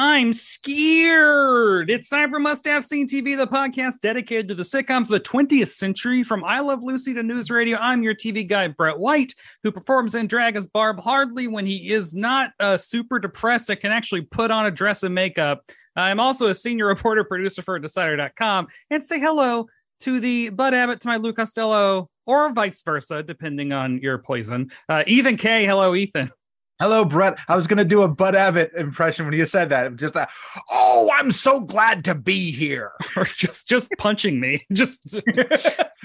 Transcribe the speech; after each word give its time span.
I'm 0.00 0.32
scared. 0.32 1.90
It's 1.90 2.08
time 2.08 2.30
for 2.30 2.38
Must 2.38 2.64
Have 2.68 2.84
Seen 2.84 3.08
TV, 3.08 3.36
the 3.36 3.48
podcast 3.48 3.98
dedicated 3.98 4.46
to 4.46 4.54
the 4.54 4.62
sitcoms 4.62 5.02
of 5.02 5.08
the 5.08 5.18
20th 5.18 5.70
century. 5.70 6.22
From 6.22 6.44
I 6.44 6.60
Love 6.60 6.84
Lucy 6.84 7.14
to 7.14 7.22
News 7.24 7.50
Radio, 7.50 7.76
I'm 7.78 8.04
your 8.04 8.14
TV 8.14 8.46
guy, 8.46 8.68
Brett 8.68 8.96
White, 8.96 9.34
who 9.64 9.72
performs 9.72 10.14
in 10.14 10.28
drag 10.28 10.54
as 10.54 10.68
Barb 10.68 11.00
Hardly 11.00 11.48
when 11.48 11.66
he 11.66 11.90
is 11.90 12.14
not 12.14 12.52
uh, 12.60 12.76
super 12.76 13.18
depressed 13.18 13.70
and 13.70 13.80
can 13.80 13.90
actually 13.90 14.20
put 14.20 14.52
on 14.52 14.66
a 14.66 14.70
dress 14.70 15.02
and 15.02 15.16
makeup. 15.16 15.64
I'm 15.96 16.20
also 16.20 16.46
a 16.46 16.54
senior 16.54 16.86
reporter 16.94 17.24
producer 17.24 17.62
for 17.62 17.76
Decider.com. 17.80 18.68
And 18.90 19.02
say 19.02 19.18
hello 19.18 19.66
to 20.02 20.20
the 20.20 20.50
Bud 20.50 20.74
Abbott 20.74 21.00
to 21.00 21.08
my 21.08 21.16
Lou 21.16 21.32
Costello, 21.32 22.08
or 22.24 22.52
vice 22.52 22.84
versa, 22.84 23.24
depending 23.24 23.72
on 23.72 23.98
your 23.98 24.18
poison. 24.18 24.70
Uh, 24.88 25.02
Ethan 25.08 25.38
K. 25.38 25.66
Hello, 25.66 25.96
Ethan. 25.96 26.30
Hello, 26.80 27.04
Brett. 27.04 27.38
I 27.48 27.56
was 27.56 27.66
going 27.66 27.78
to 27.78 27.84
do 27.84 28.02
a 28.02 28.08
Bud 28.08 28.36
Abbott 28.36 28.72
impression 28.76 29.26
when 29.26 29.34
you 29.34 29.44
said 29.46 29.70
that. 29.70 29.96
Just 29.96 30.14
that. 30.14 30.30
Oh, 30.70 31.10
I'm 31.12 31.32
so 31.32 31.58
glad 31.58 32.04
to 32.04 32.14
be 32.14 32.52
here. 32.52 32.92
or 33.16 33.24
just 33.24 33.68
just 33.68 33.90
punching 33.98 34.38
me. 34.38 34.62
Just 34.72 35.02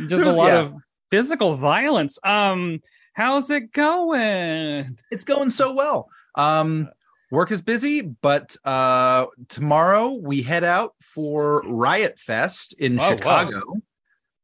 just 0.09 0.25
a 0.25 0.31
lot 0.31 0.47
yeah. 0.47 0.59
of 0.61 0.73
physical 1.11 1.57
violence. 1.57 2.17
Um, 2.23 2.81
how's 3.13 3.51
it 3.51 3.71
going? 3.71 4.97
It's 5.11 5.23
going 5.23 5.51
so 5.51 5.73
well. 5.73 6.09
Um, 6.33 6.89
work 7.29 7.51
is 7.51 7.61
busy, 7.61 8.01
but 8.01 8.55
uh, 8.66 9.27
tomorrow 9.49 10.09
we 10.13 10.41
head 10.41 10.63
out 10.63 10.95
for 11.01 11.61
Riot 11.67 12.17
Fest 12.17 12.73
in 12.79 12.99
Oh, 12.99 13.03
wow. 13.03 13.09
Chicago. 13.09 13.61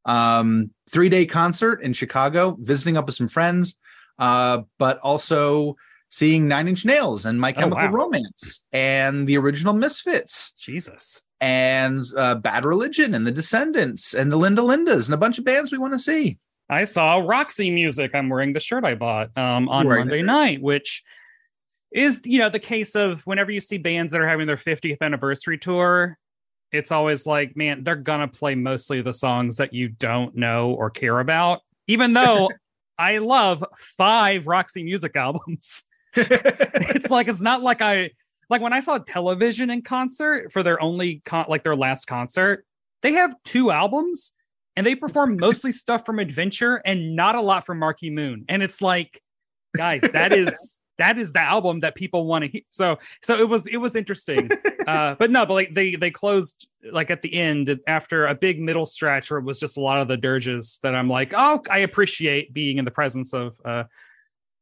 Um, 0.06 0.70
three 0.92 1.10
day 1.10 1.26
concert 1.26 1.82
in 1.82 1.94
Chicago, 1.94 2.56
visiting 2.60 2.98
up 2.98 3.08
with 3.08 3.16
some 3.16 3.28
friends, 3.28 3.80
uh, 4.20 4.62
but 4.78 5.00
also 5.00 5.76
seeing 6.10 6.48
Nine 6.48 6.68
Inch 6.68 6.86
Nails 6.86 7.26
and 7.26 7.40
My 7.40 7.52
Oh, 7.52 7.54
Chemical 7.60 7.86
wow. 7.86 7.92
Romance 7.92 8.64
and 8.74 9.28
the 9.28 9.38
original 9.38 9.74
Misfits. 9.74 10.54
Jesus. 10.60 11.22
and 11.42 12.04
uh, 12.18 12.36
Bad 12.36 12.66
Religion 12.66 13.14
and 13.14 13.26
the 13.26 13.32
Descendents 13.32 14.14
and 14.14 14.32
the 14.32 14.36
Linda 14.38 14.62
Lindas 14.62 15.06
and 15.06 15.14
a 15.14 15.18
bunch 15.18 15.38
of 15.40 15.46
bands 15.46 15.72
we 15.72 15.78
want 15.78 15.94
to 15.94 16.00
see. 16.00 16.38
I 16.70 16.84
saw 16.84 17.18
Roxy 17.18 17.72
Music. 17.72 18.12
I'm 18.14 18.30
wearing 18.30 18.54
the 18.54 18.60
shirt 18.60 18.84
I 18.84 18.96
bought 18.96 19.30
um, 19.38 19.70
on 19.70 19.84
You're 19.86 19.90
wearing 19.90 20.08
the 20.08 20.12
Monday 20.16 20.26
night, 20.26 20.62
which 20.62 21.04
is 21.92 22.22
you 22.26 22.38
know 22.40 22.50
the 22.50 22.60
case 22.60 22.96
of 22.96 23.26
whenever 23.26 23.50
you 23.52 23.60
see 23.62 23.78
bands 23.80 24.12
that 24.12 24.22
are 24.22 24.28
having 24.28 24.46
their 24.48 24.56
50th 24.58 24.98
anniversary 25.02 25.58
tour, 25.58 26.18
it's 26.72 26.92
always 26.92 27.26
like, 27.26 27.56
man, 27.58 27.84
they're 27.84 27.96
gonna 27.96 28.28
play 28.28 28.54
mostly 28.54 29.02
the 29.02 29.14
songs 29.14 29.58
that 29.58 29.74
you 29.74 29.88
don't 29.90 30.36
know 30.36 30.72
or 30.72 30.90
care 30.92 31.20
about. 31.20 31.62
Even 31.88 32.14
though 32.14 32.50
I 33.00 33.18
love 33.20 33.64
five 33.78 34.46
Roxy 34.46 34.84
Music 34.84 35.16
albums, 35.16 35.86
it's 36.16 37.10
like 37.10 37.28
it's 37.28 37.42
not 37.42 37.62
like 37.62 37.82
I 37.82 38.12
like 38.50 38.62
when 38.62 38.74
I 38.74 38.80
saw 38.80 38.98
Television 38.98 39.70
in 39.70 39.82
concert 39.82 40.52
for 40.52 40.64
their 40.64 40.82
only 40.82 41.22
con- 41.26 41.46
like 41.48 41.64
their 41.64 41.76
last 41.76 42.06
concert, 42.06 42.66
they 43.02 43.14
have 43.14 43.36
two 43.44 43.72
albums 43.72 44.34
and 44.76 44.86
they 44.86 44.96
perform 44.96 45.38
mostly 45.40 45.72
stuff 45.72 46.06
from 46.06 46.20
Adventure 46.20 46.82
and 46.86 47.16
not 47.16 47.36
a 47.36 47.42
lot 47.42 47.66
from 47.66 47.80
Marquee 47.80 48.10
Moon. 48.10 48.46
And 48.50 48.64
it's 48.64 48.82
like, 48.82 49.22
guys, 49.76 50.02
that 50.14 50.34
is 50.34 50.80
that 50.98 51.18
is 51.18 51.32
the 51.32 51.42
album 51.42 51.80
that 51.80 51.96
people 51.96 52.26
want 52.26 52.44
to 52.44 52.52
hear. 52.52 52.62
So 52.70 52.98
so 53.22 53.38
it 53.38 53.48
was 53.48 53.68
it 53.68 53.78
was 53.78 53.96
interesting. 53.96 54.50
uh 54.88 55.16
but 55.16 55.32
no, 55.32 55.46
but 55.46 55.54
like 55.54 55.74
they 55.74 55.96
they 55.96 56.12
closed 56.12 56.68
like 56.92 57.12
at 57.12 57.22
the 57.22 57.34
end 57.34 57.80
after 57.88 58.26
a 58.26 58.36
big 58.36 58.60
middle 58.60 58.86
stretch 58.86 59.30
where 59.30 59.40
it 59.40 59.46
was 59.46 59.60
just 59.60 59.78
a 59.78 59.82
lot 59.82 60.02
of 60.02 60.08
the 60.08 60.18
dirges 60.18 60.80
that 60.84 60.96
I'm 60.96 61.10
like, 61.10 61.34
oh, 61.36 61.62
I 61.70 61.80
appreciate 61.80 62.54
being 62.54 62.78
in 62.78 62.86
the 62.86 62.92
presence 62.92 63.34
of 63.34 63.60
uh 63.64 63.84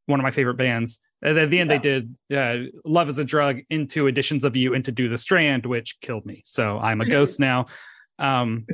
one 0.07 0.19
of 0.19 0.23
my 0.23 0.31
favorite 0.31 0.57
bands. 0.57 0.99
And 1.23 1.37
at 1.37 1.49
the 1.49 1.59
end, 1.59 1.69
they 1.71 1.79
did 1.79 2.15
uh, 2.35 2.69
"Love 2.85 3.09
Is 3.09 3.17
a 3.17 3.23
Drug" 3.25 3.59
into 3.69 4.07
editions 4.07 4.43
of 4.45 4.55
you 4.55 4.73
into 4.73 4.91
"Do 4.91 5.09
the 5.09 5.17
Strand," 5.17 5.65
which 5.65 5.99
killed 6.01 6.25
me. 6.25 6.43
So 6.45 6.77
I'm 6.79 7.01
a 7.01 7.05
ghost 7.09 7.39
now. 7.39 7.65
Um, 8.19 8.65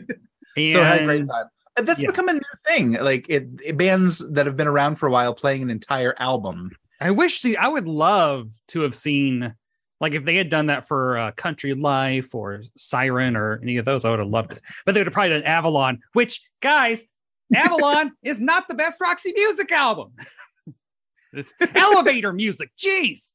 and 0.58 0.72
so 0.74 0.82
I 0.82 0.86
had 0.86 1.02
a 1.02 1.06
great 1.06 1.26
time. 1.28 1.46
That's 1.78 2.02
Yeah. 2.02 2.08
become 2.12 2.30
a 2.30 2.34
new 2.34 2.42
thing. 2.68 2.94
Like 2.94 3.28
it, 3.30 3.48
it- 3.66 3.78
bands 3.78 4.20
that 4.34 4.46
have 4.46 4.56
been 4.58 4.68
around 4.68 4.96
for 4.96 5.08
a 5.08 5.12
while 5.12 5.34
playing 5.34 5.62
an 5.64 5.70
entire 5.70 6.16
album. 6.20 6.72
I 7.02 7.12
wish 7.12 7.40
see, 7.42 7.56
I 7.58 7.68
would 7.68 7.88
love 7.88 8.50
to 8.70 8.82
have 8.82 8.94
seen 8.96 9.56
like 10.00 10.14
if 10.14 10.26
they 10.26 10.36
had 10.36 10.50
done 10.50 10.66
that 10.68 10.86
for 10.88 11.18
uh, 11.18 11.32
Country 11.32 11.74
Life 11.74 12.36
or 12.36 12.64
Siren 12.76 13.36
or 13.38 13.60
any 13.64 13.78
of 13.78 13.86
those, 13.86 14.04
I 14.04 14.10
would 14.10 14.20
have 14.20 14.28
loved 14.28 14.52
it. 14.52 14.62
But 14.86 14.94
they 14.94 15.00
would 15.00 15.08
have 15.08 15.14
probably 15.14 15.30
done 15.30 15.44
Avalon, 15.44 16.00
which 16.12 16.48
guys, 16.62 17.06
Avalon 17.56 18.12
is 18.24 18.40
not 18.40 18.68
the 18.68 18.76
best 18.76 19.00
Roxy 19.00 19.32
Music 19.34 19.72
album. 19.72 20.12
This 21.34 21.54
elevator 21.76 22.32
music, 22.32 22.72
jeez. 22.78 23.34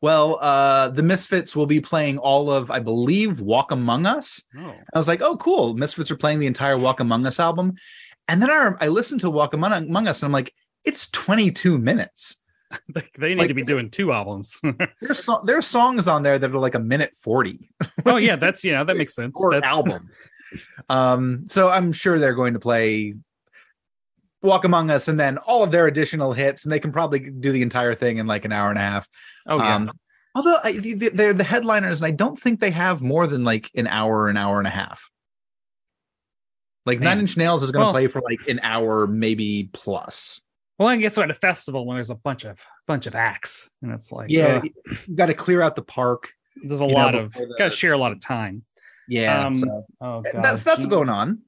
Well, 0.00 0.38
uh, 0.40 0.88
the 0.88 1.02
Misfits 1.02 1.54
will 1.54 1.66
be 1.66 1.80
playing 1.80 2.18
all 2.18 2.50
of, 2.50 2.70
I 2.70 2.80
believe, 2.80 3.40
Walk 3.40 3.70
Among 3.70 4.04
Us. 4.04 4.42
Oh. 4.58 4.74
I 4.92 4.98
was 4.98 5.06
like, 5.06 5.22
oh, 5.22 5.36
cool. 5.36 5.74
Misfits 5.74 6.10
are 6.10 6.16
playing 6.16 6.40
the 6.40 6.46
entire 6.46 6.76
Walk 6.76 6.98
Among 7.00 7.24
Us 7.26 7.38
album. 7.38 7.74
And 8.28 8.42
then 8.42 8.50
I, 8.50 8.72
I 8.80 8.88
listened 8.88 9.20
to 9.20 9.30
Walk 9.30 9.54
Among, 9.54 9.72
Among 9.72 10.08
Us 10.08 10.20
and 10.22 10.26
I'm 10.26 10.32
like, 10.32 10.52
it's 10.84 11.08
22 11.10 11.78
minutes. 11.78 12.36
Like, 12.96 13.12
they 13.16 13.28
need 13.28 13.38
Like- 13.38 13.48
to 13.48 13.54
be 13.54 13.62
doing 13.62 13.90
two 13.90 14.12
albums. 14.12 14.60
There's 15.00 15.22
so, 15.22 15.40
there's 15.46 15.68
songs 15.68 16.08
on 16.08 16.24
there 16.24 16.36
that 16.36 16.50
are 16.50 16.58
like 16.58 16.74
a 16.74 16.80
minute 16.80 17.14
40 17.22 17.70
oh 18.06 18.16
yeah, 18.16 18.34
that's 18.34 18.64
you 18.64 18.72
know 18.72 18.84
that 18.84 18.96
makes 18.96 19.14
sense. 19.14 19.34
or 19.40 19.52
That's 19.52 19.68
album. 19.68 20.10
um, 20.88 21.44
so 21.46 21.68
I'm 21.68 21.92
sure 21.92 22.18
they're 22.18 22.34
going 22.34 22.54
to 22.54 22.58
play 22.58 23.14
Walk 24.46 24.64
Among 24.64 24.90
Us 24.90 25.08
and 25.08 25.18
then 25.20 25.36
all 25.38 25.62
of 25.62 25.70
their 25.70 25.86
additional 25.86 26.32
hits, 26.32 26.64
and 26.64 26.72
they 26.72 26.80
can 26.80 26.92
probably 26.92 27.18
do 27.30 27.52
the 27.52 27.62
entire 27.62 27.94
thing 27.94 28.16
in 28.18 28.26
like 28.26 28.44
an 28.44 28.52
hour 28.52 28.70
and 28.70 28.78
a 28.78 28.82
half. 28.82 29.08
Oh 29.46 29.58
yeah. 29.58 29.74
Um, 29.76 29.90
although 30.34 30.56
I, 30.64 30.72
they- 30.78 30.94
they're 30.94 31.32
the 31.32 31.44
headliners, 31.44 32.00
and 32.00 32.06
I 32.06 32.10
don't 32.12 32.38
think 32.40 32.60
they 32.60 32.70
have 32.70 33.02
more 33.02 33.26
than 33.26 33.44
like 33.44 33.70
an 33.74 33.86
hour, 33.86 34.28
an 34.28 34.36
hour 34.36 34.58
and 34.58 34.66
a 34.66 34.70
half. 34.70 35.10
Like 36.84 37.00
Man. 37.00 37.06
Nine 37.06 37.18
Inch 37.20 37.36
Nails 37.36 37.62
is 37.62 37.72
going 37.72 37.82
to 37.82 37.86
Well- 37.86 37.92
play 37.92 38.06
for 38.06 38.20
like 38.22 38.46
an 38.48 38.60
hour, 38.62 39.06
maybe 39.06 39.70
plus. 39.72 40.40
well, 40.78 40.88
I 40.88 40.96
guess 40.96 41.16
we're 41.16 41.24
at 41.24 41.30
a 41.30 41.34
festival 41.34 41.84
when 41.86 41.96
there's 41.96 42.10
a 42.10 42.14
bunch 42.14 42.44
of 42.44 42.60
bunch 42.86 43.06
of 43.06 43.14
acts, 43.14 43.70
and 43.82 43.92
it's 43.92 44.12
like 44.12 44.30
Yeah, 44.30 44.60
ugh, 44.62 44.68
you 45.08 45.16
got 45.16 45.26
to 45.26 45.34
clear 45.34 45.60
out 45.62 45.74
the 45.74 45.82
park. 45.82 46.32
there's 46.62 46.80
a 46.80 46.84
you 46.84 46.92
know, 46.92 46.96
lot 46.96 47.14
of 47.14 47.32
the- 47.32 47.54
got 47.58 47.64
to 47.66 47.70
share 47.70 47.92
a 47.92 47.98
lot 47.98 48.12
of 48.12 48.20
time. 48.20 48.64
Yeah, 49.08 49.46
Um, 49.46 49.54
so 49.54 49.86
Oh, 50.00 50.20
God. 50.22 50.42
that's 50.44 50.62
that's 50.64 50.84
going 50.86 51.08
on. 51.08 51.42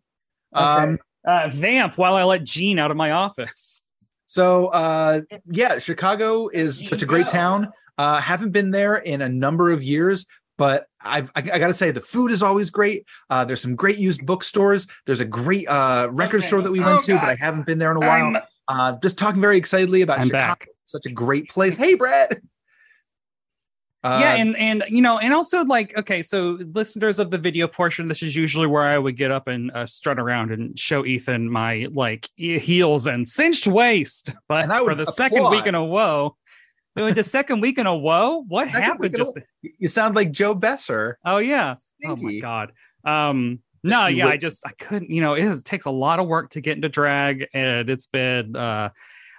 Okay. 0.54 0.64
Um, 0.64 0.98
uh, 1.26 1.48
vamp 1.52 1.96
while 1.98 2.14
I 2.14 2.24
let 2.24 2.44
Gene 2.44 2.78
out 2.78 2.90
of 2.90 2.96
my 2.96 3.10
office. 3.12 3.84
So 4.26 4.66
uh 4.68 5.22
yeah, 5.46 5.78
Chicago 5.78 6.48
is 6.48 6.86
such 6.86 7.00
a 7.02 7.06
great 7.06 7.26
town. 7.28 7.68
Uh 7.96 8.20
haven't 8.20 8.50
been 8.52 8.70
there 8.70 8.96
in 8.96 9.22
a 9.22 9.28
number 9.28 9.72
of 9.72 9.82
years, 9.82 10.26
but 10.58 10.86
I've 11.00 11.30
I, 11.34 11.38
I 11.38 11.58
gotta 11.58 11.72
say 11.72 11.90
the 11.92 12.02
food 12.02 12.30
is 12.30 12.42
always 12.42 12.68
great. 12.68 13.06
Uh 13.30 13.46
there's 13.46 13.62
some 13.62 13.74
great 13.74 13.96
used 13.96 14.26
bookstores. 14.26 14.86
There's 15.06 15.20
a 15.20 15.24
great 15.24 15.66
uh 15.66 16.08
record 16.12 16.38
Okay. 16.40 16.46
store 16.46 16.60
that 16.60 16.70
we 16.70 16.80
Oh, 16.82 16.86
went 16.92 17.02
to, 17.04 17.14
but 17.14 17.30
I 17.30 17.36
haven't 17.36 17.64
been 17.64 17.78
there 17.78 17.90
in 17.90 17.96
a 17.96 18.00
while. 18.00 18.10
I'm- 18.36 18.36
uh 18.68 18.92
just 19.02 19.16
talking 19.16 19.40
very 19.40 19.56
excitedly 19.56 20.02
about 20.02 20.18
I'm 20.20 20.26
Chicago. 20.26 20.44
back. 20.46 20.68
Such 20.84 21.06
a 21.06 21.10
great 21.10 21.48
place. 21.48 21.74
Hey 21.76 21.94
Brett. 21.94 22.38
Uh, 24.04 24.18
yeah, 24.22 24.34
and 24.34 24.56
and 24.56 24.84
you 24.88 25.02
know, 25.02 25.18
and 25.18 25.34
also 25.34 25.64
like 25.64 25.96
okay, 25.98 26.22
so 26.22 26.56
listeners 26.72 27.18
of 27.18 27.32
the 27.32 27.38
video 27.38 27.66
portion, 27.66 28.06
this 28.06 28.22
is 28.22 28.36
usually 28.36 28.66
where 28.68 28.84
I 28.84 28.96
would 28.96 29.16
get 29.16 29.32
up 29.32 29.48
and 29.48 29.72
uh, 29.72 29.86
strut 29.86 30.20
around 30.20 30.52
and 30.52 30.78
show 30.78 31.04
Ethan 31.04 31.50
my 31.50 31.88
like 31.92 32.28
e- 32.36 32.60
heels 32.60 33.06
and 33.08 33.28
cinched 33.28 33.66
waist. 33.66 34.32
But 34.48 34.66
for 34.84 34.94
the 34.94 35.04
second 35.04 35.50
week 35.50 35.66
in 35.66 35.74
a 35.74 35.84
wait, 35.84 36.32
the 36.94 37.24
second 37.24 37.60
week 37.60 37.78
in 37.78 37.86
a 37.86 37.96
woe, 37.96 38.44
what 38.48 38.68
Second 38.68 38.82
happened? 38.82 39.14
in 39.14 39.20
a 39.20 39.24
Just 39.24 39.38
you 39.62 39.88
sound 39.88 40.14
like 40.14 40.30
Joe 40.30 40.54
Besser. 40.54 41.18
oh 41.24 41.38
yeah, 41.38 41.74
oh 42.06 42.14
my 42.16 42.38
god. 42.38 42.72
Um, 43.04 43.60
Just 43.84 44.00
no, 44.00 44.06
yeah, 44.06 44.28
I 44.28 44.36
just 44.36 44.64
I 44.66 44.70
couldn't. 44.78 45.10
You 45.10 45.22
know, 45.22 45.34
it 45.34 45.42
is- 45.44 45.62
takes 45.62 45.86
a 45.86 45.90
lot 45.90 46.20
of 46.20 46.26
work 46.28 46.50
to 46.50 46.60
get 46.60 46.76
into 46.76 46.88
drag, 46.88 47.46
and 47.52 47.90
it's 47.90 48.06
been. 48.06 48.54
uh 48.54 48.90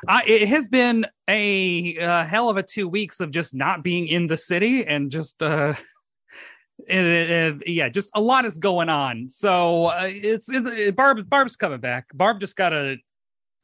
I, 0.08 0.24
it 0.26 0.48
has 0.48 0.68
been 0.68 1.06
a 1.28 1.98
uh, 1.98 2.26
hell 2.26 2.50
of 2.50 2.58
a 2.58 2.64
two 2.64 2.88
weeks 2.88 3.20
of 3.20 3.32
just 3.32 3.54
not 3.54 3.84
being 3.84 4.08
in 4.08 4.28
the 4.28 4.38
city 4.38 4.86
and 4.86 5.12
just 5.12 5.42
uh, 5.44 5.74
uh, 6.90 7.54
yeah, 7.66 7.90
just 7.90 8.12
a 8.16 8.22
lot 8.22 8.46
is 8.46 8.58
going 8.58 8.90
on. 8.90 9.30
So 9.30 9.88
uh, 9.88 10.04
it's, 10.04 10.50
it's 10.50 10.70
it, 10.70 10.96
Barb. 10.96 11.30
Barb's 11.30 11.56
coming 11.56 11.80
back. 11.80 12.08
Barb 12.14 12.40
just 12.40 12.56
got 12.56 12.74
a 12.74 12.98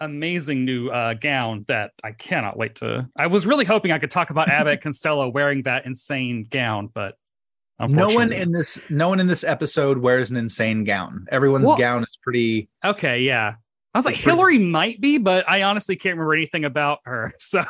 amazing 0.01 0.65
new 0.65 0.89
uh, 0.89 1.13
gown 1.13 1.63
that 1.67 1.91
I 2.03 2.11
cannot 2.11 2.57
wait 2.57 2.75
to. 2.75 3.07
I 3.15 3.27
was 3.27 3.47
really 3.47 3.65
hoping 3.65 3.91
I 3.91 3.99
could 3.99 4.11
talk 4.11 4.29
about 4.29 4.49
Abbott 4.49 4.81
Costello 4.81 5.29
wearing 5.29 5.63
that 5.63 5.85
insane 5.85 6.47
gown, 6.49 6.89
but 6.93 7.15
no 7.79 8.09
one 8.09 8.31
in 8.31 8.51
this 8.51 8.79
no 8.89 9.09
one 9.09 9.19
in 9.19 9.27
this 9.27 9.43
episode 9.43 9.97
wears 9.97 10.31
an 10.31 10.37
insane 10.37 10.83
gown. 10.83 11.27
Everyone's 11.31 11.67
well, 11.67 11.77
gown 11.77 12.03
is 12.03 12.17
pretty 12.21 12.69
okay. 12.83 13.21
Yeah, 13.21 13.55
I 13.95 13.97
was 13.97 14.05
like 14.05 14.15
Hillary 14.15 14.57
might 14.57 14.99
be, 14.99 15.17
but 15.17 15.49
I 15.49 15.63
honestly 15.63 15.95
can't 15.95 16.15
remember 16.15 16.33
anything 16.33 16.65
about 16.65 16.99
her. 17.05 17.33
So 17.39 17.63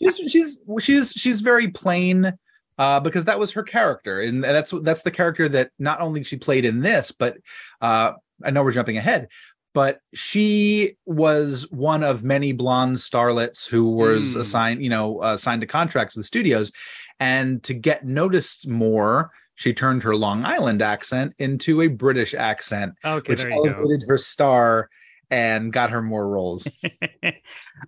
she's 0.00 0.30
she's 0.30 0.58
she's 0.80 1.10
she's 1.12 1.40
very 1.40 1.68
plain 1.68 2.32
uh, 2.78 3.00
because 3.00 3.24
that 3.24 3.40
was 3.40 3.50
her 3.52 3.64
character, 3.64 4.20
and 4.20 4.44
that's 4.44 4.72
that's 4.82 5.02
the 5.02 5.10
character 5.10 5.48
that 5.48 5.70
not 5.80 6.00
only 6.00 6.22
she 6.22 6.36
played 6.36 6.64
in 6.64 6.80
this, 6.80 7.10
but 7.10 7.38
uh, 7.80 8.12
I 8.44 8.50
know 8.52 8.62
we're 8.62 8.70
jumping 8.70 8.96
ahead, 8.96 9.26
but 9.74 9.98
she 10.14 10.96
was 11.04 11.68
one 11.72 12.04
of 12.04 12.22
many 12.22 12.52
blonde 12.52 12.96
starlets 12.96 13.66
who 13.66 13.90
was 13.90 14.36
mm. 14.36 14.40
assigned, 14.40 14.84
you 14.84 14.90
know, 14.90 15.18
uh, 15.18 15.36
signed 15.36 15.62
to 15.62 15.66
contracts 15.66 16.14
with 16.14 16.26
studios, 16.26 16.70
and 17.18 17.60
to 17.64 17.74
get 17.74 18.04
noticed 18.04 18.68
more, 18.68 19.32
she 19.56 19.72
turned 19.72 20.04
her 20.04 20.14
Long 20.14 20.44
Island 20.44 20.80
accent 20.80 21.34
into 21.40 21.82
a 21.82 21.88
British 21.88 22.34
accent, 22.34 22.94
okay, 23.04 23.32
which 23.32 23.44
elevated 23.44 24.02
go. 24.02 24.06
her 24.10 24.18
star 24.18 24.90
and 25.30 25.72
got 25.72 25.90
her 25.90 26.02
more 26.02 26.28
roles. 26.28 26.66
uh, 26.84 27.30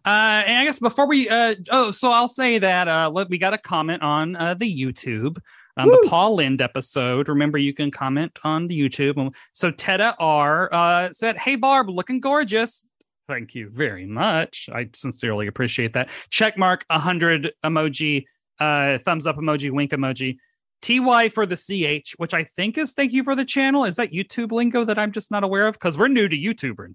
and 0.05 0.58
I 0.58 0.64
guess 0.64 0.81
before 0.81 1.06
we, 1.06 1.29
uh, 1.29 1.55
oh, 1.70 1.90
so 1.90 2.11
I'll 2.11 2.29
say 2.29 2.58
that 2.58 2.88
uh, 2.88 3.11
let, 3.12 3.29
we 3.29 3.38
got 3.38 3.55
a 3.55 3.58
comment 3.58 4.02
on 4.02 4.37
uh, 4.37 4.55
the 4.55 4.73
YouTube. 4.73 5.38
On 5.76 5.87
Woo! 5.87 5.96
the 6.02 6.08
Paul 6.08 6.35
Lynde 6.35 6.61
episode, 6.61 7.29
remember 7.29 7.56
you 7.56 7.73
can 7.73 7.93
comment 7.93 8.37
on 8.43 8.67
the 8.67 8.76
YouTube. 8.76 9.32
So 9.52 9.70
Tedda 9.70 10.14
R 10.19 10.69
uh, 10.75 11.12
said, 11.12 11.37
"Hey 11.37 11.55
Barb, 11.55 11.88
looking 11.88 12.19
gorgeous." 12.19 12.85
Thank 13.29 13.55
you 13.55 13.70
very 13.70 14.05
much. 14.05 14.69
I 14.73 14.88
sincerely 14.93 15.46
appreciate 15.46 15.93
that. 15.93 16.11
Check 16.31 16.58
mark, 16.58 16.85
hundred 16.90 17.52
emoji, 17.64 18.25
uh, 18.58 18.99
thumbs 19.05 19.26
up 19.29 19.37
emoji, 19.37 19.70
wink 19.70 19.93
emoji. 19.93 20.38
TY 20.81 21.29
for 21.29 21.46
the 21.46 21.56
CH, 21.56 22.14
which 22.19 22.35
I 22.35 22.44
think 22.44 22.79
is 22.79 22.94
thank 22.94 23.12
you 23.12 23.23
for 23.23 23.37
the 23.37 23.44
channel. 23.44 23.85
Is 23.85 23.96
that 23.96 24.12
YouTube 24.12 24.52
lingo 24.52 24.85
that 24.85 24.99
I'm 24.99 25.12
just 25.12 25.31
not 25.31 25.44
aware 25.44 25.67
of? 25.67 25.75
Because 25.75 25.96
we're 25.96 26.08
new 26.08 26.29
to 26.29 26.37
YouTuber. 26.37 26.94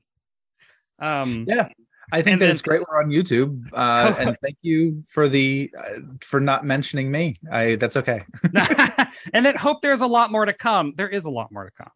Um, 0.99 1.45
yeah, 1.47 1.69
I 2.11 2.21
think 2.21 2.39
that 2.39 2.45
then, 2.45 2.51
it's 2.51 2.61
great 2.61 2.81
we're 2.81 3.01
on 3.01 3.09
YouTube, 3.09 3.67
uh, 3.73 4.13
and 4.19 4.37
thank 4.41 4.57
you 4.61 5.03
for 5.07 5.27
the 5.27 5.71
uh, 5.77 5.99
for 6.21 6.39
not 6.39 6.65
mentioning 6.65 7.11
me. 7.11 7.37
I 7.51 7.75
that's 7.75 7.97
okay. 7.97 8.23
and 9.33 9.45
then 9.45 9.55
hope 9.55 9.81
there's 9.81 10.01
a 10.01 10.07
lot 10.07 10.31
more 10.31 10.45
to 10.45 10.53
come. 10.53 10.93
There 10.95 11.09
is 11.09 11.25
a 11.25 11.31
lot 11.31 11.51
more 11.51 11.65
to 11.65 11.71
come. 11.71 11.91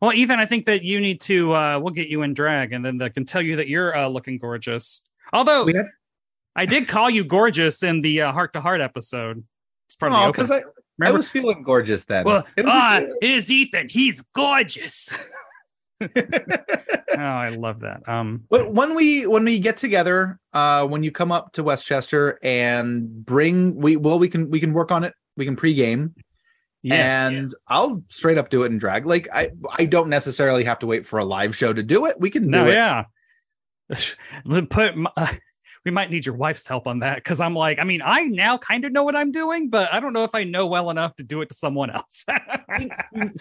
Well, 0.00 0.12
Ethan, 0.12 0.38
I 0.38 0.46
think 0.46 0.66
that 0.66 0.82
you 0.82 1.00
need 1.00 1.20
to. 1.22 1.54
Uh, 1.54 1.78
we'll 1.80 1.94
get 1.94 2.08
you 2.08 2.22
in 2.22 2.34
drag, 2.34 2.72
and 2.72 2.84
then 2.84 2.98
they 2.98 3.10
can 3.10 3.24
tell 3.24 3.42
you 3.42 3.56
that 3.56 3.68
you're 3.68 3.96
uh, 3.96 4.08
looking 4.08 4.38
gorgeous. 4.38 5.06
Although 5.32 5.66
had... 5.66 5.86
I 6.54 6.66
did 6.66 6.88
call 6.88 7.08
you 7.10 7.24
gorgeous 7.24 7.82
in 7.82 8.02
the 8.02 8.18
heart 8.18 8.52
to 8.54 8.60
heart 8.60 8.80
episode. 8.80 9.44
It's 9.86 9.96
part 9.96 10.12
oh, 10.12 10.32
because 10.32 10.50
I 10.50 10.62
I 11.02 11.10
was 11.10 11.28
feeling 11.28 11.62
gorgeous 11.62 12.04
then. 12.04 12.24
Well, 12.24 12.44
ah, 12.64 12.98
uh, 12.98 13.06
is 13.20 13.50
Ethan? 13.50 13.88
He's 13.90 14.22
gorgeous. 14.34 15.10
oh, 16.02 17.16
I 17.16 17.50
love 17.50 17.80
that. 17.80 18.06
Um, 18.08 18.44
but 18.50 18.72
when 18.72 18.94
we 18.94 19.26
when 19.26 19.44
we 19.44 19.58
get 19.58 19.76
together, 19.76 20.38
uh, 20.52 20.86
when 20.86 21.02
you 21.02 21.10
come 21.10 21.32
up 21.32 21.52
to 21.52 21.62
Westchester 21.62 22.38
and 22.42 23.24
bring 23.24 23.76
we 23.76 23.96
well 23.96 24.18
we 24.18 24.28
can 24.28 24.50
we 24.50 24.60
can 24.60 24.72
work 24.72 24.90
on 24.90 25.04
it. 25.04 25.14
We 25.36 25.44
can 25.44 25.56
pregame. 25.56 26.14
Yes, 26.82 27.12
and 27.12 27.36
yes. 27.38 27.54
I'll 27.68 28.02
straight 28.08 28.38
up 28.38 28.48
do 28.50 28.62
it 28.62 28.66
in 28.66 28.78
drag. 28.78 29.06
Like 29.06 29.28
I 29.32 29.50
I 29.76 29.86
don't 29.86 30.08
necessarily 30.08 30.64
have 30.64 30.78
to 30.80 30.86
wait 30.86 31.06
for 31.06 31.18
a 31.18 31.24
live 31.24 31.56
show 31.56 31.72
to 31.72 31.82
do 31.82 32.06
it. 32.06 32.20
We 32.20 32.30
can 32.30 32.44
do 32.44 32.50
no, 32.50 32.66
it. 32.66 32.72
Yeah. 32.74 33.04
Put 34.70 34.96
my, 34.96 35.10
we 35.86 35.92
might 35.92 36.10
need 36.10 36.26
your 36.26 36.34
wife's 36.34 36.66
help 36.66 36.88
on 36.88 36.98
that 36.98 37.14
because 37.14 37.40
I'm 37.40 37.54
like, 37.54 37.78
I 37.78 37.84
mean, 37.84 38.02
I 38.04 38.24
now 38.24 38.58
kind 38.58 38.84
of 38.84 38.90
know 38.90 39.04
what 39.04 39.14
I'm 39.14 39.30
doing, 39.30 39.70
but 39.70 39.94
I 39.94 40.00
don't 40.00 40.12
know 40.12 40.24
if 40.24 40.34
I 40.34 40.42
know 40.42 40.66
well 40.66 40.90
enough 40.90 41.14
to 41.16 41.22
do 41.22 41.40
it 41.42 41.48
to 41.50 41.54
someone 41.54 41.90
else. 41.90 42.24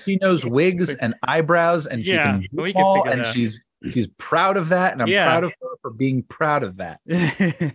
she 0.06 0.18
knows 0.21 0.45
wigs 0.45 0.94
and 0.94 1.15
eyebrows, 1.24 1.88
and 1.88 2.06
yeah, 2.06 2.39
she 2.39 2.47
can, 2.47 2.63
we 2.63 2.74
can 2.74 2.83
all, 2.83 3.09
and 3.09 3.25
she's 3.25 3.59
she's 3.92 4.06
proud 4.19 4.57
of 4.57 4.69
that, 4.69 4.94
and 4.94 5.01
I'm 5.01 5.07
yeah. 5.07 5.25
proud 5.25 5.44
of 5.44 5.56
her 5.59 5.68
for 5.81 5.89
being 5.89 6.21
proud 6.21 6.62
of 6.62 6.77
that. 6.77 7.00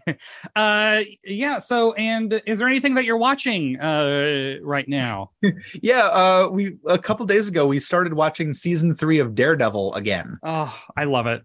uh, 0.54 1.00
yeah. 1.24 1.58
So, 1.58 1.92
and 1.94 2.40
is 2.46 2.60
there 2.60 2.68
anything 2.68 2.94
that 2.94 3.04
you're 3.04 3.16
watching 3.16 3.80
uh 3.80 4.58
right 4.62 4.88
now? 4.88 5.32
yeah. 5.82 6.06
Uh, 6.06 6.48
we 6.52 6.76
a 6.86 6.96
couple 6.96 7.26
days 7.26 7.48
ago 7.48 7.66
we 7.66 7.80
started 7.80 8.14
watching 8.14 8.54
season 8.54 8.94
three 8.94 9.18
of 9.18 9.34
Daredevil 9.34 9.94
again. 9.94 10.38
Oh, 10.44 10.72
I 10.96 11.04
love 11.04 11.26
it 11.26 11.42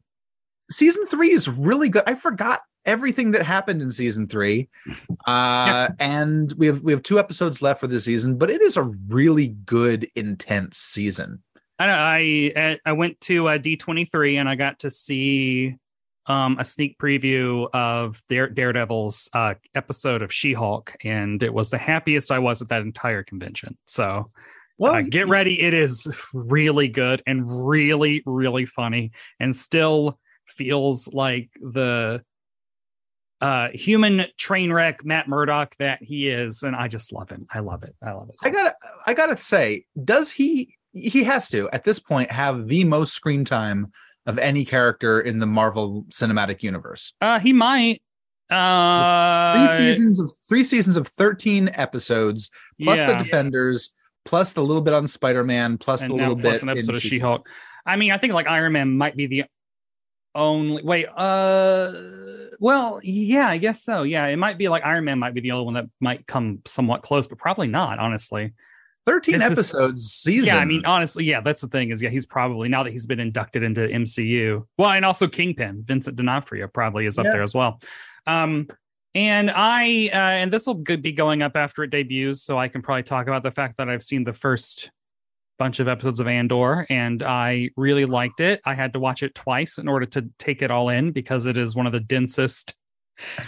season 0.71 1.05
three 1.05 1.31
is 1.31 1.47
really 1.47 1.89
good. 1.89 2.03
I 2.07 2.15
forgot 2.15 2.61
everything 2.85 3.31
that 3.31 3.43
happened 3.43 3.81
in 3.81 3.91
season 3.91 4.27
three. 4.27 4.69
Uh, 4.87 4.93
yeah. 5.27 5.87
and 5.99 6.53
we 6.57 6.67
have 6.67 6.81
we 6.81 6.91
have 6.91 7.03
two 7.03 7.19
episodes 7.19 7.61
left 7.61 7.79
for 7.79 7.87
the 7.87 7.99
season, 7.99 8.37
but 8.37 8.49
it 8.49 8.61
is 8.61 8.77
a 8.77 8.83
really 9.07 9.47
good, 9.47 10.07
intense 10.15 10.77
season. 10.77 11.41
I 11.79 12.53
I 12.55 12.79
I 12.85 12.91
went 12.93 13.19
to 13.21 13.57
D 13.59 13.75
twenty 13.75 14.05
three 14.05 14.37
and 14.37 14.47
I 14.47 14.55
got 14.55 14.79
to 14.79 14.89
see 14.89 15.75
um, 16.27 16.57
a 16.59 16.65
sneak 16.65 16.97
preview 16.97 17.69
of 17.73 18.21
Dare, 18.29 18.49
Daredevil's 18.49 19.29
uh, 19.33 19.55
episode 19.75 20.21
of 20.21 20.33
She 20.33 20.53
Hulk, 20.53 20.95
and 21.03 21.43
it 21.43 21.53
was 21.53 21.69
the 21.69 21.77
happiest 21.77 22.31
I 22.31 22.39
was 22.39 22.61
at 22.61 22.69
that 22.69 22.81
entire 22.81 23.23
convention. 23.23 23.77
So. 23.87 24.31
Well, 24.77 24.95
uh, 24.95 25.03
get 25.03 25.29
ready. 25.29 25.61
It 25.61 25.73
is 25.73 26.05
really 26.33 26.89
good 26.89 27.23
and 27.25 27.45
really, 27.65 28.21
really 28.25 28.65
funny, 28.65 29.11
and 29.39 29.55
still 29.55 30.19
feels 30.47 31.13
like 31.13 31.49
the 31.61 32.21
uh 33.45 33.69
human 33.73 34.25
train 34.37 34.73
wreck 34.73 35.05
Matt 35.05 35.27
Murdock 35.27 35.75
that 35.77 36.01
he 36.01 36.29
is 36.29 36.63
and 36.63 36.75
I 36.75 36.87
just 36.87 37.13
love 37.13 37.29
him. 37.29 37.45
I 37.53 37.59
love 37.59 37.83
it. 37.83 37.95
I 38.01 38.11
love 38.11 38.29
it. 38.29 38.39
So 38.39 38.49
I 38.49 38.51
got 38.51 38.63
to 38.63 38.73
I 39.05 39.13
got 39.13 39.27
to 39.27 39.37
say, 39.37 39.85
does 40.03 40.31
he 40.31 40.75
he 40.93 41.23
has 41.25 41.47
to 41.49 41.69
at 41.71 41.83
this 41.83 41.99
point 41.99 42.31
have 42.31 42.67
the 42.67 42.85
most 42.85 43.13
screen 43.13 43.45
time 43.45 43.91
of 44.25 44.39
any 44.39 44.65
character 44.65 45.21
in 45.21 45.37
the 45.37 45.45
Marvel 45.45 46.05
Cinematic 46.09 46.63
Universe? 46.63 47.13
Uh 47.21 47.39
he 47.39 47.53
might 47.53 48.01
uh 48.49 49.67
three 49.77 49.77
seasons 49.77 50.19
of 50.19 50.31
three 50.49 50.63
seasons 50.63 50.97
of 50.97 51.07
13 51.07 51.69
episodes 51.73 52.49
plus 52.81 52.97
yeah. 52.97 53.11
the 53.11 53.23
Defenders 53.23 53.91
plus 54.23 54.53
the 54.53 54.63
little 54.63 54.81
bit 54.81 54.95
on 54.95 55.07
Spider-Man 55.07 55.77
plus 55.77 56.01
and 56.01 56.09
the 56.09 56.15
little 56.15 56.35
plus 56.35 56.55
bit 56.55 56.63
an 56.63 56.69
episode 56.69 56.95
of 56.95 57.01
She-Hulk. 57.01 57.47
I 57.85 57.95
mean, 57.95 58.11
I 58.11 58.17
think 58.17 58.33
like 58.33 58.47
Iron 58.47 58.73
Man 58.73 58.97
might 58.97 59.15
be 59.15 59.27
the 59.27 59.43
only 60.33 60.81
wait 60.83 61.05
uh 61.05 61.91
well 62.59 62.99
yeah 63.03 63.47
i 63.47 63.57
guess 63.57 63.83
so 63.83 64.03
yeah 64.03 64.25
it 64.25 64.37
might 64.37 64.57
be 64.57 64.67
like 64.69 64.83
iron 64.85 65.03
man 65.03 65.19
might 65.19 65.33
be 65.33 65.41
the 65.41 65.51
only 65.51 65.65
one 65.65 65.73
that 65.73 65.85
might 65.99 66.25
come 66.27 66.59
somewhat 66.65 67.01
close 67.01 67.27
but 67.27 67.37
probably 67.37 67.67
not 67.67 67.99
honestly. 67.99 68.53
13 69.05 69.37
this 69.37 69.51
episodes 69.51 70.03
is, 70.03 70.13
season 70.13 70.55
yeah 70.55 70.59
i 70.59 70.65
mean 70.65 70.83
honestly 70.85 71.25
yeah 71.25 71.39
that's 71.39 71.61
the 71.61 71.67
thing 71.67 71.91
is 71.91 72.01
yeah 72.01 72.09
he's 72.09 72.25
probably 72.25 72.67
now 72.67 72.81
that 72.81 72.89
he's 72.89 73.05
been 73.05 73.19
inducted 73.19 73.61
into 73.61 73.81
mcu 73.81 74.65
well 74.79 74.89
and 74.89 75.05
also 75.05 75.27
kingpin 75.27 75.83
vincent 75.85 76.15
d'onofrio 76.15 76.67
probably 76.67 77.05
is 77.05 77.19
up 77.19 77.25
yeah. 77.25 77.31
there 77.33 77.43
as 77.43 77.53
well. 77.53 77.79
Um 78.25 78.67
and 79.13 79.51
i 79.51 80.09
uh, 80.11 80.17
and 80.17 80.51
this 80.51 80.65
will 80.65 80.73
be 80.73 81.11
going 81.11 81.43
up 81.43 81.55
after 81.55 81.83
it 81.83 81.91
debuts 81.91 82.41
so 82.41 82.57
i 82.57 82.67
can 82.67 82.81
probably 82.81 83.03
talk 83.03 83.27
about 83.27 83.43
the 83.43 83.51
fact 83.51 83.77
that 83.77 83.89
i've 83.89 84.03
seen 84.03 84.23
the 84.23 84.33
first 84.33 84.89
bunch 85.57 85.79
of 85.79 85.87
episodes 85.87 86.19
of 86.19 86.27
Andor 86.27 86.85
and 86.89 87.23
I 87.23 87.69
really 87.77 88.05
liked 88.05 88.39
it. 88.39 88.61
I 88.65 88.73
had 88.73 88.93
to 88.93 88.99
watch 88.99 89.23
it 89.23 89.35
twice 89.35 89.77
in 89.77 89.87
order 89.87 90.05
to 90.07 90.29
take 90.37 90.61
it 90.61 90.71
all 90.71 90.89
in 90.89 91.11
because 91.11 91.45
it 91.45 91.57
is 91.57 91.75
one 91.75 91.85
of 91.85 91.91
the 91.91 91.99
densest 91.99 92.75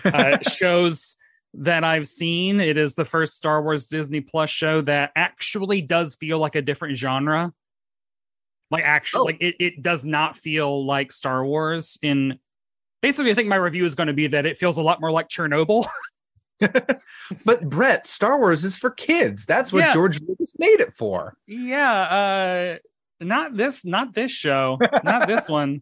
uh, 0.06 0.38
shows 0.50 1.18
that 1.54 1.84
I've 1.84 2.08
seen. 2.08 2.60
It 2.60 2.78
is 2.78 2.96
the 2.96 3.06
first 3.06 3.36
Star 3.36 3.62
Wars 3.62 3.88
Disney 3.88 4.22
Plus 4.22 4.50
show 4.50 4.82
that 4.82 5.12
actually 5.16 5.82
does 5.82 6.16
feel 6.16 6.40
like 6.40 6.56
a 6.56 6.62
different 6.62 6.98
genre. 6.98 7.54
Like 8.70 8.84
actually, 8.84 9.20
oh. 9.20 9.24
like 9.26 9.38
it, 9.40 9.56
it 9.60 9.82
does 9.82 10.06
not 10.06 10.38
feel 10.38 10.86
like 10.86 11.12
Star 11.12 11.46
Wars 11.46 11.98
in 12.02 12.40
basically 13.02 13.32
I 13.32 13.34
think 13.34 13.48
my 13.48 13.56
review 13.56 13.86
is 13.86 13.96
going 13.96 14.08
to 14.08 14.14
be 14.14 14.28
that 14.28 14.46
it 14.46 14.58
feels 14.58 14.78
a 14.78 14.84
lot 14.84 15.02
more 15.02 15.12
like 15.12 15.30
Chernobyl. 15.30 15.86
but 17.46 17.70
Brett, 17.70 18.08
Star 18.08 18.40
Wars 18.40 18.64
is 18.64 18.78
for 18.78 18.90
kids. 18.90 19.46
That's 19.46 19.72
what 19.72 19.80
yeah. 19.80 19.94
George 19.94 20.20
Lucas 20.22 20.54
made 20.58 20.80
it 20.80 20.94
for. 20.96 21.36
Yeah, 21.46 22.80
uh 23.22 23.24
not 23.24 23.56
this 23.56 23.86
not 23.86 24.14
this 24.14 24.32
show, 24.32 24.78
not 25.04 25.28
this 25.28 25.50
one. 25.50 25.82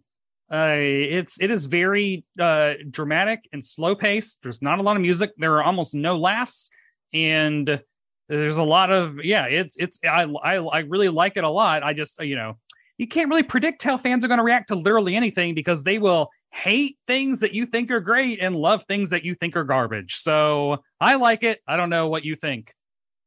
Uh 0.51 0.75
it's 0.77 1.41
it 1.41 1.51
is 1.51 1.65
very 1.65 2.25
uh 2.39 2.73
dramatic 2.89 3.47
and 3.53 3.63
slow 3.63 3.95
paced. 3.95 4.43
There's 4.43 4.61
not 4.61 4.79
a 4.79 4.81
lot 4.81 4.95
of 4.95 5.01
music. 5.01 5.31
There 5.37 5.55
are 5.55 5.63
almost 5.63 5.95
no 5.95 6.17
laughs 6.17 6.69
and 7.13 7.79
there's 8.27 8.57
a 8.57 8.63
lot 8.63 8.91
of 8.91 9.23
yeah, 9.23 9.45
it's 9.45 9.75
it's 9.77 9.99
I 10.03 10.23
I 10.43 10.55
I 10.55 10.79
really 10.79 11.09
like 11.09 11.37
it 11.37 11.43
a 11.43 11.49
lot. 11.49 11.83
I 11.83 11.93
just 11.93 12.21
you 12.21 12.35
know, 12.35 12.57
you 12.97 13.07
can't 13.07 13.29
really 13.29 13.43
predict 13.43 13.83
how 13.83 13.97
fans 13.97 14.25
are 14.25 14.27
going 14.27 14.39
to 14.39 14.43
react 14.43 14.69
to 14.69 14.75
literally 14.75 15.15
anything 15.15 15.53
because 15.53 15.83
they 15.83 15.99
will 15.99 16.29
hate 16.55 16.97
things 17.05 17.41
that 17.41 17.53
you 17.53 17.65
think 17.65 17.91
are 17.91 17.99
great 17.99 18.39
and 18.39 18.55
love 18.55 18.85
things 18.85 19.09
that 19.09 19.25
you 19.25 19.35
think 19.35 19.57
are 19.57 19.65
garbage. 19.65 20.15
So 20.15 20.81
I 21.01 21.15
like 21.15 21.43
it. 21.43 21.59
I 21.67 21.75
don't 21.75 21.89
know 21.89 22.07
what 22.07 22.23
you 22.23 22.35
think. 22.35 22.73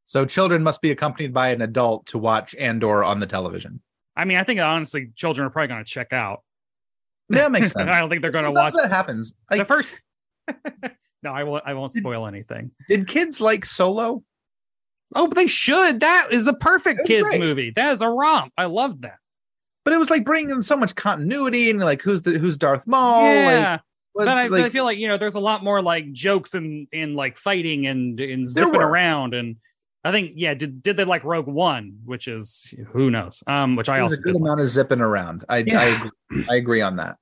So 0.06 0.25
children 0.25 0.62
must 0.62 0.80
be 0.80 0.90
accompanied 0.90 1.35
by 1.35 1.50
an 1.50 1.61
adult 1.61 2.06
to 2.06 2.18
watch 2.18 2.54
Andor 2.54 3.04
on 3.04 3.20
the 3.20 3.26
television. 3.26 3.82
I 4.16 4.25
mean, 4.25 4.38
I 4.38 4.44
think 4.44 4.61
honestly, 4.61 5.11
children 5.14 5.47
are 5.47 5.50
probably 5.50 5.68
going 5.68 5.85
to 5.85 5.90
check 5.90 6.12
out. 6.12 6.42
That 7.28 7.52
makes 7.52 7.73
sense. 7.73 7.94
I 7.94 8.00
don't 8.00 8.08
think 8.08 8.23
they're 8.23 8.30
going 8.30 8.47
to 8.47 8.50
watch 8.50 8.73
that 8.73 8.88
happens. 8.90 9.37
Like, 9.50 9.61
the 9.61 9.64
first. 9.66 9.94
no, 11.23 11.30
I 11.30 11.44
won't. 11.44 11.62
I 11.66 11.75
won't 11.75 11.92
spoil 11.92 12.26
anything. 12.26 12.70
did 12.88 13.06
kids 13.06 13.40
like 13.40 13.66
Solo? 13.66 14.25
Oh, 15.14 15.26
but 15.26 15.37
they 15.37 15.47
should. 15.47 16.00
That 16.00 16.28
is 16.30 16.47
a 16.47 16.54
perfect 16.54 17.06
kids 17.06 17.28
great. 17.28 17.40
movie. 17.40 17.73
That 17.76 17.92
is 17.92 18.00
a 18.00 18.08
romp. 18.08 18.52
I 18.56 18.64
love 18.64 19.02
that. 19.02 19.18
But 19.88 19.95
it 19.95 19.99
was 19.99 20.11
like 20.11 20.23
bringing 20.23 20.50
in 20.50 20.61
so 20.61 20.76
much 20.76 20.95
continuity 20.97 21.71
and 21.71 21.80
like 21.80 22.02
who's 22.02 22.21
the 22.21 22.33
who's 22.38 22.59
Darth 22.59 22.87
Maul? 22.87 23.23
Yeah, 23.25 23.78
what's, 24.12 24.26
but 24.26 24.28
I, 24.28 24.47
but 24.50 24.61
I 24.61 24.68
feel 24.68 24.85
like 24.85 24.99
you 24.99 25.09
know, 25.09 25.16
there's 25.16 25.35
a 25.35 25.40
lot 25.40 25.64
more 25.64 25.80
like 25.80 26.12
jokes 26.12 26.52
and 26.52 26.87
in 26.92 27.14
like 27.14 27.38
fighting 27.38 27.87
and 27.87 28.21
and 28.21 28.47
zipping 28.47 28.75
were. 28.75 28.87
around 28.87 29.33
and. 29.33 29.57
I 30.04 30.12
think 30.12 30.33
yeah. 30.37 30.52
Did 30.52 30.83
did 30.83 30.99
they 30.99 31.04
like 31.07 31.25
Rogue 31.25 31.47
One, 31.47 32.00
which 32.04 32.28
is 32.28 32.73
who 32.92 33.11
knows? 33.11 33.42
Um, 33.47 33.76
which 33.76 33.88
I 33.88 34.00
also 34.00 34.16
a 34.16 34.18
good 34.18 34.33
did 34.35 34.35
like. 34.35 34.42
amount 34.42 34.61
of 34.61 34.68
zipping 34.68 35.00
around. 35.00 35.47
I 35.49 35.59
Yeah. 35.59 35.80
I, 35.80 35.85
agree, 35.87 36.47
I 36.50 36.54
agree 36.57 36.80
on 36.83 36.97
that. 36.97 37.16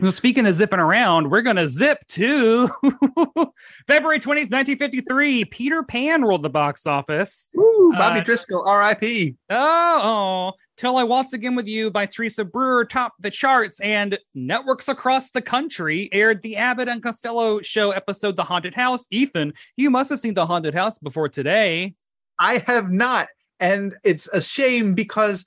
Well, 0.00 0.12
speaking 0.12 0.46
of 0.46 0.54
zipping 0.54 0.78
around, 0.80 1.30
we're 1.30 1.42
going 1.42 1.56
to 1.56 1.68
zip 1.68 1.98
to 2.08 2.68
February 3.86 4.20
20th, 4.20 4.50
1953. 4.50 5.44
Peter 5.46 5.82
Pan 5.82 6.22
ruled 6.22 6.42
the 6.42 6.48
box 6.50 6.86
office. 6.86 7.48
Woo, 7.54 7.92
Bobby 7.92 8.20
Uh, 8.20 8.24
Driscoll, 8.24 8.66
R.I.P. 8.66 9.34
Oh, 9.50 10.00
oh, 10.02 10.52
Till 10.82 10.96
I 10.96 11.04
Waltz 11.04 11.32
Again 11.32 11.54
with 11.54 11.68
You 11.68 11.92
by 11.92 12.06
Teresa 12.06 12.44
Brewer 12.44 12.84
topped 12.84 13.22
the 13.22 13.30
charts, 13.30 13.78
and 13.78 14.18
networks 14.34 14.88
across 14.88 15.30
the 15.30 15.40
country 15.40 16.08
aired 16.10 16.42
the 16.42 16.56
Abbott 16.56 16.88
and 16.88 17.00
Costello 17.00 17.60
show 17.62 17.92
episode, 17.92 18.34
The 18.34 18.42
Haunted 18.42 18.74
House. 18.74 19.06
Ethan, 19.12 19.52
you 19.76 19.90
must 19.90 20.10
have 20.10 20.18
seen 20.18 20.34
The 20.34 20.44
Haunted 20.44 20.74
House 20.74 20.98
before 20.98 21.28
today. 21.28 21.94
I 22.40 22.64
have 22.66 22.90
not, 22.90 23.28
and 23.60 23.94
it's 24.02 24.26
a 24.32 24.40
shame 24.40 24.94
because 24.94 25.44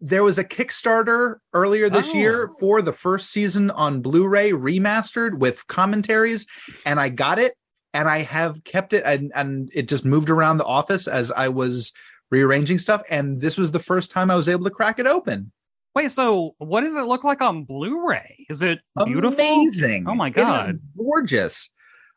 there 0.00 0.24
was 0.24 0.38
a 0.38 0.44
Kickstarter 0.44 1.34
earlier 1.52 1.90
this 1.90 2.08
Oh. 2.14 2.16
year 2.16 2.50
for 2.58 2.80
the 2.80 2.94
first 2.94 3.28
season 3.28 3.70
on 3.72 4.00
Blu-ray 4.00 4.52
remastered 4.52 5.38
with 5.38 5.66
commentaries, 5.66 6.46
and 6.86 6.98
I 6.98 7.10
got 7.10 7.38
it, 7.38 7.52
and 7.92 8.08
I 8.08 8.22
have 8.22 8.64
kept 8.64 8.94
it, 8.94 9.02
and, 9.04 9.32
and 9.34 9.68
it 9.74 9.86
just 9.86 10.06
moved 10.06 10.30
around 10.30 10.56
the 10.56 10.64
office 10.64 11.06
as 11.06 11.30
I 11.30 11.48
was 11.48 11.92
rearranging 12.30 12.78
stuff, 12.78 13.02
and 13.10 13.40
this 13.40 13.56
was 13.56 13.72
the 13.72 13.78
first 13.78 14.10
time 14.10 14.30
I 14.30 14.36
was 14.36 14.48
able 14.48 14.64
to 14.64 14.70
crack 14.70 14.98
it 14.98 15.06
open. 15.06 15.52
Wait, 15.94 16.10
so 16.10 16.54
what 16.58 16.82
does 16.82 16.94
it 16.94 17.02
look 17.06 17.24
like 17.24 17.40
on 17.40 17.64
Blu-ray? 17.64 18.46
Is 18.50 18.60
it 18.62 18.80
beautiful? 19.04 19.40
Amazing! 19.40 20.06
Oh 20.08 20.14
my 20.14 20.30
God. 20.30 20.78
gorgeous. 20.96 21.70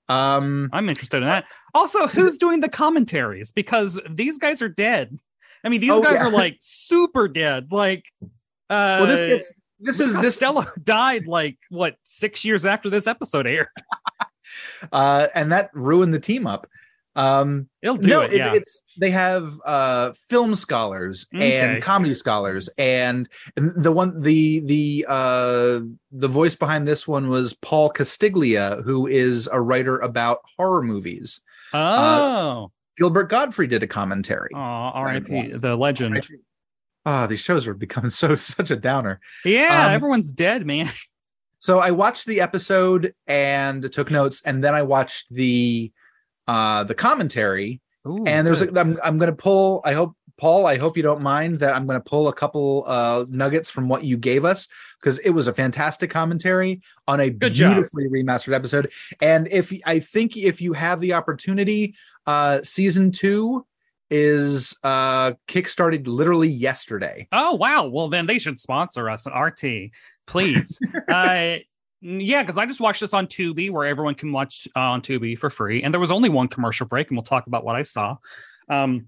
Um, 0.10 0.70
I'm 0.74 0.89
interested 0.89 1.18
in 1.18 1.24
that. 1.25 1.46
Also, 1.74 2.08
who's 2.08 2.38
doing 2.38 2.60
the 2.60 2.70
commentaries? 2.70 3.51
Because 3.51 4.01
these 4.10 4.38
guys 4.39 4.62
are 4.62 4.68
dead. 4.70 5.18
I 5.63 5.70
mean, 5.70 5.82
these 5.82 5.92
Oh, 5.92 6.01
guys 6.01 6.16
yeah. 6.16 6.28
are 6.28 6.32
like 6.32 6.58
super 6.60 7.28
dead. 7.28 7.68
Like, 7.72 8.04
uh, 8.22 8.28
well, 8.70 9.06
this 9.06 9.30
gets, 9.30 9.54
this 9.80 10.00
is 10.00 10.13
this 10.16 10.39
Costello 10.39 10.66
died 10.84 11.28
like 11.28 11.58
what 11.70 11.96
six 12.04 12.44
years 12.44 12.66
after 12.66 12.89
this 12.89 13.08
episode 13.08 13.46
aired. 13.48 13.68
uh, 14.92 15.28
and 15.36 15.51
that 15.51 15.70
ruined 15.74 16.13
the 16.13 16.20
team 16.20 16.48
up. 16.48 16.68
Um, 17.16 17.68
It'll 17.82 17.98
do 17.98 18.08
no, 18.10 18.22
it. 18.22 18.34
Yeah. 18.34 18.54
it's 18.54 18.84
they 19.00 19.10
have 19.12 19.51
uh 19.66 20.13
film 20.30 20.56
scholars 20.56 21.25
Okay. 21.36 21.58
and 21.60 21.82
comedy 21.82 22.13
scholars 22.13 22.70
and, 22.78 23.28
and 23.58 23.74
the 23.84 23.92
one 23.92 24.22
the 24.22 24.60
the 24.62 25.06
uh 25.10 25.80
the 26.12 26.28
voice 26.28 26.56
behind 26.56 26.88
this 26.88 27.08
one 27.08 27.28
was 27.28 27.54
Paul 27.54 27.92
Castiglia 27.92 28.84
who 28.84 29.08
is 29.08 29.50
a 29.51 29.60
writer 29.60 29.98
about 30.00 30.39
horror 30.58 30.82
movies. 30.84 31.42
oh, 31.74 32.72
Gilbert 32.98 33.30
Gottfried 33.30 33.70
did 33.72 33.84
a 33.84 33.88
commentary. 33.88 34.50
oh, 34.54 34.58
R.I.P. 34.60 35.54
The 35.54 35.75
legend. 35.75 36.25
Ah, 37.06 37.25
these 37.28 37.42
shows 37.42 37.68
are 37.68 37.74
becoming 37.74 38.10
so 38.22 38.36
such 38.36 38.72
a 38.72 38.75
downer. 38.75 39.20
Yeah, 39.44 39.88
Um, 39.88 39.92
everyone's 39.94 40.32
dead, 40.32 40.66
man. 40.66 40.88
So 41.62 41.80
I 41.80 41.92
watched 41.92 42.25
the 42.25 42.39
episode 42.39 43.13
and 43.28 43.92
took 43.92 44.10
notes, 44.10 44.42
and 44.46 44.63
then 44.63 44.74
I 44.74 44.82
watched 44.84 45.25
the 45.30 45.92
uh 46.50 46.84
the 46.84 46.96
commentary 46.96 47.79
Ooh, 48.08 48.24
and 48.25 48.46
there's 48.46 48.63
good. 48.63 48.75
a, 48.75 48.79
I'm 48.79 48.98
I'm 49.03 49.18
gonna 49.18 49.34
pull. 49.48 49.82
I 49.86 49.94
hope 49.94 50.15
Paul. 50.38 50.65
I 50.65 50.77
hope 50.77 50.96
you 50.98 51.03
don't 51.03 51.22
mind 51.22 51.60
that 51.60 51.75
I'm 51.75 51.86
gonna 51.86 52.00
pull 52.00 52.27
a 52.29 52.34
couple 52.34 52.86
uh 52.88 53.25
nuggets 53.29 53.70
from 53.70 53.88
what 53.89 54.03
you 54.03 54.18
gave 54.18 54.46
us 54.46 54.68
because 55.00 55.20
it 55.20 55.32
was 55.32 55.48
a 55.48 55.53
fantastic 55.53 56.10
commentary 56.10 56.82
on 57.08 57.20
a 57.20 57.29
Good 57.29 57.53
job. 57.53 57.74
beautifully 57.75 58.08
remastered 58.08 58.56
episode. 58.56 58.89
And 59.22 59.48
if 59.51 59.74
I 59.86 60.00
think 60.00 60.38
if 60.38 60.62
you 60.62 60.74
have 60.74 61.01
the 61.01 61.13
opportunity, 61.13 61.94
uh 62.25 62.62
season 62.63 63.12
two 63.12 63.65
is 64.10 64.75
uh 64.84 65.34
kickstarted 65.48 66.08
literally 66.08 66.50
yesterday. 66.50 67.27
Oh 67.34 67.56
wow. 67.56 67.88
Well, 67.88 68.08
then 68.10 68.25
they 68.25 68.39
should 68.39 68.60
sponsor 68.60 69.10
us 69.10 69.27
at 69.27 69.38
RT, 69.38 69.91
please. 70.25 70.79
uh, 71.10 71.58
yeah, 72.01 72.44
because 72.44 72.58
I 72.58 72.65
just 72.65 72.79
watched 72.79 73.01
this 73.01 73.13
on 73.13 73.27
Tubi, 73.27 73.70
where 73.70 73.86
everyone 73.86 74.15
can 74.15 74.32
watch 74.32 74.68
uh, 74.75 74.79
on 74.79 75.01
Tubi 75.01 75.38
for 75.38 75.50
free, 75.50 75.84
and 75.84 75.94
there 75.94 76.00
was 76.00 76.12
only 76.12 76.29
one 76.29 76.48
commercial 76.48 76.88
break, 76.88 77.10
and 77.10 77.18
we'll 77.18 77.24
talk 77.24 77.48
about 77.48 77.63
what 77.63 77.75
I 77.75 77.84
saw. 77.84 78.18
Um, 78.70 79.08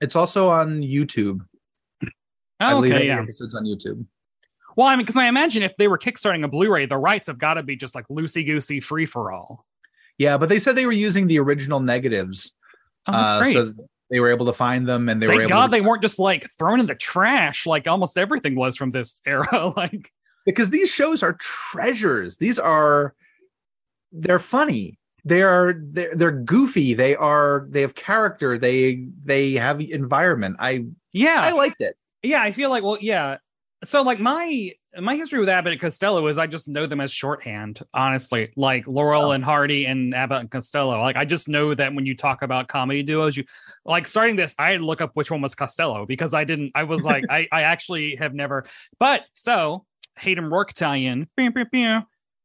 It's 0.00 0.16
also 0.16 0.48
on 0.48 0.80
YouTube. 0.80 1.40
Oh, 2.60 2.78
okay, 2.78 3.06
yeah. 3.06 3.20
episode's 3.20 3.54
on 3.54 3.64
YouTube. 3.64 4.04
Well, 4.76 4.86
I 4.86 4.96
mean, 4.96 5.04
because 5.04 5.16
I 5.16 5.26
imagine 5.26 5.62
if 5.62 5.76
they 5.76 5.88
were 5.88 5.98
kickstarting 5.98 6.44
a 6.44 6.48
Blu-ray, 6.48 6.86
the 6.86 6.96
rights 6.96 7.26
have 7.26 7.38
got 7.38 7.54
to 7.54 7.62
be 7.62 7.76
just 7.76 7.94
like 7.94 8.06
loosey 8.08 8.46
goosey, 8.46 8.80
free 8.80 9.06
for 9.06 9.32
all. 9.32 9.66
Yeah, 10.18 10.36
but 10.36 10.48
they 10.48 10.58
said 10.58 10.76
they 10.76 10.86
were 10.86 10.92
using 10.92 11.26
the 11.26 11.38
original 11.38 11.80
negatives. 11.80 12.54
Oh, 13.06 13.12
that's 13.12 13.30
uh, 13.30 13.38
great. 13.40 13.52
So 13.54 13.72
they 14.10 14.20
were 14.20 14.30
able 14.30 14.46
to 14.46 14.52
find 14.52 14.86
them 14.86 15.08
and 15.08 15.20
they 15.20 15.26
were 15.26 15.32
Thank 15.32 15.42
able 15.44 15.48
God 15.48 15.66
to 15.66 15.70
they 15.70 15.80
weren't 15.80 16.02
just 16.02 16.18
like 16.18 16.50
thrown 16.58 16.80
in 16.80 16.86
the 16.86 16.94
trash 16.94 17.64
like 17.64 17.86
almost 17.86 18.18
everything 18.18 18.54
was 18.54 18.76
from 18.76 18.90
this 18.90 19.20
era. 19.24 19.72
like, 19.76 20.12
because 20.50 20.70
these 20.70 20.90
shows 20.90 21.22
are 21.22 21.34
treasures. 21.34 22.36
These 22.36 22.58
are 22.58 23.14
they're 24.12 24.38
funny. 24.38 24.98
They 25.24 25.42
are 25.42 25.74
they're, 25.78 26.14
they're 26.14 26.32
goofy. 26.32 26.94
They 26.94 27.14
are 27.16 27.66
they 27.70 27.82
have 27.82 27.94
character. 27.94 28.58
They 28.58 29.06
they 29.24 29.52
have 29.54 29.80
environment. 29.80 30.56
I 30.58 30.84
yeah, 31.12 31.40
I 31.42 31.52
liked 31.52 31.80
it. 31.80 31.96
yeah, 32.22 32.42
I 32.42 32.52
feel 32.52 32.70
like, 32.70 32.82
well, 32.82 32.98
yeah. 33.00 33.36
So 33.84 34.02
like 34.02 34.18
my 34.20 34.72
my 34.98 35.14
history 35.14 35.38
with 35.38 35.48
Abbott 35.48 35.72
and 35.72 35.80
Costello 35.80 36.26
is 36.26 36.36
I 36.38 36.46
just 36.46 36.68
know 36.68 36.86
them 36.86 37.00
as 37.00 37.12
shorthand, 37.12 37.80
honestly. 37.94 38.52
Like 38.56 38.86
Laurel 38.86 39.26
Oh. 39.26 39.30
and 39.32 39.44
Hardy 39.44 39.84
and 39.86 40.14
Abbott 40.14 40.40
and 40.40 40.50
Costello. 40.50 41.00
Like 41.00 41.16
I 41.16 41.24
just 41.24 41.48
know 41.48 41.74
that 41.74 41.94
when 41.94 42.06
you 42.06 42.16
talk 42.16 42.42
about 42.42 42.68
comedy 42.68 43.02
duos, 43.02 43.36
you 43.36 43.44
like 43.84 44.06
starting 44.06 44.36
this, 44.36 44.54
I 44.58 44.72
had 44.72 44.78
to 44.80 44.86
look 44.86 45.00
up 45.00 45.12
which 45.14 45.30
one 45.30 45.40
was 45.42 45.54
Costello 45.54 46.06
because 46.06 46.34
I 46.34 46.44
didn't. 46.44 46.72
I 46.74 46.82
was 46.84 47.04
like, 47.04 47.24
I 47.30 47.46
I 47.52 47.62
actually 47.62 48.16
have 48.16 48.34
never. 48.34 48.64
But 48.98 49.24
so 49.34 49.84
Hayden 50.18 50.46
Rourke 50.50 50.72
tie-in. 50.72 51.28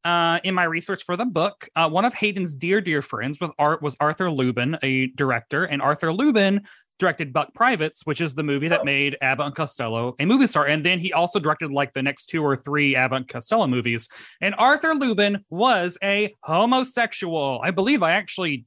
Uh, 0.03 0.39
in 0.43 0.53
my 0.53 0.63
research 0.65 1.03
for 1.03 1.17
the 1.17 1.25
book, 1.25 1.67
uh, 1.75 1.89
one 1.89 2.05
of 2.05 2.13
Hayden's 2.13 2.55
dear, 2.55 2.79
dear 2.79 3.01
friends 3.01 3.39
with 3.41 3.49
art 3.57 3.81
was 3.81 3.97
Arthur 3.99 4.29
Lubin, 4.29 4.77
a 4.83 5.07
director, 5.07 5.63
and 5.65 5.81
Arthur 5.81 6.13
Lubin 6.13 6.61
directed 6.99 7.33
Buck 7.33 7.53
Privates, 7.55 8.01
which 8.05 8.21
is 8.21 8.35
the 8.35 8.43
movie 8.43 8.67
that 8.67 8.81
Oh. 8.81 8.83
made 8.85 9.17
Abbott 9.21 9.47
and 9.47 9.55
Costello 9.55 10.13
a 10.19 10.25
movie 10.25 10.47
star. 10.47 10.67
And 10.67 10.85
then 10.85 10.99
he 10.99 11.11
also 11.11 11.39
directed 11.39 11.71
like 11.71 11.91
the 11.93 12.03
next 12.03 12.27
two 12.27 12.41
or 12.43 12.55
three 12.55 12.95
Abbott 12.95 13.17
and 13.17 13.27
Costello 13.27 13.67
movies. 13.67 14.07
And 14.41 14.53
Arthur 14.59 14.93
Lubin 14.93 15.43
was 15.49 15.97
a 16.03 16.33
homosexual. 16.43 17.59
I 17.63 17.71
believe 17.71 18.03
I 18.03 18.11
actually 18.11 18.65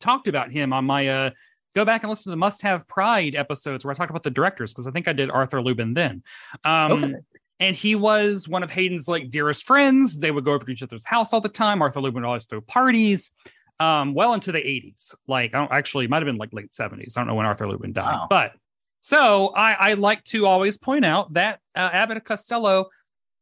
talked 0.00 0.26
about 0.28 0.50
him 0.50 0.72
on 0.72 0.84
my 0.84 1.06
uh 1.06 1.30
go 1.74 1.84
back 1.86 2.02
and 2.02 2.10
listen 2.10 2.24
to 2.24 2.30
the 2.30 2.36
must 2.36 2.60
have 2.62 2.86
pride 2.88 3.34
episodes 3.34 3.84
where 3.84 3.92
I 3.92 3.94
talked 3.94 4.10
about 4.10 4.24
the 4.24 4.30
directors 4.30 4.72
because 4.74 4.86
I 4.86 4.90
think 4.90 5.06
I 5.08 5.12
did 5.14 5.30
Arthur 5.30 5.62
Lubin 5.62 5.94
then. 5.94 6.22
Um 6.64 6.92
Okay. 6.92 7.14
And 7.62 7.76
he 7.76 7.94
was 7.94 8.48
one 8.48 8.62
of 8.64 8.70
Hayden's 8.72 9.06
like 9.08 9.30
dearest 9.30 9.64
friends. 9.64 10.18
They 10.20 10.30
would 10.32 10.44
go 10.44 10.52
over 10.52 10.64
to 10.64 10.70
each 10.72 10.82
other's 10.82 11.04
house 11.06 11.32
all 11.32 11.40
the 11.40 11.48
time. 11.48 11.80
Arthur 11.80 12.00
Lubin 12.00 12.22
would 12.22 12.26
always 12.26 12.44
throw 12.44 12.60
parties 12.60 13.30
um, 13.78 14.14
well 14.14 14.34
into 14.34 14.50
the 14.52 14.58
80s. 14.58 15.14
Like, 15.28 15.54
I 15.54 15.58
don't 15.58 15.72
actually, 15.72 16.04
it 16.06 16.10
might 16.10 16.18
have 16.22 16.26
been 16.26 16.36
like 16.36 16.52
late 16.52 16.72
70s. 16.72 17.16
I 17.16 17.20
don't 17.20 17.28
know 17.28 17.34
when 17.36 17.46
Arthur 17.46 17.68
Lubin 17.68 17.92
died, 17.92 18.04
Wow. 18.12 18.26
but 18.28 18.52
so 19.00 19.52
I, 19.56 19.72
I 19.90 19.92
like 19.94 20.22
to 20.24 20.46
always 20.46 20.76
point 20.78 21.04
out 21.04 21.32
that 21.34 21.60
uh, 21.74 21.88
Abbott 21.92 22.16
and 22.18 22.24
Costello 22.26 22.88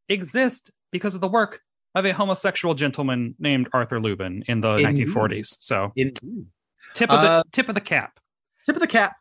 exist 0.08 0.70
because 0.90 1.14
of 1.14 1.20
the 1.20 1.28
work 1.28 1.60
of 1.94 2.04
a 2.04 2.12
homosexual 2.12 2.74
gentleman 2.74 3.34
named 3.38 3.68
Arthur 3.72 4.00
Lubin 4.00 4.44
in 4.48 4.60
the 4.60 4.76
Indeed. 4.76 5.08
1940s. 5.08 5.56
So 5.60 5.92
Indeed. 5.96 6.46
tip 6.94 7.10
of 7.10 7.20
the 7.22 7.28
Uh, 7.30 7.42
tip 7.52 7.68
of 7.68 7.74
the 7.74 7.80
cap. 7.80 8.18
Tip 8.66 8.76
of 8.76 8.80
the 8.80 8.86
cap. 8.86 9.16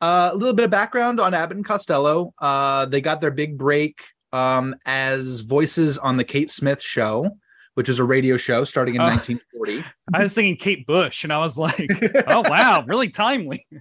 Uh, 0.00 0.30
a 0.32 0.36
little 0.36 0.54
bit 0.54 0.64
of 0.64 0.70
background 0.70 1.20
on 1.20 1.32
Abbott 1.34 1.56
and 1.56 1.64
Costello. 1.66 2.34
Uh, 2.38 2.86
they 2.86 3.00
got 3.00 3.20
their 3.20 3.30
big 3.30 3.56
break 3.56 4.02
um, 4.32 4.74
as 4.86 5.40
voices 5.40 5.98
on 5.98 6.16
the 6.16 6.24
Kate 6.24 6.50
Smith 6.50 6.80
Show, 6.82 7.30
which 7.74 7.88
is 7.88 7.98
a 7.98 8.04
radio 8.04 8.36
show 8.36 8.64
starting 8.64 8.94
in 8.96 9.00
Oh. 9.00 9.06
1940. 9.06 9.84
I 10.14 10.22
was 10.22 10.34
thinking 10.34 10.56
Kate 10.56 10.86
Bush, 10.86 11.24
and 11.24 11.32
I 11.32 11.38
was 11.38 11.58
like, 11.58 11.88
oh 12.26 12.42
wow, 12.48 12.84
really 12.86 13.08
timely. 13.08 13.66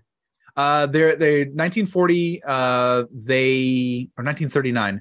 Uh, 0.58 0.86
they're 0.86 1.16
they 1.16 1.46
1940. 1.46 2.42
Uh, 2.46 3.06
they 3.10 4.10
or 4.18 4.24
1939. 4.26 5.00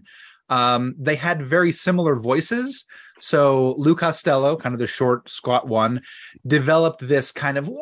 Um, 0.48 0.94
they 0.96 1.16
had 1.16 1.42
very 1.42 1.72
similar 1.72 2.14
voices. 2.14 2.84
So 3.20 3.74
Lou 3.76 3.96
Costello, 3.96 4.56
kind 4.56 4.74
of 4.74 4.78
the 4.78 4.86
short, 4.86 5.28
squat 5.28 5.66
one, 5.66 6.02
developed 6.46 7.00
this 7.06 7.32
kind 7.32 7.58
of 7.58 7.66
wow, 7.66 7.80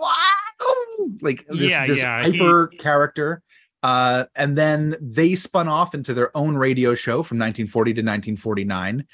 like 1.20 1.46
this, 1.48 1.70
Yeah, 1.70 1.86
this 1.86 1.98
yeah, 1.98 2.22
hyper 2.22 2.68
character. 2.78 3.42
Uh, 3.82 4.24
and 4.34 4.56
then 4.56 4.96
they 5.00 5.34
spun 5.34 5.68
off 5.68 5.94
into 5.94 6.14
their 6.14 6.36
own 6.36 6.56
radio 6.56 6.94
show 6.94 7.22
from 7.22 7.38
1940 7.38 7.94
to 7.94 8.00
1949. 8.00 9.06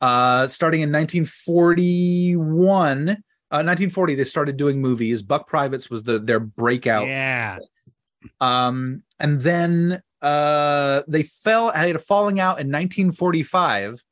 Uh, 0.00 0.48
starting 0.48 0.80
in 0.82 0.92
1941, 0.92 3.10
uh, 3.10 3.62
1940, 3.62 4.14
they 4.14 4.24
started 4.24 4.56
doing 4.56 4.80
movies. 4.80 5.22
Buck 5.22 5.46
Privates 5.46 5.90
was 5.90 6.02
the 6.02 6.18
their 6.18 6.40
breakout 6.40 7.06
Yeah. 7.06 7.58
um, 8.40 9.02
and 9.18 9.40
then 9.40 10.02
uh, 10.20 11.02
they 11.08 11.24
fell 11.24 11.70
had 11.70 11.96
a 11.96 11.98
falling 11.98 12.38
out 12.40 12.60
in 12.60 12.68
1945 12.68 14.02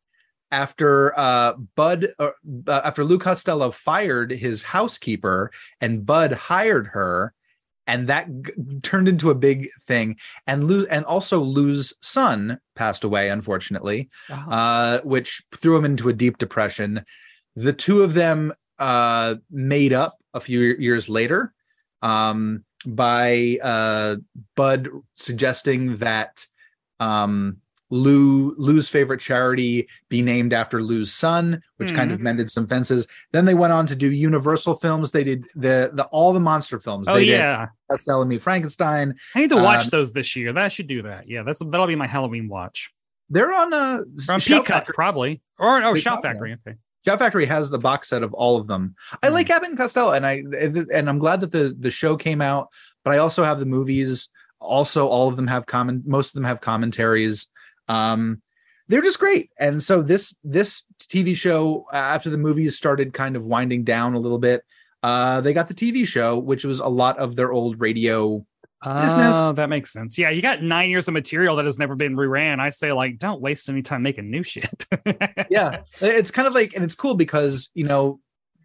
after 0.53 1.17
uh, 1.19 1.55
Bud 1.77 2.09
uh, 2.19 2.31
uh, 2.67 2.81
after 2.85 3.05
Lou 3.05 3.19
Costello 3.19 3.71
fired 3.71 4.33
his 4.33 4.65
housekeeper 4.65 5.53
and 5.81 6.05
Bud 6.05 6.33
hired 6.33 6.89
her, 6.89 7.33
and 7.91 8.07
that 8.07 8.27
g- 8.43 8.53
turned 8.83 9.09
into 9.09 9.31
a 9.31 9.35
big 9.35 9.69
thing. 9.83 10.17
And 10.47 10.65
Lou 10.65 10.87
and 10.87 11.05
also 11.05 11.41
Lou's 11.41 11.93
son 12.01 12.61
passed 12.77 13.03
away, 13.05 13.29
unfortunately 13.29 14.09
uh, 14.51 15.01
which 15.01 15.43
threw 15.57 15.77
him 15.77 15.85
into 15.85 16.09
a 16.09 16.13
deep 16.15 16.39
depression. 16.39 17.05
The 17.57 17.73
two 17.73 18.03
of 18.03 18.15
them 18.15 18.53
uh, 18.79 19.35
made 19.51 19.93
up 19.93 20.15
a 20.33 20.41
few 20.41 20.61
years 20.61 21.09
later 21.09 21.53
um, 22.01 22.65
by 22.87 23.59
uh, 23.61 24.17
Bud 24.57 24.89
suggesting 25.17 25.97
that 25.97 26.47
um, 27.01 27.59
Lou 27.91 28.55
Lou's 28.57 28.89
favorite 28.89 29.21
charity 29.21 29.89
be 30.09 30.23
named 30.23 30.53
after 30.53 30.83
Lou's 30.83 31.13
son, 31.13 31.61
which 31.77 31.93
kind 31.93 32.13
of 32.13 32.21
mended 32.21 32.51
some 32.51 32.67
fences. 32.67 33.09
Then 33.33 33.45
they 33.45 33.55
went 33.55 33.73
on 33.73 33.87
to 33.89 33.97
do 33.97 34.11
Universal 34.11 34.77
films. 34.77 35.11
They 35.11 35.25
did 35.25 35.45
the 35.57 35.91
the 35.93 36.05
all 36.13 36.33
the 36.33 36.41
monster 36.41 36.79
films. 36.79 37.09
oh 37.09 37.15
they 37.15 37.25
yeah. 37.25 37.67
did 37.67 37.69
Costello 37.91 38.21
and 38.23 38.29
Me 38.31 38.39
Frankenstein. 38.39 39.15
I 39.35 39.41
need 39.41 39.51
to 39.51 39.57
watch 39.57 39.85
Um, 39.85 39.89
those 39.91 40.13
this 40.13 40.37
year. 40.37 40.53
That 40.53 40.71
should 40.73 40.87
do 40.87 41.03
that. 41.03 41.29
Yeah, 41.29 41.43
that's 41.43 41.59
that'll 41.59 41.87
be 41.89 41.97
my 41.97 42.07
Halloween 42.07 42.49
watch. 42.49 42.91
They're 43.29 43.53
on 43.53 43.73
uh, 43.75 44.03
From 44.27 44.41
Peacock, 44.41 44.67
Factory. 44.67 44.93
probably. 44.95 45.41
Or 45.59 45.83
oh, 45.83 45.95
They 45.95 46.01
Shout 46.01 46.23
Factory. 46.23 46.57
Okay. 46.67 46.77
Shout 47.05 47.19
Factory 47.19 47.47
has 47.47 47.71
the 47.71 47.79
box 47.79 48.09
set 48.09 48.23
of 48.23 48.33
all 48.35 48.57
of 48.57 48.67
them. 48.67 48.95
I 49.23 49.29
Hmm. 49.29 49.35
like 49.35 49.51
Abbott 49.51 49.69
and 49.71 49.79
Costello, 49.79 50.13
and 50.13 50.27
I 50.27 50.45
and 50.93 51.09
I'm 51.09 51.19
glad 51.19 51.41
that 51.41 51.51
the 51.51 51.75
the 51.79 51.91
show 51.91 52.17
came 52.17 52.41
out. 52.41 52.69
But 53.05 53.15
I 53.15 53.19
also 53.19 53.43
have 53.43 53.59
the 53.59 53.67
movies. 53.67 54.29
Also, 54.61 55.07
all 55.07 55.27
of 55.29 55.37
them 55.37 55.47
have 55.47 55.65
common. 55.67 56.03
Most 56.07 56.29
of 56.29 56.35
them 56.35 56.45
have 56.45 56.61
commentaries. 56.61 57.51
Um, 57.91 58.43
they're 58.89 59.03
just 59.03 59.19
great. 59.19 59.51
And 59.59 59.83
so 59.83 60.03
this 60.03 60.35
this 60.43 60.83
TV 60.99 61.37
show, 61.37 61.87
uh, 61.93 61.97
after 61.97 62.31
the 62.31 62.39
movies 62.39 62.77
started 62.77 63.13
kind 63.13 63.37
of 63.37 63.45
winding 63.45 63.85
down 63.85 64.15
a 64.15 64.19
little 64.19 64.39
bit, 64.39 64.65
uh, 65.03 65.41
they 65.41 65.53
got 65.53 65.69
the 65.69 65.75
TV 65.75 66.07
show, 66.07 66.39
which 66.39 66.65
was 66.65 66.81
a 66.81 66.89
lot 66.89 67.19
of 67.19 67.37
their 67.37 67.53
old 67.53 67.81
radio. 67.81 68.45
Business. 68.83 69.35
Oh, 69.37 69.53
that 69.53 69.69
makes 69.69 69.93
sense. 69.93 70.17
Yeah, 70.17 70.31
you 70.31 70.41
got 70.41 70.63
nine 70.63 70.89
years 70.89 71.07
of 71.07 71.13
material 71.13 71.57
that 71.57 71.67
has 71.67 71.79
never 71.79 71.95
been 71.95 72.17
reran. 72.17 72.61
I 72.61 72.71
say, 72.71 72.93
like, 72.93 73.19
don't 73.19 73.43
waste 73.43 73.69
any 73.69 73.83
time 73.83 74.03
making 74.03 74.31
new 74.31 74.43
shit. 74.43 74.87
Yeah, 75.51 75.83
it's 76.01 76.31
kind 76.31 76.49
of 76.49 76.55
like, 76.55 76.75
and 76.75 76.83
it's 76.83 76.95
cool 76.95 77.15
because 77.15 77.71
you 77.75 77.85
know, 77.85 78.21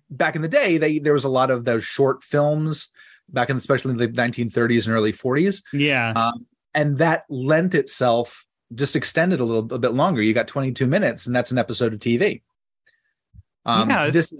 back 0.09 0.37
in 0.37 0.41
the 0.41 0.47
day, 0.47 0.77
they 0.77 0.99
there 0.99 1.13
was 1.13 1.25
a 1.25 1.29
lot 1.29 1.51
of 1.51 1.65
those 1.65 1.83
short 1.83 2.23
films 2.23 2.87
back 3.29 3.49
in 3.49 3.57
especially 3.57 3.91
in 3.91 3.97
the 3.97 4.07
1930s 4.07 4.85
and 4.85 4.95
early 4.95 5.11
40s. 5.11 5.63
yeah. 5.73 6.13
um, 6.15 6.45
and 6.73 6.97
that 6.99 7.23
lent 7.29 7.73
itself 7.73 8.45
just 8.73 8.95
extended 8.95 9.39
a 9.39 9.45
little 9.45 9.73
a 9.73 9.79
bit 9.79 9.93
longer. 9.93 10.21
You 10.21 10.33
got 10.33 10.47
22 10.47 10.87
minutes, 10.87 11.27
and 11.27 11.35
that's 11.35 11.51
an 11.51 11.57
episode 11.57 11.93
of 11.93 11.99
TV. 11.99 12.41
Um, 13.65 13.89
Yeah, 13.89 14.09
this 14.09 14.33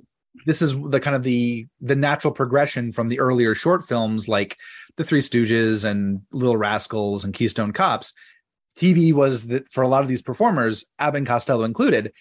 this 0.46 0.62
is 0.62 0.75
the 0.89 1.00
kind 1.00 1.15
of 1.15 1.24
the 1.24 1.67
the 1.82 1.96
natural 1.96 2.34
progression 2.34 2.91
from 2.91 3.08
the 3.08 3.20
earlier 3.20 3.55
short 3.55 3.88
films 3.88 4.27
like 4.27 4.58
The 4.98 5.03
Three 5.03 5.22
Stooges 5.22 5.86
and 5.86 6.22
Little 6.32 6.58
Rascals 6.58 7.24
and 7.24 7.34
Keystone 7.34 7.72
Cops. 7.72 8.13
TV 8.77 9.14
was 9.14 9.48
that 9.48 9.72
for 9.72 9.81
a 9.83 9.88
lot 9.88 10.01
of 10.03 10.09
these 10.09 10.22
performers, 10.22 10.90
Abbott 11.00 11.20
and 11.20 11.27
Costello 11.27 11.64
included. 11.64 12.11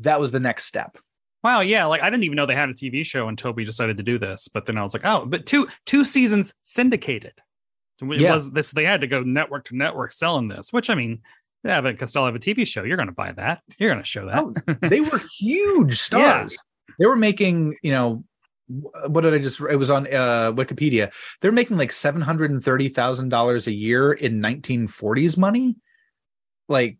That 0.00 0.20
was 0.20 0.30
the 0.30 0.40
next 0.40 0.64
step. 0.66 0.98
Wow, 1.42 1.60
yeah, 1.60 1.86
like 1.86 2.02
I 2.02 2.10
didn't 2.10 2.24
even 2.24 2.36
know 2.36 2.46
they 2.46 2.54
had 2.54 2.68
a 2.68 2.74
TV 2.74 3.04
show 3.04 3.28
until 3.28 3.52
we 3.52 3.64
decided 3.64 3.96
to 3.96 4.02
do 4.02 4.18
this. 4.18 4.48
But 4.48 4.66
then 4.66 4.78
I 4.78 4.82
was 4.82 4.92
like, 4.94 5.04
oh, 5.04 5.24
but 5.26 5.46
two 5.46 5.68
two 5.86 6.04
seasons 6.04 6.54
syndicated. 6.62 7.32
It 8.00 8.20
Yeah. 8.20 8.34
was 8.34 8.50
this 8.52 8.70
they 8.72 8.84
had 8.84 9.00
to 9.00 9.06
go 9.06 9.22
network 9.22 9.64
to 9.66 9.76
network 9.76 10.12
selling 10.12 10.48
this, 10.48 10.72
which 10.72 10.90
I 10.90 10.94
mean, 10.94 11.20
yeah, 11.64 11.80
but 11.80 11.98
Costello 11.98 12.26
have 12.26 12.34
a 12.34 12.38
TV 12.38 12.66
show. 12.66 12.82
You're 12.82 12.96
gonna 12.96 13.12
buy 13.12 13.32
that. 13.32 13.62
You're 13.78 13.90
gonna 13.90 14.04
show 14.04 14.26
that. 14.26 14.38
Oh, 14.38 14.88
they 14.88 15.00
were 15.00 15.20
huge 15.38 15.98
stars. 15.98 16.58
They 16.98 17.06
were 17.06 17.16
making, 17.16 17.76
you 17.82 17.92
know, 17.92 18.24
what 19.06 19.22
did 19.22 19.34
I 19.34 19.38
just? 19.38 19.60
It 19.60 19.76
was 19.76 19.90
on 19.90 20.06
uh, 20.06 20.52
Wikipedia. 20.52 21.12
They're 21.40 21.52
making 21.52 21.76
like 21.76 21.92
seven 21.92 22.20
hundred 22.20 22.50
and 22.50 22.62
thirty 22.62 22.88
thousand 22.88 23.28
dollars 23.28 23.66
a 23.66 23.72
year 23.72 24.12
in 24.12 24.40
nineteen 24.40 24.88
forties 24.88 25.36
money. 25.36 25.76
Like 26.68 26.98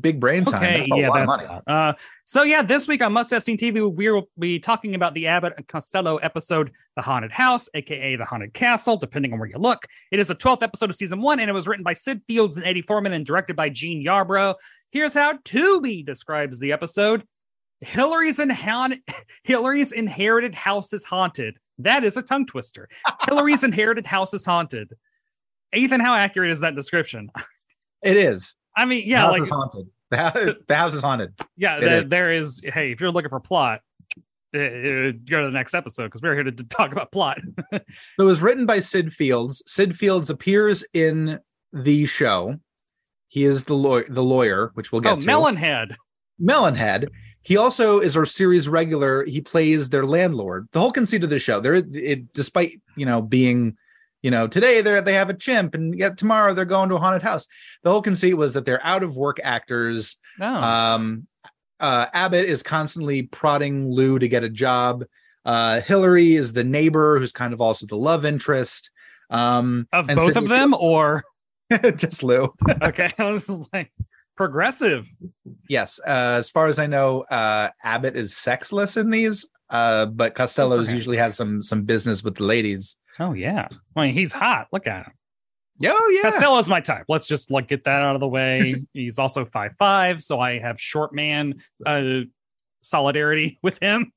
big 0.00 0.20
brain 0.20 0.44
time. 0.44 0.62
Okay, 0.62 0.78
that's 0.78 0.92
a 0.92 0.96
yeah, 0.96 1.08
lot 1.08 1.22
of 1.22 1.28
that's 1.28 1.48
money. 1.48 1.60
Uh, 1.66 1.92
so 2.24 2.42
yeah, 2.42 2.62
this 2.62 2.88
week 2.88 3.02
on 3.02 3.12
Must 3.12 3.30
Have 3.30 3.42
Seen 3.42 3.56
TV, 3.56 3.94
we'll 3.94 4.28
be 4.38 4.58
talking 4.58 4.94
about 4.94 5.14
the 5.14 5.26
Abbott 5.26 5.54
and 5.56 5.66
Costello 5.68 6.16
episode, 6.16 6.72
"The 6.96 7.02
Haunted 7.02 7.32
House," 7.32 7.68
aka 7.74 8.16
"The 8.16 8.24
Haunted 8.24 8.54
Castle," 8.54 8.96
depending 8.96 9.32
on 9.32 9.38
where 9.38 9.48
you 9.48 9.58
look. 9.58 9.86
It 10.10 10.18
is 10.18 10.28
the 10.28 10.34
twelfth 10.34 10.62
episode 10.62 10.90
of 10.90 10.96
season 10.96 11.20
one, 11.20 11.40
and 11.40 11.48
it 11.48 11.54
was 11.54 11.68
written 11.68 11.84
by 11.84 11.92
Sid 11.92 12.22
Fields 12.26 12.56
and 12.56 12.66
Eddie 12.66 12.82
Forman 12.82 13.12
and 13.12 13.26
directed 13.26 13.56
by 13.56 13.68
Jean 13.68 14.04
Yarbrough. 14.04 14.54
Here's 14.90 15.14
how 15.14 15.34
Tubi 15.34 16.04
describes 16.04 16.58
the 16.58 16.72
episode: 16.72 17.24
Hillary's 17.80 18.38
in 18.38 18.50
haun- 18.50 19.02
Hillary's 19.44 19.92
inherited 19.92 20.54
house 20.54 20.92
is 20.92 21.04
haunted. 21.04 21.56
That 21.78 22.04
is 22.04 22.16
a 22.16 22.22
tongue 22.22 22.46
twister. 22.46 22.88
Hillary's 23.28 23.64
inherited 23.64 24.06
house 24.06 24.32
is 24.32 24.44
haunted. 24.44 24.92
Ethan, 25.74 26.00
how 26.00 26.14
accurate 26.14 26.50
is 26.50 26.60
that 26.60 26.76
description? 26.76 27.30
It 28.02 28.16
is. 28.16 28.54
I 28.76 28.84
mean, 28.84 29.04
yeah, 29.06 29.20
the 29.20 29.26
house 29.26 29.32
like 29.32 29.42
is 29.42 29.48
haunted. 29.50 29.86
The 30.10 30.16
house, 30.16 30.62
the 30.68 30.74
house 30.76 30.94
is 30.94 31.00
haunted. 31.00 31.34
yeah, 31.56 31.76
It 31.76 31.80
there, 31.80 32.02
is. 32.02 32.08
there 32.08 32.32
is. 32.32 32.62
Hey, 32.64 32.92
if 32.92 33.00
you're 33.00 33.10
looking 33.10 33.30
for 33.30 33.40
plot, 33.40 33.80
uh, 34.54 34.58
uh, 34.58 35.12
go 35.24 35.40
to 35.40 35.46
the 35.46 35.50
next 35.52 35.74
episode 35.74 36.04
because 36.04 36.22
we're 36.22 36.34
here 36.34 36.44
to, 36.44 36.52
to 36.52 36.64
talk 36.64 36.92
about 36.92 37.10
plot. 37.10 37.38
So 37.72 37.80
it 38.18 38.24
was 38.24 38.40
written 38.40 38.66
by 38.66 38.80
Sid 38.80 39.12
Fields. 39.12 39.62
Sid 39.66 39.96
Fields 39.96 40.30
appears 40.30 40.84
in 40.92 41.40
the 41.72 42.06
show. 42.06 42.56
He 43.28 43.44
is 43.44 43.64
the 43.64 43.74
lawyer, 43.74 44.06
the 44.08 44.22
lawyer, 44.22 44.70
which 44.74 44.92
we'll 44.92 45.00
get 45.00 45.14
oh, 45.14 45.20
to. 45.20 45.26
Melonhead. 45.26 45.96
Melonhead. 46.40 47.08
He 47.42 47.56
also 47.56 47.98
is 47.98 48.16
our 48.16 48.24
series 48.24 48.68
regular. 48.68 49.24
He 49.24 49.40
plays 49.40 49.88
their 49.88 50.06
landlord. 50.06 50.68
The 50.72 50.80
whole 50.80 50.92
conceit 50.92 51.24
of 51.24 51.30
the 51.30 51.38
show, 51.38 51.60
there, 51.60 51.74
it, 51.74 52.32
despite 52.32 52.80
you 52.96 53.06
know 53.06 53.20
being, 53.20 53.76
you 54.24 54.30
know, 54.30 54.46
today 54.48 54.80
they 54.80 54.98
they 55.02 55.12
have 55.12 55.28
a 55.28 55.34
chimp, 55.34 55.74
and 55.74 55.96
yet 55.98 56.16
tomorrow 56.16 56.54
they're 56.54 56.64
going 56.64 56.88
to 56.88 56.94
a 56.94 56.98
haunted 56.98 57.22
house. 57.22 57.46
The 57.82 57.90
whole 57.90 58.00
conceit 58.00 58.32
was 58.34 58.54
that 58.54 58.64
they're 58.64 58.84
out 58.84 59.02
of 59.02 59.18
work 59.18 59.38
actors. 59.44 60.18
No, 60.38 60.46
Um, 60.54 61.26
uh, 61.78 62.06
Abbott 62.14 62.46
is 62.48 62.62
constantly 62.62 63.22
prodding 63.24 63.90
Lou 63.90 64.18
to 64.18 64.26
get 64.26 64.42
a 64.42 64.48
job. 64.48 65.04
Uh, 65.44 65.82
Hillary 65.82 66.36
is 66.36 66.54
the 66.54 66.64
neighbor 66.64 67.18
who's 67.18 67.32
kind 67.32 67.52
of 67.52 67.60
also 67.60 67.84
the 67.84 67.98
love 67.98 68.24
interest. 68.24 68.90
Um, 69.28 69.86
of 69.92 70.06
both 70.06 70.32
Sidney 70.32 70.44
of 70.44 70.48
them, 70.48 70.72
or 70.74 71.22
just 71.96 72.22
Lou. 72.22 72.50
okay, 72.82 73.10
I 73.18 73.24
was 73.30 73.68
like 73.74 73.92
progressive. 74.38 75.06
Yes, 75.68 76.00
uh, 76.06 76.36
as 76.38 76.48
far 76.48 76.66
as 76.68 76.78
I 76.78 76.86
know, 76.86 77.20
uh, 77.30 77.68
Abbott 77.82 78.16
is 78.16 78.34
sexless 78.34 78.96
in 78.96 79.10
these, 79.10 79.50
uh, 79.68 80.06
but 80.06 80.34
Costello's 80.34 80.88
Okay. 80.88 80.96
usually 80.96 81.18
has 81.18 81.36
some 81.36 81.62
some 81.62 81.82
business 81.82 82.24
with 82.24 82.36
the 82.36 82.44
ladies. 82.44 82.96
Oh 83.18 83.32
yeah, 83.32 83.68
I 83.96 84.06
mean 84.06 84.14
he's 84.14 84.32
hot. 84.32 84.68
Look 84.72 84.86
at 84.86 85.06
him. 85.06 85.12
Oh 85.84 86.08
yeah, 86.14 86.30
Costello's 86.30 86.68
my 86.68 86.80
type. 86.80 87.04
Let's 87.08 87.26
just 87.26 87.50
like 87.50 87.68
get 87.68 87.84
that 87.84 88.02
out 88.02 88.14
of 88.14 88.20
the 88.20 88.28
way. 88.28 88.82
he's 88.92 89.18
also 89.18 89.44
five 89.44 89.72
five, 89.78 90.22
so 90.22 90.40
I 90.40 90.58
have 90.58 90.80
short 90.80 91.12
man 91.12 91.54
uh, 91.84 92.20
solidarity 92.80 93.58
with 93.62 93.78
him. 93.80 94.12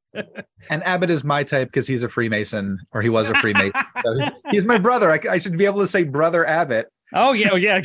and 0.70 0.84
Abbott 0.84 1.10
is 1.10 1.24
my 1.24 1.44
type 1.44 1.68
because 1.68 1.86
he's 1.88 2.04
a 2.04 2.10
Freemason 2.10 2.80
or 2.92 3.02
he 3.02 3.10
was 3.10 3.30
a 3.30 3.36
Freemason. 3.36 3.72
so 4.04 4.14
he's, 4.20 4.32
he's 4.52 4.66
my 4.66 4.78
brother. 4.78 5.12
I, 5.12 5.20
I 5.30 5.38
should 5.38 5.58
be 5.58 5.66
able 5.66 5.80
to 5.80 5.88
say 5.88 6.04
brother 6.04 6.46
Abbott. 6.46 6.88
Oh 7.14 7.34
yeah, 7.34 7.50
oh 7.52 7.56
yeah. 7.56 7.82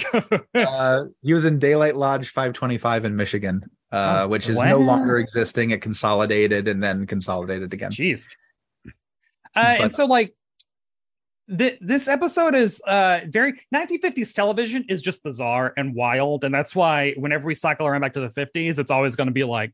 Uh, 0.55 1.05
he 1.23 1.33
was 1.33 1.45
in 1.45 1.59
Daylight 1.59 1.97
Lodge 1.97 2.31
525 2.31 3.05
in 3.05 3.17
Michigan, 3.17 3.63
uh, 3.93 4.23
Oh, 4.23 4.29
which 4.29 4.49
is 4.49 4.61
no 4.61 4.79
longer 4.79 5.19
existing. 5.19 5.71
It 5.71 5.81
consolidated 5.81 6.69
and 6.69 6.83
then 6.83 7.07
consolidated 7.07 7.73
again. 7.73 7.93
Jeez. 7.93 8.27
Uh, 9.55 9.77
and 9.81 9.95
so 9.95 10.07
like 10.07 10.35
th- 11.57 11.79
this 11.81 12.09
episode 12.09 12.55
is 12.55 12.81
uh 12.83 13.21
very 13.29 13.61
1950s 13.75 14.35
television 14.35 14.85
is 14.89 15.03
just 15.03 15.23
bizarre 15.23 15.73
and 15.77 15.95
wild 15.95 16.45
and 16.45 16.55
that's 16.55 16.75
why 16.75 17.13
whenever 17.13 17.47
we 17.47 17.55
cycle 17.55 17.87
around 17.87 18.01
back 18.01 18.15
to 18.15 18.21
the 18.21 18.29
50s 18.29 18.79
it's 18.79 18.91
always 18.91 19.17
going 19.17 19.29
to 19.29 19.33
be 19.33 19.45
like 19.45 19.73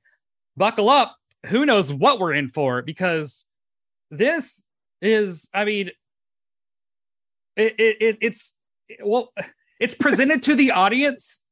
buckle 0.57 0.89
up 0.89 1.17
who 1.47 1.65
knows 1.65 1.93
what 1.93 2.19
we're 2.19 2.35
in 2.35 2.49
for 2.49 2.83
because 2.83 3.47
this 4.11 4.65
is 5.01 5.49
i 5.55 5.65
mean 5.65 5.91
it, 7.57 7.75
it 7.79 8.19
it's 8.21 8.57
well 9.03 9.33
it's 9.81 9.95
presented 9.95 10.43
to 10.45 10.55
the 10.55 10.73
audience 10.73 11.45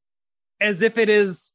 as 0.61 0.83
if 0.83 0.99
it 0.99 1.09
is 1.09 1.53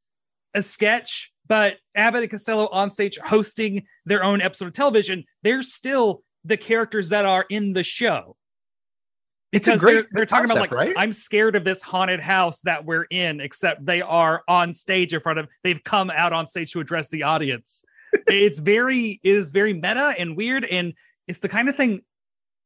a 0.54 0.62
sketch, 0.62 1.32
but 1.48 1.78
Abbott 1.96 2.24
and 2.24 2.32
Costello 2.32 2.68
on 2.72 2.90
stage 2.90 3.18
hosting 3.18 3.86
their 4.06 4.24
own 4.24 4.42
episode 4.42 4.68
of 4.68 4.74
television, 4.74 5.26
they're 5.44 5.64
still 5.64 6.24
the 6.44 6.58
characters 6.58 7.10
that 7.10 7.26
are 7.26 7.46
in 7.50 7.74
the 7.74 7.84
show. 7.84 8.36
It's 9.52 9.68
a 9.68 9.72
Because 9.72 9.82
great 9.82 9.94
they're, 9.94 10.06
they're 10.12 10.26
talking 10.26 10.46
about 10.50 10.62
like 10.62 10.72
right? 10.72 10.94
I'm 10.98 11.12
scared 11.12 11.56
of 11.56 11.64
this 11.64 11.82
haunted 11.82 12.20
house 12.22 12.62
that 12.62 12.86
we're 12.86 13.04
in, 13.10 13.42
except 13.42 13.86
they 13.86 14.02
are 14.02 14.44
on 14.48 14.74
stage 14.74 15.14
in 15.14 15.20
front 15.20 15.40
of 15.40 15.48
they've 15.64 15.84
come 15.84 16.10
out 16.10 16.32
on 16.34 16.48
stage 16.48 16.72
to 16.74 16.80
address 16.80 17.10
the 17.10 17.24
audience. 17.24 17.84
it's 18.28 18.60
very 18.60 19.20
it 19.24 19.30
is 19.30 19.52
very 19.52 19.74
meta 19.74 20.14
and 20.18 20.36
weird, 20.38 20.66
and 20.66 20.94
it's 21.28 21.40
the 21.40 21.50
kind 21.50 21.68
of 21.70 21.76
thing 21.76 22.02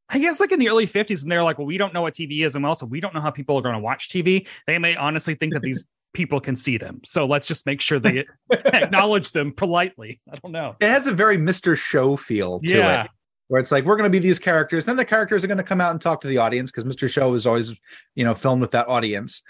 I 0.09 0.19
guess 0.19 0.39
like 0.39 0.51
in 0.51 0.59
the 0.59 0.69
early 0.69 0.85
50s, 0.85 1.23
and 1.23 1.31
they're 1.31 1.43
like, 1.43 1.57
well, 1.57 1.65
we 1.65 1.79
don't 1.79 1.91
know 1.93 2.03
what 2.03 2.13
TV 2.13 2.45
is, 2.45 2.55
and 2.55 2.63
also 2.65 2.85
we 2.85 2.99
don't 2.99 3.15
know 3.15 3.21
how 3.21 3.31
people 3.31 3.57
are 3.57 3.61
going 3.63 3.73
to 3.73 3.79
watch 3.81 4.09
TV. 4.09 4.47
They 4.67 4.77
may 4.77 4.95
honestly 4.95 5.33
think 5.33 5.53
that 5.53 5.63
these 5.63 5.87
people 6.13 6.39
can 6.39 6.55
see 6.55 6.77
them. 6.77 7.01
So 7.03 7.25
let's 7.25 7.47
just 7.47 7.65
make 7.65 7.81
sure 7.81 7.99
they 7.99 8.23
acknowledge 8.51 9.31
them 9.31 9.51
politely. 9.51 10.21
I 10.31 10.35
don't 10.37 10.51
know. 10.51 10.75
it 10.79 10.87
has 10.87 11.07
a 11.07 11.11
very 11.11 11.37
Mr. 11.37 11.75
Show 11.75 12.15
feel 12.17 12.59
to 12.61 12.77
Yeah. 12.77 13.03
it. 13.05 13.11
Where 13.47 13.61
it's 13.61 13.71
like 13.71 13.85
we're 13.85 13.95
going 13.95 14.09
to 14.11 14.19
be 14.19 14.19
these 14.19 14.39
characters, 14.39 14.85
then 14.85 14.95
the 14.97 15.05
characters 15.05 15.43
are 15.43 15.47
going 15.47 15.57
to 15.57 15.63
come 15.63 15.79
out 15.81 15.91
and 15.91 16.01
talk 16.01 16.21
to 16.21 16.27
the 16.27 16.39
audience 16.39 16.71
because 16.71 16.83
Mr. 16.83 17.07
Show 17.09 17.33
is 17.35 17.45
always, 17.45 17.75
you 18.15 18.23
know, 18.23 18.33
filmed 18.33 18.61
with 18.61 18.71
that 18.71 18.87
audience, 18.87 19.43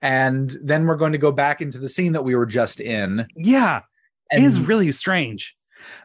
and 0.00 0.56
then 0.62 0.86
we're 0.86 0.96
going 0.96 1.12
to 1.12 1.18
go 1.18 1.30
back 1.32 1.60
into 1.60 1.78
the 1.78 1.88
scene 1.88 2.12
that 2.12 2.24
we 2.24 2.34
were 2.34 2.46
just 2.46 2.80
in. 2.80 3.26
Yeah. 3.36 3.82
And, 4.30 4.42
it 4.42 4.46
is 4.46 4.58
really 4.60 4.90
strange. 4.92 5.54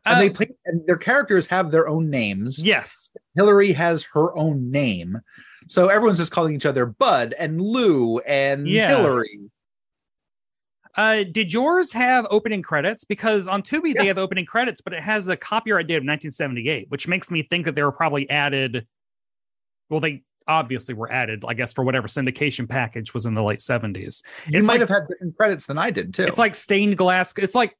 and 0.06 0.18
Uh, 0.18 0.20
they 0.20 0.30
play, 0.30 0.50
and 0.66 0.86
their 0.88 0.98
characters 0.98 1.48
have 1.48 1.72
their 1.72 1.88
own 1.88 2.10
names. 2.10 2.62
yes. 2.62 3.10
Hillary 3.36 3.72
has 3.74 4.04
her 4.14 4.36
own 4.36 4.70
name, 4.70 5.22
so 5.70 5.88
everyone's 5.88 6.20
just 6.20 6.32
calling 6.34 6.54
each 6.56 6.66
other 6.66 6.86
Bud 6.86 7.34
and 7.40 7.62
Lou 7.62 8.20
and 8.20 8.68
Yeah. 8.68 8.90
Hillary. 8.90 9.40
Uh, 10.98 11.24
did 11.32 11.54
yours 11.54 11.94
have 11.94 12.26
opening 12.32 12.62
credits? 12.64 13.04
Because 13.06 13.48
on 13.48 13.62
Tubi 13.62 13.94
they 13.96 14.08
have 14.08 14.18
opening 14.18 14.46
credits, 14.46 14.82
but 14.82 14.94
it 14.94 15.04
has 15.04 15.28
a 15.28 15.38
copyright 15.38 15.88
date 15.88 15.94
of 15.96 16.02
1978, 16.02 16.90
which 16.90 17.08
makes 17.08 17.30
me 17.30 17.44
think 17.44 17.66
that 17.66 17.76
they 17.76 17.84
were 17.84 17.92
probably 17.92 18.28
added. 18.30 18.88
Well, 19.90 20.00
they 20.00 20.24
obviously 20.48 20.96
were 20.96 21.12
added, 21.12 21.44
I 21.48 21.54
guess, 21.54 21.72
for 21.74 21.84
whatever 21.84 22.08
syndication 22.08 22.68
package 22.68 23.14
was 23.14 23.26
in 23.26 23.36
the 23.36 23.44
late 23.44 23.60
70s. 23.60 24.24
You 24.48 24.58
It's 24.58 24.66
might 24.68 24.74
like- 24.80 24.80
have 24.82 24.90
had 24.90 25.08
different 25.08 25.38
credits 25.38 25.66
than 25.68 25.78
I 25.78 25.92
did 25.92 26.14
too. 26.14 26.24
It's 26.24 26.40
like 26.40 26.56
stained 26.56 26.98
glass. 26.98 27.34
It's 27.38 27.54
like 27.56 27.78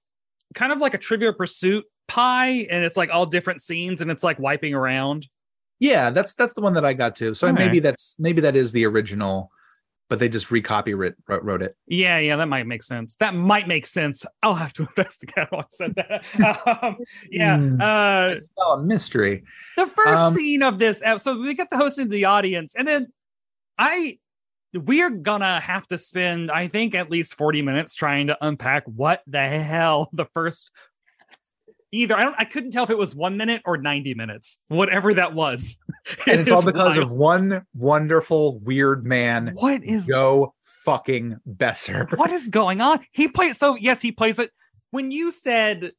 kind 0.54 0.72
of 0.72 0.80
like 0.80 0.94
a 0.94 0.98
Trivial 0.98 1.34
Pursuit 1.34 1.86
pie, 2.08 2.68
and 2.70 2.84
it's 2.86 2.96
like 2.98 3.10
all 3.12 3.26
different 3.26 3.62
scenes, 3.62 4.02
and 4.02 4.12
it's 4.12 4.24
like 4.24 4.38
wiping 4.40 4.74
around. 4.74 5.28
yeah, 5.80 6.10
that's 6.12 6.34
that's 6.36 6.54
the 6.54 6.62
one 6.62 6.74
that 6.74 6.86
I 6.86 6.94
got 6.94 7.16
to. 7.18 7.34
So 7.36 7.52
maybe 7.52 7.80
that's 7.80 8.16
maybe 8.20 8.42
that 8.42 8.56
is 8.56 8.72
the 8.72 8.86
original, 8.86 9.52
but 10.10 10.20
they 10.20 10.30
just 10.30 10.48
recopy 10.50 10.98
writ, 10.98 11.16
wrote, 11.28 11.44
wrote 11.44 11.62
it. 11.62 11.76
Yeah, 11.88 12.18
yeah, 12.20 12.36
that 12.38 12.48
might 12.48 12.66
make 12.68 12.82
sense. 12.84 13.16
That 13.18 13.34
might 13.36 13.68
make 13.68 13.86
sense. 13.86 14.26
I'll 14.42 14.56
have 14.56 14.74
to 14.74 14.84
investigate 14.98 15.48
how 15.52 15.58
I 15.60 15.64
said 15.70 15.96
that. 15.96 16.68
um, 16.84 16.98
yeah. 17.30 17.58
Hmm. 17.58 17.82
Uh, 17.82 18.36
Oh, 18.58 18.74
a 18.74 18.84
mystery. 18.84 19.44
the 19.76 19.88
first 19.88 20.22
Um, 20.22 20.34
scene 20.34 20.64
of 20.64 20.80
this 20.80 21.02
episode, 21.04 21.40
we 21.40 21.54
get 21.54 21.70
the 21.70 21.78
host 21.78 22.00
into 22.00 22.12
the 22.12 22.26
audience, 22.26 22.74
and 22.76 22.88
then 22.88 23.08
I 23.78 24.20
we're 24.74 25.10
gonna 25.10 25.60
have 25.60 25.88
to 25.88 25.98
spend, 25.98 26.52
I 26.52 26.68
think, 26.68 26.94
at 26.94 27.10
least 27.10 27.36
40 27.36 27.62
minutes 27.62 27.96
trying 27.96 28.28
to 28.28 28.38
unpack 28.46 28.84
what 28.86 29.22
the 29.26 29.48
hell 29.48 30.10
the 30.14 30.26
first 30.34 30.72
either 31.98 32.16
I 32.16 32.24
don't 32.24 32.36
I 32.38 32.46
couldn't 32.46 32.72
tell 32.72 32.84
if 32.84 32.90
it 32.90 32.98
was 32.98 33.16
one 33.16 33.38
minute 33.38 33.62
or 33.66 33.78
90 33.78 34.14
minutes, 34.14 34.64
whatever 34.68 35.14
that 35.14 35.34
was. 35.34 35.78
And 36.26 36.40
it's 36.40 36.52
all 36.52 36.64
because 36.64 36.96
wild. 36.98 37.12
of 37.12 37.12
one 37.12 37.66
wonderful 37.76 38.60
weird 38.60 39.06
man, 39.06 39.52
what 39.56 39.84
is 39.84 40.08
Joe 40.08 40.54
fucking 40.62 41.38
Besser. 41.46 42.08
what 42.16 42.32
is 42.32 42.48
going 42.48 42.80
on? 42.80 43.00
He 43.12 43.28
plays 43.28 43.58
so 43.58 43.76
yes, 43.76 44.02
he 44.02 44.14
plays 44.14 44.40
it. 44.40 44.52
When 44.92 45.12
you 45.12 45.32
said 45.32 45.92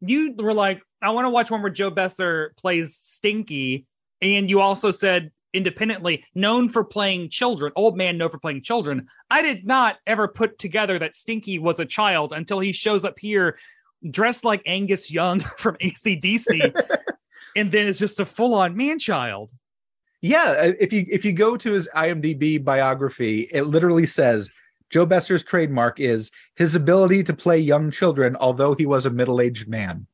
you 0.00 0.34
were 0.38 0.54
like, 0.54 0.80
I 1.02 1.10
want 1.10 1.24
to 1.24 1.30
watch 1.30 1.50
one 1.50 1.60
where 1.60 1.72
Joe 1.72 1.90
Besser 1.90 2.54
plays 2.56 2.94
Stinky, 2.94 3.86
and 4.22 4.48
you 4.48 4.60
also 4.60 4.92
said 4.92 5.32
independently 5.52 6.24
known 6.34 6.68
for 6.68 6.84
playing 6.84 7.30
children, 7.30 7.72
old 7.74 7.96
man 7.96 8.16
known 8.16 8.30
for 8.30 8.38
playing 8.38 8.62
children. 8.62 9.08
I 9.30 9.42
did 9.42 9.66
not 9.66 9.96
ever 10.06 10.28
put 10.28 10.58
together 10.58 10.98
that 10.98 11.16
Stinky 11.16 11.58
was 11.58 11.80
a 11.80 11.84
child 11.84 12.32
until 12.32 12.60
he 12.60 12.72
shows 12.72 13.04
up 13.04 13.18
here 13.18 13.58
dressed 14.10 14.44
like 14.44 14.62
Angus 14.66 15.10
Young 15.10 15.40
from 15.58 15.76
ACDC, 15.76 16.74
and 17.56 17.72
then 17.72 17.86
it's 17.88 17.98
just 17.98 18.20
a 18.20 18.26
full-on 18.26 18.76
man 18.76 18.98
child. 18.98 19.50
Yeah, 20.20 20.54
uh, 20.58 20.72
if 20.80 20.92
you 20.92 21.06
if 21.10 21.24
you 21.24 21.32
go 21.32 21.56
to 21.56 21.72
his 21.72 21.88
IMDb 21.94 22.62
biography, 22.62 23.48
it 23.52 23.62
literally 23.62 24.06
says 24.06 24.50
Joe 24.90 25.06
Besser's 25.06 25.44
trademark 25.44 26.00
is 26.00 26.30
his 26.56 26.74
ability 26.74 27.22
to 27.24 27.34
play 27.34 27.58
young 27.58 27.90
children, 27.90 28.34
although 28.40 28.74
he 28.74 28.84
was 28.86 29.06
a 29.06 29.10
middle-aged 29.10 29.68
man. 29.68 30.06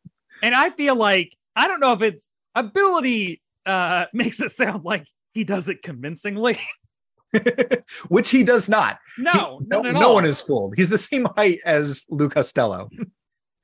And 0.42 0.54
I 0.54 0.68
feel 0.70 0.94
like 0.96 1.34
I 1.56 1.68
don't 1.68 1.80
know 1.80 1.92
if 1.94 2.02
it's 2.02 2.28
ability 2.54 3.40
uh 3.64 4.04
makes 4.12 4.40
it 4.40 4.50
sound 4.50 4.84
like 4.84 5.06
he 5.32 5.42
does 5.44 5.68
it 5.70 5.82
convincingly. 5.82 6.58
Which 8.08 8.30
he 8.30 8.44
does 8.44 8.68
not. 8.68 8.98
No, 9.18 9.58
He- 9.60 9.66
no, 9.66 9.82
no, 9.82 9.90
no 9.90 10.12
one 10.12 10.24
is 10.24 10.40
fooled. 10.40 10.74
He's 10.76 10.90
the 10.90 10.98
same 10.98 11.26
height 11.36 11.60
as 11.64 12.04
Lou 12.10 12.28
Costello. 12.28 12.90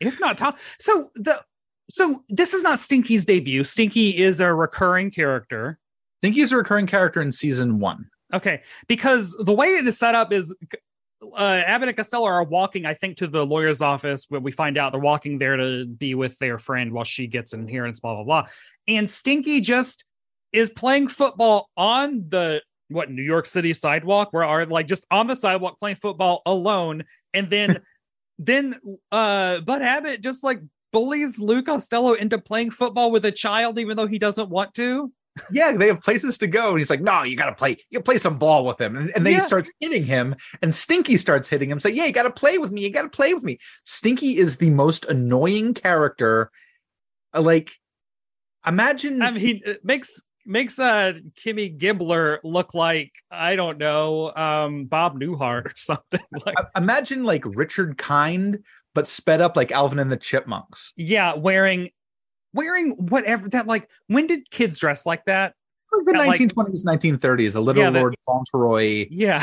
If 0.00 0.18
not 0.20 0.38
top. 0.38 0.58
So 0.78 1.08
the 1.14 1.42
so 1.90 2.22
this 2.28 2.54
is 2.54 2.62
not 2.62 2.78
Stinky's 2.78 3.24
debut. 3.24 3.64
Stinky 3.64 4.16
is 4.16 4.40
a 4.40 4.52
recurring 4.52 5.10
character. 5.10 5.78
He's 6.22 6.52
a 6.52 6.56
recurring 6.56 6.86
character 6.86 7.20
in 7.20 7.32
season 7.32 7.78
one. 7.80 8.08
Okay, 8.32 8.62
because 8.86 9.36
the 9.36 9.52
way 9.52 9.68
it 9.68 9.86
is 9.86 9.98
set 9.98 10.14
up 10.14 10.32
is 10.32 10.54
uh, 11.22 11.62
Abbott 11.66 11.88
and 11.88 11.96
Costello 11.96 12.26
are 12.26 12.44
walking, 12.44 12.86
I 12.86 12.94
think, 12.94 13.16
to 13.18 13.26
the 13.26 13.44
lawyer's 13.44 13.82
office 13.82 14.26
where 14.28 14.40
we 14.40 14.52
find 14.52 14.78
out 14.78 14.92
they're 14.92 15.00
walking 15.00 15.38
there 15.38 15.56
to 15.56 15.86
be 15.86 16.14
with 16.14 16.38
their 16.38 16.58
friend 16.58 16.92
while 16.92 17.04
she 17.04 17.26
gets 17.26 17.52
inheritance. 17.52 18.00
blah 18.00 18.14
blah 18.14 18.24
blah. 18.24 18.46
And 18.86 19.10
Stinky 19.10 19.60
just 19.60 20.04
is 20.52 20.70
playing 20.70 21.08
football 21.08 21.70
on 21.76 22.24
the 22.28 22.62
what 22.88 23.10
New 23.10 23.22
York 23.22 23.46
City 23.46 23.72
sidewalk, 23.72 24.32
where 24.32 24.44
are 24.44 24.66
like 24.66 24.86
just 24.86 25.06
on 25.10 25.26
the 25.26 25.36
sidewalk 25.36 25.78
playing 25.80 25.96
football 25.96 26.42
alone, 26.46 27.04
and 27.34 27.50
then 27.50 27.80
then 28.46 28.74
uh 29.12 29.60
Bud 29.60 29.82
Abbott 29.82 30.22
just 30.22 30.42
like 30.42 30.60
bullies 30.92 31.38
Lou 31.38 31.62
Costello 31.62 32.14
into 32.14 32.38
playing 32.38 32.70
football 32.72 33.10
with 33.12 33.24
a 33.24 33.30
child, 33.30 33.78
even 33.78 33.96
though 33.96 34.06
he 34.08 34.18
doesn't 34.18 34.48
want 34.48 34.74
to. 34.74 35.12
Yeah, 35.52 35.72
they 35.72 35.86
have 35.86 36.00
places 36.02 36.36
to 36.38 36.48
go. 36.48 36.70
And 36.70 36.78
he's 36.78 36.90
like, 36.90 37.00
no, 37.00 37.22
you 37.22 37.36
got 37.36 37.46
to 37.46 37.54
play. 37.54 37.76
You 37.90 38.00
play 38.00 38.18
some 38.18 38.36
ball 38.36 38.66
with 38.66 38.80
him. 38.80 38.96
And, 38.96 39.10
and 39.14 39.24
then 39.24 39.34
Yeah. 39.34 39.40
he 39.40 39.46
starts 39.46 39.70
hitting 39.78 40.04
him, 40.04 40.34
and 40.60 40.74
Stinky 40.74 41.16
starts 41.16 41.48
hitting 41.48 41.70
him. 41.70 41.78
Say, 41.78 41.90
yeah, 41.90 42.04
you 42.06 42.12
got 42.12 42.24
to 42.24 42.32
play 42.32 42.58
with 42.58 42.72
me. 42.72 42.82
You 42.82 42.90
got 42.90 43.02
to 43.02 43.08
play 43.08 43.32
with 43.32 43.44
me. 43.44 43.58
Stinky 43.84 44.36
is 44.36 44.56
the 44.56 44.70
most 44.70 45.04
annoying 45.04 45.72
character. 45.74 46.50
Like, 47.32 47.72
imagine. 48.66 49.22
I 49.22 49.30
mean, 49.30 49.60
it 49.64 49.84
makes 49.84 50.20
makes 50.50 50.78
uh 50.78 51.12
Kimmy 51.42 51.78
Gibbler 51.78 52.38
look 52.44 52.74
like 52.74 53.12
I 53.30 53.56
don't 53.56 53.78
know, 53.78 54.34
um 54.34 54.84
Bob 54.86 55.18
Newhart 55.18 55.66
or 55.66 55.72
something. 55.76 56.20
like 56.44 56.56
imagine 56.76 57.24
like 57.24 57.44
Richard 57.46 57.96
Kind, 57.96 58.64
but 58.94 59.06
sped 59.06 59.40
up 59.40 59.56
like 59.56 59.72
Alvin 59.72 59.98
and 59.98 60.10
the 60.12 60.16
Chipmunks. 60.16 60.92
yeah, 60.96 61.34
wearing 61.34 61.90
wearing 62.52 62.90
whatever 62.92 63.48
that 63.50 63.66
like 63.66 63.88
when 64.08 64.26
did 64.26 64.50
kids 64.50 64.78
dress 64.78 65.06
like 65.06 65.24
that? 65.26 65.54
Like 65.92 66.04
the 66.04 66.12
1920s, 66.12 66.84
1930s, 66.84 67.52
the 67.54 67.60
little 67.62 67.82
Yeah, 67.82 67.90
the- 67.90 67.98
Lord 68.00 68.14
Fauntleroy, 68.26 69.06
Yeah. 69.10 69.42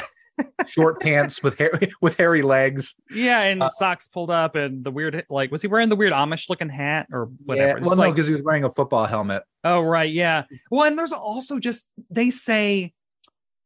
short 0.68 1.02
pants 1.02 1.42
with 1.44 1.58
hair 1.58 1.78
with 2.02 2.16
hairy 2.18 2.42
legs. 2.42 2.94
Yeah, 3.12 3.42
and 3.42 3.64
Uh, 3.64 3.70
socks 3.70 4.08
pulled 4.08 4.30
up 4.32 4.56
and 4.56 4.84
the 4.84 4.92
weird 4.92 5.26
like 5.30 5.52
was 5.52 5.62
he 5.62 5.68
wearing 5.68 5.90
the 5.90 5.96
weird 5.96 6.14
Amish 6.14 6.48
looking 6.50 6.70
hat 6.70 7.08
or 7.12 7.26
whatever? 7.46 7.80
Yeah, 7.80 7.86
well, 7.86 7.96
no, 7.96 8.02
like- 8.04 8.14
because 8.14 8.28
he 8.28 8.34
was 8.34 8.44
wearing 8.44 8.64
a 8.64 8.70
football 8.72 9.06
helmet. 9.06 9.44
Oh, 9.70 9.82
right. 9.82 10.12
Yeah. 10.12 10.44
Well, 10.72 10.86
and 10.88 10.98
there's 10.98 11.14
also 11.14 11.60
just 11.60 11.88
they 12.10 12.30
say 12.30 12.94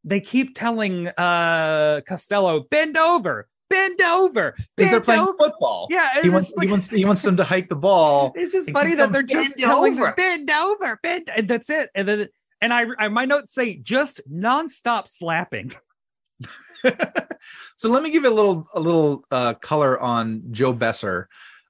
they 0.04 0.20
keep 0.20 0.56
telling 0.56 1.08
uh 1.10 2.02
Costello, 2.08 2.62
bend 2.62 2.98
over, 2.98 3.48
bend 3.70 4.02
over, 4.02 4.56
Because 4.76 4.92
they're 4.92 5.02
playing 5.02 5.22
over. 5.22 5.34
football. 5.38 5.88
Yeah, 5.90 6.22
he 6.22 6.30
wants, 6.30 6.54
like- 6.56 6.68
he 6.68 6.72
wants 6.72 6.90
he 6.90 7.06
wants 7.06 7.22
them 7.22 7.38
to 7.38 7.44
hike 7.44 7.70
the 7.70 7.76
ball. 7.76 8.34
It's 8.36 8.52
just 8.52 8.72
funny 8.72 8.96
that 8.96 9.12
they're 9.12 9.22
just 9.24 9.58
bend 9.58 9.62
telling 9.70 9.94
over. 9.94 10.06
them, 10.06 10.14
bend 10.18 10.52
over, 10.52 11.00
bend, 11.04 11.30
and 11.36 11.48
that's 11.48 11.70
it. 11.70 11.90
And 11.96 12.08
then 12.08 12.28
and 12.62 12.74
I, 12.74 12.86
I 12.98 13.08
my 13.10 13.26
notes 13.26 13.54
say 13.54 13.78
just 13.78 14.22
nonstop 14.32 15.08
slapping. 15.08 15.72
so 17.78 17.90
let 17.90 18.02
me 18.04 18.10
give 18.12 18.24
you 18.24 18.30
a 18.30 18.34
little 18.34 18.66
a 18.74 18.80
little 18.80 19.24
uh, 19.32 19.54
color 19.56 20.00
on 20.00 20.44
Joe 20.52 20.74
Besser. 20.74 21.28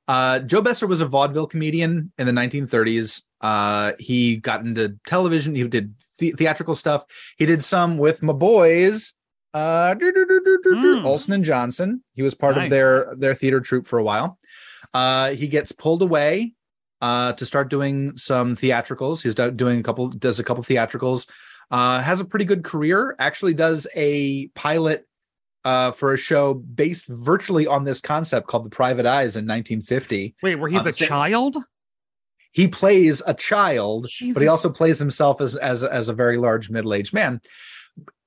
Uh, 0.07 0.39
Joe 0.39 0.61
Besser 0.61 0.87
was 0.87 0.99
a 1.01 1.05
vaudeville 1.05 1.47
comedian 1.47 2.11
in 2.17 2.25
the 2.25 2.33
1930s. 2.33 3.21
Uh, 3.39 3.93
he 3.99 4.35
got 4.37 4.61
into 4.61 4.97
television. 5.05 5.55
He 5.55 5.63
did 5.67 5.93
the- 6.19 6.31
theatrical 6.31 6.75
stuff. 6.75 7.05
He 7.37 7.45
did 7.45 7.63
some 7.63 7.97
with 7.97 8.21
my 8.21 8.33
boys, 8.33 9.13
uh, 9.53 9.93
Mm. 9.95 11.05
Olson 11.05 11.33
and 11.33 11.43
Johnson. 11.43 12.03
He 12.13 12.21
was 12.21 12.33
part 12.33 12.55
Nice. 12.55 12.65
of 12.65 12.69
their 12.71 13.13
their 13.17 13.35
theater 13.35 13.59
troupe 13.61 13.87
for 13.87 13.99
a 13.99 14.03
while. 14.03 14.37
Uh, 14.93 15.31
he 15.31 15.47
gets 15.47 15.71
pulled 15.71 16.01
away 16.01 16.53
uh, 17.01 17.33
to 17.33 17.45
start 17.45 17.69
doing 17.69 18.15
some 18.15 18.55
theatricals. 18.55 19.23
He's 19.23 19.33
do- 19.35 19.49
doing 19.51 19.79
a 19.79 19.83
couple, 19.83 20.09
does 20.09 20.39
a 20.39 20.43
couple 20.43 20.63
theatricals. 20.63 21.25
Uh, 21.71 22.01
has 22.01 22.19
a 22.19 22.25
pretty 22.25 22.45
good 22.45 22.63
career. 22.63 23.15
Actually, 23.17 23.53
does 23.53 23.87
a 23.95 24.47
pilot 24.49 25.07
uh, 25.65 25.91
for 25.91 26.13
a 26.13 26.17
show 26.17 26.53
based 26.55 27.07
virtually 27.07 27.67
on 27.67 27.83
this 27.83 28.01
concept 28.01 28.47
called 28.47 28.65
The 28.65 28.69
Private 28.69 29.05
Eyes 29.05 29.35
in 29.35 29.45
1950. 29.45 30.35
Wait, 30.41 30.55
where 30.55 30.69
he's 30.69 30.85
Uh, 30.85 30.89
a 30.89 30.91
child? 30.93 31.57
He 32.53 32.67
plays 32.67 33.21
a 33.25 33.33
child, 33.33 34.07
but 34.33 34.41
he 34.41 34.47
also 34.47 34.69
plays 34.69 34.99
himself 34.99 35.39
as 35.39 35.55
as 35.55 35.83
as 35.83 36.09
a 36.09 36.13
very 36.13 36.35
large 36.37 36.69
middle 36.69 36.93
aged 36.93 37.13
man. 37.13 37.39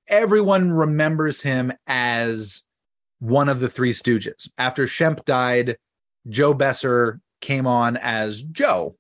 Everyone 0.08 0.70
remembers 0.70 1.40
him 1.42 1.72
as 1.86 2.62
one 3.18 3.48
of 3.48 3.60
the 3.60 3.68
Three 3.68 3.92
Stooges. 3.92 4.48
After 4.56 4.86
Shemp 4.86 5.24
died, 5.24 5.76
Joe 6.28 6.54
Besser 6.54 7.20
came 7.40 7.66
on 7.66 7.96
as 7.98 8.42
Joe. 8.42 8.96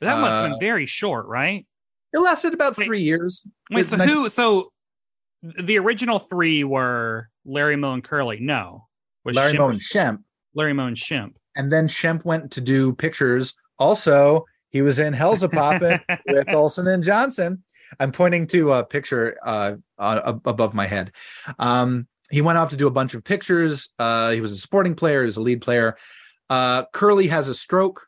That 0.00 0.18
must 0.18 0.40
have 0.40 0.44
Uh, 0.44 0.54
been 0.54 0.60
very 0.60 0.86
short, 0.86 1.26
right? 1.26 1.66
It 2.12 2.18
lasted 2.18 2.52
about 2.52 2.76
Wait. 2.76 2.86
three 2.86 3.02
years. 3.02 3.46
Wait, 3.70 3.80
It's 3.80 3.90
so 3.90 3.96
meant- 3.96 4.10
who? 4.10 4.28
So 4.28 4.71
the 5.42 5.78
original 5.78 6.18
three 6.18 6.64
were 6.64 7.28
Larry 7.44 7.76
Moe 7.76 7.94
and 7.94 8.04
Curly. 8.04 8.38
No, 8.40 8.86
was 9.24 9.36
Larry 9.36 9.52
Shemp- 9.52 9.58
Moe 9.58 9.68
and 9.68 9.80
Shemp. 9.80 10.18
Larry 10.54 10.72
Moe 10.72 10.86
and 10.86 10.96
Shemp. 10.96 11.34
And 11.56 11.70
then 11.70 11.88
Shemp 11.88 12.24
went 12.24 12.50
to 12.52 12.60
do 12.60 12.92
pictures. 12.94 13.54
Also, 13.78 14.44
he 14.70 14.82
was 14.82 14.98
in 14.98 15.12
Hellzapoppin' 15.12 16.00
with 16.26 16.48
Olson 16.48 16.86
and 16.86 17.02
Johnson. 17.02 17.62
I'm 18.00 18.12
pointing 18.12 18.46
to 18.48 18.72
a 18.72 18.84
picture 18.84 19.36
uh, 19.44 19.74
uh, 19.98 20.34
above 20.44 20.72
my 20.72 20.86
head. 20.86 21.12
Um, 21.58 22.06
he 22.30 22.40
went 22.40 22.56
off 22.56 22.70
to 22.70 22.76
do 22.76 22.86
a 22.86 22.90
bunch 22.90 23.12
of 23.12 23.22
pictures. 23.22 23.90
Uh, 23.98 24.30
he 24.30 24.40
was 24.40 24.52
a 24.52 24.56
supporting 24.56 24.94
player. 24.94 25.22
He 25.22 25.26
was 25.26 25.36
a 25.36 25.42
lead 25.42 25.60
player. 25.60 25.98
Uh, 26.48 26.84
Curly 26.94 27.28
has 27.28 27.48
a 27.48 27.54
stroke. 27.54 28.06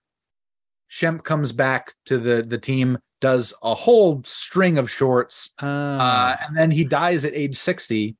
Shemp 0.91 1.25
comes 1.25 1.53
back 1.53 1.93
to 2.07 2.19
the 2.19 2.43
the 2.43 2.59
team, 2.59 2.99
does 3.21 3.55
a 3.63 3.75
whole 3.75 4.23
string 4.25 4.79
of 4.79 4.91
shorts, 4.91 5.51
Uh, 5.63 5.67
uh, 5.67 6.37
and 6.41 6.57
then 6.57 6.71
he 6.71 6.85
dies 6.85 7.25
at 7.25 7.35
age 7.35 7.57
60 7.57 8.17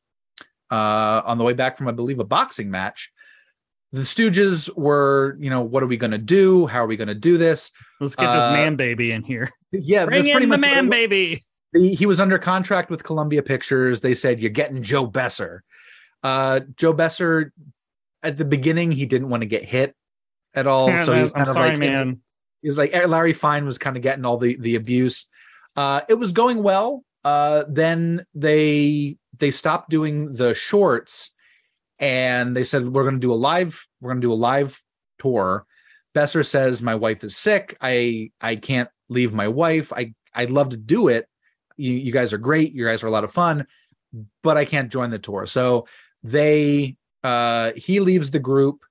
uh, 0.71 1.23
on 1.25 1.39
the 1.39 1.45
way 1.45 1.53
back 1.53 1.77
from, 1.77 1.89
I 1.89 1.93
believe, 1.93 2.19
a 2.21 2.25
boxing 2.25 2.71
match. 2.71 3.13
The 3.93 4.03
Stooges 4.03 4.75
were, 4.77 5.37
you 5.39 5.51
know, 5.51 5.63
what 5.63 5.83
are 5.83 5.87
we 5.87 5.97
going 5.97 6.11
to 6.11 6.19
do? 6.19 6.67
How 6.67 6.83
are 6.83 6.87
we 6.87 6.97
going 6.97 7.09
to 7.09 7.15
do 7.15 7.39
this? 7.39 7.71
let's 8.01 8.17
get 8.17 8.33
this 8.35 8.45
uh, 8.45 8.53
man 8.53 8.77
baby 8.77 9.13
in 9.13 9.23
here. 9.23 9.51
Yeah, 9.73 10.07
Bring 10.07 10.27
in 10.27 10.41
the 10.41 10.47
much 10.47 10.61
what 10.61 10.69
it 10.69 10.75
man 10.75 10.89
baby. 10.89 11.43
He, 11.73 11.95
he 11.95 12.07
was 12.07 12.21
under 12.21 12.39
contract 12.39 12.91
with 12.91 13.03
Columbia 13.03 13.43
Pictures. 13.43 14.01
They 14.01 14.15
said, 14.15 14.41
You're 14.41 14.51
getting 14.51 14.83
Joe 14.83 15.07
Besser. 15.07 15.65
Uh, 16.23 16.61
Joe 16.77 16.93
Besser, 16.93 17.53
at 18.23 18.39
the 18.39 18.45
beginning, 18.45 18.93
he 18.93 19.05
didn't 19.05 19.29
want 19.29 19.43
to 19.43 19.47
get 19.47 19.65
hit 19.65 19.95
at 20.55 20.67
all. 20.67 20.89
so 21.05 21.13
he 21.13 21.21
was 21.21 21.33
I'm 21.33 21.39
kind 21.39 21.49
of 21.49 21.55
sorry, 21.55 21.71
like, 21.71 21.79
man. 21.79 22.21
He's 22.65 22.79
like 22.79 22.95
Larry 22.95 23.35
Fine 23.35 23.67
was 23.67 23.77
kind 23.77 23.95
of 23.95 24.03
getting 24.03 24.25
all 24.25 24.39
the 24.39 24.57
the 24.57 24.75
abuse. 24.75 25.29
Uh, 25.77 26.01
it 26.09 26.15
was 26.15 26.33
going 26.33 26.63
well. 26.63 27.05
Uh, 27.23 27.65
then 27.69 28.25
they 28.35 29.19
they 29.39 29.51
stopped 29.51 29.91
doing 29.91 30.33
the 30.33 30.55
shorts, 30.55 31.35
and 31.99 32.57
they 32.57 32.65
said 32.65 32.89
we're 32.89 33.03
going 33.03 33.17
to 33.17 33.21
do 33.21 33.35
a 33.35 33.35
live. 33.35 33.87
We're 34.01 34.13
going 34.13 34.23
to 34.23 34.27
do 34.27 34.33
a 34.33 34.35
live 34.35 34.83
tour. 35.19 35.67
Besser 36.15 36.43
says 36.43 36.81
my 36.81 36.95
wife 36.95 37.23
is 37.23 37.37
sick. 37.37 37.77
I 37.83 38.31
I 38.41 38.57
can't 38.57 38.89
leave 39.11 39.35
my 39.35 39.49
wife. 39.49 39.93
I 39.93 40.15
I'd 40.33 40.51
love 40.51 40.71
to 40.71 40.79
do 40.79 41.09
it. 41.09 41.29
You 41.77 41.93
you 41.93 42.13
guys 42.13 42.33
are 42.33 42.39
great. 42.39 42.73
You 42.73 42.87
guys 42.87 43.03
are 43.03 43.09
a 43.09 43.11
lot 43.11 43.25
of 43.25 43.33
fun, 43.33 43.67
but 44.43 44.57
I 44.57 44.65
can't 44.65 44.91
join 44.91 45.11
the 45.11 45.19
tour. 45.19 45.47
So 45.47 45.87
they 46.23 46.97
uh 47.23 47.73
he 47.77 48.01
leaves 48.01 48.31
the 48.31 48.39
group, 48.39 48.85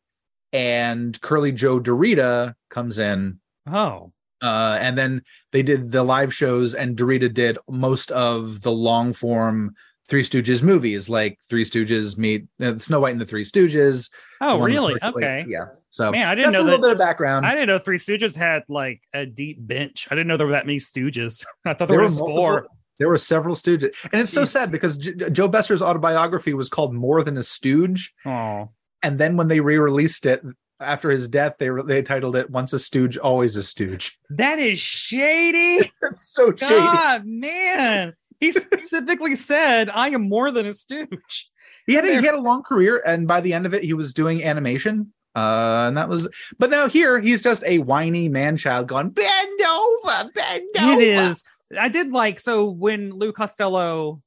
and 0.52 1.20
Curly 1.22 1.54
Joe 1.54 1.80
DeRita 1.80 2.54
comes 2.70 3.00
in 3.00 3.40
Oh, 3.72 4.12
uh, 4.42 4.78
and 4.82 4.98
then 4.98 5.22
they 5.52 5.64
did 5.64 5.92
the 5.92 6.04
live 6.04 6.34
shows, 6.34 6.74
and 6.76 6.98
DeRita 6.98 7.34
did 7.34 7.58
most 7.70 8.12
of 8.12 8.62
the 8.62 8.72
long 8.72 9.14
form 9.14 9.74
Three 10.10 10.24
Stooges 10.24 10.62
movies, 10.62 11.08
like 11.08 11.40
Three 11.50 11.64
Stooges 11.64 12.18
meet 12.18 12.46
uh, 12.62 12.78
Snow 12.78 13.00
White 13.00 13.14
and 13.14 13.22
the 13.22 13.26
Three 13.26 13.46
Stooges. 13.46 14.10
oh, 14.42 14.60
really? 14.60 14.96
Okay. 15.02 15.46
yeah. 15.48 15.66
So 15.92 16.12
Man, 16.12 16.28
I 16.28 16.36
didn't 16.36 16.52
that's 16.52 16.62
know 16.62 16.66
a 16.66 16.70
little 16.72 16.82
that- 16.82 16.88
bit 16.88 16.92
of 16.94 16.98
background. 16.98 17.46
I 17.46 17.52
didn't 17.52 17.68
know 17.68 17.80
Three 17.80 17.98
Stooges 17.98 18.36
had 18.36 18.64
like 18.68 19.00
a 19.14 19.26
deep 19.26 19.58
bench. 19.66 20.08
I 20.12 20.16
didn't 20.16 20.28
know 20.28 20.36
there 20.38 20.48
were 20.48 20.54
that 20.54 20.66
many 20.66 20.80
Stooges. 20.80 21.46
I 21.66 21.74
thought 21.74 21.88
there, 21.88 21.98
there 21.98 21.98
were 22.00 22.10
multiple. 22.10 22.36
four. 22.36 22.68
There 23.00 23.08
were 23.10 23.18
several 23.18 23.56
Stooges, 23.56 23.94
and 24.12 24.22
it's 24.22 24.32
so 24.34 24.44
sad 24.46 24.72
because 24.72 24.98
J- 24.98 25.30
Joe 25.32 25.48
Besser's 25.48 25.82
autobiography 25.82 26.54
was 26.54 26.70
called 26.70 26.94
More 26.94 27.24
Than 27.24 27.38
a 27.38 27.44
Stooge, 27.44 28.14
Oh, 28.26 28.70
and 29.02 29.18
then 29.18 29.36
when 29.38 29.48
they 29.48 29.60
re-released 29.62 30.26
it 30.26 30.42
after 30.80 31.10
his 31.10 31.28
death, 31.28 31.56
they 31.60 31.70
they 31.86 32.02
titled 32.02 32.36
it 32.36 32.50
"Once 32.50 32.74
a 32.74 32.80
Stooge, 32.80 33.18
Always 33.18 33.56
a 33.56 33.64
Stooge." 33.64 34.18
that 34.30 34.60
is 34.60 34.80
shady. 34.80 35.92
So 36.22 36.54
shady. 36.56 36.70
God, 36.70 37.26
man. 37.26 38.14
He 38.40 38.52
specifically 38.52 39.38
said, 39.38 39.90
I 39.90 40.10
am 40.10 40.28
more 40.28 40.52
than 40.52 40.66
a 40.66 40.74
stooge. 40.74 41.50
He 41.88 41.94
had 41.94 42.06
a, 42.06 42.20
he 42.20 42.26
had 42.26 42.36
a 42.36 42.42
long 42.42 42.62
career, 42.64 43.02
and 43.06 43.26
by 43.28 43.40
the 43.40 43.54
end 43.54 43.66
of 43.66 43.74
it, 43.74 43.84
he 43.84 43.94
was 43.94 44.14
doing 44.14 44.44
animation. 44.44 45.14
Uh, 45.36 45.86
and 45.88 45.96
that 45.96 46.10
was, 46.10 46.28
but 46.60 46.70
now 46.70 46.88
here 46.88 47.20
he's 47.20 47.42
just 47.42 47.64
a 47.66 47.80
whiny 47.80 48.30
man 48.30 48.56
child 48.56 48.88
going 48.88 49.10
bend 49.10 49.62
over, 49.62 50.30
bend 50.34 50.68
over. 50.78 51.02
It 51.02 51.08
is. 51.08 51.44
I 51.80 51.90
did 51.90 52.12
like 52.12 52.40
so 52.40 52.70
when 52.70 53.12
Lou 53.12 53.32
Costello 53.32 54.22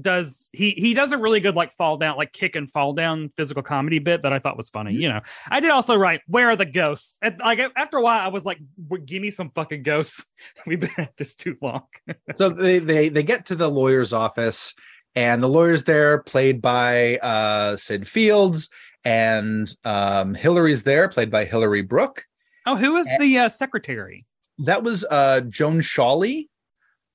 does 0.00 0.48
he 0.52 0.70
he 0.70 0.94
does 0.94 1.12
a 1.12 1.18
really 1.18 1.40
good 1.40 1.54
like 1.54 1.70
fall 1.72 1.98
down 1.98 2.16
like 2.16 2.32
kick 2.32 2.56
and 2.56 2.70
fall 2.70 2.94
down 2.94 3.30
physical 3.36 3.62
comedy 3.62 3.98
bit 3.98 4.22
that 4.22 4.32
I 4.32 4.38
thought 4.38 4.56
was 4.56 4.70
funny. 4.70 4.94
You 4.94 5.08
know, 5.10 5.20
I 5.48 5.60
did 5.60 5.70
also 5.70 5.96
write 5.96 6.22
where 6.26 6.48
are 6.48 6.56
the 6.56 6.64
ghosts? 6.64 7.18
And 7.20 7.38
like 7.40 7.60
after 7.76 7.98
a 7.98 8.02
while, 8.02 8.20
I 8.24 8.28
was 8.28 8.44
like, 8.46 8.58
give 9.04 9.20
me 9.20 9.30
some 9.30 9.50
fucking 9.50 9.82
ghosts. 9.82 10.26
We've 10.66 10.80
been 10.80 10.90
at 10.98 11.16
this 11.18 11.34
too 11.36 11.56
long. 11.60 11.82
So 12.36 12.48
they 12.48 12.78
they 12.78 13.08
they 13.10 13.22
get 13.22 13.46
to 13.46 13.54
the 13.54 13.68
lawyer's 13.70 14.12
office, 14.14 14.74
and 15.14 15.42
the 15.42 15.48
lawyer's 15.48 15.84
there, 15.84 16.18
played 16.22 16.62
by 16.62 17.16
uh 17.18 17.76
Sid 17.76 18.08
Fields, 18.08 18.70
and 19.04 19.70
um 19.84 20.34
Hillary's 20.34 20.84
there, 20.84 21.08
played 21.08 21.30
by 21.30 21.44
Hillary 21.44 21.82
Brooke. 21.82 22.24
Oh, 22.64 22.76
who 22.76 22.96
is 22.96 23.10
Eh. 23.10 23.18
the 23.18 23.38
uh, 23.38 23.48
secretary? 23.50 24.24
That 24.58 24.82
was 24.82 25.04
uh 25.10 25.40
Joan 25.42 25.80
Shawlee. 25.80 26.48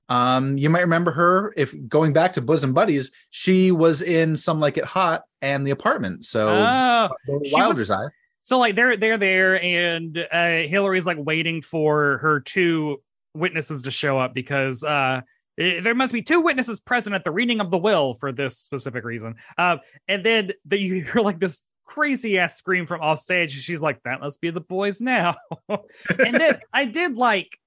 Um, 0.09 0.57
you 0.57 0.69
might 0.69 0.81
remember 0.81 1.11
her 1.11 1.53
if 1.57 1.75
going 1.87 2.13
back 2.13 2.33
to 2.33 2.41
Bosom 2.41 2.73
Buddies, 2.73 3.11
she 3.29 3.71
was 3.71 4.01
in 4.01 4.37
Some 4.37 4.59
Like 4.59 4.77
It 4.77 4.85
Hot 4.85 5.23
and 5.41 5.65
The 5.67 5.71
Apartment. 5.71 6.25
So 6.25 6.47
Oh, 6.49 7.09
she 7.25 7.31
was- 7.31 7.51
Wilder's 7.53 7.91
Eye. 7.91 8.07
So 8.43 8.57
like 8.59 8.75
they're 8.75 8.95
they're 8.95 9.17
there, 9.17 9.61
and 9.61 10.17
uh, 10.31 10.69
Hillary's 10.69 11.05
like 11.05 11.17
waiting 11.19 11.61
for 11.61 12.19
her 12.19 12.39
two 12.39 13.01
witnesses 13.33 13.81
to 13.81 13.91
show 13.91 14.17
up 14.17 14.33
because 14.33 14.85
uh, 14.85 15.19
eh, 15.59 15.81
there 15.81 15.93
must 15.93 16.13
be 16.13 16.21
two 16.21 16.39
witnesses 16.39 16.79
present 16.79 17.13
at 17.13 17.25
the 17.25 17.31
reading 17.31 17.59
of 17.59 17.71
the 17.71 17.77
will 17.77 18.13
for 18.13 18.31
this 18.31 18.57
specific 18.57 19.03
reason. 19.03 19.35
Uh, 19.57 19.79
and 20.07 20.25
then 20.25 20.53
the, 20.63 20.79
you 20.79 21.03
hear 21.03 21.21
like 21.21 21.41
this 21.41 21.63
crazy 21.83 22.39
ass 22.39 22.55
scream 22.55 22.85
from 22.85 23.01
off 23.01 23.19
stage, 23.19 23.51
she's 23.51 23.81
like, 23.81 24.01
"That 24.03 24.21
must 24.21 24.39
be 24.39 24.49
the 24.49 24.61
boys 24.61 25.01
now." 25.01 25.35
and 25.69 26.35
then 26.35 26.61
I 26.71 26.85
did 26.85 27.15
like 27.17 27.59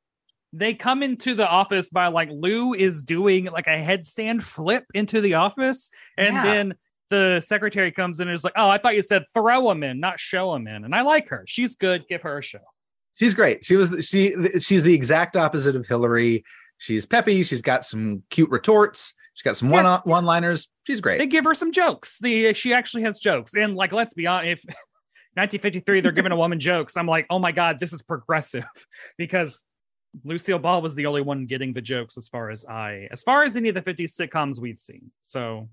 they 0.52 0.74
come 0.74 1.02
into 1.02 1.34
the 1.34 1.48
office 1.48 1.90
by 1.90 2.08
like 2.08 2.28
Lou 2.32 2.72
is 2.74 3.04
doing 3.04 3.44
like 3.46 3.66
a 3.66 3.82
headstand 3.82 4.42
flip 4.42 4.84
into 4.94 5.20
the 5.20 5.34
office, 5.34 5.90
and 6.18 6.34
Yeah. 6.34 6.42
then 6.44 6.74
the 7.08 7.40
secretary 7.40 7.90
comes 7.92 8.20
in 8.20 8.28
and 8.28 8.34
is 8.34 8.44
like, 8.44 8.52
"Oh, 8.56 8.68
I 8.68 8.78
thought 8.78 8.94
you 8.96 9.02
said 9.02 9.24
throw 9.34 9.70
him 9.70 9.82
in, 9.82 10.00
not 10.00 10.18
show 10.20 10.54
him 10.54 10.66
in." 10.66 10.84
And 10.84 10.94
I 10.94 11.02
like 11.02 11.28
her; 11.28 11.44
she's 11.46 11.74
good. 11.76 12.06
Give 12.08 12.22
her 12.22 12.38
a 12.38 12.42
show. 12.42 12.58
She's 13.16 13.34
great. 13.34 13.64
She 13.64 13.76
was 13.76 13.94
she 14.06 14.34
she's 14.60 14.82
the 14.82 14.94
exact 14.94 15.36
opposite 15.36 15.76
of 15.76 15.86
Hillary. 15.86 16.44
She's 16.78 17.04
peppy. 17.06 17.42
She's 17.42 17.62
got 17.62 17.84
some 17.84 18.22
cute 18.30 18.48
retorts. 18.50 19.14
She's 19.34 19.42
got 19.42 19.56
some 19.56 19.70
one 19.70 19.84
one 20.04 20.24
liners. 20.24 20.68
She's 20.86 21.00
great. 21.00 21.18
They 21.18 21.26
great. 21.26 21.30
give 21.30 21.44
her 21.44 21.54
some 21.54 21.72
jokes. 21.72 22.18
The 22.20 22.54
she 22.54 22.72
actually 22.72 23.02
has 23.04 23.18
jokes, 23.18 23.54
and 23.54 23.74
like, 23.76 23.92
let's 23.92 24.14
be 24.14 24.26
honest, 24.26 24.64
if 24.64 24.64
1953 25.34 26.00
they're 26.00 26.12
giving 26.12 26.32
a 26.32 26.36
woman 26.36 26.58
jokes, 26.58 26.96
I'm 26.96 27.06
like, 27.06 27.26
oh 27.30 27.38
my 27.38 27.52
god, 27.52 27.78
this 27.80 27.92
is 27.92 28.02
progressive 28.02 28.64
because 29.18 29.62
Lucille 30.24 30.58
Ball 30.58 30.82
was 30.82 30.94
the 30.94 31.06
only 31.06 31.22
one 31.22 31.46
getting 31.46 31.72
the 31.72 31.80
jokes 31.80 32.16
as 32.18 32.28
far 32.28 32.50
as 32.50 32.64
I, 32.66 33.08
as 33.10 33.22
far 33.22 33.42
as 33.44 33.56
any 33.56 33.68
of 33.68 33.74
the 33.74 33.82
50s 33.82 34.14
sitcoms 34.20 34.60
we've 34.60 34.80
seen. 34.80 35.10
So 35.22 35.68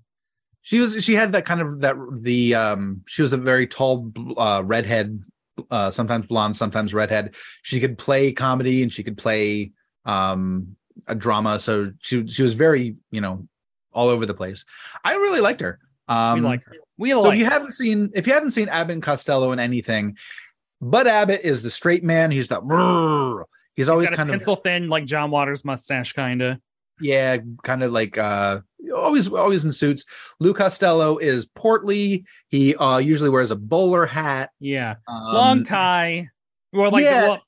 She 0.62 0.80
was 0.80 1.02
she 1.04 1.14
had 1.14 1.32
that 1.32 1.44
kind 1.44 1.60
of 1.60 1.80
that 1.80 1.96
the 2.22 2.54
um 2.54 3.02
she 3.06 3.22
was 3.22 3.32
a 3.32 3.36
very 3.36 3.66
tall 3.66 4.12
uh 4.36 4.62
redhead 4.64 5.22
uh 5.70 5.90
sometimes 5.90 6.26
blonde 6.26 6.56
sometimes 6.56 6.94
redhead. 6.94 7.34
She 7.62 7.80
could 7.80 7.98
play 7.98 8.32
comedy 8.32 8.82
and 8.82 8.92
she 8.92 9.02
could 9.02 9.16
play 9.18 9.72
um 10.04 10.76
a 11.06 11.14
drama 11.14 11.58
so 11.58 11.92
she 12.00 12.26
she 12.26 12.42
was 12.42 12.54
very, 12.54 12.96
you 13.10 13.20
know, 13.20 13.46
all 13.92 14.08
over 14.08 14.26
the 14.26 14.34
place. 14.34 14.64
I 15.04 15.14
really 15.14 15.40
liked 15.40 15.60
her. 15.60 15.78
Um 16.08 16.40
we 16.40 16.46
like 16.46 16.64
her. 16.64 16.76
We 16.96 17.10
So 17.10 17.20
like. 17.22 17.32
if 17.34 17.38
you 17.40 17.44
her. 17.46 17.50
haven't 17.50 17.72
seen 17.72 18.10
if 18.14 18.26
you 18.26 18.32
haven't 18.34 18.52
seen 18.52 18.68
Abbott 18.68 18.94
and 18.94 19.02
Costello 19.02 19.52
in 19.52 19.58
anything, 19.58 20.16
Bud 20.80 21.06
Abbott 21.06 21.40
is 21.42 21.62
the 21.62 21.70
straight 21.70 22.04
man. 22.04 22.30
He's 22.30 22.48
the 22.48 22.60
brrr. 22.60 23.44
He's 23.78 23.86
He's 23.86 23.88
always 23.88 24.10
kind 24.10 24.28
of 24.28 24.34
pencil 24.34 24.56
thin, 24.56 24.88
like 24.88 25.06
John 25.06 25.30
Waters 25.30 25.64
mustache, 25.64 26.12
kind 26.12 26.42
of. 26.42 26.58
yeah, 27.00 27.38
kind 27.62 27.82
of 27.82 27.92
like 27.92 28.18
uh 28.18 28.60
always 28.94 29.28
always 29.28 29.64
in 29.64 29.72
suits. 29.72 30.04
Lou 30.40 30.52
Costello 30.52 31.16
is 31.18 31.46
portly. 31.46 32.24
He 32.48 32.74
uh 32.74 32.98
usually 32.98 33.30
wears 33.30 33.50
a 33.50 33.56
bowler 33.56 34.04
hat. 34.06 34.50
Yeah, 34.60 34.96
Um, 35.06 35.32
long 35.34 35.62
tie. 35.64 36.28
Or 36.72 36.90
like 36.90 37.04
yeah. 37.04 37.20
the, 37.26 37.38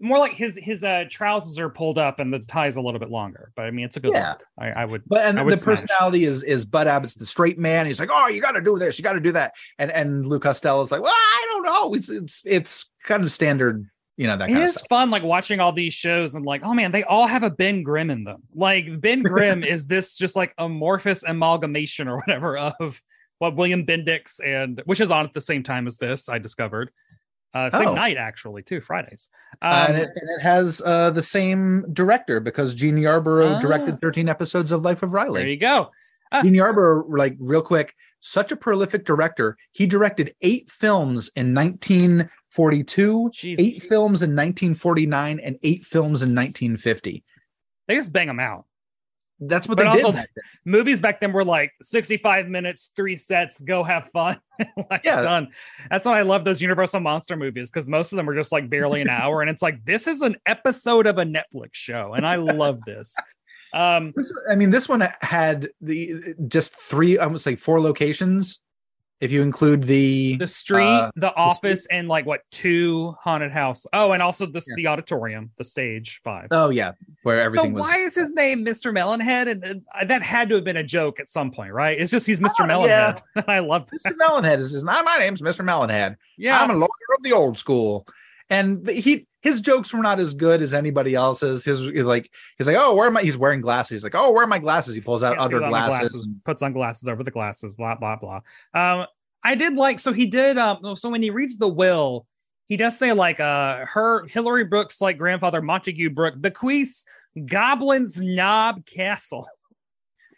more 0.00 0.18
like 0.18 0.32
his 0.32 0.58
his 0.60 0.82
uh 0.82 1.04
trousers 1.08 1.58
are 1.60 1.68
pulled 1.68 1.96
up 1.98 2.18
and 2.18 2.32
the 2.34 2.40
tie's 2.40 2.76
a 2.76 2.80
little 2.80 2.98
bit 2.98 3.10
longer. 3.10 3.52
But 3.54 3.66
I 3.66 3.70
mean, 3.70 3.84
it's 3.84 3.96
a 3.96 4.00
good 4.00 4.12
Yeah. 4.12 4.30
look. 4.30 4.42
I, 4.58 4.70
I 4.70 4.84
would. 4.84 5.02
But 5.06 5.20
and 5.26 5.44
would 5.44 5.52
the 5.52 5.58
smash. 5.58 5.80
personality 5.80 6.24
is 6.24 6.42
is 6.42 6.64
Bud 6.64 6.86
Abbott's 6.88 7.14
the 7.14 7.26
straight 7.26 7.58
man. 7.58 7.86
He's 7.86 8.00
like, 8.00 8.10
oh, 8.12 8.26
you 8.28 8.40
got 8.40 8.52
to 8.52 8.60
do 8.60 8.78
this, 8.78 8.98
you 8.98 9.04
got 9.04 9.12
to 9.12 9.20
do 9.20 9.32
that, 9.32 9.54
and 9.78 9.90
and 9.92 10.26
Lou 10.26 10.40
Costello's 10.40 10.90
like, 10.90 11.02
well, 11.02 11.12
I 11.14 11.46
don't 11.52 11.62
know. 11.64 11.94
It's 11.94 12.08
it's 12.08 12.42
it's 12.44 12.90
kind 13.04 13.22
of 13.22 13.30
standard, 13.30 13.86
you 14.22 14.28
know 14.28 14.36
that 14.36 14.48
It 14.50 14.56
of 14.56 14.62
is 14.62 14.80
fun, 14.88 15.10
like 15.10 15.22
watching 15.24 15.58
all 15.60 15.72
these 15.72 15.92
shows 15.94 16.34
and 16.36 16.44
like, 16.46 16.62
oh 16.64 16.72
man, 16.74 16.92
they 16.92 17.02
all 17.04 17.26
have 17.26 17.42
a 17.42 17.50
Ben 17.50 17.82
Grimm 17.82 18.08
in 18.10 18.22
them. 18.24 18.42
Like 18.54 19.00
Ben 19.00 19.22
Grimm 19.32 19.64
is 19.64 19.86
this 19.86 20.16
just 20.16 20.36
like 20.36 20.54
amorphous 20.58 21.24
amalgamation 21.24 22.06
or 22.08 22.16
whatever 22.18 22.56
of 22.56 23.00
what 23.38 23.56
William 23.56 23.84
Bendix 23.84 24.38
and 24.44 24.80
which 24.86 25.00
is 25.00 25.10
on 25.10 25.24
at 25.26 25.32
the 25.32 25.40
same 25.40 25.62
time 25.64 25.86
as 25.88 25.98
this. 25.98 26.28
I 26.28 26.38
discovered 26.38 26.90
uh, 27.54 27.68
same 27.70 27.88
Oh. 27.88 27.94
night 27.94 28.16
actually 28.16 28.62
too, 28.62 28.80
Fridays. 28.80 29.28
Um, 29.60 29.72
Uh, 29.72 29.84
and, 29.88 29.96
it, 29.98 30.08
and 30.14 30.30
it 30.38 30.40
has 30.42 30.80
uh, 30.86 31.10
the 31.10 31.22
same 31.22 31.84
director 31.92 32.38
because 32.40 32.74
Jean 32.74 32.96
Yarbrough 32.96 33.56
Ah. 33.56 33.60
directed 33.60 33.98
13 34.00 34.28
episodes 34.28 34.72
of 34.72 34.82
Life 34.82 35.02
of 35.02 35.12
Riley. 35.12 35.40
there 35.40 35.48
you 35.50 35.56
go. 35.58 35.90
Ah. 36.32 36.42
Jean 36.42 36.54
Yarbrough, 36.54 37.04
like 37.16 37.36
real 37.38 37.62
quick, 37.62 37.94
such 38.20 38.52
a 38.52 38.56
prolific 38.56 39.04
director. 39.04 39.56
He 39.72 39.86
directed 39.86 40.34
eight 40.42 40.70
films 40.70 41.30
in 41.36 41.52
1942, 41.54 43.30
Jeez, 43.34 43.56
eight 43.58 43.82
films 43.82 44.22
in 44.22 44.30
1949, 44.30 45.40
and 45.40 45.58
eight 45.62 45.84
films 45.84 46.22
in 46.22 46.34
1950. 46.34 47.24
they 47.88 47.94
just 47.96 48.12
bang 48.12 48.28
them 48.28 48.40
out. 48.40 48.64
That's 49.44 49.66
what 49.66 49.76
But 49.76 49.82
they 49.84 49.88
also- 49.88 50.12
did. 50.12 50.18
back 50.18 50.28
movies 50.64 51.00
back 51.00 51.20
then 51.20 51.32
were 51.32 51.44
like 51.44 51.72
65 51.82 52.46
minutes, 52.46 52.90
three 52.94 53.16
sets, 53.16 53.60
go 53.60 53.82
have 53.82 54.06
fun. 54.10 54.38
like 54.90 55.02
Yeah. 55.04 55.20
done. 55.20 55.48
That's 55.90 56.04
why 56.04 56.20
I 56.20 56.22
love 56.22 56.44
those 56.44 56.62
Universal 56.62 57.00
monster 57.00 57.36
movies 57.36 57.68
because 57.68 57.88
most 57.88 58.12
of 58.12 58.16
them 58.18 58.30
are 58.30 58.36
just 58.36 58.52
like 58.52 58.70
barely 58.70 59.00
an 59.00 59.08
hour. 59.10 59.40
And 59.40 59.50
it's 59.50 59.60
like, 59.60 59.84
this 59.84 60.06
is 60.06 60.22
an 60.22 60.36
episode 60.46 61.08
of 61.08 61.18
a 61.18 61.24
Netflix 61.24 61.70
show. 61.72 62.14
And 62.14 62.24
I 62.24 62.36
love 62.36 62.82
this. 62.86 63.16
Um, 63.74 64.12
This, 64.16 64.32
I 64.50 64.54
mean, 64.54 64.70
this 64.70 64.88
one 64.88 65.06
had 65.20 65.68
the 65.80 66.34
just 66.48 66.74
three, 66.76 67.18
I 67.18 67.26
would 67.26 67.40
say 67.40 67.56
four 67.56 67.80
locations. 67.80 68.60
If 69.20 69.30
you 69.30 69.42
include 69.42 69.84
the, 69.84 70.36
the 70.38 70.48
street, 70.48 70.82
Uh, 70.84 71.12
the 71.14 71.32
office, 71.36 71.86
and 71.92 72.08
like 72.08 72.26
what 72.26 72.40
two 72.50 73.14
haunted 73.22 73.52
house. 73.52 73.86
Oh, 73.92 74.10
and 74.10 74.20
also 74.20 74.46
this 74.46 74.66
Yeah. 74.68 74.74
the 74.78 74.86
auditorium, 74.88 75.52
the 75.58 75.62
stage 75.64 76.20
five. 76.24 76.48
oh 76.50 76.70
yeah, 76.70 76.90
where 77.22 77.38
So 77.38 77.44
everything 77.44 77.72
was. 77.72 77.82
why 77.84 77.98
is 77.98 78.16
his 78.16 78.32
name 78.34 78.66
Mr. 78.66 78.92
Melonhead? 78.92 79.48
And, 79.48 79.62
and 79.64 79.82
uh, 79.96 80.04
that 80.06 80.22
had 80.22 80.48
to 80.48 80.56
have 80.56 80.64
been 80.64 80.76
a 80.76 80.82
joke 80.82 81.20
at 81.20 81.28
some 81.28 81.52
point, 81.52 81.72
right? 81.72 82.00
It's 82.00 82.10
just 82.10 82.26
he's 82.26 82.40
Mr. 82.40 82.62
Oh, 82.62 82.64
Melonhead. 82.64 83.22
I 83.48 83.60
love 83.60 83.88
that. 83.92 84.12
Mr. 84.12 84.16
Melonhead 84.18 84.58
is 84.58 84.72
just, 84.72 84.84
"Hi, 84.88 85.02
my 85.02 85.16
name's 85.18 85.40
Mr. 85.40 85.64
Melonhead. 85.64 86.16
Yeah. 86.36 86.60
I'm 86.60 86.70
a 86.70 86.74
lawyer 86.74 86.88
of 87.16 87.22
the 87.22 87.32
old 87.32 87.56
school. 87.56 88.08
And 88.52 88.88
he 88.88 89.26
his 89.40 89.60
jokes 89.60 89.92
were 89.92 90.02
not 90.02 90.20
as 90.20 90.34
good 90.34 90.62
as 90.62 90.74
anybody 90.74 91.14
else's. 91.14 91.64
His 91.64 91.80
is 91.80 92.06
like 92.06 92.30
he's 92.58 92.66
like, 92.66 92.76
oh, 92.78 92.94
where 92.94 93.06
am 93.06 93.16
I? 93.16 93.22
He's 93.22 93.36
wearing 93.36 93.60
glasses. 93.60 93.90
He's 93.90 94.04
like, 94.04 94.14
oh, 94.14 94.30
where 94.32 94.44
are 94.44 94.46
my 94.46 94.58
glasses? 94.58 94.94
He 94.94 95.00
pulls 95.00 95.22
out 95.22 95.38
other 95.38 95.58
the 95.58 95.68
glasses. 95.68 96.24
and- 96.24 96.44
puts 96.44 96.62
on 96.62 96.72
glasses 96.72 97.08
over 97.08 97.24
the 97.24 97.30
glasses, 97.30 97.76
blah 97.76 97.94
blah 97.94 98.16
blah. 98.16 98.40
Um, 98.74 99.06
I 99.42 99.54
did 99.54 99.74
like 99.74 99.98
so 100.00 100.12
he 100.12 100.26
did. 100.26 100.58
Um, 100.58 100.96
so 100.96 101.08
when 101.08 101.22
he 101.22 101.30
reads 101.30 101.56
the 101.58 101.68
will, 101.68 102.26
he 102.68 102.76
does 102.76 102.98
say 102.98 103.12
like, 103.12 103.40
uh, 103.40 103.86
her 103.86 104.26
Hillary 104.26 104.64
Brooke's 104.64 105.00
like 105.00 105.18
grandfather 105.18 105.62
Montague 105.62 106.10
Brooke 106.10 106.40
bequeaths 106.40 107.04
Goblin's 107.46 108.20
Knob 108.20 108.84
Castle. 108.86 109.48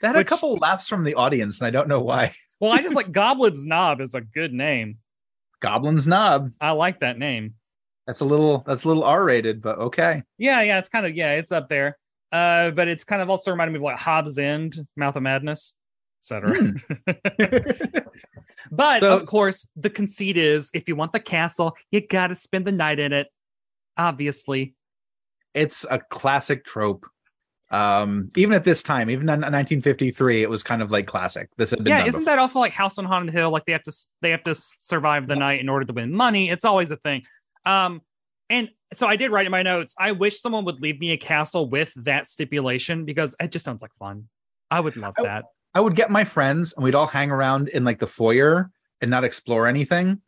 That 0.00 0.08
had 0.08 0.16
Which- 0.16 0.26
a 0.26 0.30
couple 0.30 0.54
laughs 0.56 0.88
from 0.88 1.02
the 1.04 1.14
audience, 1.14 1.60
and 1.60 1.66
I 1.66 1.70
don't 1.70 1.88
know 1.88 2.00
why. 2.00 2.32
Well, 2.60 2.72
I 2.72 2.80
just 2.80 2.94
like 2.94 3.10
Goblin's 3.12 3.66
Knob 3.66 4.00
is 4.00 4.14
a 4.14 4.20
good 4.20 4.52
name. 4.52 4.98
Goblin's 5.60 6.06
knob. 6.06 6.50
I 6.60 6.70
like 6.70 7.00
that 7.00 7.18
name. 7.18 7.54
That's 8.06 8.20
a 8.20 8.24
little 8.24 8.62
that's 8.66 8.84
a 8.84 8.88
little 8.88 9.04
R 9.04 9.24
rated, 9.24 9.62
but 9.62 9.78
okay. 9.78 10.22
Yeah, 10.38 10.60
yeah, 10.62 10.78
it's 10.78 10.88
kind 10.88 11.06
of 11.06 11.14
yeah, 11.16 11.34
it's 11.34 11.52
up 11.52 11.68
there. 11.68 11.98
Uh, 12.32 12.70
but 12.72 12.88
it's 12.88 13.04
kind 13.04 13.22
of 13.22 13.30
also 13.30 13.50
reminded 13.50 13.72
me 13.72 13.78
of 13.78 13.82
like 13.82 13.98
Hobbs 13.98 14.38
End, 14.38 14.86
Mouth 14.96 15.16
of 15.16 15.22
Madness, 15.22 15.74
etc. 16.22 16.72
But 18.70 19.02
So- 19.02 19.16
of 19.16 19.26
course, 19.26 19.68
the 19.76 19.90
conceit 19.90 20.36
is 20.36 20.70
if 20.74 20.88
you 20.88 20.96
want 20.96 21.12
the 21.12 21.20
castle, 21.20 21.76
you 21.90 22.06
got 22.06 22.28
to 22.28 22.34
spend 22.34 22.66
the 22.66 22.72
night 22.72 22.98
in 22.98 23.12
it. 23.12 23.28
Obviously, 23.96 24.74
it's 25.52 25.86
a 25.88 25.98
classic 25.98 26.64
trope. 26.64 27.06
Um, 27.70 28.30
even 28.36 28.54
at 28.54 28.64
this 28.64 28.82
time, 28.82 29.10
even 29.10 29.28
in 29.28 29.40
1953, 29.40 30.42
it 30.42 30.50
was 30.50 30.62
kind 30.62 30.82
of 30.82 30.90
like 30.90 31.06
classic. 31.06 31.48
This 31.56 31.70
had 31.70 31.84
been 31.84 31.90
yeah. 31.92 32.00
Isn't 32.04 32.22
before. 32.22 32.24
that 32.24 32.38
also 32.38 32.58
like 32.58 32.72
House 32.72 32.98
on 32.98 33.04
Haunted 33.04 33.34
Hill? 33.34 33.50
Like 33.50 33.64
they 33.66 33.72
have 33.72 33.82
to 33.84 33.92
they 34.20 34.30
have 34.30 34.42
to 34.44 34.54
survive 34.54 35.28
the 35.28 35.36
night 35.36 35.60
in 35.60 35.68
order 35.68 35.84
to 35.84 35.92
win 35.92 36.12
money. 36.12 36.50
It's 36.50 36.64
always 36.64 36.90
a 36.90 36.96
thing. 36.96 37.22
Um, 37.66 38.02
and 38.50 38.68
so 38.92 39.06
I 39.06 39.16
did 39.16 39.30
write 39.30 39.46
in 39.46 39.52
my 39.52 39.62
notes. 39.62 39.94
I 39.98 40.12
wish 40.12 40.40
someone 40.40 40.64
would 40.66 40.80
leave 40.80 41.00
me 41.00 41.12
a 41.12 41.16
castle 41.16 41.68
with 41.68 41.92
that 42.04 42.26
stipulation 42.26 43.04
because 43.04 43.34
it 43.40 43.50
just 43.50 43.64
sounds 43.64 43.82
like 43.82 43.94
fun. 43.98 44.28
I 44.70 44.80
would 44.80 44.96
love 44.96 45.14
I- 45.18 45.22
that. 45.22 45.44
I 45.76 45.80
would 45.80 45.96
get 45.96 46.08
my 46.08 46.22
friends 46.22 46.72
and 46.76 46.84
we'd 46.84 46.94
all 46.94 47.08
hang 47.08 47.32
around 47.32 47.66
in 47.68 47.84
like 47.84 47.98
the 47.98 48.06
foyer 48.06 48.70
and 49.00 49.10
not 49.10 49.24
explore 49.24 49.66
anything 49.66 50.20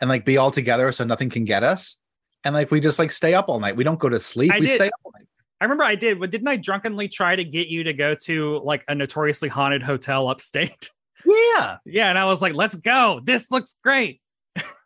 and 0.00 0.08
like 0.08 0.24
be 0.24 0.38
all 0.38 0.50
together 0.50 0.90
so 0.92 1.04
nothing 1.04 1.28
can 1.28 1.44
get 1.44 1.62
us. 1.62 1.98
And 2.42 2.54
like 2.54 2.70
we 2.70 2.80
just 2.80 2.98
like 2.98 3.12
stay 3.12 3.34
up 3.34 3.50
all 3.50 3.60
night. 3.60 3.76
We 3.76 3.84
don't 3.84 3.98
go 3.98 4.08
to 4.08 4.18
sleep. 4.18 4.50
I 4.52 4.60
we 4.60 4.66
did- 4.66 4.76
stay 4.76 4.86
up 4.86 4.92
all 5.04 5.12
night. 5.18 5.26
I 5.60 5.64
remember 5.66 5.84
I 5.84 5.94
did, 5.94 6.18
but 6.20 6.30
didn't 6.30 6.48
I 6.48 6.56
drunkenly 6.56 7.08
try 7.08 7.36
to 7.36 7.44
get 7.44 7.68
you 7.68 7.84
to 7.84 7.92
go 7.92 8.14
to 8.14 8.58
like 8.64 8.82
a 8.88 8.94
notoriously 8.94 9.48
haunted 9.48 9.82
hotel 9.82 10.28
upstate? 10.28 10.90
Yeah. 11.26 11.78
yeah, 11.86 12.10
and 12.10 12.18
I 12.18 12.26
was 12.26 12.42
like, 12.42 12.52
"Let's 12.52 12.76
go! 12.76 13.18
This 13.24 13.50
looks 13.50 13.76
great." 13.82 14.20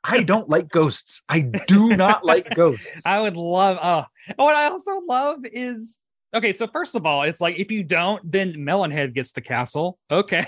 I 0.04 0.22
don't 0.22 0.48
like 0.48 0.68
ghosts. 0.70 1.22
I 1.28 1.40
do 1.40 1.96
not 1.96 2.24
like 2.24 2.48
ghosts. 2.54 3.04
I 3.04 3.20
would 3.20 3.37
love. 3.37 3.78
Oh, 3.83 4.04
what 4.37 4.54
I 4.54 4.66
also 4.66 5.00
love 5.09 5.40
is 5.44 6.00
okay. 6.35 6.52
So 6.52 6.66
first 6.66 6.94
of 6.94 7.04
all, 7.04 7.22
it's 7.22 7.40
like 7.40 7.57
if 7.59 7.70
you 7.70 7.83
don't, 7.83 8.31
then 8.31 8.54
Melonhead 8.54 9.12
gets 9.14 9.33
the 9.33 9.40
castle. 9.40 9.98
Okay, 10.11 10.46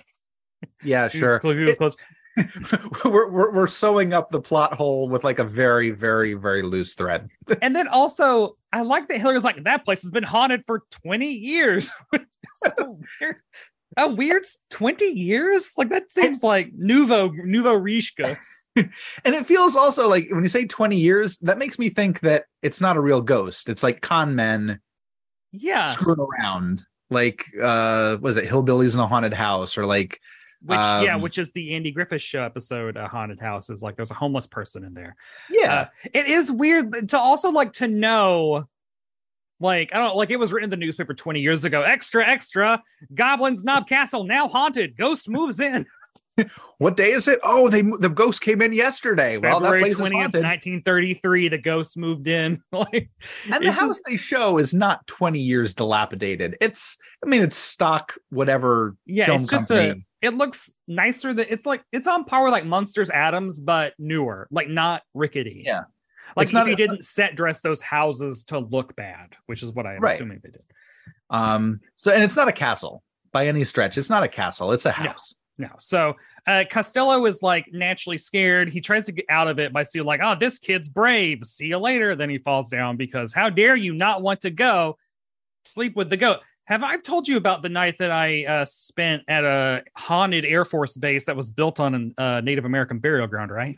Yeah, 0.82 1.08
sure. 1.08 1.38
close- 1.40 1.76
close. 1.76 1.96
we're, 3.04 3.28
we're 3.28 3.50
we're 3.52 3.66
sewing 3.66 4.14
up 4.14 4.30
the 4.30 4.40
plot 4.40 4.72
hole 4.72 5.08
with 5.08 5.24
like 5.24 5.40
a 5.40 5.44
very, 5.44 5.90
very, 5.90 6.32
very 6.34 6.62
loose 6.62 6.94
thread. 6.94 7.28
And 7.60 7.74
then 7.74 7.88
also, 7.88 8.56
I 8.72 8.82
like 8.82 9.08
that 9.08 9.18
Hillary's 9.20 9.44
like 9.44 9.62
that 9.64 9.84
place 9.84 10.00
has 10.02 10.12
been 10.12 10.22
haunted 10.22 10.64
for 10.64 10.84
twenty 10.90 11.32
years. 11.34 11.90
so 12.54 12.96
weird. 13.20 13.36
A 13.96 14.08
weird 14.08 14.44
twenty 14.70 15.06
years? 15.06 15.74
Like 15.76 15.90
that 15.90 16.10
seems 16.10 16.42
like 16.42 16.70
nouveau 16.74 17.28
nouveau 17.28 17.74
riche. 17.74 18.14
And 18.76 19.34
it 19.34 19.46
feels 19.46 19.76
also 19.76 20.08
like 20.08 20.28
when 20.30 20.42
you 20.42 20.48
say 20.48 20.64
20 20.64 20.96
years, 20.96 21.38
that 21.38 21.58
makes 21.58 21.78
me 21.78 21.88
think 21.90 22.20
that 22.20 22.44
it's 22.62 22.80
not 22.80 22.96
a 22.96 23.00
real 23.00 23.20
ghost. 23.20 23.68
It's 23.68 23.82
like 23.82 24.00
con 24.00 24.34
men 24.36 24.80
Yeah, 25.52 25.84
screwing 25.86 26.20
around. 26.20 26.82
Like 27.10 27.46
uh 27.60 28.18
was 28.20 28.36
it 28.36 28.44
Hillbillies 28.46 28.94
in 28.94 29.00
a 29.00 29.06
Haunted 29.06 29.34
House 29.34 29.76
or 29.76 29.84
like 29.84 30.20
which 30.62 30.78
yeah, 30.78 31.14
Um, 31.16 31.22
which 31.22 31.38
is 31.38 31.50
the 31.52 31.74
Andy 31.74 31.90
Griffith 31.90 32.22
show 32.22 32.42
episode, 32.42 32.96
uh, 32.96 33.08
haunted 33.08 33.40
house. 33.40 33.70
Is 33.70 33.82
like 33.82 33.96
there's 33.96 34.10
a 34.10 34.14
homeless 34.14 34.46
person 34.46 34.84
in 34.84 34.94
there. 34.94 35.16
yeah. 35.50 35.74
Uh, 35.74 35.86
it 36.12 36.26
is 36.26 36.52
weird 36.52 37.08
to 37.08 37.18
also 37.18 37.50
like 37.50 37.72
to 37.74 37.88
know 37.88 38.68
like 39.60 39.94
i 39.94 39.98
don't 39.98 40.16
like 40.16 40.30
it 40.30 40.38
was 40.38 40.52
written 40.52 40.64
in 40.64 40.70
the 40.70 40.76
newspaper 40.84 41.14
20 41.14 41.40
years 41.40 41.64
ago 41.64 41.82
extra 41.82 42.26
extra 42.26 42.82
goblins 43.14 43.64
knob 43.64 43.88
castle 43.88 44.24
now 44.24 44.48
haunted 44.48 44.96
ghost 44.96 45.28
moves 45.28 45.60
in 45.60 45.86
what 46.78 46.96
day 46.96 47.10
is 47.10 47.28
it? 47.28 47.38
Oh, 47.42 47.68
they 47.68 47.82
the 47.82 48.08
ghost 48.08 48.40
came 48.40 48.62
in 48.62 48.72
yesterday. 48.72 49.36
Well, 49.36 49.60
that 49.60 49.66
february 49.66 49.80
place 49.82 49.92
is 49.94 50.00
20th 50.00 50.12
haunted. 50.12 50.42
1933 50.42 51.48
the 51.48 51.58
ghost 51.58 51.98
moved 51.98 52.28
in 52.28 52.62
like 52.72 53.10
And 53.52 53.66
the 53.66 53.72
house 53.72 53.88
just- 53.90 54.02
they 54.08 54.16
show 54.16 54.56
is 54.56 54.72
not 54.72 55.06
20 55.06 55.38
years 55.38 55.74
dilapidated. 55.74 56.56
It's 56.60 56.96
I 57.22 57.28
mean 57.28 57.42
it's 57.42 57.56
stock 57.56 58.14
whatever 58.30 58.96
yeah 59.04 59.26
film 59.26 59.42
it's 59.42 59.50
just 59.50 59.68
company. 59.68 60.04
a 60.22 60.26
it 60.26 60.34
looks 60.34 60.72
nicer 60.88 61.34
than 61.34 61.44
it's 61.50 61.66
like 61.66 61.82
it's 61.92 62.06
on 62.06 62.24
par 62.24 62.44
with 62.44 62.52
like 62.52 62.64
monsters 62.64 63.10
adams 63.10 63.60
but 63.60 63.92
newer 63.98 64.48
like 64.50 64.68
not 64.68 65.02
rickety 65.12 65.64
Yeah. 65.66 65.82
Like 66.36 66.44
It's 66.44 66.50
if 66.50 66.54
not 66.54 66.68
a- 66.68 66.76
didn't 66.76 67.04
set 67.04 67.36
dress 67.36 67.60
those 67.60 67.80
houses 67.82 68.44
to 68.44 68.58
look 68.58 68.94
bad 68.96 69.34
which 69.46 69.62
is 69.62 69.70
what 69.72 69.86
i'm 69.86 70.00
Right. 70.00 70.14
assuming 70.14 70.40
they 70.42 70.50
did 70.50 70.62
um 71.30 71.80
so 71.96 72.12
and 72.12 72.22
it's 72.22 72.36
not 72.36 72.48
a 72.48 72.52
castle 72.52 73.02
by 73.32 73.46
any 73.46 73.62
stretch. 73.62 73.96
It's 73.96 74.10
not 74.10 74.24
a 74.24 74.28
castle, 74.28 74.72
it's 74.72 74.86
a 74.86 74.90
house. 74.90 75.36
No. 75.56 75.68
So 75.78 76.16
uh, 76.48 76.64
Costello 76.68 77.26
is 77.26 77.42
like 77.44 77.66
naturally 77.72 78.18
scared. 78.18 78.68
He 78.70 78.80
tries 78.80 79.06
to 79.06 79.12
get 79.12 79.26
out 79.28 79.46
of 79.46 79.60
it 79.60 79.72
by 79.72 79.84
saying, 79.84 80.04
like, 80.04 80.18
oh, 80.20 80.34
this 80.34 80.58
kid's 80.58 80.88
brave. 80.88 81.44
See 81.44 81.66
you 81.66 81.78
later. 81.78 82.16
Then 82.16 82.28
he 82.28 82.38
falls 82.38 82.70
down 82.70 82.96
because 82.96 83.32
how 83.32 83.48
dare 83.48 83.76
you 83.76 83.92
not 83.94 84.22
want 84.22 84.40
to 84.40 84.50
go 84.50 84.96
sleep 85.64 85.94
with 85.94 86.10
the 86.10 86.16
goat? 86.16 86.38
Have 86.64 86.82
I 86.82 86.96
told 86.96 87.28
you 87.28 87.36
about 87.36 87.62
the 87.62 87.68
night 87.68 87.98
that 87.98 88.10
I 88.10 88.44
uh, 88.46 88.64
spent 88.64 89.22
at 89.28 89.44
a 89.44 89.84
haunted 89.96 90.44
Air 90.44 90.64
Force 90.64 90.96
base 90.96 91.26
that 91.26 91.36
was 91.36 91.50
built 91.52 91.78
on 91.78 92.14
a 92.18 92.20
uh, 92.22 92.40
Native 92.40 92.64
American 92.64 92.98
burial 92.98 93.28
ground, 93.28 93.52
right? 93.52 93.76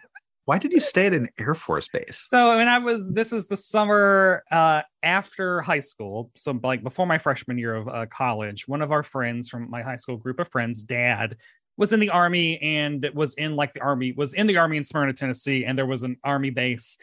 Why 0.53 0.59
did 0.59 0.75
you 0.75 0.81
stay 0.81 1.07
at 1.07 1.15
an 1.15 1.31
Air 1.39 1.55
Force 1.55 1.89
base? 1.89 2.27
So, 2.29 2.59
and 2.59 2.69
I 2.69 2.77
was, 2.77 3.15
this 3.15 3.33
is 3.33 3.47
the 3.47 3.57
summer 3.57 4.45
uh, 4.51 4.83
after 5.03 5.63
high 5.63 5.81
school. 5.81 6.31
So, 6.37 6.61
like 6.63 6.83
before 6.83 7.07
my 7.07 7.17
freshman 7.17 7.57
year 7.57 7.75
of 7.75 7.89
uh, 7.89 8.05
college, 8.15 8.69
one 8.69 8.83
of 8.83 8.93
our 8.93 9.03
friends 9.03 9.49
from 9.49 9.71
my 9.71 9.81
high 9.81 9.97
school 9.97 10.19
group 10.19 10.39
of 10.39 10.51
friends, 10.51 10.83
dad, 10.83 11.39
was 11.79 11.95
in 11.95 12.01
the 12.01 12.11
army 12.11 12.61
and 12.61 13.09
was 13.15 13.33
in 13.37 13.57
like 13.57 13.73
the 13.73 13.81
army, 13.81 14.13
was 14.13 14.35
in 14.35 14.47
the 14.47 14.59
army 14.59 14.77
in 14.77 14.85
Smyrna, 14.85 15.15
Tennessee. 15.15 15.65
And 15.65 15.79
there 15.79 15.87
was 15.87 16.03
an 16.03 16.19
army 16.23 16.51
base 16.51 16.99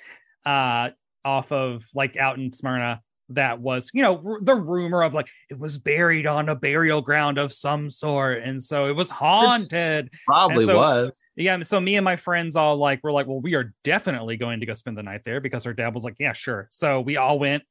uh, 0.46 0.90
off 1.26 1.52
of 1.52 1.88
like 1.96 2.18
out 2.18 2.38
in 2.38 2.54
Smyrna 2.54 3.02
that 3.30 3.60
was, 3.60 3.92
you 3.94 4.02
know, 4.02 4.22
r- 4.26 4.40
the 4.42 4.56
rumor 4.56 5.04
of 5.04 5.14
like 5.14 5.30
it 5.50 5.60
was 5.60 5.78
buried 5.78 6.26
on 6.26 6.50
a 6.50 6.56
burial 6.56 7.02
ground 7.02 7.38
of 7.38 7.54
some 7.54 7.90
sort. 7.90 8.42
And 8.44 8.62
so 8.62 8.88
it 8.88 8.96
was 8.96 9.10
haunted. 9.10 10.10
Probably 10.26 10.66
so- 10.66 10.78
was. 10.78 11.22
Yeah. 11.36 11.62
So 11.62 11.80
me 11.80 11.96
and 11.96 12.04
my 12.04 12.16
friends 12.16 12.56
all 12.56 12.78
like, 12.78 13.00
we're 13.04 13.12
like, 13.12 13.28
well, 13.28 13.40
we 13.40 13.56
are 13.56 13.74
definitely 13.84 14.36
going 14.36 14.60
to 14.60 14.66
go 14.66 14.74
spend 14.74 14.98
the 14.98 15.04
night 15.04 15.22
there 15.24 15.40
because 15.40 15.66
our 15.66 15.74
dad 15.74 15.94
was 15.94 16.04
like, 16.04 16.16
yeah, 16.20 16.34
sure. 16.34 16.68
So 16.70 17.02
we 17.02 17.18
all 17.18 17.40
went 17.40 17.64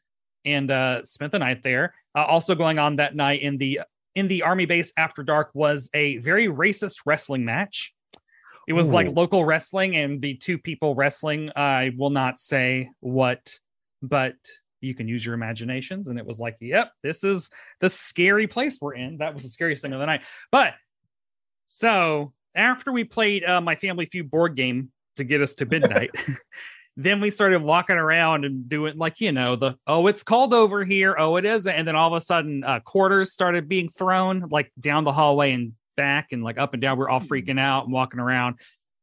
and 0.44 0.70
uh, 0.70 1.04
spent 1.04 1.32
the 1.32 1.38
night 1.38 1.62
there. 1.62 1.94
Uh, 2.14 2.24
also 2.24 2.54
going 2.54 2.78
on 2.78 2.96
that 2.96 3.14
night 3.14 3.42
in 3.42 3.58
the 3.58 3.80
in 4.14 4.26
the 4.26 4.42
army 4.42 4.64
base 4.64 4.92
after 4.96 5.22
dark 5.22 5.50
was 5.54 5.90
a 5.94 6.16
very 6.18 6.48
racist 6.48 7.00
wrestling 7.06 7.44
match. 7.44 7.94
It 8.66 8.72
was 8.74 8.92
like 8.92 9.08
local 9.14 9.46
wrestling, 9.46 9.96
and 9.96 10.20
the 10.20 10.34
two 10.34 10.58
people 10.58 10.94
wrestling, 10.94 11.50
I 11.56 11.92
will 11.96 12.10
not 12.10 12.38
say 12.38 12.90
what, 13.00 13.54
but 14.02 14.34
you 14.80 14.94
can 14.94 15.08
use 15.08 15.24
your 15.24 15.34
imaginations. 15.34 16.08
And 16.08 16.18
it 16.18 16.26
was 16.26 16.38
like, 16.38 16.56
yep, 16.60 16.92
this 17.02 17.24
is 17.24 17.50
the 17.80 17.90
scary 17.90 18.46
place 18.46 18.78
we're 18.80 18.94
in. 18.94 19.18
That 19.18 19.34
was 19.34 19.42
the 19.42 19.48
scariest 19.48 19.82
thing 19.82 19.92
of 19.92 20.00
the 20.00 20.06
night. 20.06 20.22
But 20.50 20.74
so 21.68 22.32
after 22.54 22.92
we 22.92 23.04
played 23.04 23.44
uh, 23.44 23.60
my 23.60 23.76
Family 23.76 24.06
Feud 24.06 24.30
board 24.30 24.56
game 24.56 24.90
to 25.16 25.24
get 25.24 25.42
us 25.42 25.54
to 25.56 25.66
midnight, 25.70 26.10
then 26.98 27.20
we 27.20 27.30
started 27.30 27.62
walking 27.62 27.96
around 27.96 28.44
and 28.44 28.68
doing 28.68 28.98
like 28.98 29.20
you 29.20 29.30
know 29.30 29.54
the 29.54 29.76
oh 29.86 30.08
it's 30.08 30.24
called 30.24 30.52
over 30.52 30.84
here 30.84 31.14
oh 31.16 31.36
it 31.36 31.44
isn't 31.44 31.72
and 31.72 31.86
then 31.86 31.94
all 31.94 32.08
of 32.08 32.20
a 32.20 32.20
sudden 32.20 32.64
uh, 32.64 32.80
quarters 32.80 33.32
started 33.32 33.68
being 33.68 33.88
thrown 33.88 34.44
like 34.50 34.72
down 34.80 35.04
the 35.04 35.12
hallway 35.12 35.52
and 35.52 35.72
back 35.96 36.32
and 36.32 36.42
like 36.42 36.58
up 36.58 36.74
and 36.74 36.82
down 36.82 36.98
we're 36.98 37.08
all 37.08 37.20
freaking 37.20 37.58
out 37.58 37.84
and 37.84 37.92
walking 37.92 38.18
around 38.20 38.56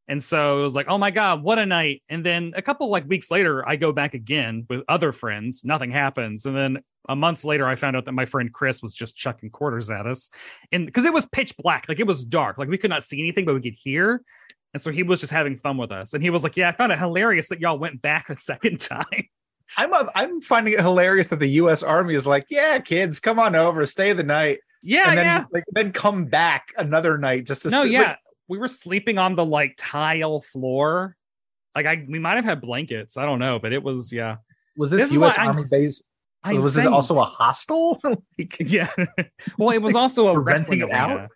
and 0.07 0.21
so 0.21 0.59
it 0.59 0.63
was 0.63 0.75
like 0.75 0.87
oh 0.89 0.97
my 0.97 1.11
god 1.11 1.43
what 1.43 1.59
a 1.59 1.65
night 1.65 2.01
and 2.09 2.25
then 2.25 2.53
a 2.55 2.61
couple 2.61 2.89
like 2.89 3.07
weeks 3.07 3.31
later 3.31 3.67
i 3.67 3.75
go 3.75 3.91
back 3.91 4.13
again 4.13 4.65
with 4.69 4.81
other 4.87 5.11
friends 5.11 5.63
nothing 5.65 5.91
happens 5.91 6.45
and 6.45 6.55
then 6.55 6.77
a 7.09 7.15
month 7.15 7.43
later 7.43 7.67
i 7.67 7.75
found 7.75 7.95
out 7.95 8.05
that 8.05 8.11
my 8.11 8.25
friend 8.25 8.53
chris 8.53 8.81
was 8.81 8.93
just 8.93 9.17
chucking 9.17 9.49
quarters 9.49 9.89
at 9.89 10.05
us 10.07 10.29
and 10.71 10.85
because 10.85 11.05
it 11.05 11.13
was 11.13 11.25
pitch 11.27 11.55
black 11.57 11.85
like 11.87 11.99
it 11.99 12.07
was 12.07 12.23
dark 12.23 12.57
like 12.57 12.69
we 12.69 12.77
could 12.77 12.89
not 12.89 13.03
see 13.03 13.19
anything 13.19 13.45
but 13.45 13.55
we 13.55 13.61
could 13.61 13.77
hear 13.77 14.21
and 14.75 14.81
so 14.81 14.91
he 14.91 15.03
was 15.03 15.21
just 15.21 15.31
having 15.31 15.55
fun 15.55 15.77
with 15.77 15.93
us. 15.93 16.13
And 16.13 16.21
he 16.21 16.29
was 16.29 16.43
like, 16.43 16.57
Yeah, 16.57 16.67
I 16.67 16.73
found 16.73 16.91
it 16.91 16.99
hilarious 16.99 17.47
that 17.47 17.61
y'all 17.61 17.79
went 17.79 18.01
back 18.01 18.29
a 18.29 18.35
second 18.35 18.81
time. 18.81 19.05
I'm 19.77 19.93
I'm 20.13 20.41
finding 20.41 20.73
it 20.73 20.81
hilarious 20.81 21.29
that 21.29 21.39
the 21.39 21.47
U.S. 21.47 21.81
Army 21.81 22.13
is 22.13 22.27
like, 22.27 22.45
yeah, 22.49 22.77
kids, 22.79 23.21
come 23.21 23.39
on 23.39 23.55
over, 23.55 23.85
stay 23.85 24.11
the 24.11 24.21
night, 24.21 24.59
yeah, 24.83 25.09
and 25.09 25.17
then 25.17 25.25
yeah. 25.25 25.45
like 25.51 25.63
then 25.71 25.91
come 25.91 26.25
back 26.25 26.73
another 26.77 27.17
night 27.17 27.45
just 27.45 27.63
to 27.63 27.69
No, 27.69 27.83
yeah. 27.83 27.99
like, 28.01 28.17
we 28.47 28.57
were 28.57 28.67
sleeping 28.67 29.17
on 29.17 29.35
the 29.35 29.45
like 29.45 29.75
tile 29.77 30.41
floor. 30.41 31.15
Like 31.75 31.85
I 31.85 32.05
we 32.07 32.19
might 32.19 32.35
have 32.35 32.45
had 32.45 32.61
blankets. 32.61 33.17
I 33.17 33.25
don't 33.25 33.39
know, 33.39 33.59
but 33.59 33.73
it 33.73 33.83
was 33.83 34.11
yeah. 34.13 34.37
was 34.77 34.89
This 34.89 35.03
this, 35.07 35.13
U.S. 35.13 35.37
why 35.37 35.43
I'm 35.43 35.49
Army 35.49 35.61
base? 35.69 36.09
I'm 36.43 36.61
was 36.61 36.75
saying- 36.75 36.87
it 36.87 36.93
also 36.93 37.19
a 37.19 37.23
hostel? 37.23 37.99
Like, 38.37 38.57
Yeah. 38.59 38.87
well, 39.57 39.71
it 39.71 39.81
was 39.81 39.95
also 39.95 40.27
a 40.27 40.39
wrestling 40.47 40.81
it 40.81 40.91
out? 40.91 41.29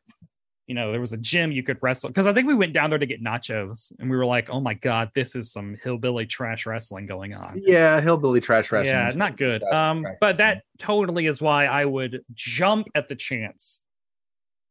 You 0.68 0.76
know, 0.76 0.92
there 0.92 1.02
was 1.02 1.14
a 1.14 1.18
gym 1.18 1.52
you 1.52 1.64
could 1.64 1.80
wrestle 1.82 2.10
because 2.10 2.28
I 2.28 2.34
think 2.34 2.48
we 2.48 2.54
went 2.54 2.74
down 2.74 2.92
there 2.92 3.00
to 3.00 3.06
get 3.08 3.24
nachos 3.24 3.92
and 4.00 4.08
we 4.08 4.16
were 4.16 4.26
like, 4.26 4.52
oh 4.52 4.60
my 4.60 4.76
God, 4.76 5.10
this 5.16 5.36
is 5.36 5.52
some 5.52 5.76
hillbilly 5.84 6.28
trash 6.28 6.68
wrestling 6.68 7.08
going 7.08 7.34
on. 7.34 7.60
yeah, 7.66 8.00
hillbilly 8.00 8.40
trash 8.40 8.72
wrestling. 8.72 8.94
Yeah, 8.94 9.12
not 9.16 9.36
good. 9.36 9.64
Um, 9.64 10.06
but 10.22 10.38
that 10.38 10.62
totally 10.78 11.26
is 11.26 11.42
why 11.42 11.66
I 11.66 11.86
would 11.86 12.24
jump 12.36 12.88
at 12.94 13.08
the 13.08 13.16
chance 13.16 13.82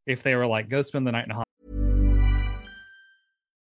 if 0.06 0.22
they 0.22 0.36
were 0.36 0.46
like, 0.46 0.68
go 0.68 0.82
spend 0.82 1.04
the 1.04 1.10
night 1.10 1.24
in 1.24 1.32
a 1.32 1.42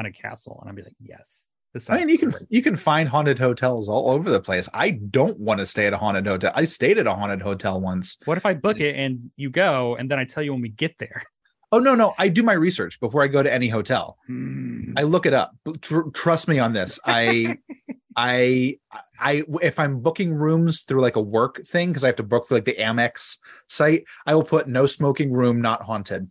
A 0.00 0.12
castle, 0.12 0.58
and 0.60 0.70
I'd 0.70 0.76
be 0.76 0.82
like, 0.82 0.96
yes. 1.00 1.48
I 1.90 1.96
mean, 1.96 2.08
you 2.08 2.18
can 2.18 2.32
you 2.50 2.62
can 2.62 2.76
find 2.76 3.08
haunted 3.08 3.36
hotels 3.36 3.88
all 3.88 4.10
over 4.10 4.30
the 4.30 4.40
place. 4.40 4.68
I 4.72 4.90
don't 4.90 5.40
want 5.40 5.58
to 5.58 5.66
stay 5.66 5.88
at 5.88 5.92
a 5.92 5.96
haunted 5.96 6.24
hotel. 6.24 6.52
I 6.54 6.64
stayed 6.64 6.98
at 6.98 7.08
a 7.08 7.14
haunted 7.14 7.42
hotel 7.42 7.80
once. 7.80 8.16
What 8.26 8.38
if 8.38 8.46
I 8.46 8.54
book 8.54 8.78
it 8.78 8.94
and 8.94 9.32
you 9.36 9.50
go, 9.50 9.96
and 9.96 10.08
then 10.08 10.20
I 10.20 10.24
tell 10.24 10.44
you 10.44 10.52
when 10.52 10.62
we 10.62 10.68
get 10.68 10.98
there? 10.98 11.24
Oh 11.72 11.80
no, 11.80 11.96
no, 11.96 12.14
I 12.18 12.28
do 12.28 12.44
my 12.44 12.52
research 12.52 13.00
before 13.00 13.24
I 13.24 13.26
go 13.26 13.42
to 13.42 13.52
any 13.52 13.68
hotel. 13.68 14.18
Hmm. 14.28 14.92
I 14.96 15.02
look 15.02 15.26
it 15.26 15.32
up. 15.32 15.56
Tr- 15.80 16.08
trust 16.12 16.46
me 16.46 16.60
on 16.60 16.72
this. 16.72 17.00
I, 17.04 17.58
I, 18.16 18.76
I, 19.18 19.42
if 19.60 19.80
I'm 19.80 19.98
booking 19.98 20.32
rooms 20.32 20.82
through 20.82 21.00
like 21.00 21.16
a 21.16 21.20
work 21.20 21.66
thing, 21.66 21.88
because 21.88 22.04
I 22.04 22.06
have 22.06 22.16
to 22.16 22.22
book 22.22 22.46
for 22.46 22.54
like 22.54 22.64
the 22.64 22.76
Amex 22.76 23.38
site, 23.68 24.04
I 24.24 24.36
will 24.36 24.44
put 24.44 24.68
no 24.68 24.86
smoking 24.86 25.32
room, 25.32 25.60
not 25.60 25.82
haunted. 25.82 26.30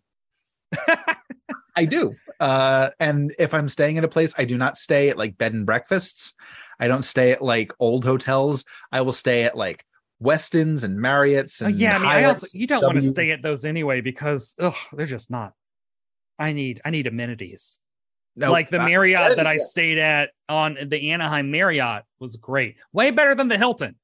I 1.75 1.83
do. 1.85 2.15
Uh, 2.43 2.89
and 2.99 3.31
if 3.39 3.53
I'm 3.53 3.69
staying 3.69 3.97
at 3.97 4.03
a 4.03 4.09
place, 4.09 4.33
I 4.37 4.43
do 4.43 4.57
not 4.57 4.77
stay 4.77 5.07
at 5.07 5.17
like 5.17 5.37
bed 5.37 5.53
and 5.53 5.65
breakfasts. 5.65 6.33
I 6.77 6.89
don't 6.89 7.03
stay 7.03 7.31
at 7.31 7.41
like 7.41 7.71
old 7.79 8.03
hotels. 8.03 8.65
I 8.91 8.99
will 8.99 9.13
stay 9.13 9.45
at 9.45 9.55
like 9.55 9.85
Westins 10.21 10.83
and 10.83 10.99
Marriott's 10.99 11.61
Oh, 11.61 11.67
and 11.67 11.77
yeah, 11.77 11.95
I 11.95 11.99
mean, 11.99 12.07
I 12.09 12.23
also 12.25 12.47
you 12.57 12.67
don't 12.67 12.83
want 12.83 12.97
to 12.97 13.01
stay 13.01 13.31
at 13.31 13.41
those 13.43 13.63
anyway 13.63 14.01
because 14.01 14.55
ugh, 14.59 14.75
they're 14.91 15.05
just 15.05 15.31
not. 15.31 15.53
I 16.37 16.51
need 16.51 16.81
I 16.83 16.89
need 16.89 17.07
amenities. 17.07 17.79
No, 18.35 18.51
like 18.51 18.69
the 18.69 18.81
uh, 18.81 18.87
Marriott 18.87 19.37
that 19.37 19.47
I 19.47 19.55
stayed 19.71 19.97
at 19.97 20.31
on 20.49 20.77
the 20.85 21.11
Anaheim 21.11 21.49
Marriott 21.49 22.03
was 22.19 22.35
great. 22.35 22.75
Way 22.91 23.11
better 23.11 23.35
than 23.35 23.47
the 23.47 23.57
Hilton. 23.57 23.95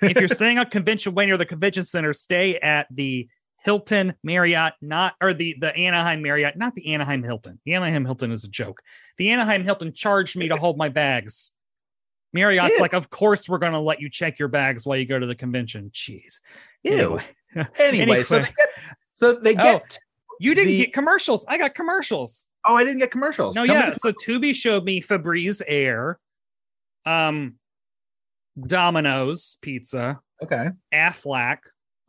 if 0.00 0.18
you're 0.18 0.28
staying 0.28 0.56
at 0.58 0.70
convention 0.70 1.14
way 1.14 1.26
near 1.26 1.36
the 1.36 1.44
convention 1.44 1.82
center, 1.82 2.14
stay 2.14 2.56
at 2.56 2.86
the 2.90 3.28
Hilton 3.64 4.14
Marriott, 4.22 4.74
not 4.82 5.14
or 5.20 5.32
the 5.34 5.56
the 5.58 5.74
Anaheim 5.74 6.22
Marriott, 6.22 6.56
not 6.56 6.74
the 6.74 6.92
Anaheim 6.94 7.22
Hilton. 7.22 7.58
The 7.64 7.74
Anaheim 7.74 8.04
Hilton 8.04 8.30
is 8.30 8.44
a 8.44 8.48
joke. 8.48 8.82
The 9.18 9.30
Anaheim 9.30 9.64
Hilton 9.64 9.92
charged 9.94 10.36
me 10.36 10.48
to 10.48 10.56
hold 10.56 10.76
my 10.76 10.88
bags. 10.90 11.50
Marriott's 12.34 12.76
Ew. 12.76 12.80
like, 12.82 12.94
of 12.94 13.10
course 13.10 13.48
we're 13.48 13.58
going 13.58 13.72
to 13.72 13.78
let 13.78 14.00
you 14.00 14.10
check 14.10 14.38
your 14.40 14.48
bags 14.48 14.84
while 14.84 14.98
you 14.98 15.06
go 15.06 15.18
to 15.18 15.26
the 15.26 15.36
convention. 15.36 15.90
Jeez. 15.94 16.40
Ew. 16.82 16.92
Anyway. 16.92 17.22
Anyway, 17.78 18.24
so 18.24 18.40
they 18.40 18.44
get, 18.46 18.68
so 19.12 19.32
they 19.34 19.52
Oh, 19.52 19.54
get. 19.54 19.98
You 20.40 20.56
didn't 20.56 20.72
The- 20.72 20.78
get 20.86 20.92
commercials. 20.92 21.46
I 21.48 21.56
got 21.56 21.76
commercials. 21.76 22.48
Oh, 22.66 22.74
I 22.74 22.82
didn't 22.82 22.98
get 22.98 23.12
commercials. 23.12 23.54
No, 23.54 23.64
Tell 23.64 23.76
yeah. 23.76 23.94
So 23.94 24.10
Tubi 24.12 24.52
showed 24.52 24.82
me 24.82 25.00
Febreze 25.00 25.62
Air, 25.68 26.18
um, 27.06 27.54
Domino's 28.60 29.58
Pizza, 29.62 30.20
okay. 30.42 30.70
Aflac, 30.92 31.58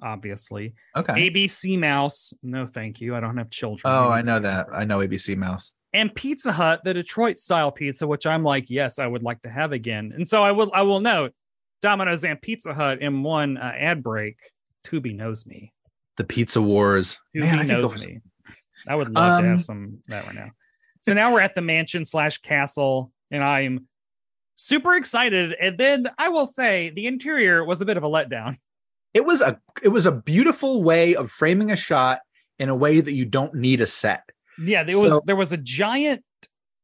obviously, 0.02 0.74
Okay. 0.96 1.14
ABC 1.30 1.78
Mouse. 1.80 2.34
No, 2.44 2.66
thank 2.68 3.02
you. 3.02 3.16
I 3.16 3.20
don't 3.20 3.38
have 3.38 3.50
children. 3.50 3.92
Oh, 3.94 4.10
I 4.10 4.22
know 4.22 4.40
that. 4.40 4.68
I 4.72 4.84
know 4.86 5.00
ABC 5.00 5.36
Mouse. 5.38 5.74
And 5.94 6.14
Pizza 6.14 6.52
Hut, 6.52 6.82
the 6.84 6.94
Detroit 6.94 7.38
style 7.38 7.72
pizza, 7.72 8.06
which 8.06 8.26
I'm 8.26 8.44
like, 8.44 8.66
yes, 8.70 9.00
I 9.00 9.08
would 9.08 9.24
like 9.24 9.42
to 9.44 9.50
have 9.50 9.72
again. 9.72 10.12
And 10.14 10.28
so 10.28 10.44
I 10.44 10.52
will. 10.52 10.70
I 10.74 10.82
will 10.82 11.00
note, 11.00 11.34
Domino's 11.82 12.26
and 12.26 12.42
Pizza 12.42 12.74
Hut 12.74 13.02
in 13.02 13.24
one 13.24 13.58
uh, 13.58 13.72
ad 13.78 14.04
break. 14.04 14.38
Tubi 14.86 15.16
knows 15.16 15.46
me. 15.48 15.72
The 16.18 16.24
Pizza 16.26 16.62
Wars. 16.62 17.18
Tubi 17.36 17.42
Man, 17.42 17.60
I 17.60 17.64
knows 17.64 18.02
some- 18.02 18.12
me. 18.12 18.20
I 18.88 18.96
would 18.96 19.10
love 19.10 19.42
to 19.42 19.46
Um, 19.48 19.52
have 19.52 19.64
some 19.64 19.98
that 20.10 20.26
right 20.28 20.36
now. 20.36 20.50
So 21.02 21.14
now 21.14 21.34
we're 21.34 21.42
at 21.42 21.56
the 21.56 21.62
mansion 21.62 22.04
slash 22.06 22.38
castle, 22.40 23.12
and 23.32 23.44
I'm 23.44 23.88
super 24.58 24.96
excited. 24.96 25.54
And 25.60 25.78
then 25.78 26.08
I 26.18 26.30
will 26.30 26.46
say 26.46 26.90
the 26.90 27.08
interior 27.08 27.64
was 27.64 27.82
a 27.82 27.86
bit 27.86 27.98
of 27.98 28.04
a 28.04 28.08
letdown. 28.10 28.58
It 29.16 29.26
was 29.26 29.42
a 29.42 29.60
it 29.82 29.88
was 29.90 30.06
a 30.06 30.12
beautiful 30.12 30.84
way 30.84 31.16
of 31.16 31.32
framing 31.32 31.72
a 31.72 31.76
shot 31.76 32.20
in 32.60 32.70
a 32.70 32.76
way 32.76 33.00
that 33.02 33.14
you 33.14 33.26
don't 33.26 33.56
need 33.56 33.82
a 33.82 33.88
set. 33.88 34.30
Yeah, 34.60 34.84
there 34.84 35.00
was 35.00 35.10
So- 35.10 35.22
there 35.26 35.36
was 35.38 35.52
a 35.54 35.58
giant 35.58 36.24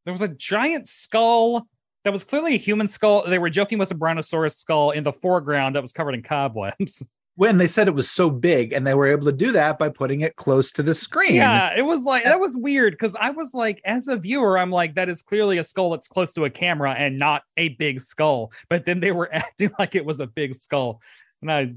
there 0.05 0.13
was 0.13 0.21
a 0.21 0.29
giant 0.29 0.87
skull 0.87 1.67
that 2.05 2.13
was 2.13 2.23
clearly 2.23 2.55
a 2.55 2.57
human 2.57 2.87
skull. 2.87 3.27
They 3.27 3.37
were 3.37 3.51
joking 3.51 3.77
was 3.77 3.91
a 3.91 3.95
brontosaurus 3.95 4.57
skull 4.57 4.91
in 4.91 5.03
the 5.03 5.13
foreground 5.13 5.75
that 5.75 5.81
was 5.83 5.91
covered 5.91 6.15
in 6.15 6.23
cobwebs. 6.23 7.05
when 7.35 7.57
they 7.57 7.67
said 7.67 7.87
it 7.87 7.95
was 7.95 8.09
so 8.09 8.29
big 8.29 8.73
and 8.73 8.85
they 8.85 8.93
were 8.93 9.07
able 9.07 9.25
to 9.25 9.31
do 9.31 9.51
that 9.51 9.77
by 9.79 9.89
putting 9.89 10.21
it 10.21 10.35
close 10.35 10.71
to 10.71 10.83
the 10.83 10.93
screen. 10.93 11.35
Yeah, 11.35 11.77
it 11.77 11.83
was 11.83 12.05
like 12.05 12.23
that 12.23 12.39
was 12.39 12.55
weird 12.55 12.93
because 12.93 13.15
I 13.15 13.31
was 13.31 13.53
like, 13.53 13.81
as 13.83 14.07
a 14.07 14.15
viewer, 14.15 14.57
I'm 14.57 14.71
like, 14.71 14.95
that 14.95 15.09
is 15.09 15.21
clearly 15.21 15.57
a 15.57 15.63
skull 15.63 15.91
that's 15.91 16.07
close 16.07 16.33
to 16.33 16.45
a 16.45 16.49
camera 16.49 16.93
and 16.93 17.19
not 17.19 17.43
a 17.57 17.69
big 17.69 17.99
skull. 18.01 18.51
But 18.69 18.85
then 18.85 18.99
they 19.01 19.11
were 19.11 19.33
acting 19.33 19.71
like 19.77 19.95
it 19.95 20.05
was 20.05 20.19
a 20.21 20.27
big 20.27 20.55
skull, 20.55 21.01
and 21.41 21.51
I. 21.51 21.73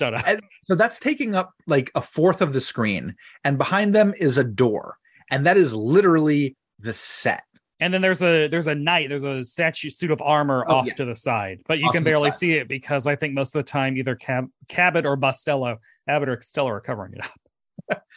And 0.00 0.40
so 0.62 0.74
that's 0.74 0.98
taking 0.98 1.34
up 1.34 1.52
like 1.66 1.90
a 1.94 2.00
fourth 2.02 2.40
of 2.40 2.52
the 2.52 2.60
screen, 2.60 3.14
and 3.44 3.58
behind 3.58 3.94
them 3.94 4.14
is 4.18 4.38
a 4.38 4.44
door, 4.44 4.96
and 5.30 5.46
that 5.46 5.56
is 5.56 5.74
literally 5.74 6.56
the 6.78 6.94
set. 6.94 7.42
And 7.80 7.94
then 7.94 8.00
there's 8.02 8.22
a 8.22 8.48
there's 8.48 8.66
a 8.66 8.74
knight, 8.74 9.08
there's 9.08 9.24
a 9.24 9.44
statue 9.44 9.90
suit 9.90 10.10
of 10.10 10.20
armor 10.20 10.64
Oh, 10.66 10.76
off 10.76 10.86
yeah. 10.86 10.94
to 10.94 11.04
the 11.04 11.14
side, 11.16 11.60
but 11.68 11.78
you 11.78 11.86
Off 11.86 11.94
can 11.94 12.02
barely 12.04 12.30
see 12.32 12.52
it 12.54 12.66
because 12.68 13.06
I 13.06 13.14
think 13.16 13.34
most 13.34 13.54
of 13.54 13.64
the 13.64 13.70
time 13.70 13.96
either 13.96 14.16
Cab- 14.16 14.50
Cabot 14.68 15.06
or 15.06 15.16
Bostello, 15.16 15.76
Abbott 16.08 16.28
or 16.28 16.36
Costello 16.36 16.68
are 16.70 16.80
covering 16.80 17.14
it 17.14 17.20
up. 17.24 18.02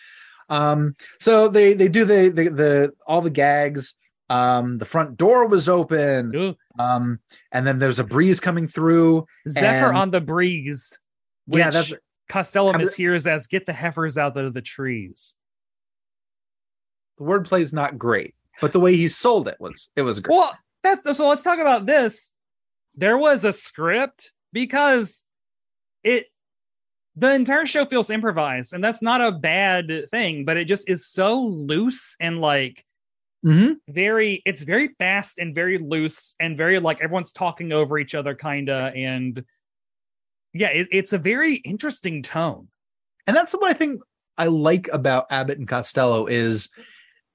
Um, 0.49 0.95
so 1.19 1.47
they 1.47 1.73
they 1.73 1.87
do 1.87 2.03
the 2.03 2.27
the, 2.29 2.49
the 2.49 2.93
all 3.07 3.21
the 3.21 3.29
gags. 3.29 3.93
Um, 4.29 4.77
the 4.77 4.85
front 4.85 5.17
door 5.17 5.45
was 5.47 5.67
open. 5.69 6.33
Ooh, 6.35 6.55
Um, 6.79 7.19
and 7.51 7.67
then 7.67 7.79
there's 7.79 7.99
a 7.99 8.03
breeze 8.03 8.39
coming 8.39 8.67
through. 8.67 9.25
Zephyr 9.47 9.87
And- 9.89 9.97
on 9.97 10.09
the 10.11 10.21
breeze, 10.21 10.99
which 11.45 11.59
Yeah, 11.59 11.69
that's- 11.71 11.93
Costello 12.29 12.71
I'm- 12.71 12.79
mishears 12.81 13.27
as 13.29 13.47
"get 13.47 13.65
the 13.65 13.73
heifers 13.73 14.17
out 14.17 14.37
of 14.37 14.53
the 14.53 14.61
trees." 14.61 15.35
The 17.17 17.23
wordplay 17.25 17.61
is 17.61 17.73
not 17.73 17.97
great, 17.97 18.35
but 18.61 18.71
the 18.71 18.79
way 18.79 18.95
he 18.95 19.07
sold 19.07 19.47
it 19.47 19.57
was 19.59 19.89
it 19.95 20.01
was 20.03 20.19
great. 20.19 20.35
Well, 20.35 20.57
that's 20.83 21.03
so. 21.17 21.27
Let's 21.27 21.43
talk 21.43 21.59
about 21.59 21.85
this. 21.85 22.31
There 22.95 23.17
was 23.17 23.43
a 23.43 23.53
script 23.53 24.31
because 24.53 25.23
it 26.03 26.27
the 27.15 27.33
entire 27.33 27.65
show 27.65 27.85
feels 27.85 28.09
improvised, 28.09 28.73
and 28.73 28.83
that's 28.83 29.01
not 29.01 29.19
a 29.21 29.31
bad 29.33 30.09
thing, 30.09 30.45
but 30.45 30.55
it 30.57 30.65
just 30.65 30.89
is 30.89 31.05
so 31.07 31.41
loose 31.43 32.15
and 32.19 32.39
like 32.39 32.85
Mhm. 33.45 33.75
very. 33.89 34.41
It's 34.45 34.61
very 34.63 34.89
fast 34.97 35.37
and 35.37 35.53
very 35.53 35.77
loose 35.77 36.35
and 36.39 36.57
very 36.57 36.79
like 36.79 37.01
everyone's 37.01 37.31
talking 37.33 37.71
over 37.73 37.99
each 37.99 38.15
other, 38.15 38.33
kinda, 38.35 38.93
and 38.95 39.43
yeah, 40.53 40.69
it, 40.69 40.87
it's 40.91 41.13
a 41.13 41.17
very 41.17 41.55
interesting 41.55 42.21
tone. 42.23 42.67
And 43.27 43.35
that's 43.35 43.53
what 43.53 43.69
I 43.69 43.73
think 43.73 44.01
I 44.37 44.45
like 44.45 44.87
about 44.91 45.27
Abbott 45.29 45.59
and 45.59 45.67
Costello 45.67 46.25
is 46.25 46.69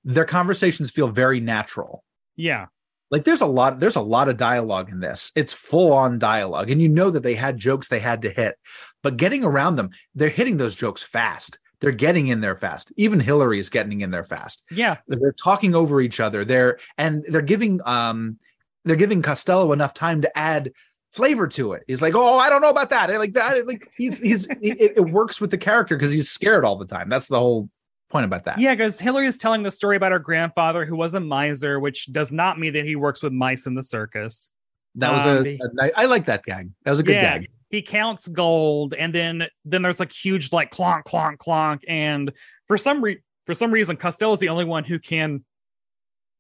their 0.05 0.25
conversations 0.25 0.91
feel 0.91 1.09
very 1.09 1.41
natural. 1.41 2.05
Yeah, 2.37 2.67
Like 3.11 3.25
there's 3.25 3.41
a 3.41 3.47
lot 3.47 3.81
there's 3.81 3.97
a 3.97 4.01
lot 4.01 4.29
of 4.29 4.37
dialogue 4.37 4.91
in 4.91 5.01
this. 5.01 5.33
It's 5.37 5.53
full 5.53 5.93
on 5.93 6.19
dialogue 6.19 6.71
and 6.71 6.81
you 6.83 6.89
know 6.89 7.11
that 7.11 7.23
they 7.23 7.35
had 7.35 7.57
jokes 7.57 7.89
they 7.89 8.01
had 8.01 8.23
to 8.23 8.31
hit. 8.31 8.57
But 9.03 9.17
getting 9.17 9.45
around 9.45 9.77
them, 9.77 9.91
they're 10.15 10.29
hitting 10.29 10.57
those 10.57 10.75
jokes 10.75 11.03
fast. 11.03 11.59
They're 11.81 11.93
getting 11.93 12.27
in 12.29 12.41
there 12.41 12.57
fast. 12.57 12.93
Even 12.97 13.21
Hillary 13.21 13.59
is 13.59 13.69
getting 13.69 14.01
in 14.01 14.11
there 14.11 14.25
fast. 14.25 14.65
yeah, 14.71 14.97
They're 15.07 15.33
talking 15.33 15.75
over 15.75 16.01
each 16.01 16.21
other. 16.21 16.45
They're 16.45 16.79
and 16.99 17.25
they're 17.29 17.43
giving 17.43 17.81
um 17.85 18.39
they're 18.85 18.97
giving 18.97 19.23
Costello 19.23 19.73
enough 19.73 19.95
time 19.95 20.23
to 20.23 20.39
add 20.39 20.73
flavor 21.17 21.49
to 21.49 21.73
it. 21.73 21.83
He's 21.89 22.03
like, 22.03 22.15
"Oh, 22.15 22.39
I 22.39 22.49
don't 22.51 22.63
know 22.63 22.71
about 22.71 22.91
that." 22.91 23.11
Like 23.19 23.33
that 23.33 23.67
like 23.67 23.89
he's 23.97 24.21
he's 24.21 24.47
it, 24.61 24.93
it 24.97 25.01
works 25.01 25.41
with 25.41 25.51
the 25.51 25.59
character 25.59 25.97
because 25.97 26.13
he's 26.13 26.29
scared 26.29 26.65
all 26.65 26.77
the 26.77 26.87
time. 26.87 27.09
That's 27.09 27.27
the 27.27 27.39
whole 27.39 27.69
point 28.11 28.25
about 28.27 28.45
that. 28.45 28.61
yeah. 28.61 28.75
Because 28.75 29.01
Hillary 29.01 29.27
is 29.27 29.37
telling 29.37 29.63
the 29.65 29.73
story 29.73 29.97
about 29.97 30.13
her 30.13 30.19
grandfather 30.21 30.85
who 30.85 30.97
was 30.97 31.15
a 31.15 31.21
miser, 31.21 31.81
which 31.81 32.07
does 32.13 32.31
not 32.31 32.59
mean 32.59 32.75
that 32.75 32.85
he 32.85 32.95
works 32.95 33.23
with 33.23 33.33
mice 33.33 33.67
in 33.67 33.75
the 33.75 33.83
circus. 33.83 34.51
That 34.95 35.13
was 35.13 35.27
Um, 35.27 35.45
a, 35.45 35.59
a 35.61 35.87
ni- 35.87 35.93
I 35.97 36.05
like 36.07 36.27
that 36.27 36.45
gag. 36.45 36.71
That 36.85 36.93
was 36.93 37.01
a 37.01 37.03
good 37.03 37.17
Yeah. 37.17 37.39
gag. 37.39 37.49
he 37.71 37.83
counts 37.83 38.29
gold 38.29 38.95
and 38.95 39.13
then 39.13 39.47
then 39.65 39.83
there's 39.83 39.99
like 39.99 40.13
huge 40.13 40.53
like 40.53 40.71
clonk 40.71 41.03
clonk 41.03 41.37
clonk 41.39 41.81
and 41.89 42.31
for 42.69 42.79
some 42.79 43.03
re- 43.03 43.21
for 43.45 43.55
some 43.55 43.73
reason 43.73 43.97
Costello 43.97 44.33
is 44.35 44.39
the 44.39 44.49
only 44.51 44.65
one 44.65 44.85
who 44.85 44.99
can 45.01 45.45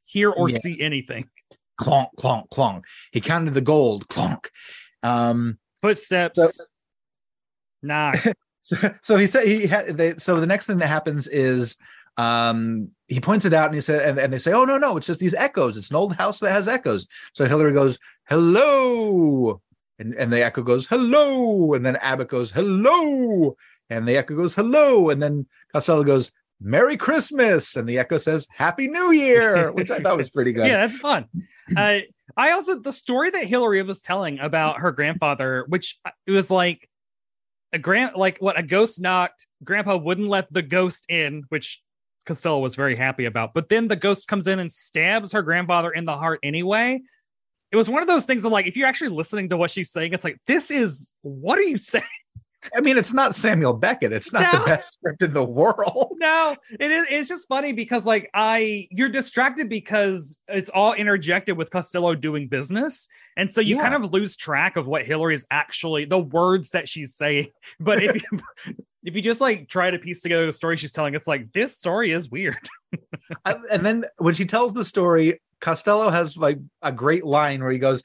hear 0.04 0.30
or 0.30 0.48
Yeah. 0.48 0.58
see 0.58 0.80
anything 0.80 1.28
Clonk, 1.80 2.08
clonk, 2.18 2.48
clonk. 2.50 2.82
He 3.12 3.20
counted 3.20 3.54
the 3.54 3.60
gold. 3.60 4.08
Clonk. 4.08 4.46
Um, 5.02 5.58
footsteps 5.82 6.56
So- 6.56 6.64
knock 7.82 8.16
so, 8.62 8.76
so 9.02 9.16
he 9.16 9.26
said 9.26 9.46
he 9.46 9.66
had. 9.66 9.96
They, 9.96 10.16
so 10.16 10.40
the 10.40 10.46
next 10.46 10.66
thing 10.66 10.78
that 10.78 10.86
happens 10.88 11.28
is 11.28 11.76
um 12.16 12.88
he 13.08 13.20
points 13.20 13.44
it 13.44 13.52
out 13.52 13.66
and 13.66 13.74
he 13.74 13.80
said 13.80 14.08
and, 14.08 14.18
and 14.18 14.32
they 14.32 14.38
say 14.38 14.50
oh 14.52 14.64
no 14.64 14.78
no 14.78 14.96
it's 14.96 15.06
just 15.06 15.20
these 15.20 15.34
echoes 15.34 15.76
it's 15.76 15.90
an 15.90 15.96
old 15.96 16.16
house 16.16 16.38
that 16.40 16.50
has 16.50 16.66
echoes 16.66 17.06
so 17.34 17.44
hillary 17.44 17.74
goes 17.74 17.98
hello 18.26 19.60
and 19.98 20.14
and 20.14 20.32
the 20.32 20.42
echo 20.42 20.62
goes 20.62 20.86
hello 20.86 21.74
and 21.74 21.84
then 21.84 21.96
abbott 21.96 22.28
goes 22.28 22.50
hello 22.50 23.54
and 23.90 24.08
the 24.08 24.16
echo 24.16 24.34
goes 24.34 24.54
hello 24.54 25.10
and 25.10 25.20
then 25.20 25.46
costello 25.72 26.02
goes 26.02 26.32
merry 26.60 26.96
christmas 26.96 27.76
and 27.76 27.88
the 27.88 27.98
echo 27.98 28.16
says 28.16 28.46
happy 28.50 28.88
new 28.88 29.12
year 29.12 29.70
which 29.72 29.90
i 29.90 29.98
thought 29.98 30.16
was 30.16 30.30
pretty 30.30 30.52
good. 30.52 30.66
Yeah 30.66 30.78
that's 30.78 30.98
fun. 30.98 31.26
Uh, 31.76 31.98
i 32.36 32.52
also 32.52 32.78
the 32.78 32.92
story 32.92 33.30
that 33.30 33.44
hillary 33.44 33.82
was 33.82 34.00
telling 34.00 34.38
about 34.38 34.80
her 34.80 34.92
grandfather 34.92 35.64
which 35.68 35.98
uh, 36.04 36.10
it 36.26 36.32
was 36.32 36.50
like 36.50 36.88
a 37.72 37.78
grand 37.78 38.16
like 38.16 38.38
what 38.38 38.58
a 38.58 38.62
ghost 38.62 39.00
knocked 39.00 39.46
grandpa 39.64 39.96
wouldn't 39.96 40.28
let 40.28 40.50
the 40.52 40.62
ghost 40.62 41.04
in 41.08 41.44
which 41.48 41.82
costello 42.26 42.58
was 42.58 42.74
very 42.74 42.96
happy 42.96 43.24
about. 43.24 43.54
But 43.54 43.68
then 43.68 43.88
the 43.88 43.96
ghost 43.96 44.28
comes 44.28 44.46
in 44.46 44.58
and 44.58 44.70
stabs 44.70 45.32
her 45.32 45.42
grandfather 45.42 45.90
in 45.90 46.04
the 46.04 46.16
heart 46.16 46.40
anyway. 46.42 47.00
It 47.72 47.76
was 47.76 47.88
one 47.88 48.02
of 48.02 48.08
those 48.08 48.26
things 48.26 48.44
of 48.44 48.52
like 48.52 48.66
if 48.66 48.76
you're 48.76 48.86
actually 48.86 49.10
listening 49.10 49.48
to 49.48 49.56
what 49.56 49.70
she's 49.70 49.90
saying 49.90 50.12
it's 50.12 50.24
like 50.24 50.38
this 50.46 50.70
is 50.70 51.14
what 51.22 51.58
are 51.58 51.62
you 51.62 51.76
saying 51.76 52.04
i 52.74 52.80
mean 52.80 52.96
it's 52.98 53.12
not 53.12 53.34
samuel 53.34 53.72
beckett. 53.72 54.12
It's 54.12 54.32
not 54.32 54.42
No. 54.52 54.58
the 54.60 54.64
best 54.66 54.94
script 54.94 55.22
in 55.22 55.32
the 55.32 55.44
world. 55.44 56.16
No 56.18 56.56
it 56.80 56.90
is 56.90 57.06
it's 57.10 57.28
just 57.28 57.46
funny 57.48 57.72
because 57.72 58.06
like 58.06 58.28
i 58.34 58.88
you're 58.90 59.08
distracted 59.08 59.68
because 59.68 60.40
it's 60.48 60.70
all 60.70 60.94
interjected 60.94 61.56
with 61.56 61.70
costello 61.70 62.14
doing 62.14 62.48
business. 62.48 63.08
And 63.36 63.50
so 63.50 63.60
you 63.60 63.76
Yeah. 63.76 63.82
kind 63.90 64.02
of 64.04 64.12
lose 64.12 64.36
track 64.36 64.76
of 64.76 64.86
what 64.86 65.04
hillary's 65.06 65.46
actually 65.50 66.06
the 66.06 66.18
words 66.18 66.70
that 66.70 66.88
she's 66.88 67.14
saying. 67.14 67.48
But 67.80 68.02
if 68.02 68.14
you 68.22 68.38
if 69.04 69.14
you 69.14 69.22
just 69.22 69.40
like 69.40 69.68
try 69.68 69.90
to 69.90 69.98
piece 69.98 70.20
together 70.22 70.46
the 70.46 70.52
story 70.52 70.76
she's 70.76 70.92
telling 70.92 71.14
it's 71.14 71.28
like 71.28 71.52
this 71.52 71.76
story 71.76 72.10
is 72.12 72.30
weird. 72.30 72.68
And 73.44 73.84
then 73.84 74.04
when 74.18 74.34
she 74.34 74.46
tells 74.46 74.72
the 74.72 74.84
story, 74.84 75.40
Costello 75.60 76.10
has 76.10 76.36
like 76.36 76.58
a 76.82 76.92
great 76.92 77.24
line 77.24 77.60
where 77.60 77.72
he 77.72 77.78
goes, 77.78 78.02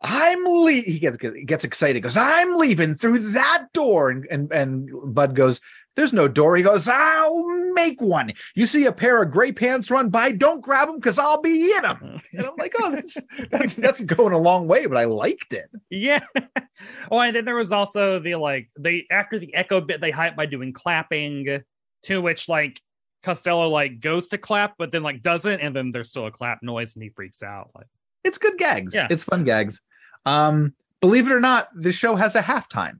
"I'm 0.00 0.44
le-" 0.44 0.72
He 0.72 0.98
gets 0.98 1.16
gets 1.16 1.64
excited. 1.64 2.02
Goes, 2.02 2.16
"I'm 2.16 2.56
leaving 2.56 2.94
through 2.94 3.18
that 3.32 3.68
door," 3.72 4.10
and 4.10 4.26
and 4.30 4.52
and 4.52 5.14
Bud 5.14 5.34
goes. 5.34 5.60
There's 5.96 6.12
no 6.12 6.28
door. 6.28 6.54
He 6.54 6.62
goes, 6.62 6.86
I'll 6.86 7.44
make 7.72 8.00
one. 8.00 8.32
You 8.54 8.66
see 8.66 8.84
a 8.84 8.92
pair 8.92 9.20
of 9.20 9.32
gray 9.32 9.50
pants 9.50 9.90
run 9.90 10.10
by, 10.10 10.30
don't 10.30 10.60
grab 10.60 10.86
them 10.86 10.98
because 10.98 11.18
I'll 11.18 11.42
be 11.42 11.72
in 11.72 11.82
them. 11.82 12.20
And 12.32 12.46
I'm 12.46 12.54
like, 12.56 12.72
oh, 12.78 12.92
that's, 12.92 13.18
that's 13.50 13.74
that's 13.74 14.00
going 14.02 14.32
a 14.32 14.38
long 14.38 14.68
way, 14.68 14.86
but 14.86 14.96
I 14.96 15.06
liked 15.06 15.54
it. 15.54 15.68
yeah 15.90 16.20
oh 17.10 17.18
and 17.18 17.34
then 17.34 17.44
there 17.44 17.56
was 17.56 17.72
also 17.72 18.20
the 18.20 18.36
like 18.36 18.70
they 18.78 19.06
after 19.10 19.40
the 19.40 19.52
echo 19.56 19.80
bit 19.80 20.00
they 20.00 20.12
hype 20.12 20.36
by 20.36 20.46
doing 20.46 20.72
clapping 20.72 21.64
to 22.04 22.22
which 22.22 22.48
like 22.48 22.80
costello 23.24 23.68
like 23.68 23.98
goes 23.98 24.28
to 24.28 24.38
clap 24.38 24.74
but 24.78 24.92
then 24.92 25.02
like 25.02 25.20
doesn't 25.22 25.58
and 25.60 25.74
then 25.74 25.90
there's 25.90 26.10
still 26.10 26.26
a 26.26 26.30
clap 26.30 26.62
noise 26.62 26.94
and 26.94 27.02
he 27.02 27.08
freaks 27.08 27.42
out 27.42 27.70
like 27.74 27.88
It's 28.22 28.38
good 28.38 28.56
gags. 28.58 28.94
Yeah. 28.94 29.08
It's 29.10 29.24
fun 29.24 29.42
gags. 29.42 29.80
Um, 30.28 30.74
believe 31.00 31.26
it 31.26 31.32
or 31.32 31.40
not, 31.40 31.68
this 31.74 31.94
show 31.96 32.16
has 32.16 32.34
a 32.34 32.42
halftime. 32.42 32.98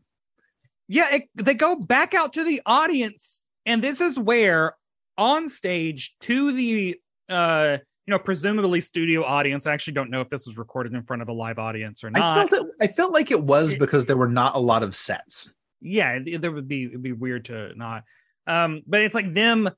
Yeah, 0.88 1.06
it, 1.14 1.28
they 1.34 1.54
go 1.54 1.76
back 1.76 2.14
out 2.14 2.32
to 2.34 2.44
the 2.44 2.62
audience, 2.64 3.42
and 3.66 3.82
this 3.82 4.00
is 4.00 4.18
where 4.18 4.74
on 5.18 5.48
stage 5.48 6.14
to 6.20 6.52
the 6.52 6.96
uh 7.28 7.76
you 8.06 8.10
know 8.12 8.18
presumably 8.18 8.80
studio 8.80 9.22
audience. 9.24 9.66
I 9.66 9.74
actually 9.74 9.92
don't 9.94 10.10
know 10.10 10.20
if 10.22 10.30
this 10.30 10.46
was 10.46 10.56
recorded 10.56 10.94
in 10.94 11.02
front 11.02 11.20
of 11.22 11.28
a 11.28 11.32
live 11.32 11.58
audience 11.58 12.02
or 12.02 12.06
I 12.06 12.18
not. 12.18 12.48
felt 12.48 12.52
it, 12.66 12.72
I 12.80 12.86
felt 12.86 13.12
like 13.12 13.30
it 13.30 13.42
was 13.42 13.72
It- 13.74 13.78
because 13.80 14.06
there 14.06 14.16
were 14.16 14.28
not 14.28 14.54
a 14.54 14.58
lot 14.58 14.82
of 14.82 14.94
sets. 14.96 15.52
yeah, 15.82 16.18
there 16.38 16.50
would 16.52 16.68
be 16.68 16.84
it'd 16.86 17.02
be 17.02 17.12
weird 17.12 17.44
to 17.46 17.74
not. 17.76 18.04
Um, 18.46 18.80
but 18.86 19.00
it's 19.02 19.14
like 19.14 19.34
them 19.34 19.68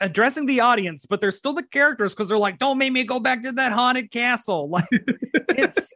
addressing 0.00 0.46
the 0.46 0.58
audience, 0.60 1.06
but 1.06 1.20
they're 1.20 1.30
still 1.30 1.52
the 1.52 1.62
characters 1.62 2.12
because 2.14 2.28
they're 2.28 2.36
like, 2.38 2.58
"Don't 2.58 2.78
make 2.78 2.92
me 2.92 3.04
go 3.04 3.20
back 3.20 3.44
to 3.44 3.52
that 3.52 3.72
haunted 3.72 4.10
castle." 4.10 4.68
Like 4.68 4.86
it's 5.50 5.92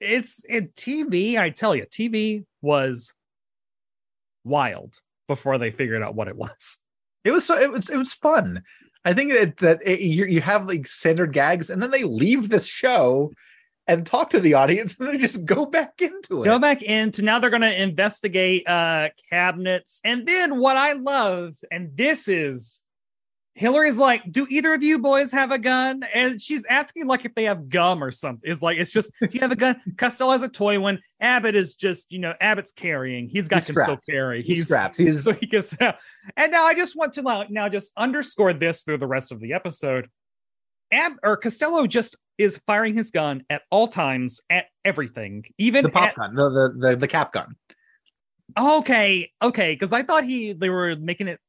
it's 0.00 0.44
it 0.48 0.74
TV. 0.74 1.38
I 1.38 1.50
tell 1.50 1.74
you, 1.74 1.86
TV 1.86 2.44
was 2.62 3.12
wild 4.44 5.00
before 5.28 5.58
they 5.58 5.70
figured 5.70 6.02
out 6.02 6.14
what 6.14 6.28
it 6.28 6.36
was. 6.36 6.78
It 7.24 7.30
was 7.32 7.44
so 7.44 7.56
it 7.58 7.70
was 7.70 7.90
it 7.90 7.96
was 7.96 8.14
fun. 8.14 8.62
I 9.04 9.12
think 9.12 9.32
that 9.32 9.56
that 9.58 9.80
it, 9.86 10.00
you 10.00 10.26
you 10.26 10.40
have 10.40 10.66
like 10.66 10.86
standard 10.86 11.32
gags, 11.32 11.70
and 11.70 11.82
then 11.82 11.90
they 11.90 12.04
leave 12.04 12.48
this 12.48 12.66
show 12.66 13.32
and 13.88 14.04
talk 14.04 14.30
to 14.30 14.40
the 14.40 14.54
audience, 14.54 14.98
and 14.98 15.08
they 15.08 15.18
just 15.18 15.44
go 15.44 15.66
back 15.66 16.02
into 16.02 16.42
it. 16.42 16.46
Go 16.46 16.58
back 16.58 16.82
into 16.82 17.22
now 17.22 17.38
they're 17.38 17.50
going 17.50 17.62
to 17.62 17.82
investigate 17.82 18.68
uh 18.68 19.08
cabinets, 19.30 20.00
and 20.04 20.26
then 20.26 20.58
what 20.58 20.76
I 20.76 20.92
love, 20.94 21.54
and 21.70 21.96
this 21.96 22.28
is 22.28 22.82
Hillary's 23.56 23.96
like, 23.96 24.30
"Do 24.30 24.46
either 24.50 24.74
of 24.74 24.82
you 24.82 24.98
boys 24.98 25.32
have 25.32 25.50
a 25.50 25.58
gun?" 25.58 26.04
And 26.14 26.38
she's 26.38 26.66
asking 26.66 27.06
like 27.06 27.24
if 27.24 27.34
they 27.34 27.44
have 27.44 27.70
gum 27.70 28.04
or 28.04 28.12
something. 28.12 28.48
It's 28.50 28.62
like 28.62 28.76
it's 28.76 28.92
just, 28.92 29.12
"Do 29.18 29.28
you 29.32 29.40
have 29.40 29.50
a 29.50 29.56
gun?" 29.56 29.80
Costello 29.96 30.32
has 30.32 30.42
a 30.42 30.48
toy 30.48 30.78
one. 30.78 31.00
Abbott 31.20 31.56
is 31.56 31.74
just, 31.74 32.12
you 32.12 32.18
know, 32.18 32.34
Abbott's 32.38 32.70
carrying. 32.72 33.30
He's 33.30 33.48
got 33.48 33.62
He's 33.62 33.70
concealed 33.74 34.00
carry. 34.08 34.42
He's 34.42 34.66
strapped. 34.66 34.98
He's 34.98 35.24
so 35.24 35.32
he 35.32 35.46
gets 35.46 35.74
out. 35.80 35.96
And 36.36 36.52
now 36.52 36.64
I 36.64 36.74
just 36.74 36.96
want 36.96 37.14
to 37.14 37.22
now, 37.22 37.44
now 37.48 37.68
just 37.70 37.92
underscore 37.96 38.52
this 38.52 38.82
through 38.82 38.98
the 38.98 39.06
rest 39.06 39.32
of 39.32 39.40
the 39.40 39.54
episode. 39.54 40.10
Ab 40.92 41.12
or 41.22 41.38
Costello 41.38 41.86
just 41.86 42.14
is 42.36 42.60
firing 42.66 42.94
his 42.94 43.10
gun 43.10 43.42
at 43.48 43.62
all 43.70 43.88
times 43.88 44.42
at 44.50 44.66
everything, 44.84 45.46
even 45.56 45.82
the 45.82 45.90
pop 45.90 46.10
at- 46.10 46.14
gun, 46.16 46.34
the, 46.34 46.50
the 46.50 46.90
the 46.90 46.96
the 46.96 47.08
cap 47.08 47.32
gun. 47.32 47.56
okay, 48.58 49.32
okay, 49.40 49.72
because 49.72 49.94
I 49.94 50.02
thought 50.02 50.24
he 50.24 50.52
they 50.52 50.68
were 50.68 50.94
making 50.96 51.28
it 51.28 51.40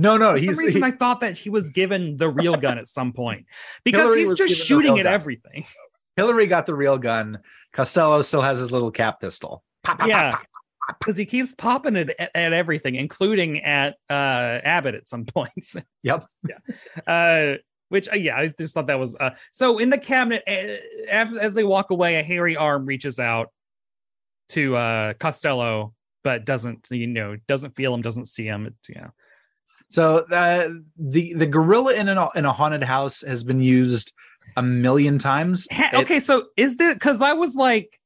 No, 0.00 0.16
no, 0.16 0.32
For 0.32 0.38
he's 0.38 0.56
some 0.56 0.64
reason, 0.64 0.82
he- 0.82 0.88
I 0.88 0.92
thought 0.92 1.20
that 1.20 1.36
he 1.36 1.50
was 1.50 1.68
given 1.70 2.16
the 2.16 2.28
real 2.30 2.56
gun 2.56 2.78
at 2.78 2.86
some 2.88 3.12
point 3.12 3.44
because 3.84 4.02
Hillary 4.14 4.24
he's 4.24 4.34
just 4.34 4.66
shooting 4.66 4.98
at 4.98 5.04
gun. 5.04 5.12
everything. 5.12 5.64
Hillary 6.16 6.46
got 6.46 6.64
the 6.66 6.74
real 6.74 6.96
gun. 6.98 7.38
Costello 7.72 8.22
still 8.22 8.40
has 8.42 8.58
his 8.58 8.72
little 8.72 8.90
cap 8.90 9.20
pistol. 9.20 9.62
Pop, 9.84 9.98
pop, 9.98 10.08
Yeah. 10.08 10.38
Because 10.98 11.16
he 11.16 11.24
keeps 11.24 11.54
popping 11.54 11.94
it 11.96 12.10
at, 12.18 12.30
at 12.34 12.52
everything, 12.52 12.96
including 12.96 13.60
at 13.62 13.94
uh, 14.08 14.58
Abbott 14.64 14.94
at 14.96 15.06
some 15.06 15.24
points. 15.26 15.76
Yep. 16.02 16.24
yeah. 16.48 16.58
Uh, 17.06 17.56
which, 17.90 18.08
uh, 18.08 18.16
yeah, 18.16 18.36
I 18.36 18.48
just 18.58 18.74
thought 18.74 18.86
that 18.88 18.98
was. 18.98 19.14
Uh, 19.14 19.30
so 19.52 19.78
in 19.78 19.90
the 19.90 19.98
cabinet, 19.98 20.42
uh, 20.48 21.10
as, 21.10 21.38
as 21.38 21.54
they 21.54 21.64
walk 21.64 21.90
away, 21.90 22.16
a 22.18 22.22
hairy 22.22 22.56
arm 22.56 22.86
reaches 22.86 23.18
out 23.20 23.50
to 24.50 24.76
uh, 24.76 25.12
Costello, 25.14 25.94
but 26.24 26.44
doesn't, 26.44 26.88
you 26.90 27.06
know, 27.06 27.36
doesn't 27.46 27.76
feel 27.76 27.94
him, 27.94 28.02
doesn't 28.02 28.26
see 28.26 28.44
him. 28.46 28.66
It's, 28.66 28.88
you 28.88 28.96
know, 28.96 29.10
So 29.90 30.24
uh, 30.30 30.68
the 30.96 31.34
the 31.34 31.46
gorilla 31.46 31.94
in 31.94 32.08
an, 32.08 32.18
in 32.34 32.44
a 32.44 32.52
haunted 32.52 32.82
house 32.84 33.22
has 33.22 33.42
been 33.42 33.60
used 33.60 34.12
a 34.56 34.62
million 34.62 35.18
times. 35.18 35.66
Ha- 35.72 35.90
It- 35.92 35.98
okay, 36.02 36.20
so 36.20 36.46
is 36.56 36.76
there 36.76 36.94
because 36.94 37.20
I 37.22 37.32
was 37.34 37.56
like, 37.56 37.98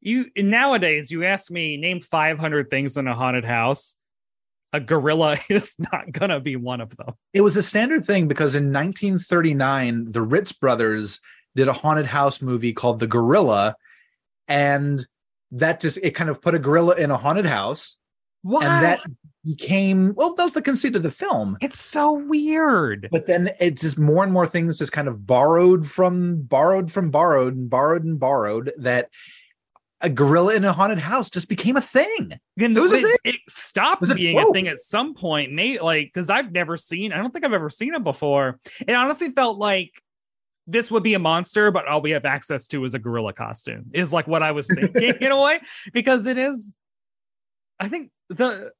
you 0.00 0.26
nowadays 0.36 1.10
you 1.10 1.24
ask 1.24 1.50
me 1.50 1.76
name 1.76 2.00
500 2.00 2.70
things 2.70 2.96
in 2.96 3.06
a 3.08 3.14
haunted 3.14 3.44
house, 3.44 3.96
a 4.72 4.80
gorilla 4.80 5.36
is 5.48 5.76
not 5.92 6.12
gonna 6.12 6.40
be 6.40 6.56
one 6.56 6.80
of 6.80 6.96
them. 6.96 7.14
it 7.32 7.40
was 7.40 7.56
a 7.56 7.62
standard 7.62 8.04
thing 8.04 8.28
because 8.28 8.54
in 8.54 8.72
1939 8.72 10.12
the 10.12 10.22
Ritz 10.22 10.52
brothers 10.52 11.20
did 11.54 11.68
a 11.68 11.72
haunted 11.72 12.06
house 12.06 12.40
movie 12.42 12.72
called 12.72 12.98
The 12.98 13.06
Gorilla, 13.06 13.76
and 14.48 15.06
that 15.50 15.80
just 15.80 15.98
it 16.02 16.12
kind 16.12 16.30
of 16.30 16.40
put 16.40 16.54
a 16.54 16.58
gorilla 16.58 16.94
in 16.96 17.10
a 17.10 17.16
haunted 17.16 17.44
house, 17.46 17.96
Why? 18.42 18.64
and 18.64 18.84
that 18.84 19.00
became 19.44 20.14
well 20.14 20.34
that 20.34 20.44
was 20.44 20.52
the 20.52 20.62
conceit 20.62 20.94
of 20.94 21.02
the 21.02 21.10
film. 21.10 21.56
it's 21.60 21.80
so 21.80 22.12
weird. 22.12 23.08
but 23.10 23.26
then 23.26 23.50
it 23.60 23.78
just 23.78 23.98
more 23.98 24.22
and 24.22 24.32
more 24.32 24.46
things 24.46 24.78
just 24.78 24.92
kind 24.92 25.08
of 25.08 25.26
borrowed 25.26 25.86
from 25.86 26.42
borrowed 26.42 26.92
from 26.92 27.10
borrowed 27.10 27.56
and 27.56 27.68
borrowed 27.68 28.04
and 28.04 28.20
borrowed 28.20 28.72
that 28.78 29.08
a 30.02 30.10
gorilla 30.10 30.54
in 30.54 30.64
a 30.64 30.72
haunted 30.72 30.98
house 30.98 31.30
just 31.30 31.48
became 31.48 31.76
a 31.76 31.80
thing. 31.80 32.38
And 32.58 32.76
It 32.76 32.92
a 32.92 32.96
it, 32.96 33.20
it 33.24 33.36
stopped 33.48 34.02
it 34.02 34.16
being 34.16 34.38
a 34.38 34.46
thing 34.52 34.68
at 34.68 34.78
some 34.78 35.14
point. 35.14 35.52
May 35.52 35.78
like 35.78 36.10
because 36.12 36.28
I've 36.28 36.52
never 36.52 36.76
seen. 36.76 37.12
I 37.12 37.18
don't 37.18 37.32
think 37.32 37.44
I've 37.44 37.52
ever 37.52 37.70
seen 37.70 37.94
it 37.94 38.02
before. 38.02 38.58
It 38.86 38.92
honestly 38.92 39.30
felt 39.30 39.58
like 39.58 39.92
this 40.66 40.90
would 40.90 41.02
be 41.02 41.14
a 41.14 41.18
monster, 41.18 41.70
but 41.70 41.86
all 41.86 42.02
we 42.02 42.10
have 42.10 42.24
access 42.24 42.66
to 42.68 42.84
is 42.84 42.94
a 42.94 42.98
gorilla 42.98 43.32
costume. 43.32 43.86
Is 43.92 44.12
like 44.12 44.26
what 44.26 44.42
I 44.42 44.52
was 44.52 44.66
thinking 44.66 45.14
in 45.20 45.32
a 45.32 45.40
way 45.40 45.60
because 45.92 46.26
it 46.26 46.36
is. 46.36 46.74
I 47.78 47.88
think 47.88 48.10
the 48.32 48.72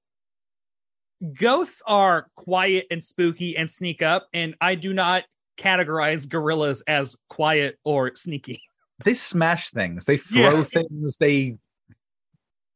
ghosts 1.34 1.82
are 1.86 2.26
quiet 2.36 2.86
and 2.90 3.02
spooky 3.02 3.56
and 3.56 3.70
sneak 3.70 4.02
up, 4.02 4.26
and 4.32 4.54
I 4.60 4.74
do 4.74 4.92
not 4.92 5.24
categorize 5.58 6.28
gorillas 6.28 6.82
as 6.88 7.16
quiet 7.28 7.78
or 7.84 8.14
sneaky. 8.16 8.60
They 9.04 9.14
smash 9.14 9.70
things, 9.70 10.04
they 10.04 10.16
throw 10.16 10.58
Yeah. 10.58 10.64
things, 10.64 11.16
they 11.16 11.56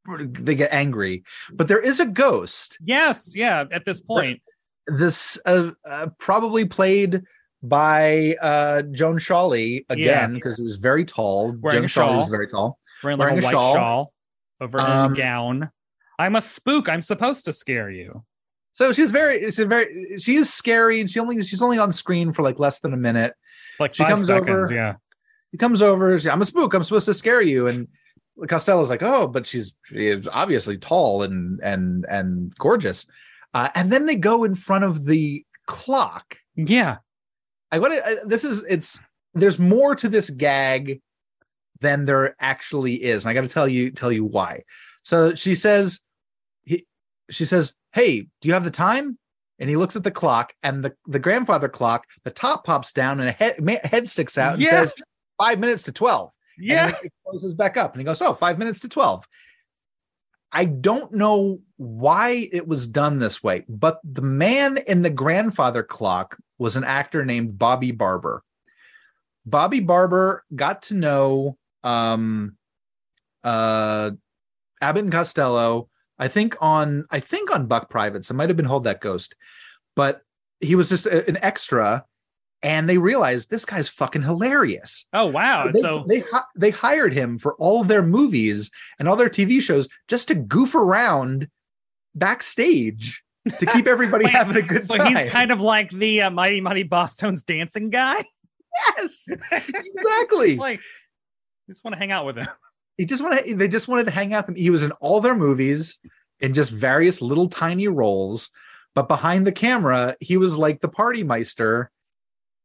they 0.09 0.57
get 0.57 0.73
angry. 0.73 1.23
But 1.53 1.69
there 1.69 1.79
is 1.79 2.01
a 2.01 2.07
ghost. 2.07 2.79
Yes, 2.85 3.33
yeah. 3.37 3.65
At 3.71 3.85
this 3.85 4.01
point, 4.01 4.41
This 4.89 5.39
uh, 5.47 5.71
uh, 5.85 6.09
probably 6.19 6.65
played 6.65 7.23
by 7.63 8.35
uh 8.41 8.83
Joan 8.91 9.19
Shawlee 9.19 9.85
again 9.89 10.35
because 10.35 10.59
it 10.59 10.65
was 10.65 10.77
very 10.77 11.05
tall. 11.05 11.55
Wearing 11.61 11.87
Joan 11.87 12.05
Shawlee 12.05 12.17
was 12.19 12.29
very 12.29 12.49
tall. 12.49 12.79
wearing, 13.05 13.19
Wearing 13.21 13.39
a 13.39 13.41
a 13.41 13.45
white 13.45 13.51
shawl. 13.53 13.75
shawl, 13.75 14.13
over 14.61 14.81
Um, 14.81 15.13
a 15.13 15.17
gown. 15.17 15.71
I'm 16.19 16.37
a 16.37 16.43
spook. 16.43 16.89
I'm 16.89 17.03
supposed 17.03 17.45
to 17.47 17.53
scare 17.53 17.91
you. 17.91 18.25
So 18.73 18.93
she's 18.93 19.11
very, 19.11 19.43
she's 19.47 19.59
very, 19.61 20.19
she 20.19 20.37
is 20.37 20.53
scary, 20.53 21.01
and 21.01 21.11
she 21.11 21.19
only 21.21 21.43
she's 21.43 21.63
only 21.63 21.79
on 21.79 21.93
screen 21.93 22.33
for 22.33 22.43
like 22.43 22.59
less 22.59 22.81
than 22.81 22.93
a 22.93 22.97
minute. 22.97 23.35
Like 23.81 23.95
She 23.95 24.05
comes 24.05 24.27
seconds. 24.27 24.49
over- 24.71 24.75
Yeah. 24.75 24.95
He 25.53 25.59
comes 25.59 25.81
over. 25.81 26.19
She, 26.19 26.29
I'm 26.29 26.43
a 26.43 26.45
spook. 26.45 26.75
I'm 26.75 26.83
supposed 26.83 27.07
to 27.07 27.15
scare 27.15 27.41
you. 27.41 27.67
And 27.69 27.89
Costello's 28.49 28.91
like, 28.91 29.03
oh, 29.03 29.27
but 29.29 29.47
she's 29.47 29.75
she 29.87 30.09
is 30.09 30.29
obviously 30.29 30.77
tall 30.77 31.23
and 31.23 31.61
and 31.63 32.05
and 32.09 32.55
gorgeous. 32.59 33.07
Uh, 33.55 33.69
and 33.75 33.91
then 33.91 34.05
they 34.07 34.17
go 34.17 34.45
in 34.45 34.55
front 34.55 34.85
of 34.85 35.07
the 35.07 35.45
clock. 35.67 36.37
Yeah. 36.57 36.97
I 37.73 37.79
want 37.79 37.95
to. 37.95 38.21
This 38.27 38.45
is 38.45 38.65
it's. 38.69 39.01
There's 39.35 39.59
more 39.59 39.95
to 39.97 40.09
this 40.09 40.29
gag 40.31 41.01
than 41.81 42.05
there 42.07 42.35
actually 42.41 42.95
is, 43.03 43.25
and 43.25 43.31
I 43.31 43.35
got 43.35 43.43
to 43.43 43.49
tell 43.49 43.69
you 43.69 43.91
tell 43.91 44.13
you 44.13 44.25
why. 44.25 44.63
So 45.03 45.35
she 45.35 45.55
says, 45.55 46.01
he, 46.67 46.85
she 47.31 47.45
says, 47.47 47.73
"Hey, 47.93 48.29
do 48.41 48.49
you 48.49 48.53
have 48.55 48.65
the 48.65 48.71
time?" 48.71 49.19
And 49.59 49.71
he 49.71 49.77
looks 49.77 49.97
at 49.97 50.05
the 50.05 50.11
clock, 50.11 50.53
and 50.63 50.85
the 50.85 50.95
the 51.07 51.19
grandfather 51.19 51.69
clock, 51.69 52.05
the 52.25 52.31
top 52.31 52.65
pops 52.65 52.93
down, 52.93 53.21
and 53.21 53.29
a 53.31 53.33
head 53.33 53.81
head 53.85 54.07
sticks 54.09 54.37
out 54.37 54.55
and 54.55 54.63
Yeah. 54.63 54.71
says, 54.71 54.95
five 55.39 55.59
minutes 55.59 55.83
to 55.85 55.93
twelve." 55.93 56.33
Yeah. 56.59 56.89
And 57.03 57.11
closes 57.25 57.55
back 57.55 57.77
up, 57.79 57.93
and 57.95 58.01
he 58.01 58.05
goes, 58.05 58.21
"Oh, 58.21 58.35
five 58.35 58.59
minutes 58.59 58.81
to 58.81 58.89
12. 58.89 59.27
I 60.53 60.65
don't 60.65 61.13
know 61.13 61.61
why 61.77 62.49
it 62.53 62.67
was 62.67 62.87
done 62.87 63.19
this 63.19 63.43
way, 63.43 63.65
but 63.69 64.01
the 64.05 64.23
man 64.23 64.79
in 64.79 65.03
the 65.03 65.11
grandfather 65.11 65.83
clock 65.83 66.39
was 66.57 66.77
an 66.77 66.85
actor 66.85 67.25
named 67.25 67.59
Bobby 67.59 67.91
Barber. 67.93 68.43
Bobby 69.45 69.81
Barber 69.81 70.45
got 70.55 70.83
to 70.83 70.95
know 70.95 71.59
um 71.85 72.57
uh 73.45 74.13
Abbott 74.81 75.05
and 75.05 75.13
Costello, 75.13 75.89
I 76.19 76.29
think 76.29 76.57
on 76.61 77.05
I 77.11 77.21
think 77.21 77.55
on 77.55 77.67
Buck 77.67 77.91
Privates. 77.91 78.31
It 78.31 78.35
might 78.35 78.49
have 78.49 78.57
been 78.57 78.67
Hold 78.67 78.85
That 78.85 79.01
Ghost, 79.01 79.35
but 79.95 80.23
he 80.61 80.75
was 80.75 80.89
just 80.89 81.05
a- 81.07 81.29
an 81.29 81.39
extra, 81.43 82.05
and 82.63 82.89
they 82.89 82.97
realized 82.99 83.51
this 83.51 83.65
guy's 83.67 83.89
fucking 83.89 84.23
hilarious. 84.23 85.07
Oh 85.13 85.27
wow. 85.27 85.69
They, 85.71 85.81
so 85.81 86.05
they 86.09 86.25
they 86.57 86.71
hired 86.71 87.13
him 87.13 87.39
for 87.39 87.55
all 87.57 87.83
of 87.83 87.89
their 87.89 88.03
movies 88.03 88.71
and 88.99 89.09
all 89.09 89.17
their 89.17 89.29
TV 89.29 89.61
shows 89.61 89.89
just 90.09 90.29
to 90.29 90.35
goof 90.35 90.75
around 90.75 91.49
backstage 92.15 93.23
to 93.59 93.67
keep 93.67 93.87
everybody 93.95 94.25
Wait, 94.25 94.33
having 94.35 94.57
a 94.57 94.63
good 94.63 94.85
so 94.85 94.97
time. 94.97 95.15
he's 95.15 95.27
kind 95.27 95.51
of 95.53 95.61
like 95.61 95.91
the 95.91 96.23
uh, 96.23 96.31
Mighty 96.31 96.61
Mighty 96.61 96.85
Bosstones 96.85 97.45
dancing 97.45 97.91
guy. 97.91 98.17
yes, 98.97 99.29
exactly. 99.53 100.57
Like, 100.57 100.81
I 100.81 101.73
just 101.73 101.85
want 101.85 101.93
to 101.95 101.99
hang 101.99 102.11
out 102.13 102.25
with 102.27 102.39
him. 102.39 102.47
He 102.97 103.05
just 103.05 103.23
wanted 103.23 103.59
they 103.59 103.69
just 103.69 103.89
wanted 103.89 104.05
to 104.05 104.11
hang 104.11 104.33
out. 104.33 104.57
He 104.57 104.71
was 104.71 104.83
in 104.83 104.93
all 104.93 105.21
their 105.21 105.35
movies 105.35 105.99
in 106.41 106.55
just 106.55 106.71
various 106.71 107.23
little 107.23 107.49
tiny 107.49 107.89
roles, 107.89 108.51
but 108.95 109.09
behind 109.09 109.47
the 109.47 109.53
camera, 109.53 110.17
he 110.21 110.37
was 110.37 110.57
like 110.57 110.81
the 110.81 110.89
party 110.89 111.23
meister, 111.23 111.91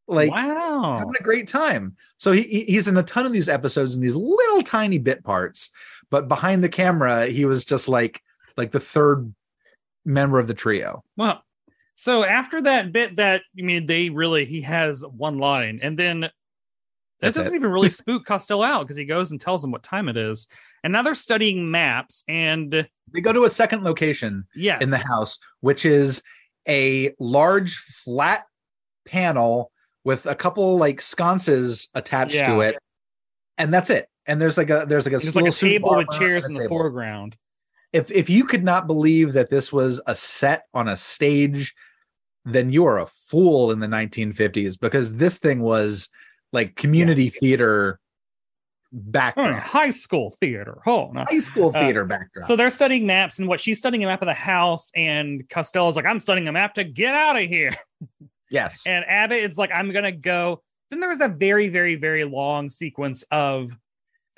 like 0.08 0.32
wow. 0.32 0.98
having 1.00 1.16
a 1.20 1.24
great 1.24 1.48
time. 1.48 1.96
So 2.18 2.32
he, 2.32 2.44
he- 2.44 2.66
he's 2.66 2.88
in 2.88 2.98
a 2.98 3.04
ton 3.04 3.26
of 3.26 3.34
these 3.34 3.50
episodes 3.50 3.96
in 3.96 4.02
these 4.02 4.16
little 4.16 4.62
tiny 4.62 4.98
bit 4.98 5.24
parts, 5.24 5.70
but 6.10 6.28
behind 6.28 6.64
the 6.64 6.70
camera, 6.70 7.28
he 7.28 7.46
was 7.46 7.66
just 7.66 7.88
like 7.88 8.22
like 8.58 8.72
the 8.72 8.80
third 8.80 9.34
member 10.06 10.40
of 10.40 10.48
the 10.48 10.54
trio. 10.54 11.04
Well, 11.18 11.44
so 11.96 12.24
after 12.24 12.62
that 12.64 12.92
bit 12.92 13.18
that 13.18 13.42
I 13.58 13.62
mean 13.62 13.86
they 13.86 14.10
really 14.10 14.46
he 14.46 14.62
has 14.62 15.06
one 15.06 15.38
line 15.38 15.80
and 15.82 15.98
then 15.98 16.30
that 17.22 17.34
doesn't 17.34 17.54
it. 17.54 17.58
even 17.58 17.72
really 17.72 17.90
spook 18.02 18.26
Costello 18.26 18.64
out 18.64 18.84
because 18.84 18.98
he 18.98 19.06
goes 19.06 19.32
and 19.32 19.40
tells 19.40 19.64
him 19.64 19.72
what 19.72 19.84
time 19.84 20.10
it 20.10 20.18
is. 20.18 20.48
And 20.84 20.92
now 20.94 21.04
they're 21.04 21.16
studying 21.16 21.70
maps 21.70 22.24
and 22.28 22.88
They 23.14 23.22
go 23.22 23.32
to 23.34 23.44
a 23.46 23.50
second 23.50 23.84
location 23.84 24.46
yes. 24.56 24.82
in 24.82 24.90
the 24.90 24.98
house, 24.98 25.40
which 25.62 25.86
is 25.86 26.24
a 26.68 27.14
large 27.20 27.76
flat 27.78 28.46
panel 29.08 29.72
with 30.04 30.26
a 30.26 30.36
couple 30.36 30.78
like 30.78 31.02
sconces 31.02 31.90
attached 31.94 32.34
Yeah. 32.36 32.48
to 32.54 32.62
it, 32.62 32.78
and 33.58 33.74
that's 33.74 33.90
it. 33.90 34.08
And 34.26 34.42
there's 34.42 34.58
like 34.58 34.70
a 34.70 34.86
there's 34.88 35.06
like 35.06 35.14
a 35.14 35.18
There's 35.20 35.36
like 35.36 35.44
a 35.44 35.46
little 35.50 35.70
table 35.70 35.96
with 35.96 36.10
chairs 36.12 36.46
in 36.46 36.54
the 36.54 36.62
table. 36.62 36.78
foreground. 36.78 37.36
If 37.94 38.10
if 38.12 38.30
you 38.30 38.46
could 38.46 38.64
not 38.64 38.88
believe 38.88 39.34
that 39.34 39.50
this 39.50 39.72
was 39.74 40.02
a 40.08 40.16
set 40.16 40.64
on 40.74 40.88
a 40.88 40.96
stage, 40.98 41.74
then 42.46 42.72
you 42.72 42.86
are 42.86 43.00
a 43.00 43.06
fool 43.06 43.72
in 43.72 43.80
the 43.80 43.88
1950s 43.88 44.80
because 44.80 45.16
this 45.16 45.38
thing 45.38 45.60
was 45.62 46.10
like 46.52 46.76
community 46.76 47.30
theater 47.30 48.00
Oh, 48.94 48.98
backdrop. 49.00 49.62
high 49.64 49.90
school 49.90 50.32
theater. 50.42 50.80
Oh, 50.86 51.12
no. 51.14 51.24
High 51.30 51.40
school 51.40 51.70
Uh, 51.70 51.80
theater 51.82 52.04
backdrop. 52.04 52.46
So 52.46 52.58
they're 52.58 52.70
studying 52.70 53.06
maps, 53.06 53.40
and 53.40 53.48
what 53.48 53.62
she's 53.62 53.80
studying 53.80 54.04
a 54.04 54.08
map 54.08 54.22
of 54.22 54.26
the 54.26 54.34
house, 54.34 54.92
and 54.98 55.48
Costello's 55.50 55.96
like, 55.96 56.06
I'm 56.06 56.20
studying 56.20 56.50
a 56.50 56.52
map 56.52 56.74
to 56.74 56.84
get 56.84 57.16
out 57.16 57.38
of 57.38 57.44
here. 57.44 57.72
yes. 58.52 58.84
And 58.86 59.06
Abbott 59.08 59.38
is 59.50 59.58
like, 59.58 59.72
I'm 59.74 59.92
gonna 59.94 60.12
go. 60.12 60.62
Then 60.90 61.00
there 61.00 61.10
was 61.10 61.22
a 61.22 61.30
very, 61.30 61.70
very, 61.70 61.96
very 61.96 62.26
long 62.26 62.70
sequence 62.70 63.24
of 63.32 63.72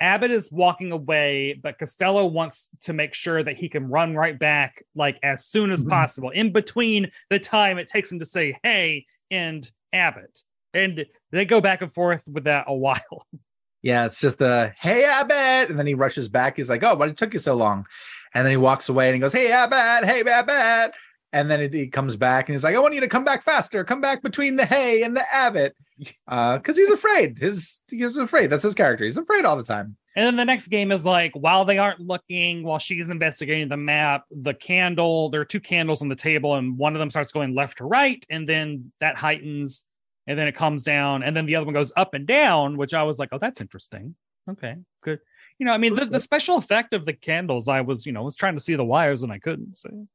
Abbott 0.00 0.30
is 0.30 0.52
walking 0.52 0.92
away, 0.92 1.58
but 1.60 1.76
Costello 1.78 2.26
wants 2.26 2.70
to 2.82 2.92
make 2.92 3.12
sure 3.14 3.42
that 3.42 3.56
he 3.56 3.68
can 3.68 3.88
run 3.88 4.14
right 4.14 4.38
back, 4.38 4.84
like 4.94 5.18
as 5.24 5.46
soon 5.46 5.72
as 5.72 5.84
Mhm. 5.84 5.90
possible, 5.90 6.30
in 6.30 6.52
between 6.52 7.10
the 7.28 7.40
time 7.40 7.76
it 7.78 7.88
takes 7.88 8.12
him 8.12 8.20
to 8.20 8.26
say 8.26 8.56
"Hey" 8.62 9.06
and 9.32 9.68
Abbott, 9.92 10.42
and 10.74 11.06
they 11.36 11.44
go 11.44 11.60
back 11.60 11.82
and 11.82 11.92
forth 11.92 12.24
with 12.26 12.44
that 12.44 12.64
a 12.68 12.74
while. 12.74 13.26
Yeah, 13.82 14.06
it's 14.06 14.18
just 14.18 14.38
the 14.38 14.72
hey 14.80 15.04
Abbott, 15.04 15.68
and 15.68 15.78
then 15.78 15.86
he 15.86 15.92
rushes 15.92 16.26
back. 16.26 16.56
He's 16.56 16.70
like, 16.70 16.82
"Oh, 16.82 16.94
why 16.94 17.08
it 17.08 17.18
took 17.18 17.34
you 17.34 17.38
so 17.38 17.54
long?" 17.54 17.86
And 18.32 18.46
then 18.46 18.50
he 18.50 18.56
walks 18.56 18.88
away 18.88 19.08
and 19.08 19.14
he 19.14 19.20
goes, 19.20 19.34
"Hey 19.34 19.52
Abbott, 19.52 20.08
hey 20.08 20.22
Abbott," 20.22 20.94
and 21.34 21.50
then 21.50 21.60
it, 21.60 21.74
he 21.74 21.88
comes 21.88 22.16
back 22.16 22.48
and 22.48 22.54
he's 22.54 22.64
like, 22.64 22.74
"I 22.74 22.78
want 22.78 22.94
you 22.94 23.00
to 23.00 23.08
come 23.08 23.24
back 23.24 23.42
faster. 23.42 23.84
Come 23.84 24.00
back 24.00 24.22
between 24.22 24.56
the 24.56 24.64
hay 24.64 25.02
and 25.02 25.14
the 25.14 25.30
Abbott," 25.30 25.76
because 25.98 26.18
uh, 26.28 26.60
he's 26.74 26.90
afraid. 26.90 27.38
His 27.38 27.82
he's 27.90 28.16
afraid. 28.16 28.48
That's 28.48 28.62
his 28.62 28.72
character. 28.72 29.04
He's 29.04 29.18
afraid 29.18 29.44
all 29.44 29.58
the 29.58 29.62
time. 29.62 29.98
And 30.16 30.26
then 30.26 30.36
the 30.36 30.44
next 30.44 30.68
game 30.68 30.92
is 30.92 31.04
like 31.04 31.32
while 31.34 31.64
they 31.64 31.76
aren't 31.76 32.00
looking, 32.00 32.62
while 32.62 32.78
she's 32.78 33.10
investigating 33.10 33.68
the 33.68 33.76
map, 33.76 34.24
the 34.30 34.54
candle, 34.54 35.28
there 35.28 35.40
are 35.40 35.44
two 35.44 35.60
candles 35.60 36.00
on 36.00 36.08
the 36.08 36.16
table, 36.16 36.54
and 36.54 36.78
one 36.78 36.94
of 36.94 37.00
them 37.00 37.10
starts 37.10 37.32
going 37.32 37.54
left 37.54 37.78
to 37.78 37.84
right, 37.84 38.24
and 38.30 38.48
then 38.48 38.92
that 39.00 39.16
heightens, 39.16 39.84
and 40.26 40.38
then 40.38 40.46
it 40.48 40.54
comes 40.56 40.82
down, 40.84 41.22
and 41.22 41.36
then 41.36 41.46
the 41.46 41.56
other 41.56 41.66
one 41.66 41.74
goes 41.74 41.92
up 41.96 42.14
and 42.14 42.26
down, 42.26 42.76
which 42.76 42.94
I 42.94 43.02
was 43.02 43.18
like, 43.18 43.28
oh, 43.32 43.38
that's 43.38 43.60
interesting. 43.60 44.14
Okay, 44.50 44.76
good. 45.02 45.20
You 45.58 45.66
know, 45.66 45.72
I 45.72 45.78
mean, 45.78 45.94
the, 45.94 46.04
the 46.06 46.20
special 46.20 46.56
effect 46.56 46.92
of 46.94 47.04
the 47.06 47.12
candles, 47.12 47.68
I 47.68 47.80
was, 47.80 48.04
you 48.06 48.12
know, 48.12 48.22
was 48.24 48.36
trying 48.36 48.54
to 48.54 48.60
see 48.60 48.74
the 48.74 48.84
wires 48.84 49.22
and 49.22 49.32
I 49.32 49.38
couldn't. 49.38 49.76
So, 49.78 50.06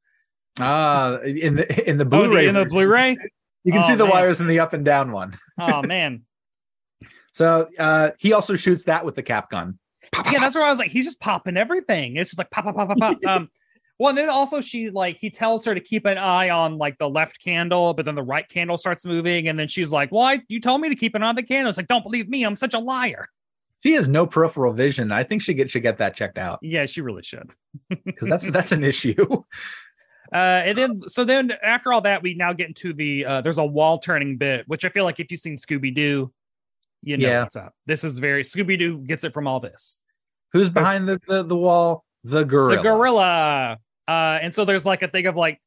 Ah, 0.59 1.19
in 1.21 1.55
the 1.55 1.89
in 1.89 1.97
the 1.97 2.05
oh, 2.05 2.09
Blu-ray, 2.09 2.43
the, 2.43 2.49
in 2.49 2.55
the 2.55 2.65
Blu-ray. 2.65 3.15
you 3.63 3.71
can 3.71 3.81
Oh, 3.83 3.87
see 3.87 3.95
the 3.95 4.03
man. 4.03 4.11
wires 4.11 4.39
in 4.41 4.47
the 4.47 4.59
up 4.59 4.73
and 4.73 4.83
down 4.83 5.11
one. 5.11 5.33
Oh 5.57 5.81
man, 5.87 6.23
So 7.33 7.69
uh, 7.79 8.11
he 8.17 8.33
also 8.33 8.55
shoots 8.55 8.83
that 8.85 9.05
with 9.05 9.15
the 9.15 9.23
cap 9.23 9.49
gun. 9.49 9.79
yeah, 10.31 10.39
that's 10.39 10.55
where 10.55 10.65
I 10.65 10.69
was 10.69 10.79
like, 10.79 10.89
he's 10.91 11.05
just 11.05 11.19
popping 11.19 11.55
everything. 11.55 12.17
It's 12.17 12.31
just 12.31 12.37
like 12.39 12.51
pop, 12.51 12.65
pop, 12.65 12.75
pop, 12.75 12.87
pop, 12.89 12.97
pop. 12.99 13.17
um, 13.27 13.49
well, 13.99 14.09
and 14.09 14.17
then 14.17 14.29
also 14.29 14.61
she 14.61 14.89
like 14.89 15.17
he 15.19 15.29
tells 15.29 15.65
her 15.65 15.75
to 15.75 15.81
keep 15.81 16.05
an 16.05 16.17
eye 16.17 16.49
on 16.49 16.77
like 16.77 16.97
the 16.97 17.09
left 17.09 17.43
candle, 17.43 17.93
but 17.93 18.05
then 18.05 18.15
the 18.15 18.23
right 18.23 18.47
candle 18.47 18.77
starts 18.77 19.05
moving, 19.05 19.47
and 19.49 19.59
then 19.59 19.67
she's 19.67 19.91
like, 19.91 20.11
"Well, 20.11 20.37
you 20.47 20.59
told 20.61 20.81
me 20.81 20.89
to 20.89 20.95
keep 20.95 21.15
an 21.15 21.23
eye 21.23 21.27
on 21.27 21.35
the 21.35 21.43
candle." 21.43 21.69
It's 21.69 21.77
like, 21.77 21.87
"Don't 21.87 22.03
believe 22.03 22.29
me, 22.29 22.43
I'm 22.43 22.55
such 22.55 22.73
a 22.73 22.79
liar." 22.79 23.27
She 23.81 23.93
has 23.93 24.07
no 24.07 24.25
peripheral 24.27 24.73
vision. 24.73 25.11
I 25.11 25.23
think 25.23 25.41
she 25.41 25.53
get 25.53 25.69
should 25.71 25.83
get 25.83 25.97
that 25.99 26.13
checked 26.15 26.37
out 26.37 26.59
Yeah, 26.61 26.85
she 26.85 26.99
really 26.99 27.23
should. 27.23 27.51
because 28.05 28.27
that's 28.27 28.49
that's 28.51 28.71
an 28.71 28.83
issue. 28.83 29.15
Uh, 30.31 30.61
and 30.63 30.77
then 30.77 31.01
so 31.07 31.23
then 31.23 31.51
after 31.63 31.91
all 31.91 32.01
that, 32.01 32.21
we 32.21 32.35
now 32.35 32.53
get 32.53 32.67
into 32.67 32.93
the 32.93 33.25
uh, 33.25 33.41
there's 33.41 33.57
a 33.57 33.65
wall 33.65 33.97
turning 33.97 34.37
bit, 34.37 34.63
which 34.67 34.85
I 34.85 34.89
feel 34.89 35.03
like 35.03 35.19
if 35.19 35.31
you've 35.31 35.39
seen 35.39 35.55
Scooby 35.55 35.91
Doo, 35.95 36.31
you 37.01 37.17
know 37.17 37.27
Yeah. 37.27 37.41
what's 37.41 37.55
up. 37.55 37.73
This 37.87 38.03
is 38.03 38.19
very 38.19 38.43
Scooby 38.43 38.77
Doo 38.77 38.99
gets 38.99 39.23
it 39.23 39.33
from 39.33 39.47
all 39.47 39.59
this. 39.59 39.97
Who's 40.53 40.69
behind 40.69 41.07
the, 41.07 41.19
the 41.27 41.41
the 41.41 41.55
wall? 41.55 42.05
The 42.23 42.43
gorilla. 42.43 42.77
the 42.77 42.83
gorilla 42.83 43.77
uh 44.09 44.39
and 44.41 44.53
so 44.53 44.65
there's 44.65 44.85
like 44.85 45.01
a 45.01 45.07
thing 45.07 45.27
of 45.27 45.35
like 45.35 45.61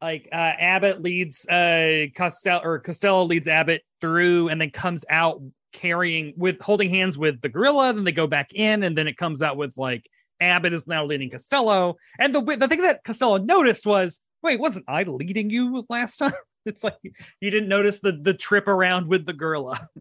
like 0.00 0.28
uh 0.32 0.52
abbott 0.58 1.00
leads 1.00 1.48
uh 1.48 2.06
costello 2.16 2.60
or 2.62 2.78
costello 2.78 3.24
leads 3.24 3.48
abbott 3.48 3.82
through 4.00 4.48
and 4.48 4.60
then 4.60 4.70
comes 4.70 5.04
out 5.08 5.40
carrying 5.72 6.34
with 6.36 6.60
holding 6.60 6.90
hands 6.90 7.16
with 7.16 7.40
the 7.40 7.48
gorilla 7.48 7.94
then 7.94 8.04
they 8.04 8.12
go 8.12 8.26
back 8.26 8.52
in 8.52 8.82
and 8.82 8.98
then 8.98 9.06
it 9.06 9.16
comes 9.16 9.42
out 9.42 9.56
with 9.56 9.78
like 9.78 10.04
abbott 10.42 10.72
is 10.72 10.86
now 10.86 11.04
leading 11.04 11.30
costello. 11.30 11.96
And 12.18 12.34
the 12.34 12.42
the 12.42 12.68
thing 12.68 12.82
that 12.82 13.04
costello 13.04 13.38
noticed 13.38 13.86
was 13.86 14.20
wait 14.42 14.60
wasn't 14.60 14.84
i 14.88 15.02
leading 15.04 15.48
you 15.48 15.86
last 15.88 16.18
time? 16.18 16.32
It's 16.64 16.84
like 16.84 16.94
you 17.40 17.50
didn't 17.50 17.68
notice 17.68 17.98
the 17.98 18.12
the 18.12 18.34
trip 18.34 18.68
around 18.68 19.08
with 19.08 19.26
the 19.26 19.32
gorilla. 19.32 19.88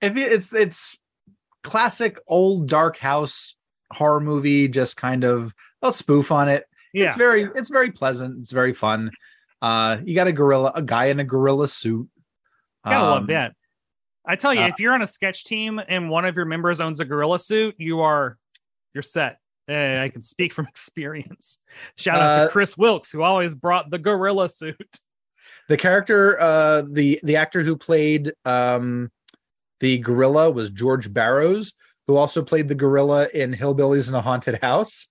If 0.00 0.16
it's 0.16 0.54
it's 0.54 0.96
classic 1.62 2.16
old 2.26 2.68
dark 2.68 2.96
house 2.96 3.56
horror 3.92 4.20
movie, 4.20 4.66
just 4.68 4.96
kind 4.96 5.24
of 5.24 5.52
a 5.82 5.92
spoof 5.92 6.30
on 6.32 6.48
it. 6.48 6.64
Yeah 6.92 7.06
It's 7.08 7.16
very 7.16 7.42
it's 7.54 7.70
very 7.70 7.90
pleasant. 7.90 8.40
It's 8.40 8.52
very 8.52 8.72
fun. 8.72 9.10
Uh, 9.62 9.98
you 10.04 10.14
got 10.14 10.26
a 10.26 10.32
gorilla, 10.32 10.72
a 10.74 10.82
guy 10.82 11.06
in 11.06 11.20
a 11.20 11.24
gorilla 11.24 11.68
suit. 11.68 12.08
Gotta 12.84 13.04
love 13.04 13.18
Um, 13.22 13.26
that. 13.28 13.52
I 14.26 14.36
tell 14.36 14.54
you, 14.54 14.62
uh, 14.62 14.68
if 14.68 14.78
you're 14.80 14.92
on 14.94 15.02
a 15.02 15.06
sketch 15.06 15.44
team 15.44 15.80
and 15.86 16.08
one 16.10 16.24
of 16.24 16.36
your 16.36 16.44
members 16.44 16.80
owns 16.80 17.00
a 17.00 17.04
gorilla 17.04 17.38
suit, 17.38 17.74
you 17.78 18.00
are 18.00 18.38
you're 18.94 19.02
set. 19.02 19.38
Eh, 19.68 20.02
I 20.02 20.08
can 20.08 20.22
speak 20.22 20.52
from 20.52 20.66
experience. 20.68 21.58
Shout 21.96 22.16
out 22.16 22.38
Uh, 22.40 22.44
to 22.46 22.50
Chris 22.50 22.76
Wilkes, 22.76 23.10
who 23.12 23.22
always 23.22 23.54
brought 23.54 23.90
the 23.90 23.98
gorilla 23.98 24.48
suit. 24.48 24.76
The 25.68 25.76
character, 25.76 26.40
uh, 26.40 26.82
the 26.90 27.20
the 27.22 27.36
actor 27.36 27.62
who 27.62 27.76
played 27.76 28.32
um, 28.44 29.12
the 29.78 29.98
gorilla 29.98 30.50
was 30.50 30.68
George 30.68 31.12
Barrows, 31.12 31.74
who 32.08 32.16
also 32.16 32.42
played 32.42 32.66
the 32.66 32.74
gorilla 32.74 33.28
in 33.32 33.52
Hillbillies 33.54 34.08
in 34.08 34.16
a 34.16 34.20
Haunted 34.20 34.58
House. 34.62 35.06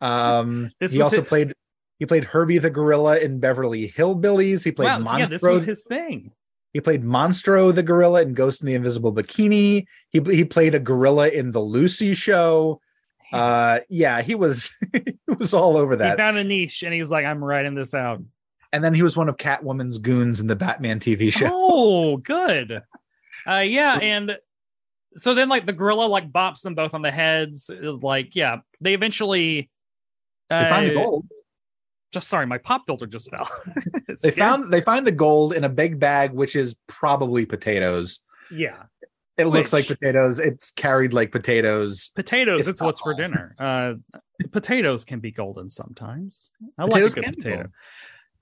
Um, 0.00 0.70
This 0.80 0.92
he 0.92 1.00
also 1.02 1.20
his- 1.20 1.28
played 1.28 1.52
he 1.98 2.04
played 2.04 2.24
Herbie 2.24 2.58
the 2.58 2.68
gorilla 2.70 3.16
in 3.18 3.40
Beverly 3.40 3.88
Hillbillies. 3.90 4.62
He 4.64 4.70
played 4.72 4.86
Wow, 4.86 5.02
so 5.02 5.16
yeah, 5.16 5.26
this 5.26 5.42
Monstro. 5.42 5.52
was 5.52 5.64
his 5.64 5.82
thing. 5.84 6.30
He 6.74 6.80
played 6.82 7.02
Monstro 7.02 7.74
the 7.74 7.82
gorilla 7.82 8.20
in 8.20 8.34
Ghost 8.34 8.60
in 8.60 8.66
the 8.66 8.74
Invisible 8.74 9.14
Bikini. 9.14 9.86
He 10.10 10.20
he 10.20 10.44
played 10.44 10.74
a 10.74 10.78
gorilla 10.78 11.28
in 11.28 11.52
the 11.52 11.60
Lucy 11.60 12.12
Show. 12.14 12.80
Uh, 13.32 13.80
yeah, 13.88 14.20
he 14.22 14.34
was 14.34 14.70
he 14.92 15.14
was 15.38 15.54
all 15.54 15.76
over 15.76 15.94
He 15.94 15.98
that. 15.98 16.18
found 16.18 16.36
a 16.36 16.44
niche 16.44 16.82
and 16.82 16.92
he's 16.92 17.10
like, 17.10 17.24
I'm 17.24 17.42
writing 17.42 17.74
this 17.74 17.94
out. 17.94 18.22
And 18.72 18.84
then 18.84 18.92
he 18.94 19.02
was 19.02 19.16
one 19.16 19.28
of 19.30 19.36
Catwoman's 19.38 19.98
goons 19.98 20.38
in 20.38 20.48
the 20.48 20.56
Batman 20.56 21.00
TV 21.00 21.32
show. 21.32 21.48
Oh, 21.50 22.16
good. 22.18 22.82
Uh 23.46 23.58
yeah, 23.60 23.98
and 24.02 24.36
so 25.16 25.34
then 25.34 25.48
like 25.48 25.66
the 25.66 25.72
gorilla 25.72 26.06
like 26.06 26.32
bops 26.32 26.62
them 26.62 26.74
both 26.74 26.94
on 26.94 27.02
the 27.02 27.10
heads. 27.12 27.70
Like, 27.82 28.34
yeah, 28.34 28.56
they 28.80 28.92
eventually 28.94 29.70
They 30.48 30.68
find 30.68 30.86
the 30.86 30.98
uh, 30.98 31.02
gold. 31.02 31.26
Just 32.12 32.28
sorry, 32.28 32.46
my 32.46 32.58
pop 32.58 32.84
filter 32.86 33.06
just 33.06 33.30
fell. 33.30 33.48
They 34.22 34.30
found 34.30 34.72
they 34.72 34.80
find 34.80 35.06
the 35.06 35.12
gold 35.12 35.52
in 35.52 35.64
a 35.64 35.68
big 35.68 36.00
bag, 36.00 36.32
which 36.32 36.56
is 36.56 36.76
probably 36.86 37.44
potatoes. 37.44 38.20
yeah. 38.50 38.84
It 39.36 39.44
looks 39.48 39.70
like 39.70 39.86
potatoes. 39.86 40.38
It's 40.38 40.70
carried 40.70 41.12
like 41.12 41.30
potatoes. 41.30 42.10
potatoes 42.16 42.60
It's 42.62 42.68
it's, 42.68 42.80
what's 42.80 43.00
for 43.00 43.12
dinner 43.12 43.54
uh 43.58 43.94
potatoes 44.52 45.04
can 45.04 45.20
be 45.20 45.30
golden 45.30 45.68
sometimes 45.68 46.50
i 46.78 46.86
Potatoes 46.86 47.16
like 47.16 47.26
a 47.26 47.28
good 47.28 47.36
potato 47.36 47.56
golden. 47.56 47.72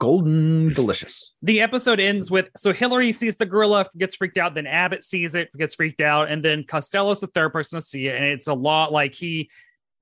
Golden 0.00 0.74
delicious. 0.74 1.34
the 1.42 1.60
episode 1.60 2.00
ends 2.00 2.30
with 2.30 2.48
so 2.56 2.72
hillary 2.72 3.12
sees 3.12 3.36
the 3.36 3.46
gorilla 3.46 3.86
gets 3.96 4.16
freaked 4.16 4.38
out 4.38 4.54
then 4.54 4.66
abbott 4.66 5.04
sees 5.04 5.34
it 5.34 5.50
gets 5.56 5.76
freaked 5.76 6.00
out 6.00 6.28
and 6.30 6.44
then 6.44 6.64
costello's 6.64 7.20
the 7.20 7.28
third 7.28 7.52
person 7.52 7.78
to 7.78 7.82
see 7.82 8.08
it 8.08 8.16
and 8.16 8.24
it's 8.24 8.48
a 8.48 8.54
lot 8.54 8.92
like 8.92 9.14
he 9.14 9.48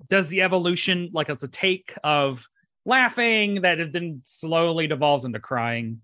does 0.08 0.28
the 0.28 0.42
evolution 0.42 1.10
like 1.12 1.28
it's 1.28 1.42
a 1.42 1.48
take 1.48 1.94
of 2.04 2.48
laughing 2.84 3.62
that 3.62 3.78
it 3.78 3.92
then 3.92 4.20
slowly 4.24 4.86
devolves 4.86 5.24
into 5.24 5.38
crying 5.38 6.00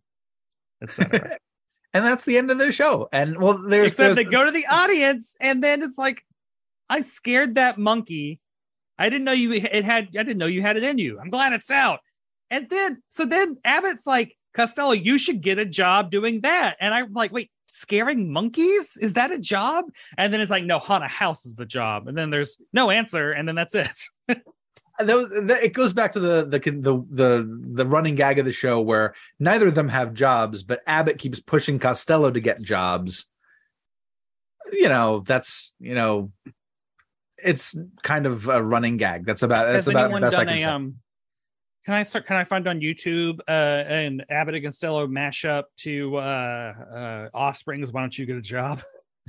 etc 0.82 1.36
And 1.94 2.04
that's 2.04 2.24
the 2.24 2.36
end 2.36 2.50
of 2.50 2.58
the 2.58 2.70
show. 2.70 3.08
And 3.12 3.40
well, 3.40 3.54
there's, 3.58 3.92
except 3.92 4.14
there's 4.14 4.16
they 4.16 4.24
go 4.24 4.44
to 4.44 4.50
the 4.50 4.66
audience 4.70 5.36
and 5.40 5.62
then 5.62 5.82
it's 5.82 5.98
like 5.98 6.22
i 6.88 7.00
scared 7.00 7.54
that 7.56 7.78
monkey. 7.78 8.40
I 8.98 9.08
didn't 9.08 9.24
know 9.24 9.32
you 9.32 9.52
it 9.52 9.84
had 9.84 10.08
i 10.08 10.22
didn't 10.22 10.38
know 10.38 10.46
you 10.46 10.62
had 10.62 10.76
it 10.76 10.84
in 10.84 10.98
you. 10.98 11.18
I'm 11.18 11.30
glad 11.30 11.52
it's 11.52 11.70
out. 11.70 12.00
And 12.50 12.68
then 12.70 13.02
so 13.08 13.24
then 13.24 13.56
abbott's 13.64 14.06
like 14.06 14.36
costello 14.54 14.92
you 14.92 15.18
should 15.18 15.40
get 15.40 15.58
a 15.58 15.64
job 15.64 16.10
doing 16.10 16.42
that. 16.42 16.76
And 16.80 16.94
i'm 16.94 17.12
like 17.12 17.32
wait 17.32 17.50
scaring 17.68 18.32
monkeys? 18.32 18.96
Is 19.00 19.14
that 19.14 19.30
a 19.30 19.38
job? 19.38 19.86
And 20.16 20.32
then 20.32 20.40
it's 20.40 20.50
like 20.50 20.64
no 20.64 20.78
haunt 20.78 21.04
a 21.04 21.08
house 21.08 21.46
is 21.46 21.56
the 21.56 21.66
job. 21.66 22.08
And 22.08 22.16
then 22.16 22.30
there's 22.30 22.60
no 22.72 22.90
answer 22.90 23.32
and 23.32 23.48
then 23.48 23.54
that's 23.54 23.74
it. 23.74 24.02
It 25.00 25.74
goes 25.74 25.92
back 25.92 26.10
to 26.12 26.18
the, 26.20 26.44
the 26.44 26.58
the 26.58 27.06
the 27.10 27.60
the 27.74 27.86
running 27.86 28.16
gag 28.16 28.40
of 28.40 28.44
the 28.44 28.50
show 28.50 28.80
where 28.80 29.14
neither 29.38 29.68
of 29.68 29.76
them 29.76 29.88
have 29.88 30.12
jobs, 30.12 30.64
but 30.64 30.80
Abbott 30.88 31.18
keeps 31.18 31.38
pushing 31.38 31.78
Costello 31.78 32.32
to 32.32 32.40
get 32.40 32.60
jobs. 32.60 33.30
You 34.72 34.88
know, 34.88 35.22
that's 35.24 35.72
you 35.78 35.94
know, 35.94 36.32
it's 37.36 37.78
kind 38.02 38.26
of 38.26 38.48
a 38.48 38.60
running 38.60 38.96
gag. 38.96 39.24
That's 39.24 39.44
about 39.44 39.66
that's 39.66 39.86
has 39.86 39.88
about 39.88 40.10
anyone 40.10 40.22
done 40.32 40.48
a 40.48 40.62
um 40.64 40.96
can 41.88 41.94
I 41.94 42.02
start? 42.02 42.26
Can 42.26 42.36
I 42.36 42.44
find 42.44 42.68
on 42.68 42.80
YouTube 42.82 43.40
uh, 43.48 43.50
an 43.50 44.22
Abbott 44.28 44.56
and 44.56 44.64
Costello 44.66 45.06
mashup 45.06 45.62
to 45.78 46.16
uh, 46.18 46.74
uh, 46.94 47.28
Offspring's 47.32 47.90
"Why 47.92 48.02
Don't 48.02 48.18
You 48.18 48.26
Get 48.26 48.36
a 48.36 48.42
Job"? 48.42 48.82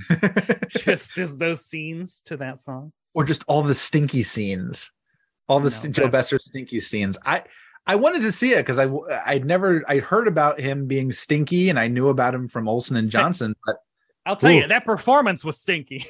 just 0.68 1.16
just 1.16 1.40
those 1.40 1.66
scenes 1.66 2.20
to 2.26 2.36
that 2.36 2.60
song. 2.60 2.92
or 3.16 3.24
just 3.24 3.46
all 3.48 3.64
the 3.64 3.74
stinky 3.74 4.24
scenes, 4.24 4.92
all 5.48 5.62
the 5.62 5.68
No, 5.68 5.70
st- 5.70 5.96
Joe 5.96 6.10
Besser 6.10 6.38
stinky 6.38 6.82
scenes. 6.82 7.18
I 7.26 7.46
I 7.88 7.96
wanted 7.96 8.24
to 8.24 8.32
see 8.32 8.52
it 8.52 8.58
because 8.58 8.78
I 8.78 8.90
I'd 9.26 9.46
never 9.46 9.86
I 9.88 10.00
heard 10.00 10.28
about 10.28 10.60
him 10.60 10.86
being 10.86 11.14
stinky 11.14 11.70
and 11.70 11.80
I 11.80 11.88
knew 11.88 12.10
about 12.10 12.36
him 12.36 12.50
from 12.50 12.68
Olsen 12.68 12.98
and 12.98 13.10
Johnson, 13.10 13.56
but 13.66 13.78
I'll 14.30 14.36
tell 14.36 14.52
Ooh. 14.52 14.56
you, 14.56 14.68
that 14.68 14.86
performance 14.86 15.44
was 15.44 15.60
stinky. 15.60 16.06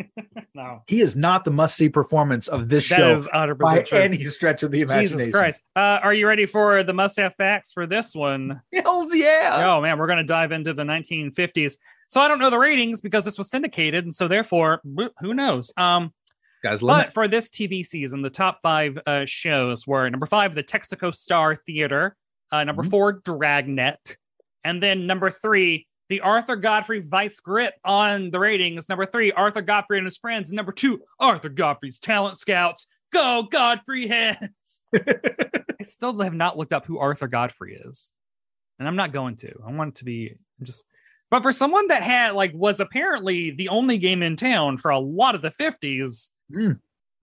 no, 0.54 0.82
He 0.86 1.00
is 1.00 1.14
not 1.16 1.44
the 1.44 1.50
must 1.50 1.76
see 1.76 1.88
performance 1.88 2.48
of 2.48 2.68
this 2.68 2.88
that 2.88 2.96
show 2.96 3.14
is 3.14 3.28
100% 3.28 3.58
by 3.58 3.82
true. 3.82 3.98
any 3.98 4.24
stretch 4.26 4.62
of 4.62 4.70
the 4.70 4.80
imagination. 4.80 5.18
Jesus 5.18 5.32
Christ. 5.32 5.62
Uh, 5.76 6.00
are 6.02 6.14
you 6.14 6.26
ready 6.26 6.46
for 6.46 6.82
the 6.82 6.94
must 6.94 7.18
have 7.18 7.34
facts 7.36 7.72
for 7.72 7.86
this 7.86 8.14
one? 8.14 8.60
Hells 8.72 9.14
yeah. 9.14 9.62
Oh 9.66 9.80
man, 9.82 9.98
we're 9.98 10.06
going 10.06 10.18
to 10.18 10.24
dive 10.24 10.52
into 10.52 10.72
the 10.72 10.82
1950s. 10.84 11.74
So 12.08 12.20
I 12.22 12.28
don't 12.28 12.38
know 12.38 12.48
the 12.50 12.58
ratings 12.58 13.02
because 13.02 13.26
this 13.26 13.36
was 13.36 13.50
syndicated, 13.50 14.04
and 14.04 14.14
so 14.14 14.28
therefore, 14.28 14.80
who 15.20 15.34
knows? 15.34 15.72
Um, 15.76 16.14
Guys, 16.62 16.80
but 16.80 17.12
for 17.12 17.28
this 17.28 17.50
TV 17.50 17.84
season, 17.84 18.22
the 18.22 18.30
top 18.30 18.60
five 18.62 18.98
uh, 19.06 19.26
shows 19.26 19.86
were 19.86 20.08
number 20.08 20.24
five, 20.26 20.54
the 20.54 20.62
Texaco 20.64 21.14
Star 21.14 21.54
Theater, 21.54 22.16
uh, 22.50 22.64
number 22.64 22.82
Mhm. 22.82 22.90
four, 22.90 23.12
Dragnet, 23.12 24.16
and 24.64 24.82
then 24.82 25.06
number 25.06 25.30
three, 25.30 25.86
the 26.08 26.20
Arthur 26.20 26.56
Godfrey 26.56 27.00
Vice 27.00 27.40
Grip 27.40 27.74
on 27.84 28.30
the 28.30 28.38
ratings. 28.38 28.88
Number 28.88 29.06
three, 29.06 29.32
Arthur 29.32 29.60
Godfrey 29.62 29.98
and 29.98 30.06
his 30.06 30.16
friends. 30.16 30.50
And 30.50 30.56
number 30.56 30.72
two, 30.72 31.00
Arthur 31.20 31.48
Godfrey's 31.48 31.98
Talent 31.98 32.38
Scouts. 32.38 32.86
Go 33.12 33.46
Godfrey 33.50 34.06
heads! 34.06 34.82
I 34.94 35.84
still 35.84 36.18
have 36.20 36.34
not 36.34 36.58
looked 36.58 36.72
up 36.72 36.84
who 36.86 36.98
Arthur 36.98 37.26
Godfrey 37.28 37.80
is, 37.86 38.12
and 38.78 38.86
I'm 38.86 38.96
not 38.96 39.12
going 39.12 39.36
to. 39.36 39.52
I 39.66 39.72
want 39.72 39.90
it 39.90 39.94
to 39.96 40.04
be 40.04 40.34
just. 40.62 40.84
But 41.30 41.42
for 41.42 41.52
someone 41.52 41.88
that 41.88 42.02
had 42.02 42.32
like 42.32 42.52
was 42.54 42.80
apparently 42.80 43.50
the 43.50 43.68
only 43.70 43.98
game 43.98 44.22
in 44.22 44.36
town 44.36 44.76
for 44.78 44.90
a 44.90 44.98
lot 44.98 45.34
of 45.34 45.42
the 45.42 45.50
50s, 45.50 46.28
Hmm. 46.52 46.72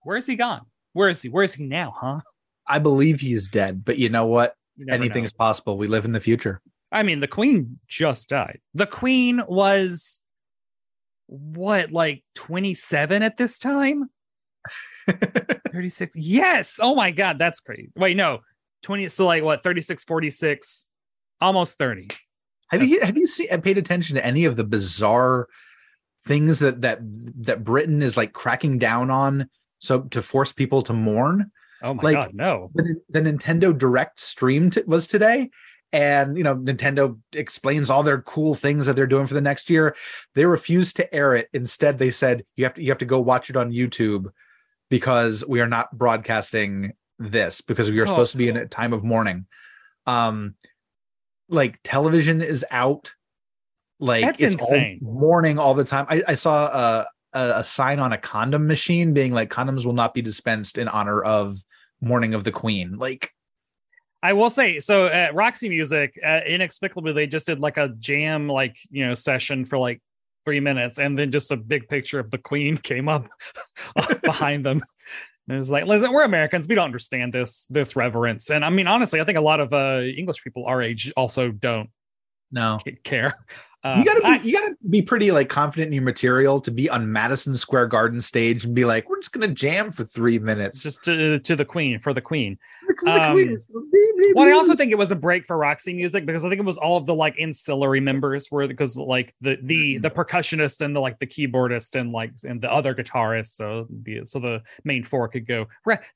where 0.02 0.16
is 0.16 0.26
he 0.26 0.36
gone? 0.36 0.62
Where 0.92 1.08
is 1.08 1.22
he? 1.22 1.28
Where 1.28 1.44
is 1.44 1.54
he 1.54 1.64
now? 1.66 1.94
Huh? 1.96 2.20
I 2.66 2.78
believe 2.80 3.20
he's 3.20 3.48
dead, 3.48 3.84
but 3.84 3.98
you 3.98 4.08
know 4.08 4.26
what? 4.26 4.54
Anything's 4.90 5.32
know. 5.32 5.38
possible. 5.38 5.78
We 5.78 5.86
live 5.88 6.04
in 6.04 6.12
the 6.12 6.20
future. 6.20 6.60
I 6.92 7.02
mean, 7.02 7.20
the 7.20 7.28
Queen 7.28 7.78
just 7.88 8.28
died. 8.28 8.60
The 8.74 8.86
Queen 8.86 9.42
was 9.48 10.20
what, 11.26 11.90
like 11.92 12.22
27 12.36 13.22
at 13.22 13.36
this 13.36 13.58
time? 13.58 14.08
36. 15.72 16.16
Yes. 16.16 16.78
Oh 16.82 16.94
my 16.94 17.10
God, 17.10 17.38
that's 17.38 17.60
crazy. 17.60 17.90
Wait, 17.96 18.16
no, 18.16 18.40
20. 18.82 19.08
So 19.08 19.26
like 19.26 19.42
what? 19.42 19.62
36, 19.62 20.04
46, 20.04 20.88
almost 21.40 21.78
30. 21.78 22.08
Have 22.70 22.82
you 22.82 23.00
have 23.00 23.16
you 23.16 23.26
seen 23.26 23.48
paid 23.62 23.78
attention 23.78 24.16
to 24.16 24.26
any 24.26 24.44
of 24.44 24.56
the 24.56 24.64
bizarre 24.64 25.46
things 26.24 26.58
that 26.58 26.80
that 26.80 26.98
that 27.44 27.62
Britain 27.62 28.02
is 28.02 28.16
like 28.16 28.32
cracking 28.32 28.78
down 28.78 29.08
on 29.10 29.48
so 29.78 30.02
to 30.02 30.20
force 30.22 30.50
people 30.52 30.82
to 30.82 30.92
mourn? 30.92 31.52
Oh 31.82 31.94
my 31.94 32.02
Like- 32.02 32.16
God, 32.16 32.30
no. 32.34 32.70
The, 32.74 32.96
the 33.10 33.20
Nintendo 33.20 33.76
Direct 33.76 34.18
stream 34.18 34.70
t- 34.70 34.82
was 34.86 35.06
today, 35.06 35.50
and 35.96 36.36
you 36.36 36.44
know 36.44 36.54
Nintendo 36.54 37.18
explains 37.32 37.88
all 37.88 38.02
their 38.02 38.20
cool 38.20 38.54
things 38.54 38.84
that 38.84 38.96
they're 38.96 39.06
doing 39.06 39.26
for 39.26 39.32
the 39.32 39.40
next 39.40 39.70
year. 39.70 39.96
They 40.34 40.44
refused 40.44 40.96
to 40.96 41.14
air 41.14 41.34
it. 41.34 41.48
Instead, 41.54 41.96
they 41.96 42.10
said 42.10 42.44
you 42.56 42.64
have 42.64 42.74
to 42.74 42.82
you 42.82 42.90
have 42.90 42.98
to 42.98 43.06
go 43.06 43.18
watch 43.18 43.48
it 43.48 43.56
on 43.56 43.72
YouTube 43.72 44.26
because 44.90 45.42
we 45.48 45.62
are 45.62 45.66
not 45.66 45.96
broadcasting 45.96 46.92
this 47.18 47.62
because 47.62 47.90
we 47.90 47.98
are 47.98 48.02
Oh. 48.02 48.06
supposed 48.08 48.32
to 48.32 48.36
be 48.38 48.48
in 48.48 48.58
a 48.58 48.66
time 48.66 48.92
of 48.92 49.02
mourning. 49.04 49.46
Um, 50.06 50.54
like 51.48 51.80
television 51.82 52.42
is 52.42 52.62
out. 52.70 53.14
Like 53.98 54.24
That's 54.26 54.42
it's 54.42 54.60
all 54.60 54.68
insane. 54.68 54.98
mourning 55.00 55.58
all 55.58 55.72
the 55.74 55.84
time. 55.84 56.04
I, 56.10 56.22
I 56.28 56.34
saw 56.34 56.66
a, 56.66 57.06
a 57.32 57.52
a 57.60 57.64
sign 57.64 58.00
on 58.00 58.12
a 58.12 58.18
condom 58.18 58.66
machine 58.66 59.14
being 59.14 59.32
like 59.32 59.48
condoms 59.48 59.86
will 59.86 59.94
not 59.94 60.12
be 60.12 60.20
dispensed 60.20 60.76
in 60.76 60.88
honor 60.88 61.22
of 61.22 61.56
mourning 62.02 62.34
of 62.34 62.44
the 62.44 62.52
queen. 62.52 62.98
Like 62.98 63.32
I 64.22 64.32
will 64.32 64.50
say 64.50 64.80
so 64.80 65.06
at 65.06 65.34
Roxy 65.34 65.68
Music, 65.68 66.18
uh, 66.24 66.40
inexplicably 66.46 67.12
they 67.12 67.26
just 67.26 67.46
did 67.46 67.60
like 67.60 67.76
a 67.76 67.88
jam 67.88 68.48
like 68.48 68.76
you 68.90 69.06
know 69.06 69.14
session 69.14 69.64
for 69.64 69.78
like 69.78 70.00
three 70.44 70.60
minutes, 70.60 70.98
and 70.98 71.18
then 71.18 71.32
just 71.32 71.50
a 71.52 71.56
big 71.56 71.88
picture 71.88 72.18
of 72.18 72.30
the 72.30 72.38
Queen 72.38 72.76
came 72.82 73.08
up 73.08 73.26
behind 74.22 74.64
them. 74.64 74.82
And 75.48 75.56
it 75.56 75.58
was 75.58 75.70
like, 75.70 75.86
listen, 75.86 76.12
we're 76.12 76.24
Americans, 76.24 76.66
we 76.66 76.74
don't 76.74 76.86
understand 76.86 77.32
this 77.32 77.66
this 77.68 77.94
reverence, 77.94 78.50
and 78.50 78.64
I 78.64 78.70
mean 78.70 78.86
honestly, 78.86 79.20
I 79.20 79.24
think 79.24 79.38
a 79.38 79.42
lot 79.42 79.60
of 79.60 79.72
uh, 79.72 80.00
English 80.00 80.42
people 80.42 80.66
our 80.66 80.82
age 80.82 81.12
also 81.16 81.50
don't 81.50 81.90
no, 82.50 82.78
care. 83.04 83.38
Uh, 83.86 83.98
you 83.98 84.04
gotta 84.04 84.20
be 84.20 84.26
I- 84.26 84.40
you 84.42 84.52
gotta 84.52 84.76
be 84.88 85.02
pretty 85.02 85.30
like 85.30 85.48
confident 85.48 85.88
in 85.88 85.92
your 85.92 86.02
material 86.02 86.60
to 86.60 86.70
be 86.70 86.88
on 86.90 87.10
Madison 87.12 87.54
Square 87.54 87.86
Garden 87.88 88.20
stage 88.20 88.64
and 88.64 88.74
be 88.74 88.84
like, 88.84 89.08
we're 89.08 89.20
just 89.20 89.32
gonna 89.32 89.48
jam 89.48 89.90
for 89.92 90.04
three 90.04 90.38
minutes. 90.38 90.82
just 90.82 91.02
to, 91.04 91.38
to 91.38 91.56
the 91.56 91.64
Queen 91.64 91.98
for 91.98 92.12
the 92.12 92.20
Queen. 92.20 92.58
The- 92.88 92.94
the 93.04 93.10
um, 93.10 93.32
queen 93.32 93.52
is- 93.56 93.66
Well, 94.34 94.48
I 94.48 94.52
also 94.52 94.74
think 94.74 94.92
it 94.92 94.98
was 94.98 95.10
a 95.10 95.16
break 95.16 95.44
for 95.44 95.56
Roxy 95.56 95.92
Music 95.92 96.24
because 96.26 96.44
I 96.44 96.48
think 96.48 96.60
it 96.60 96.64
was 96.64 96.78
all 96.78 96.96
of 96.96 97.06
the 97.06 97.14
like 97.14 97.34
ancillary 97.40 98.00
members 98.00 98.48
were 98.50 98.66
because 98.68 98.96
like 98.96 99.34
the 99.40 99.58
the 99.62 99.98
the 99.98 100.10
percussionist 100.10 100.80
and 100.80 100.94
the 100.94 101.00
like 101.00 101.18
the 101.18 101.26
keyboardist 101.26 101.98
and 101.98 102.12
like 102.12 102.32
and 102.44 102.60
the 102.60 102.70
other 102.72 102.94
guitarist. 102.94 103.48
So 103.48 103.86
the 104.02 104.20
so 104.24 104.38
the 104.40 104.62
main 104.84 105.02
four 105.04 105.28
could 105.28 105.46
go. 105.46 105.66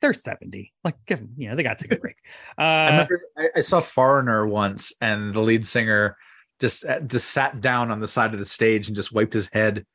They're 0.01 0.15
seventy. 0.15 0.73
Like 0.85 0.95
give 1.07 1.19
them, 1.19 1.31
you 1.37 1.49
know, 1.51 1.57
they 1.57 1.63
got 1.63 1.79
to 1.79 1.85
take 1.89 1.99
a 1.99 2.01
break. 2.01 2.17
Uh, 2.59 2.63
I 2.63 2.91
remember 2.91 3.23
I, 3.39 3.49
I 3.57 3.61
saw 3.61 3.81
Foreigner 3.81 4.47
once, 4.47 4.93
and 5.01 5.33
the 5.35 5.41
lead 5.41 5.65
singer 5.67 6.17
just 6.61 6.85
uh, 6.85 7.01
just 7.01 7.31
sat 7.31 7.61
down 7.61 7.91
on 7.91 8.01
the 8.01 8.09
side 8.09 8.33
of 8.33 8.39
the 8.39 8.45
stage 8.45 8.89
and 8.89 8.97
just 8.97 9.13
wiped 9.13 9.33
his 9.33 9.51
head 9.53 9.87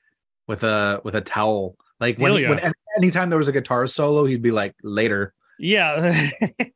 with 0.48 0.64
a 0.64 1.02
with 1.04 1.16
a 1.16 1.22
towel. 1.22 1.76
Like 2.00 2.18
when, 2.18 2.32
Delia. 2.34 2.50
when 2.50 2.74
anytime 2.98 3.30
there 3.30 3.38
was 3.38 3.48
a 3.48 3.54
guitar 3.54 3.88
solo, 3.88 4.26
he'd 4.26 4.42
be 4.42 4.52
like, 4.52 4.76
"Later." 4.84 5.34
Yeah. 5.58 6.22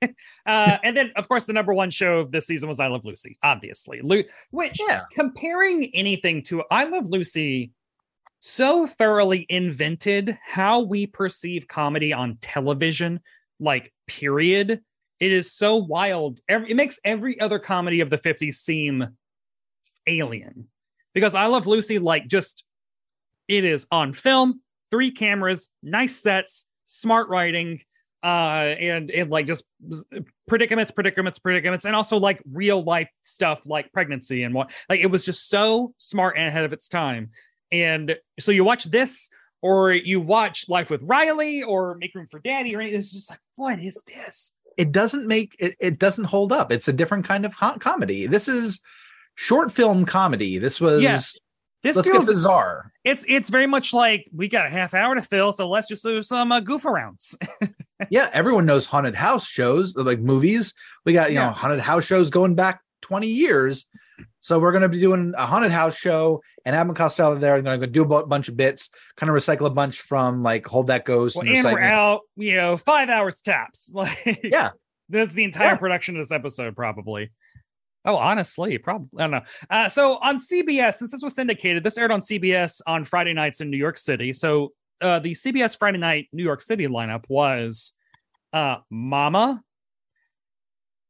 uh, 0.45 0.77
and 0.83 0.95
then, 0.95 1.11
of 1.15 1.27
course, 1.27 1.45
the 1.45 1.53
number 1.53 1.73
one 1.73 1.89
show 1.89 2.19
of 2.19 2.31
this 2.31 2.47
season 2.47 2.69
was 2.69 2.79
I 2.79 2.87
Love 2.87 3.05
Lucy, 3.05 3.37
obviously. 3.43 3.99
Lu- 4.01 4.23
which, 4.51 4.79
Yeah. 4.87 5.01
comparing 5.11 5.93
anything 5.93 6.43
to 6.43 6.63
I 6.71 6.85
Love 6.85 7.09
Lucy, 7.09 7.71
so 8.39 8.87
thoroughly 8.87 9.45
invented 9.49 10.37
how 10.45 10.81
we 10.81 11.05
perceive 11.05 11.67
comedy 11.67 12.13
on 12.13 12.37
television, 12.41 13.19
like, 13.59 13.93
period. 14.07 14.81
It 15.19 15.31
is 15.33 15.51
so 15.51 15.75
wild. 15.75 16.39
Every, 16.47 16.71
it 16.71 16.75
makes 16.75 16.99
every 17.03 17.39
other 17.41 17.59
comedy 17.59 17.99
of 17.99 18.09
the 18.09 18.17
50s 18.17 18.53
seem 18.53 19.05
alien 20.10 20.68
because 21.14 21.36
I 21.36 21.45
Love 21.47 21.68
Lucy, 21.68 21.99
like, 21.99 22.28
just 22.28 22.64
it 23.47 23.66
is 23.66 23.88
on 23.91 24.14
film, 24.14 24.62
three 24.91 25.12
cameras, 25.12 25.70
nice 25.82 26.16
sets, 26.16 26.66
smart 26.86 27.30
writing, 27.30 27.82
uh, 28.24 28.76
and 28.80 29.10
and 29.12 29.30
like 29.30 29.47
just 29.47 29.64
predicaments, 30.47 30.91
predicaments, 30.91 31.39
predicaments, 31.39 31.86
and 31.86 31.95
also 31.95 32.18
like 32.18 32.41
real 32.51 32.84
life 32.84 33.10
stuff 33.24 33.62
like 33.66 33.91
pregnancy 33.93 34.43
and 34.43 34.53
what 34.53 34.72
like 34.89 34.99
it 34.99 35.07
was 35.07 35.26
just 35.26 35.49
so 35.49 35.93
smart 35.97 36.38
and 36.38 36.47
ahead 36.47 36.66
of 36.66 36.74
its 36.74 36.88
time. 36.88 37.30
And 37.72 38.16
so 38.39 38.51
you 38.51 38.64
watch 38.64 38.86
this 38.86 39.30
or 39.62 39.91
you 39.91 40.22
watch 40.22 40.68
Life 40.70 40.89
with 40.89 41.01
Riley 41.03 41.64
or 41.64 41.95
Make 41.95 42.16
Room 42.16 42.28
for 42.30 42.39
Daddy, 42.39 42.76
or 42.76 42.82
it's 42.82 43.12
just 43.12 43.30
like, 43.30 43.39
what 43.55 43.84
is 43.84 44.01
this? 44.07 44.53
It 44.78 44.91
doesn't 44.91 45.28
make 45.28 45.55
it. 45.60 45.76
It 45.80 45.99
doesn't 45.99 46.26
hold 46.26 46.53
up. 46.53 46.72
It's 46.72 46.88
a 46.88 46.93
different 46.93 47.26
kind 47.26 47.45
of 47.45 47.53
hot 47.53 47.82
comedy. 47.82 48.28
This 48.28 48.47
is 48.47 48.82
short 49.39 49.71
film 49.71 50.05
comedy. 50.05 50.57
This 50.57 50.79
was. 50.81 51.01
Yeah. 51.01 51.17
This 51.81 51.95
let's 51.95 52.09
feels 52.09 52.25
bizarre. 52.25 52.91
it's 53.05 53.23
it's 53.29 53.49
very 53.49 53.65
much 53.65 53.93
like 53.93 54.25
we 54.35 54.49
got 54.49 54.65
a 54.67 54.69
half 54.69 54.93
hour 54.93 55.15
to 55.15 55.21
fill, 55.21 55.53
so 55.53 55.69
let's 55.69 55.87
just 55.87 56.03
do 56.03 56.21
some 56.21 56.51
uh, 56.51 56.59
goof 56.59 56.83
arounds. 56.83 57.35
yeah, 58.09 58.29
everyone 58.33 58.65
knows 58.65 58.85
haunted 58.85 59.15
house 59.15 59.47
shows, 59.47 59.95
like 59.95 60.19
movies. 60.19 60.73
We 61.05 61.13
got 61.13 61.29
you 61.29 61.35
Yeah. 61.35 61.45
know 61.47 61.51
haunted 61.53 61.79
house 61.79 62.03
shows 62.03 62.29
going 62.31 62.55
back 62.55 62.81
twenty 63.01 63.27
years. 63.29 63.85
So 64.41 64.59
we're 64.59 64.71
going 64.73 64.81
to 64.81 64.89
be 64.89 64.99
doing 64.99 65.33
a 65.37 65.45
haunted 65.45 65.71
house 65.71 65.95
show, 65.95 66.41
and 66.65 66.75
Abbott 66.75 66.97
Costello 66.97 67.35
there. 67.35 67.61
They're 67.61 67.77
going 67.77 67.79
to 67.79 67.87
do 67.87 68.03
a 68.13 68.25
bunch 68.25 68.49
of 68.49 68.57
bits, 68.57 68.89
kind 69.15 69.29
of 69.29 69.35
recycle 69.37 69.65
a 69.65 69.69
bunch 69.69 70.01
from 70.01 70.43
like 70.43 70.67
Hold 70.67 70.87
That 70.87 71.05
Ghost. 71.05 71.37
well, 71.37 71.47
and 71.47 71.55
and 71.55 71.63
we're 71.73 71.79
out, 71.81 72.21
you 72.35 72.55
know, 72.55 72.75
five 72.75 73.07
hours 73.07 73.39
tops. 73.41 73.89
Like, 73.93 74.41
Yeah. 74.43 74.71
that's 75.07 75.33
the 75.33 75.45
entire 75.45 75.67
Yeah. 75.71 75.75
production 75.77 76.17
of 76.17 76.21
this 76.23 76.31
episode, 76.33 76.75
probably. 76.75 77.31
Oh, 78.06 78.16
honestly, 78.16 78.78
probably. 78.78 79.10
I 79.20 79.24
don't 79.24 79.32
know. 79.32 79.41
Uh, 79.70 79.89
so 79.89 80.18
on 80.22 80.38
CBS, 80.38 80.95
since 80.95 81.12
this 81.12 81.24
was 81.24 81.36
syndicated, 81.36 81.84
this 81.84 81.97
aired 81.97 82.12
on 82.12 82.22
CBS 82.22 82.82
on 82.88 83.04
Friday 83.04 83.34
nights 83.34 83.62
in 83.62 83.70
New 83.70 83.78
York 83.78 83.97
City. 83.97 84.32
So 84.34 84.74
uh, 85.02 85.20
the 85.20 85.32
CBS 85.32 85.78
Friday 85.78 85.97
night 85.97 86.28
New 86.32 86.43
York 86.43 86.62
City 86.62 86.88
lineup 86.88 87.26
was 87.28 87.93
uh, 88.54 88.78
Mama, 88.89 89.62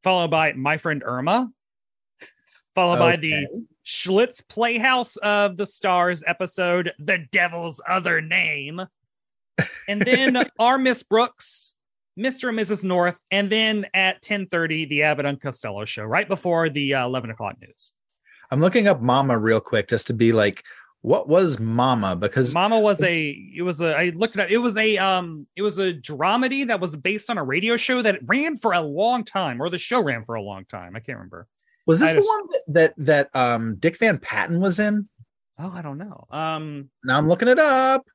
followed 0.04 0.32
by 0.32 0.54
My 0.54 0.78
Friend 0.78 1.04
Irma, 1.06 1.52
followed 2.76 3.00
by 3.00 3.16
the 3.16 3.48
Schlitz 3.86 4.48
Playhouse 4.48 5.18
of 5.18 5.58
the 5.58 5.66
Stars 5.66 6.24
episode, 6.26 6.92
The 7.00 7.26
Devil's 7.32 7.82
Other 7.88 8.22
Name. 8.22 8.82
And 9.88 10.02
then 10.02 10.38
Our 10.60 10.78
Miss 10.78 11.04
Brooks, 11.04 11.76
Mr. 12.20 12.50
and 12.50 12.60
Mrs. 12.60 12.84
North, 12.84 13.18
and 13.32 13.50
then 13.50 13.86
at 13.94 14.22
10:30, 14.22 14.90
the 14.90 15.04
Abbott 15.04 15.26
and 15.26 15.40
Costello 15.42 15.86
show, 15.86 16.04
right 16.04 16.28
before 16.28 16.70
the 16.70 16.96
uh, 16.96 17.06
11 17.06 17.30
o'clock 17.32 17.56
news. 17.62 17.94
I'm 18.52 18.60
looking 18.60 18.88
up 18.88 19.02
Mama 19.02 19.38
real 19.38 19.62
quick 19.62 19.88
just 19.88 20.08
to 20.08 20.14
be 20.14 20.32
like, 20.34 20.64
what 21.02 21.30
was 21.30 21.60
Mama? 21.60 22.16
Because 22.16 22.54
Mama 22.54 22.80
was 22.80 23.02
a 23.04 23.30
it 23.56 23.62
was 23.62 23.80
a 23.80 23.96
I 23.96 24.10
looked 24.16 24.36
it 24.36 24.42
up. 24.42 24.50
It 24.50 24.58
was 24.58 24.76
a 24.76 24.98
um 24.98 25.48
it 25.56 25.62
was 25.62 25.80
a 25.80 25.94
dramedy 25.94 26.68
that 26.68 26.82
was 26.82 26.96
based 26.96 27.30
on 27.30 27.38
a 27.38 27.44
radio 27.44 27.78
show 27.78 28.02
that 28.02 28.20
ran 28.26 28.58
for 28.58 28.74
a 28.74 28.82
long 28.82 29.24
time, 29.24 29.62
or 29.62 29.70
the 29.70 29.78
show 29.78 30.04
ran 30.04 30.26
for 30.26 30.36
a 30.36 30.42
long 30.42 30.66
time. 30.66 30.96
I 30.96 31.00
can't 31.00 31.18
remember. 31.20 31.48
was 31.86 32.02
this 32.02 32.10
I 32.10 32.14
the 32.16 32.20
just- 32.20 32.28
one 32.28 32.48
that, 32.48 32.64
that 32.68 32.94
that 33.34 33.36
um 33.36 33.76
Dick 33.76 33.98
Van 33.98 34.18
Patten 34.18 34.60
was 34.60 34.80
in? 34.80 35.08
Oh, 35.58 35.72
I 35.74 35.82
don't 35.82 35.98
know. 35.98 36.26
Um, 36.32 36.90
Now 37.04 37.18
I'm 37.18 37.28
looking 37.30 37.48
it 37.50 37.60
up. 37.60 38.06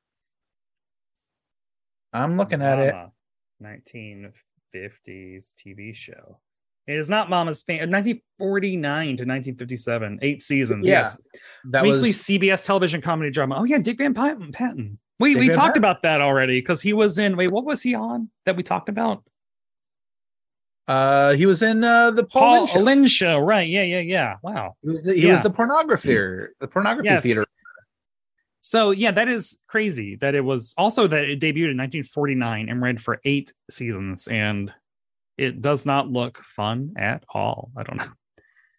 I'm 2.11 2.37
looking 2.37 2.61
at 2.61 2.79
it. 2.79 2.95
Mama, 3.59 3.77
1950s 4.75 5.53
TV 5.55 5.95
show. 5.95 6.39
It 6.87 6.97
is 6.97 7.09
not 7.09 7.29
Mama's 7.29 7.63
Fan. 7.63 7.89
1949 7.91 9.05
to 9.05 9.11
1957, 9.23 10.19
eight 10.21 10.43
seasons. 10.43 10.85
Yeah, 10.87 11.01
yes, 11.01 11.19
That 11.71 11.83
weekly 11.83 11.97
was 12.09 12.13
CBS 12.17 12.65
television 12.65 13.01
comedy 13.01 13.31
drama. 13.31 13.55
Oh 13.57 13.63
yeah, 13.63 13.79
Dick 13.79 13.97
Van 13.97 14.13
Patten. 14.13 14.51
Patton. 14.51 14.99
We 15.19 15.33
Dick 15.33 15.39
we 15.39 15.47
Van 15.47 15.55
talked 15.55 15.67
Patten. 15.69 15.81
about 15.83 16.01
that 16.03 16.21
already 16.21 16.59
because 16.59 16.81
he 16.81 16.93
was 16.93 17.17
in. 17.17 17.37
Wait, 17.37 17.47
what 17.47 17.65
was 17.65 17.81
he 17.81 17.95
on 17.95 18.29
that 18.45 18.55
we 18.55 18.63
talked 18.63 18.89
about? 18.89 19.23
uh 20.87 21.33
he 21.33 21.47
was 21.47 21.63
in 21.63 21.83
uh 21.83 22.11
the 22.11 22.23
Paul, 22.23 22.57
Paul 22.59 22.67
show. 22.67 22.79
Lynde 22.81 23.09
show. 23.09 23.39
Right? 23.39 23.67
Yeah, 23.67 23.81
yeah, 23.81 24.01
yeah. 24.01 24.35
Wow. 24.43 24.75
He 24.83 24.89
was 24.89 25.01
the 25.01 25.15
he 25.15 25.25
was 25.25 25.41
the 25.41 25.49
pornographer, 25.49 26.49
the 26.59 26.67
pornography 26.67 27.07
Yes. 27.09 27.23
theater. 27.23 27.45
So 28.75 28.91
yeah, 28.91 29.11
that 29.11 29.29
is 29.29 29.57
crazy. 29.69 30.17
That 30.17 30.35
it 30.35 30.41
was 30.41 30.73
also 30.77 31.07
that 31.07 31.23
it 31.23 31.39
debuted 31.39 31.71
in 31.71 31.77
1949 31.77 32.67
and 32.67 32.81
ran 32.81 32.97
for 32.97 33.21
eight 33.23 33.53
seasons, 33.71 34.27
and 34.27 34.69
it 35.37 35.61
does 35.61 35.85
not 35.85 36.09
look 36.11 36.39
fun 36.43 36.93
at 36.97 37.23
all. 37.33 37.71
I 37.77 37.83
don't 37.83 37.97
know. 37.99 38.11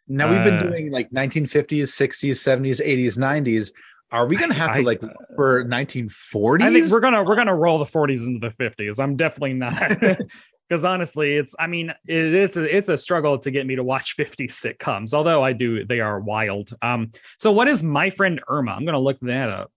Now 0.07 0.31
we've 0.31 0.45
been 0.45 0.59
Uh, 0.59 0.63
doing 0.71 0.91
like 0.91 1.11
1950s, 1.13 1.89
60s, 1.89 2.37
70s, 2.37 2.83
80s, 2.85 3.17
90s. 3.17 3.73
Are 4.13 4.27
we 4.27 4.37
gonna 4.37 4.53
have 4.53 4.69
I- 4.71 4.81
to 4.81 4.87
like 4.87 5.01
look 5.03 5.13
for 5.35 5.65
1940s? 5.65 6.63
I 6.63 6.71
think 6.75 6.91
we're 6.91 7.01
gonna 7.01 7.23
we're 7.25 7.35
gonna 7.35 7.57
roll 7.57 7.79
the 7.79 7.87
40s 7.87 8.27
into 8.27 8.47
the 8.47 8.55
50s. 8.55 9.01
I'm 9.03 9.17
definitely 9.17 9.55
not 9.55 9.99
because 10.69 10.85
honestly, 10.85 11.37
it's 11.37 11.55
I 11.59 11.69
mean 11.69 11.89
it, 12.07 12.35
it's 12.35 12.59
a 12.59 12.77
it's 12.77 12.91
a 12.91 12.99
struggle 12.99 13.39
to 13.39 13.51
get 13.51 13.67
me 13.67 13.77
to 13.77 13.83
watch 13.83 14.15
50s 14.19 14.51
sitcoms. 14.53 15.15
Although 15.15 15.43
I 15.43 15.55
do, 15.55 15.87
they 15.87 16.01
are 16.01 16.21
wild. 16.21 16.69
Um, 16.83 17.13
so 17.39 17.51
what 17.51 17.67
is 17.67 17.83
my 17.83 18.11
friend 18.11 18.43
Irma? 18.47 18.73
I'm 18.73 18.85
gonna 18.85 19.01
look 19.01 19.19
that 19.23 19.49
up. 19.49 19.73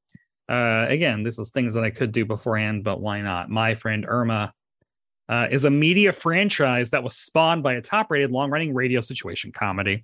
Uh, 0.50 0.86
again, 0.90 1.24
this 1.24 1.38
is 1.38 1.52
things 1.52 1.76
that 1.76 1.84
I 1.84 1.92
could 1.92 2.12
do 2.12 2.26
beforehand, 2.26 2.84
but 2.84 3.00
why 3.00 3.22
not? 3.22 3.50
My 3.50 3.76
friend 3.76 4.06
Irma. 4.08 4.54
Uh, 5.28 5.48
is 5.52 5.64
a 5.64 5.70
media 5.70 6.12
franchise 6.12 6.90
that 6.90 7.04
was 7.04 7.16
spawned 7.16 7.62
by 7.62 7.76
a 7.76 7.82
top-rated 7.82 8.32
long-running 8.32 8.74
radio 8.74 9.00
situation 9.00 9.52
comedy. 9.52 10.04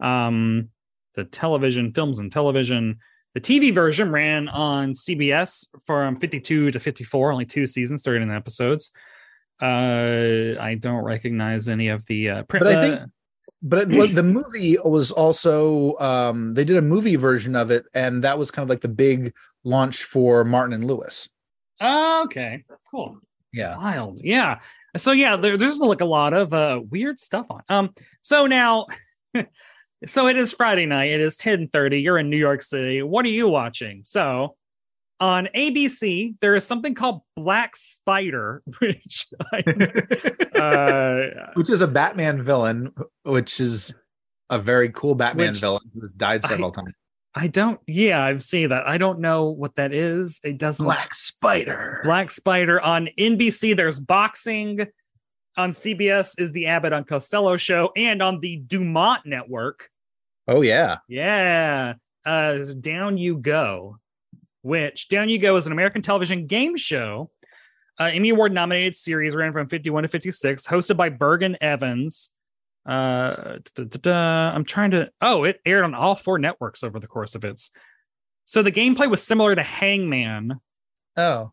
Um, 0.00 0.70
the 1.14 1.24
television, 1.24 1.92
films 1.92 2.18
and 2.20 2.32
television, 2.32 2.96
the 3.34 3.40
TV 3.40 3.74
version 3.74 4.10
ran 4.10 4.48
on 4.48 4.92
CBS 4.92 5.66
from 5.86 6.16
52 6.16 6.70
to 6.70 6.80
54, 6.80 7.32
only 7.32 7.44
two 7.44 7.66
seasons, 7.66 8.02
39 8.02 8.34
episodes. 8.34 8.92
Uh, 9.60 10.56
I 10.58 10.76
don't 10.80 11.04
recognize 11.04 11.68
any 11.68 11.88
of 11.88 12.06
the 12.06 12.30
uh, 12.30 12.42
print. 12.44 12.64
But 12.64 12.74
I 12.74 12.82
think- 12.88 13.10
but 13.62 13.90
it, 13.92 14.14
the 14.14 14.22
movie 14.22 14.76
was 14.84 15.10
also 15.10 15.96
um 15.98 16.54
they 16.54 16.64
did 16.64 16.76
a 16.76 16.82
movie 16.82 17.16
version 17.16 17.56
of 17.56 17.70
it, 17.70 17.84
and 17.94 18.24
that 18.24 18.38
was 18.38 18.50
kind 18.50 18.64
of 18.64 18.70
like 18.70 18.80
the 18.80 18.88
big 18.88 19.34
launch 19.64 20.04
for 20.04 20.44
Martin 20.44 20.74
and 20.74 20.84
Lewis. 20.84 21.28
okay, 21.80 22.64
cool. 22.90 23.18
Yeah. 23.52 23.76
Wild. 23.76 24.20
Yeah. 24.22 24.60
So 24.96 25.12
yeah, 25.12 25.36
there, 25.36 25.56
there's 25.56 25.78
like 25.78 26.00
a 26.00 26.06
lot 26.06 26.32
of 26.32 26.52
uh 26.52 26.80
weird 26.90 27.18
stuff 27.18 27.46
on. 27.50 27.62
Um 27.68 27.94
so 28.22 28.46
now 28.46 28.86
so 30.06 30.28
it 30.28 30.36
is 30.36 30.52
Friday 30.52 30.86
night. 30.86 31.10
It 31.10 31.20
is 31.20 31.36
10:30. 31.36 32.02
You're 32.02 32.18
in 32.18 32.30
New 32.30 32.36
York 32.38 32.62
City. 32.62 33.02
What 33.02 33.24
are 33.24 33.30
you 33.30 33.48
watching? 33.48 34.02
So 34.04 34.56
on 35.22 35.48
ABC, 35.54 36.34
there 36.40 36.56
is 36.56 36.66
something 36.66 36.94
called 36.96 37.22
Black 37.36 37.76
Spider, 37.76 38.62
which 38.80 39.28
I, 39.52 40.58
uh, 40.58 41.50
which 41.54 41.70
is 41.70 41.80
a 41.80 41.86
Batman 41.86 42.42
villain, 42.42 42.92
which 43.22 43.60
is 43.60 43.94
a 44.50 44.58
very 44.58 44.90
cool 44.90 45.14
Batman 45.14 45.52
Which- 45.52 45.60
villain 45.60 45.82
who 45.94 46.00
has 46.02 46.12
died 46.12 46.44
several 46.44 46.72
times. 46.72 46.92
I 47.34 47.46
don't. 47.46 47.80
Yeah, 47.86 48.22
I've 48.22 48.44
seen 48.44 48.68
that. 48.68 48.86
I 48.86 48.98
don't 48.98 49.20
know 49.20 49.48
what 49.48 49.76
that 49.76 49.94
is. 49.94 50.38
It 50.44 50.58
doesn't. 50.58 50.84
Black 50.84 51.14
Spider. 51.14 52.02
Black 52.04 52.30
Spider 52.30 52.78
on 52.78 53.08
NBC. 53.18 53.74
There's 53.74 53.98
boxing. 53.98 54.86
On 55.56 55.70
CBS 55.70 56.34
is 56.38 56.52
the 56.52 56.66
Abbott 56.66 56.92
and 56.94 57.06
Costello 57.06 57.56
show, 57.58 57.90
and 57.96 58.22
on 58.22 58.40
the 58.40 58.56
Dumont 58.66 59.24
network, 59.26 59.88
Oh 60.48 60.62
yeah. 60.62 60.96
yeah, 61.08 61.94
uh, 62.26 62.58
Down 62.80 63.16
You 63.18 63.36
Go, 63.36 63.98
which 64.62 65.08
Down 65.08 65.28
You 65.28 65.38
Go 65.38 65.56
is 65.56 65.66
an 65.66 65.72
American 65.72 66.02
television 66.02 66.46
game 66.46 66.76
show, 66.76 67.30
uh, 68.00 68.04
Emmy 68.04 68.30
Award 68.30 68.52
nominated 68.52 68.94
series 68.94 69.34
ran 69.34 69.52
from 69.52 69.68
51 69.68 70.04
to 70.04 70.08
56, 70.08 70.66
hosted 70.66 70.96
by 70.96 71.08
Bergen 71.10 71.56
Evans. 71.60 72.30
Uh, 72.88 73.58
da- 73.76 73.84
da- 73.84 73.98
da. 74.00 74.12
I'm 74.54 74.64
trying 74.64 74.92
to. 74.92 75.10
Oh, 75.20 75.44
it 75.44 75.60
aired 75.66 75.84
on 75.84 75.94
all 75.94 76.14
four 76.16 76.38
networks 76.38 76.82
over 76.82 76.98
the 76.98 77.06
course 77.06 77.34
of 77.34 77.44
its. 77.44 77.70
So 78.46 78.62
the 78.62 78.72
gameplay 78.72 79.08
was 79.08 79.22
similar 79.22 79.54
to 79.54 79.62
Hangman. 79.62 80.58
Oh. 81.16 81.52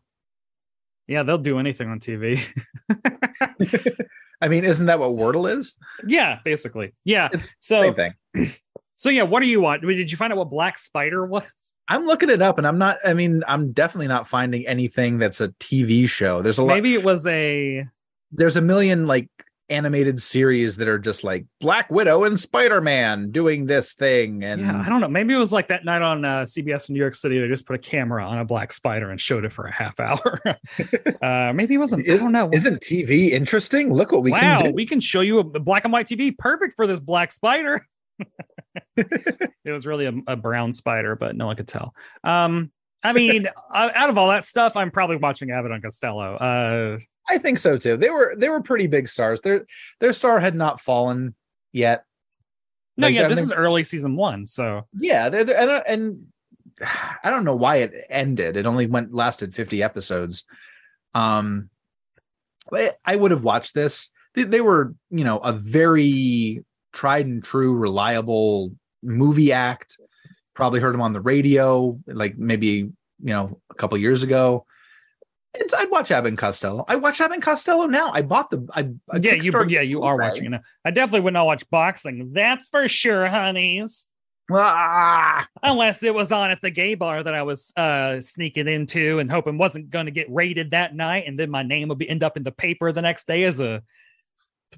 Yeah, 1.06 1.22
they'll 1.22 1.38
do 1.38 1.58
anything 1.58 1.88
on 1.88 2.00
TV. 2.00 2.44
I 4.40 4.48
mean, 4.48 4.64
isn't 4.64 4.86
that 4.86 4.98
what 4.98 5.10
Wordle 5.10 5.56
is? 5.58 5.76
yeah, 6.06 6.38
basically. 6.44 6.94
Yeah. 7.04 7.28
It's 7.32 7.48
So 7.60 7.82
Same 7.82 7.94
thing. 8.34 8.54
so 8.94 9.10
yeah, 9.10 9.22
what 9.24 9.42
are 9.42 9.46
you 9.46 9.60
watching? 9.60 9.88
Did 9.88 10.10
you 10.10 10.16
find 10.16 10.32
out 10.32 10.38
what 10.38 10.50
Black 10.50 10.78
Spider 10.78 11.26
was? 11.26 11.44
I'm 11.90 12.06
looking 12.06 12.30
it 12.30 12.40
up 12.40 12.56
and 12.56 12.66
I'm 12.66 12.78
not 12.78 12.98
I 13.04 13.14
mean, 13.14 13.42
I'm 13.48 13.72
definitely 13.72 14.06
not 14.06 14.28
finding 14.28 14.66
anything 14.66 15.18
that's 15.18 15.40
a 15.40 15.48
TV 15.48 16.08
show. 16.08 16.40
There's 16.40 16.58
a 16.58 16.62
lot 16.62 16.74
Maybe 16.74 16.94
it 16.94 17.04
was 17.04 17.26
a 17.26 17.84
there's 18.30 18.56
a 18.56 18.60
million 18.60 19.08
like 19.08 19.28
animated 19.68 20.22
series 20.22 20.76
that 20.76 20.86
are 20.86 20.98
just 21.00 21.24
like 21.24 21.46
Black 21.60 21.90
Widow 21.90 22.24
and 22.24 22.38
Spider-Man 22.38 23.32
doing 23.32 23.66
this 23.66 23.92
thing 23.92 24.44
and 24.44 24.60
yeah, 24.60 24.82
I 24.84 24.88
don't 24.88 25.00
know. 25.00 25.08
Maybe 25.08 25.34
it 25.34 25.38
was 25.38 25.52
like 25.52 25.66
that 25.68 25.84
night 25.84 26.00
on 26.00 26.24
uh, 26.24 26.42
CBS 26.42 26.88
in 26.88 26.94
New 26.94 27.00
York 27.00 27.16
City. 27.16 27.40
They 27.40 27.48
just 27.48 27.66
put 27.66 27.74
a 27.74 27.78
camera 27.78 28.24
on 28.24 28.38
a 28.38 28.44
black 28.44 28.72
spider 28.72 29.10
and 29.10 29.20
showed 29.20 29.44
it 29.44 29.52
for 29.52 29.66
a 29.66 29.72
half 29.72 29.98
hour. 29.98 30.40
uh, 31.22 31.52
maybe 31.52 31.74
it 31.74 31.78
wasn't. 31.78 32.08
I 32.08 32.12
Is- 32.12 32.20
don't 32.20 32.32
know. 32.32 32.50
Isn't 32.52 32.80
TV 32.80 33.30
interesting? 33.30 33.92
Look 33.92 34.12
what 34.12 34.22
we 34.22 34.30
wow, 34.30 34.58
can 34.58 34.66
do. 34.66 34.72
we 34.72 34.86
can 34.86 35.00
show 35.00 35.22
you 35.22 35.40
a 35.40 35.44
black 35.44 35.82
and 35.82 35.92
white 35.92 36.06
TV, 36.06 36.36
perfect 36.38 36.74
for 36.76 36.86
this 36.86 37.00
black 37.00 37.32
spider. 37.32 37.84
it 38.96 39.70
was 39.72 39.86
really 39.86 40.06
a, 40.06 40.12
a 40.26 40.36
brown 40.36 40.72
spider, 40.72 41.16
but 41.16 41.36
no 41.36 41.46
one 41.46 41.56
could 41.56 41.68
tell. 41.68 41.94
Um, 42.24 42.70
I 43.02 43.12
mean, 43.12 43.48
out 43.74 44.10
of 44.10 44.18
all 44.18 44.28
that 44.28 44.44
stuff, 44.44 44.76
I'm 44.76 44.90
probably 44.90 45.16
watching 45.16 45.50
Abbott 45.50 45.72
and 45.72 45.82
Costello. 45.82 46.36
Uh, 46.36 46.98
I 47.28 47.38
think 47.38 47.58
so 47.58 47.76
too. 47.78 47.96
They 47.96 48.10
were 48.10 48.34
they 48.36 48.48
were 48.48 48.62
pretty 48.62 48.86
big 48.86 49.08
stars. 49.08 49.40
Their 49.40 49.66
their 50.00 50.12
star 50.12 50.40
had 50.40 50.54
not 50.54 50.80
fallen 50.80 51.34
yet. 51.72 52.04
no, 52.96 53.06
Like, 53.06 53.14
yeah, 53.14 53.26
I 53.26 53.28
this 53.28 53.38
think- 53.38 53.46
is 53.46 53.52
early 53.52 53.84
season 53.84 54.16
one, 54.16 54.46
so 54.46 54.86
Yeah, 54.92 55.28
they're, 55.28 55.44
they're- 55.44 55.82
and, 55.86 56.26
and 56.80 56.88
I 57.24 57.30
don't 57.30 57.44
know 57.44 57.54
why 57.56 57.76
it 57.76 57.92
ended. 58.10 58.56
It 58.56 58.66
only 58.66 58.86
went 58.86 59.14
lasted 59.14 59.54
50 59.54 59.82
episodes. 59.82 60.44
Um 61.14 61.70
I 63.04 63.16
would 63.16 63.32
have 63.32 63.42
watched 63.42 63.74
this. 63.74 64.10
They, 64.34 64.44
they 64.44 64.60
were, 64.60 64.94
you 65.10 65.24
know, 65.24 65.38
a 65.38 65.52
very 65.52 66.64
tried 66.92 67.26
and 67.26 67.42
true 67.42 67.74
reliable 67.74 68.72
movie 69.02 69.52
act. 69.52 69.96
Probably 70.54 70.80
heard 70.80 70.94
him 70.94 71.00
on 71.00 71.12
the 71.12 71.20
radio 71.20 71.98
like 72.06 72.36
maybe, 72.36 72.68
you 72.68 72.92
know, 73.20 73.60
a 73.70 73.74
couple 73.74 73.96
years 73.98 74.22
ago. 74.22 74.66
It's, 75.54 75.74
I'd 75.74 75.90
watch 75.90 76.10
Abbott 76.10 76.28
and 76.28 76.38
Costello. 76.38 76.84
I 76.86 76.96
watch 76.96 77.20
Abbott 77.20 77.34
and 77.34 77.42
Costello 77.42 77.86
now. 77.86 78.12
I 78.12 78.22
bought 78.22 78.50
the 78.50 78.68
I, 78.72 78.90
I 79.10 79.18
yeah, 79.18 79.34
you 79.34 79.52
yeah 79.68 79.80
you 79.80 80.02
are 80.02 80.16
watching 80.16 80.44
it 80.44 80.50
now. 80.50 80.60
I 80.84 80.90
definitely 80.90 81.20
would 81.20 81.32
not 81.32 81.46
watch 81.46 81.68
boxing. 81.70 82.30
That's 82.32 82.68
for 82.68 82.88
sure, 82.88 83.26
honeys. 83.26 84.06
Ah, 84.52 85.46
unless 85.62 86.02
it 86.02 86.12
was 86.12 86.32
on 86.32 86.50
at 86.50 86.60
the 86.60 86.70
gay 86.70 86.94
bar 86.94 87.22
that 87.22 87.34
I 87.34 87.42
was 87.42 87.72
uh 87.76 88.20
sneaking 88.20 88.68
into 88.68 89.18
and 89.18 89.30
hoping 89.30 89.58
wasn't 89.58 89.90
going 89.90 90.06
to 90.06 90.12
get 90.12 90.30
raided 90.30 90.72
that 90.72 90.94
night, 90.94 91.24
and 91.26 91.38
then 91.38 91.50
my 91.50 91.62
name 91.62 91.88
would 91.88 91.98
be 91.98 92.08
end 92.08 92.22
up 92.22 92.36
in 92.36 92.42
the 92.42 92.52
paper 92.52 92.92
the 92.92 93.02
next 93.02 93.26
day 93.26 93.44
as 93.44 93.60
a 93.60 93.82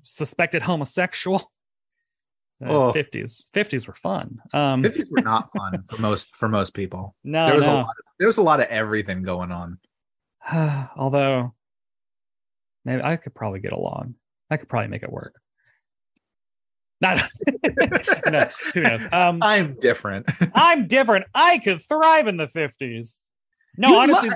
suspected 0.03 0.63
homosexual. 0.63 1.51
Oh. 2.65 2.93
Fifties, 2.93 3.51
fifties 3.53 3.89
were 3.89 3.95
fun. 3.95 4.39
Um, 4.53 4.83
50s 4.83 5.07
were 5.11 5.23
not 5.23 5.51
fun 5.57 5.83
for 5.89 6.01
most 6.01 6.35
for 6.37 6.49
most 6.49 6.75
people. 6.75 7.17
no, 7.25 7.47
there 7.47 7.57
was 7.57 7.65
a 7.65 7.69
no. 7.69 7.75
lot 7.77 7.87
of, 7.89 8.05
there 8.19 8.27
was 8.29 8.39
a 8.39 8.43
lot 8.43 8.61
of 8.61 8.67
everything 8.67 9.23
going 9.23 9.51
on. 9.51 9.79
Although, 10.97 11.55
maybe 12.85 13.03
I 13.03 13.17
could 13.17 13.35
probably 13.35 13.61
get 13.61 13.73
along. 13.73 14.15
I 14.51 14.57
could 14.57 14.69
probably 14.69 14.89
make 14.89 15.03
it 15.03 15.11
work. 15.11 15.35
Not, 17.01 17.21
no, 18.31 18.49
who 18.75 18.81
knows? 18.83 19.09
Um, 19.11 19.43
I'm 19.43 19.75
different. 19.81 20.31
I'm 20.55 20.87
different. 20.87 21.27
I 21.35 21.59
could 21.59 21.83
thrive 21.83 22.29
in 22.29 22.37
the 22.37 22.47
50s. 22.47 23.23
No, 23.77 23.89
You'd 23.89 23.99
honestly, 23.99 24.31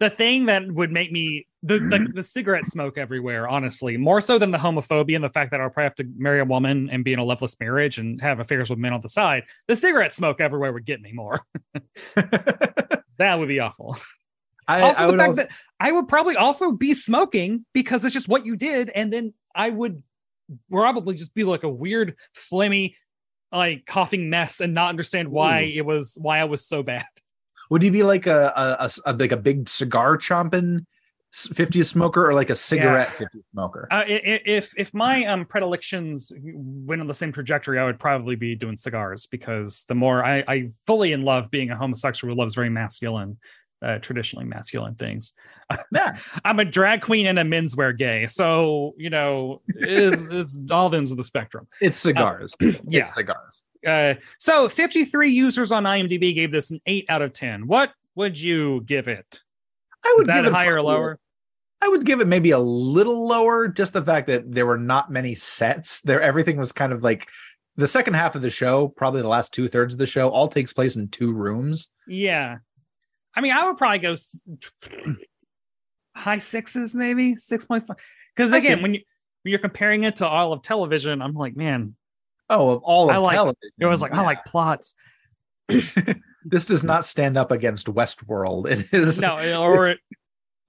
the 0.00 0.10
thing 0.10 0.46
that 0.46 0.70
would 0.70 0.92
make 0.92 1.10
me 1.10 1.46
the, 1.62 1.78
the 1.78 2.08
the 2.14 2.22
cigarette 2.22 2.64
smoke 2.64 2.98
everywhere, 2.98 3.48
honestly, 3.48 3.96
more 3.96 4.20
so 4.20 4.38
than 4.38 4.50
the 4.50 4.58
homophobia 4.58 5.14
and 5.14 5.24
the 5.24 5.28
fact 5.28 5.50
that 5.50 5.60
I'll 5.60 5.70
probably 5.70 5.84
have 5.84 5.94
to 5.96 6.08
marry 6.16 6.40
a 6.40 6.44
woman 6.44 6.88
and 6.90 7.04
be 7.04 7.12
in 7.12 7.18
a 7.18 7.24
loveless 7.24 7.58
marriage 7.60 7.98
and 7.98 8.20
have 8.20 8.40
affairs 8.40 8.70
with 8.70 8.78
men 8.78 8.92
on 8.92 9.00
the 9.00 9.08
side. 9.08 9.44
The 9.68 9.76
cigarette 9.76 10.12
smoke 10.12 10.40
everywhere 10.40 10.72
would 10.72 10.86
get 10.86 11.00
me 11.00 11.12
more. 11.12 11.40
that 12.14 13.38
would 13.38 13.48
be 13.48 13.60
awful. 13.60 13.96
I, 14.66 14.82
also, 14.82 15.02
I 15.02 15.06
the 15.06 15.18
fact 15.18 15.28
also, 15.28 15.42
that 15.42 15.50
I 15.80 15.92
would 15.92 16.08
probably 16.08 16.36
also 16.36 16.72
be 16.72 16.94
smoking 16.94 17.64
because 17.72 18.04
it's 18.04 18.14
just 18.14 18.28
what 18.28 18.46
you 18.46 18.56
did, 18.56 18.90
and 18.90 19.12
then 19.12 19.34
I 19.54 19.70
would 19.70 20.02
probably 20.70 21.14
just 21.14 21.34
be 21.34 21.44
like 21.44 21.64
a 21.64 21.68
weird, 21.68 22.16
flimmy 22.36 22.94
like 23.52 23.84
coughing 23.84 24.30
mess 24.30 24.60
and 24.60 24.74
not 24.74 24.90
understand 24.90 25.28
why 25.28 25.62
Ooh. 25.62 25.78
it 25.78 25.86
was 25.86 26.16
why 26.20 26.38
I 26.38 26.44
was 26.44 26.64
so 26.64 26.82
bad. 26.82 27.04
Would 27.70 27.82
you 27.82 27.90
be 27.90 28.02
like 28.02 28.26
a, 28.26 28.52
a- 28.56 28.90
a 29.06 29.12
like 29.14 29.32
a 29.32 29.36
big 29.36 29.68
cigar 29.68 30.16
chomping 30.18 30.86
50s 31.32 31.86
smoker 31.86 32.26
or 32.26 32.34
like 32.34 32.50
a 32.50 32.56
cigarette 32.56 33.08
50s 33.08 33.42
smoker? 33.52 33.88
Uh, 33.90 34.04
if 34.06 34.72
if 34.76 34.92
my 34.92 35.24
um 35.26 35.44
predilections 35.44 36.32
went 36.42 37.00
on 37.00 37.06
the 37.06 37.14
same 37.14 37.32
trajectory, 37.32 37.78
I 37.78 37.84
would 37.84 37.98
probably 37.98 38.36
be 38.36 38.56
doing 38.56 38.76
cigars 38.76 39.26
because 39.26 39.84
the 39.88 39.94
more 39.94 40.24
I, 40.24 40.44
I 40.46 40.70
fully 40.86 41.12
in 41.12 41.24
love 41.24 41.50
being 41.50 41.70
a 41.70 41.76
homosexual 41.76 42.34
who 42.34 42.38
loves 42.38 42.54
very 42.54 42.70
masculine, 42.70 43.38
uh, 43.82 43.98
traditionally 43.98 44.46
masculine 44.46 44.96
things. 44.96 45.32
yeah. 45.92 46.16
I'm 46.44 46.58
a 46.58 46.64
drag 46.64 47.02
queen 47.02 47.26
and 47.26 47.38
a 47.38 47.44
menswear 47.44 47.96
gay, 47.96 48.26
so 48.26 48.94
you 48.98 49.10
know, 49.10 49.62
it's, 49.68 50.26
it's 50.30 50.60
all 50.70 50.92
ends 50.94 51.10
of 51.12 51.16
the 51.16 51.24
spectrum. 51.24 51.68
It's 51.80 51.98
cigars. 51.98 52.56
yeah. 52.60 53.02
It's 53.02 53.14
cigars. 53.14 53.62
Uh, 53.86 54.14
so 54.38 54.68
53 54.68 55.30
users 55.30 55.72
on 55.72 55.84
IMDb 55.84 56.34
gave 56.34 56.52
this 56.52 56.70
an 56.70 56.80
eight 56.86 57.06
out 57.08 57.22
of 57.22 57.32
10. 57.32 57.66
What 57.66 57.92
would 58.14 58.38
you 58.38 58.82
give 58.82 59.08
it? 59.08 59.40
I 60.04 60.08
Is 60.08 60.14
would 60.18 60.26
that 60.28 60.36
give 60.42 60.46
it 60.46 60.52
higher 60.52 60.76
or 60.76 60.82
lower? 60.82 61.18
I 61.82 61.88
would 61.88 62.04
give 62.04 62.20
it 62.20 62.26
maybe 62.28 62.50
a 62.50 62.58
little 62.58 63.26
lower, 63.26 63.66
just 63.68 63.92
the 63.94 64.02
fact 64.04 64.26
that 64.26 64.52
there 64.52 64.66
were 64.66 64.78
not 64.78 65.10
many 65.10 65.34
sets. 65.34 66.00
There, 66.02 66.20
everything 66.20 66.56
was 66.58 66.72
kind 66.72 66.92
of 66.92 67.02
like 67.02 67.28
the 67.76 67.86
second 67.86 68.14
half 68.14 68.34
of 68.34 68.42
the 68.42 68.50
show, 68.50 68.88
probably 68.88 69.22
the 69.22 69.28
last 69.28 69.54
two 69.54 69.66
thirds 69.68 69.94
of 69.94 69.98
the 69.98 70.06
show, 70.06 70.28
all 70.28 70.48
takes 70.48 70.72
place 70.74 70.96
in 70.96 71.08
two 71.08 71.32
rooms. 71.32 71.90
Yeah. 72.06 72.58
I 73.34 73.40
mean, 73.40 73.52
I 73.52 73.64
would 73.66 73.78
probably 73.78 73.98
go 74.00 74.14
high 76.14 76.38
sixes, 76.38 76.94
maybe 76.94 77.34
6.5. 77.34 77.86
Because 78.36 78.52
again, 78.52 78.82
when 78.82 78.94
you 78.94 79.00
when 79.42 79.50
you're 79.50 79.58
comparing 79.58 80.04
it 80.04 80.16
to 80.16 80.28
all 80.28 80.52
of 80.52 80.60
television, 80.62 81.22
I'm 81.22 81.32
like, 81.34 81.56
man, 81.56 81.94
Oh, 82.50 82.70
of 82.70 82.82
all 82.82 83.08
of 83.08 83.14
I 83.14 83.18
like- 83.18 83.36
television, 83.36 83.70
it 83.78 83.86
was 83.86 84.02
like, 84.02 84.12
I 84.12 84.22
like 84.22 84.44
plots. 84.44 84.94
this 86.44 86.64
does 86.64 86.82
not 86.84 87.04
stand 87.06 87.36
up 87.36 87.50
against 87.50 87.86
Westworld. 87.86 88.66
It 88.70 88.92
is 88.92 89.20
No, 89.20 89.36
or 89.62 89.96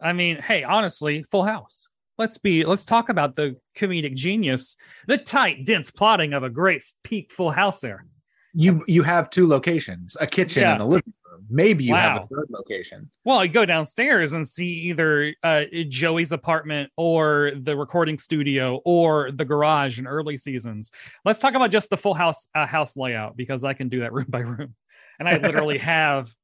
I 0.02 0.14
mean, 0.14 0.38
hey, 0.38 0.64
honestly, 0.64 1.24
Full 1.32 1.44
House. 1.44 1.88
Let's 2.18 2.38
be 2.38 2.66
let's 2.66 2.86
talk 2.86 3.10
about 3.10 3.36
the 3.36 3.56
comedic 3.78 4.16
genius, 4.16 4.78
the 5.08 5.18
tight, 5.18 5.66
dense 5.66 5.90
plotting 5.92 6.34
of 6.34 6.44
a 6.44 6.50
great 6.50 6.84
peak 7.04 7.32
Full 7.32 7.52
House 7.52 7.80
there. 7.82 8.06
you 8.54 8.82
you 8.88 9.04
have 9.04 9.30
two 9.30 9.48
locations, 9.48 10.18
a 10.20 10.28
kitchen 10.28 10.62
Yeah. 10.62 10.74
and 10.74 10.82
a 10.82 10.86
living 10.86 11.14
room. 11.26 11.46
Maybe 11.50 11.84
you 11.86 11.96
have 11.96 12.24
a 12.24 12.28
third 12.28 12.48
location. 12.50 13.10
Well, 13.26 13.44
you 13.44 13.52
go 13.52 13.66
downstairs 13.66 14.34
and 14.34 14.48
see 14.48 14.68
either 14.90 15.34
uh, 15.44 15.64
Joey's 15.88 16.32
apartment 16.32 16.92
or 16.98 17.52
the 17.60 17.76
recording 17.76 18.18
studio 18.18 18.82
or 18.86 19.32
the 19.32 19.44
garage 19.46 19.98
in 20.00 20.06
early 20.08 20.38
seasons. 20.38 20.92
Let's 21.26 21.40
talk 21.40 21.56
about 21.56 21.72
just 21.72 21.90
the 21.90 21.98
full 21.98 22.14
house 22.14 22.48
uh, 22.54 22.68
house 22.68 22.96
layout 22.98 23.36
because 23.36 23.64
I 23.64 23.74
can 23.74 23.90
do 23.90 24.02
that 24.02 24.14
room 24.18 24.28
by 24.30 24.40
room, 24.40 24.76
and 25.22 25.30
I 25.30 25.38
literally 25.48 25.78
have 25.78 26.36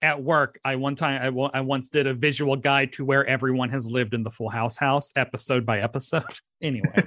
at 0.00 0.22
work. 0.22 0.60
I 0.64 0.76
one 0.76 0.94
time 0.94 1.20
I, 1.20 1.58
I 1.58 1.60
once 1.60 1.90
did 1.90 2.06
a 2.06 2.14
visual 2.14 2.56
guide 2.56 2.92
to 2.92 3.04
where 3.04 3.26
everyone 3.26 3.70
has 3.70 3.90
lived 3.90 4.14
in 4.14 4.22
the 4.22 4.30
Full 4.30 4.48
House 4.48 4.78
house, 4.78 5.12
episode 5.16 5.66
by 5.66 5.80
episode. 5.80 6.24
Anyway, 6.62 6.90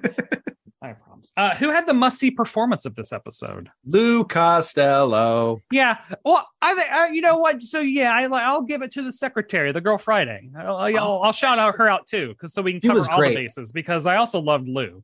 I 0.83 0.89
have 0.89 0.99
problems. 0.99 1.33
Uh, 1.35 1.55
who 1.55 1.71
had 1.71 1.87
the 1.87 1.93
must 1.93 2.19
see 2.19 2.29
performance 2.29 2.85
of 2.85 2.93
this 2.93 3.11
episode? 3.11 3.67
Lou 3.83 4.23
Costello. 4.23 5.63
Yeah. 5.71 5.97
Well, 6.23 6.47
I 6.61 6.75
think 6.75 6.93
uh, 6.93 7.07
you 7.11 7.21
know 7.21 7.37
what. 7.37 7.63
So 7.63 7.79
yeah, 7.79 8.13
I, 8.13 8.25
I'll 8.25 8.61
give 8.61 8.83
it 8.83 8.91
to 8.91 9.01
the 9.01 9.11
secretary, 9.11 9.71
the 9.71 9.81
girl 9.81 9.97
Friday. 9.97 10.51
I'll, 10.55 10.75
I'll, 10.75 10.99
Oh, 10.99 11.21
I'll 11.21 11.33
shout 11.33 11.57
out 11.57 11.77
her 11.77 11.89
out 11.89 12.05
too, 12.05 12.27
because 12.27 12.53
so 12.53 12.61
we 12.61 12.79
can 12.79 12.91
cover 12.91 13.09
all 13.09 13.21
the 13.23 13.33
bases. 13.33 13.71
Because 13.71 14.05
I 14.05 14.17
also 14.17 14.39
loved 14.39 14.69
Lou. 14.69 15.03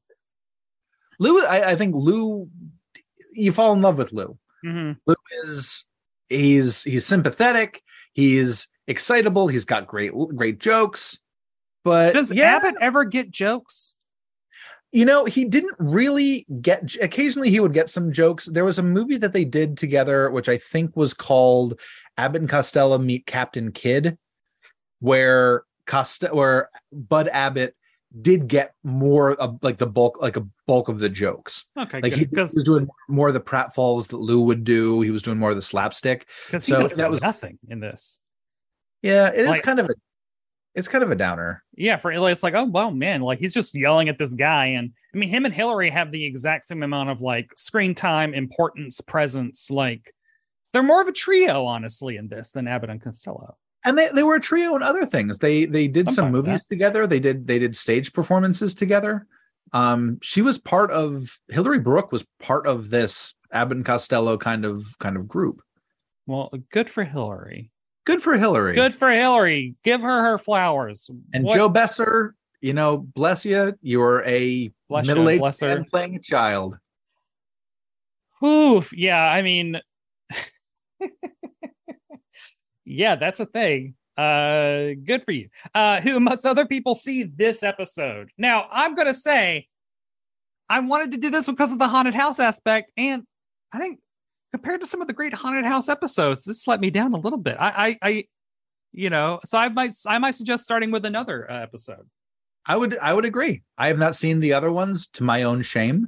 Lou, 1.18 1.44
I, 1.44 1.72
I 1.72 1.76
think 1.76 1.96
Lou, 1.96 2.48
you 3.34 3.52
fall 3.52 3.74
in 3.74 3.82
love 3.82 3.98
with 3.98 4.14
Lou. 4.14 4.38
Hmm 4.66 4.92
Lou 5.06 5.16
is 5.44 5.88
he's 6.30 6.84
he's 6.84 7.06
sympathetic, 7.06 7.84
he's 8.14 8.68
excitable, 8.88 9.48
he's 9.48 9.66
got 9.66 9.88
great 9.88 10.12
great 10.36 10.60
jokes. 10.60 11.20
But 11.84 12.14
Does 12.14 12.32
yeah, 12.32 12.56
Abbott 12.56 12.76
ever 12.82 13.04
get 13.06 13.30
jokes? 13.30 13.96
you 14.96 15.04
know, 15.04 15.26
he 15.26 15.44
didn't 15.44 15.76
really 15.78 16.46
get 16.62 16.96
occasionally 17.02 17.50
he 17.50 17.60
would 17.60 17.74
get 17.74 17.90
some 17.90 18.14
jokes. 18.14 18.46
There 18.46 18.64
was 18.64 18.80
a 18.80 18.84
movie 18.84 19.18
that 19.18 19.34
they 19.34 19.44
did 19.44 19.78
together, 19.78 20.32
which 20.32 20.48
I 20.48 20.58
think 20.58 20.96
was 20.96 21.14
called 21.14 21.82
Abbott 22.18 22.44
and 22.44 22.50
Costello 22.50 22.98
Meet 22.98 23.26
Captain 23.26 23.74
Kidd, 23.74 24.18
where 25.02 25.64
Costa 25.86 26.30
where 26.32 26.70
Bud 26.94 27.28
Abbott 27.28 27.76
did 28.22 28.48
get 28.48 28.74
more 28.84 29.32
of 29.34 29.60
like 29.62 29.78
the 29.78 29.86
bulk, 29.88 30.22
like 30.22 30.38
a 30.38 30.46
bulk 30.68 30.90
of 30.90 31.00
the 31.00 31.10
jokes. 31.10 31.66
Okay, 31.78 32.00
Like 32.02 32.14
he 32.14 32.26
because 32.26 32.54
was 32.54 32.64
doing 32.64 32.88
more 33.10 33.28
of 33.28 33.34
the 33.34 33.42
pratfalls 33.42 34.08
that 34.08 34.18
Lou 34.18 34.42
would 34.42 34.64
do. 34.64 35.02
He 35.02 35.12
was 35.12 35.22
doing 35.22 35.38
more 35.38 35.50
of 35.50 35.56
the 35.56 35.62
slapstick. 35.62 36.28
because 36.48 36.66
he 36.66 36.72
so 36.72 36.88
that 36.88 37.12
was- 37.12 37.22
nothing 37.22 37.60
in 37.70 37.80
this. 37.80 38.20
Yeah, 39.02 39.28
it 39.30 39.40
is 39.42 39.48
Like- 39.50 39.64
kind 39.64 39.80
of 39.80 39.88
a 39.88 39.94
it's 40.74 40.90
kind 40.90 41.04
of 41.06 41.10
a 41.12 41.16
downer. 41.16 41.64
Yeah, 41.78 41.96
for 41.96 42.12
it's 42.12 42.44
like, 42.44 42.54
oh 42.54 42.66
well, 42.66 42.92
man, 42.92 43.22
like 43.22 43.40
he's 43.40 43.54
just 43.54 43.74
yelling 43.76 44.10
at 44.10 44.18
this 44.18 44.34
guy, 44.34 44.66
and 44.66 44.92
I 45.14 45.18
mean, 45.18 45.30
him 45.30 45.46
and 45.46 45.54
Hillary 45.54 45.90
have 45.90 46.12
the 46.12 46.26
exact 46.26 46.66
same 46.66 46.84
amount 46.84 47.10
of 47.12 47.22
like 47.22 47.50
screen 47.56 47.96
time, 47.96 48.34
importance, 48.34 49.00
presence. 49.00 49.72
Like 49.72 50.14
they're 50.74 50.84
more 50.84 51.02
of 51.02 51.08
a 51.08 51.14
trio, 51.14 51.64
honestly, 51.66 52.18
in 52.18 52.28
this 52.28 52.52
than 52.52 52.68
Abbott 52.68 52.90
and 52.90 53.02
Costello. 53.02 53.56
And 53.86 53.98
they, 53.98 54.10
they 54.10 54.24
were 54.24 54.36
a 54.36 54.42
trio 54.42 54.76
in 54.76 54.82
other 54.82 55.06
things. 55.06 55.38
They 55.38 55.66
they 55.66 55.88
did 55.88 56.10
some 56.12 56.32
movies 56.32 56.66
together. 56.66 57.06
They 57.06 57.20
did 57.20 57.48
they 57.48 57.60
did 57.60 57.76
stage 57.78 58.14
performances 58.14 58.74
together. 58.74 59.28
Um, 59.74 60.20
she 60.22 60.42
was 60.42 60.58
part 60.58 60.90
of 60.92 61.40
Hillary 61.50 61.80
Brooke 61.80 62.12
was 62.12 62.26
part 62.40 62.66
of 62.66 62.90
this 62.90 63.36
Abbott 63.52 63.78
and 63.78 63.86
Costello 63.86 64.38
kind 64.38 64.66
of 64.66 64.98
kind 65.00 65.16
of 65.16 65.28
group. 65.28 65.62
Well, 66.26 66.52
good 66.72 66.90
for 66.90 67.04
Hillary. 67.04 67.72
Good 68.06 68.22
for 68.22 68.38
Hillary. 68.38 68.76
Good 68.76 68.94
for 68.94 69.10
Hillary. 69.10 69.76
Give 69.84 70.02
her 70.02 70.24
her 70.24 70.38
flowers. 70.38 71.10
And 71.34 71.44
What- 71.44 71.56
Joe 71.56 71.70
Besser, 71.70 72.36
you 72.62 72.74
know, 72.74 72.98
bless 72.98 73.46
you. 73.46 73.74
You 73.82 74.02
are 74.02 74.24
a 74.24 74.72
Bless 74.90 75.08
middle 75.08 75.30
aged 75.30 75.40
bless 75.40 75.62
man 75.62 75.86
playing 75.86 76.16
a 76.16 76.20
child. 76.20 76.78
Oof. 78.44 78.94
Yeah, 78.96 79.24
I 79.24 79.42
mean, 79.42 79.80
yeah, 82.86 83.16
that's 83.16 83.40
a 83.40 83.46
thing. 83.46 83.96
Uh, 84.18 84.96
good 85.04 85.24
for 85.26 85.32
you. 85.32 85.50
Uh, 85.74 86.00
who 86.00 86.20
must 86.20 86.46
other 86.46 86.66
people 86.66 86.96
see 86.96 87.24
this 87.24 87.64
episode? 87.64 88.30
Now, 88.38 88.68
I'm 88.72 88.96
gonna 88.96 89.14
say, 89.14 89.68
I 90.70 90.80
wanted 90.80 91.12
to 91.12 91.18
do 91.18 91.30
this 91.30 91.48
because 91.48 91.72
of 91.74 91.80
the 91.80 91.88
haunted 91.88 92.16
house 92.16 92.40
aspect, 92.40 92.92
and 92.96 93.24
I 93.74 93.80
think 93.80 94.00
compared 94.52 94.82
to 94.82 94.88
some 94.88 95.02
of 95.02 95.08
the 95.08 95.14
great 95.14 95.34
haunted 95.34 95.66
house 95.66 95.90
episodes, 95.90 96.46
this 96.46 96.68
let 96.68 96.80
me 96.80 96.90
down 96.90 97.14
a 97.14 97.20
little 97.20 97.38
bit. 97.38 97.58
I, 97.60 97.88
I, 97.88 97.98
I 98.02 98.26
you 98.94 99.10
know, 99.10 99.40
so 99.44 99.58
I 99.58 99.68
might, 99.68 99.92
I 100.08 100.18
might 100.18 100.36
suggest 100.36 100.64
starting 100.64 100.92
with 100.92 101.04
another 101.04 101.52
uh, 101.52 101.62
episode. 101.62 102.08
I 102.66 102.78
would 102.78 102.98
I 102.98 103.14
would 103.14 103.26
agree. 103.26 103.64
I 103.78 103.88
have 103.88 104.00
not 104.00 104.16
seen 104.16 104.40
the 104.40 104.54
other 104.54 104.72
ones 104.72 105.08
to 105.14 105.24
my 105.24 105.44
own 105.44 105.62
shame, 105.62 106.08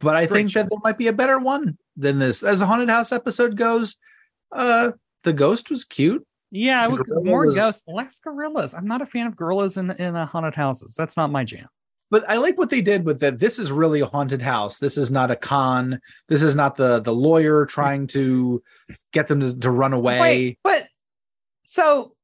but 0.00 0.16
I 0.16 0.26
Great 0.26 0.38
think 0.38 0.52
that 0.54 0.70
there 0.70 0.78
might 0.82 0.96
be 0.96 1.08
a 1.08 1.12
better 1.12 1.38
one 1.38 1.76
than 1.96 2.18
this. 2.18 2.42
As 2.42 2.62
a 2.62 2.66
haunted 2.66 2.88
house 2.88 3.12
episode 3.12 3.56
goes, 3.56 3.96
uh 4.52 4.92
the 5.26 5.34
ghost 5.34 5.68
was 5.68 5.84
cute. 5.84 6.24
Yeah, 6.52 6.80
I 6.80 6.88
would, 6.88 7.02
more 7.08 7.44
was- 7.46 7.56
ghosts, 7.56 7.84
less 7.86 8.20
gorillas. 8.20 8.72
I'm 8.72 8.86
not 8.86 9.02
a 9.02 9.06
fan 9.06 9.26
of 9.26 9.36
gorillas 9.36 9.76
in 9.76 9.90
in 9.90 10.16
uh, 10.16 10.24
haunted 10.24 10.54
houses. 10.54 10.94
That's 10.94 11.16
not 11.16 11.30
my 11.30 11.44
jam. 11.44 11.66
But 12.08 12.24
I 12.30 12.36
like 12.36 12.56
what 12.56 12.70
they 12.70 12.80
did 12.80 13.04
with 13.04 13.18
that. 13.20 13.38
This 13.40 13.58
is 13.58 13.72
really 13.72 14.00
a 14.00 14.06
haunted 14.06 14.40
house. 14.40 14.78
This 14.78 14.96
is 14.96 15.10
not 15.10 15.32
a 15.32 15.36
con. 15.36 16.00
This 16.28 16.40
is 16.40 16.54
not 16.54 16.76
the 16.76 17.00
the 17.00 17.12
lawyer 17.12 17.66
trying 17.66 18.06
to 18.08 18.62
get 19.12 19.26
them 19.26 19.40
to, 19.40 19.58
to 19.58 19.70
run 19.70 19.92
away. 19.92 20.20
Wait, 20.20 20.58
but 20.62 20.86
so 21.64 22.14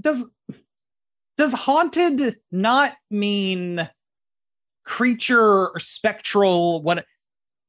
does 0.00 0.30
does 1.36 1.52
haunted 1.52 2.36
not 2.52 2.92
mean 3.10 3.88
creature 4.84 5.68
or 5.70 5.80
spectral? 5.80 6.80
What 6.82 7.04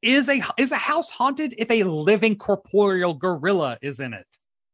is 0.04 0.30
a 0.30 0.44
is 0.60 0.72
a 0.72 0.78
house 0.78 1.10
haunted 1.10 1.56
if 1.58 1.72
a 1.72 1.84
living 1.84 2.36
corporeal 2.36 3.16
gorilla 3.16 3.80
is 3.82 4.00
in 4.00 4.14
it? 4.14 4.28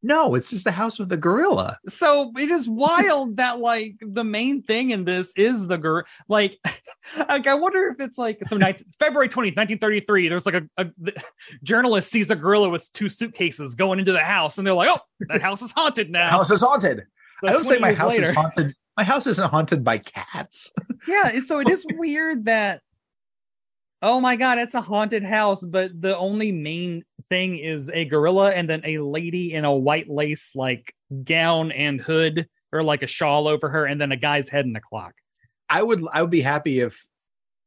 No, 0.05 0.35
it's 0.35 0.49
just 0.49 0.65
the 0.65 0.71
house 0.71 0.99
with 0.99 1.07
the 1.07 1.17
gorilla. 1.17 1.80
So 1.88 2.34
it 2.38 2.51
is 2.51 2.67
wild 2.69 3.38
that 3.38 3.59
like 3.59 3.95
the 4.01 4.25
main 4.25 4.61
thing 4.61 4.91
in 4.91 5.05
this 5.05 5.31
is 5.38 5.67
the 5.67 5.77
gorilla. 5.77 6.03
Like, 6.27 6.59
like 7.17 7.47
I 7.47 7.53
wonder 7.55 7.88
if 7.88 8.05
it's 8.05 8.17
like 8.17 8.43
some 8.43 8.59
night 8.59 8.84
February 8.99 9.30
20th, 9.30 9.55
1933. 9.55 10.27
There's 10.27 10.45
like 10.45 10.55
a, 10.55 10.69
a 10.77 10.91
the 10.97 11.23
journalist 11.63 12.11
sees 12.11 12.30
a 12.30 12.35
gorilla 12.35 12.69
with 12.69 12.91
two 12.91 13.07
suitcases 13.07 13.75
going 13.75 13.97
into 13.97 14.11
the 14.11 14.23
house, 14.23 14.57
and 14.57 14.67
they're 14.67 14.73
like, 14.73 14.89
"Oh, 14.89 14.99
that 15.30 15.41
house 15.41 15.61
is 15.61 15.71
haunted 15.71 16.11
now." 16.11 16.30
House 16.30 16.51
is 16.51 16.61
haunted. 16.61 17.05
So 17.41 17.47
I 17.47 17.53
don't 17.53 17.63
say 17.63 17.80
my 17.80 17.93
house 17.93 18.15
is 18.15 18.30
haunted. 18.31 18.75
My 18.97 19.03
house 19.03 19.25
isn't 19.25 19.49
haunted 19.49 19.84
by 19.84 19.97
cats. 19.97 20.71
Yeah, 21.07 21.39
so 21.39 21.59
it 21.59 21.69
is 21.69 21.85
weird 21.95 22.45
that. 22.45 22.81
Oh 24.03 24.19
my 24.19 24.35
god, 24.35 24.59
it's 24.59 24.73
a 24.73 24.81
haunted 24.81 25.23
house, 25.23 25.63
but 25.63 25.99
the 25.99 26.17
only 26.17 26.51
main 26.51 27.05
thing 27.30 27.57
is 27.57 27.89
a 27.89 28.03
gorilla 28.03 28.51
and 28.51 28.69
then 28.69 28.81
a 28.84 28.97
lady 28.97 29.53
in 29.53 29.63
a 29.63 29.73
white 29.73 30.09
lace 30.09 30.57
like 30.57 30.93
gown 31.23 31.71
and 31.71 32.01
hood 32.01 32.45
or 32.73 32.84
like 32.84 33.01
a 33.01 33.07
shawl 33.07 33.47
over 33.47 33.69
her, 33.69 33.85
and 33.85 34.01
then 34.01 34.11
a 34.11 34.17
guy's 34.17 34.49
head 34.49 34.65
in 34.65 34.75
a 34.75 34.81
clock. 34.81 35.13
I 35.69 35.81
would 35.81 36.03
I 36.11 36.21
would 36.21 36.31
be 36.31 36.41
happy 36.41 36.81
if 36.81 37.07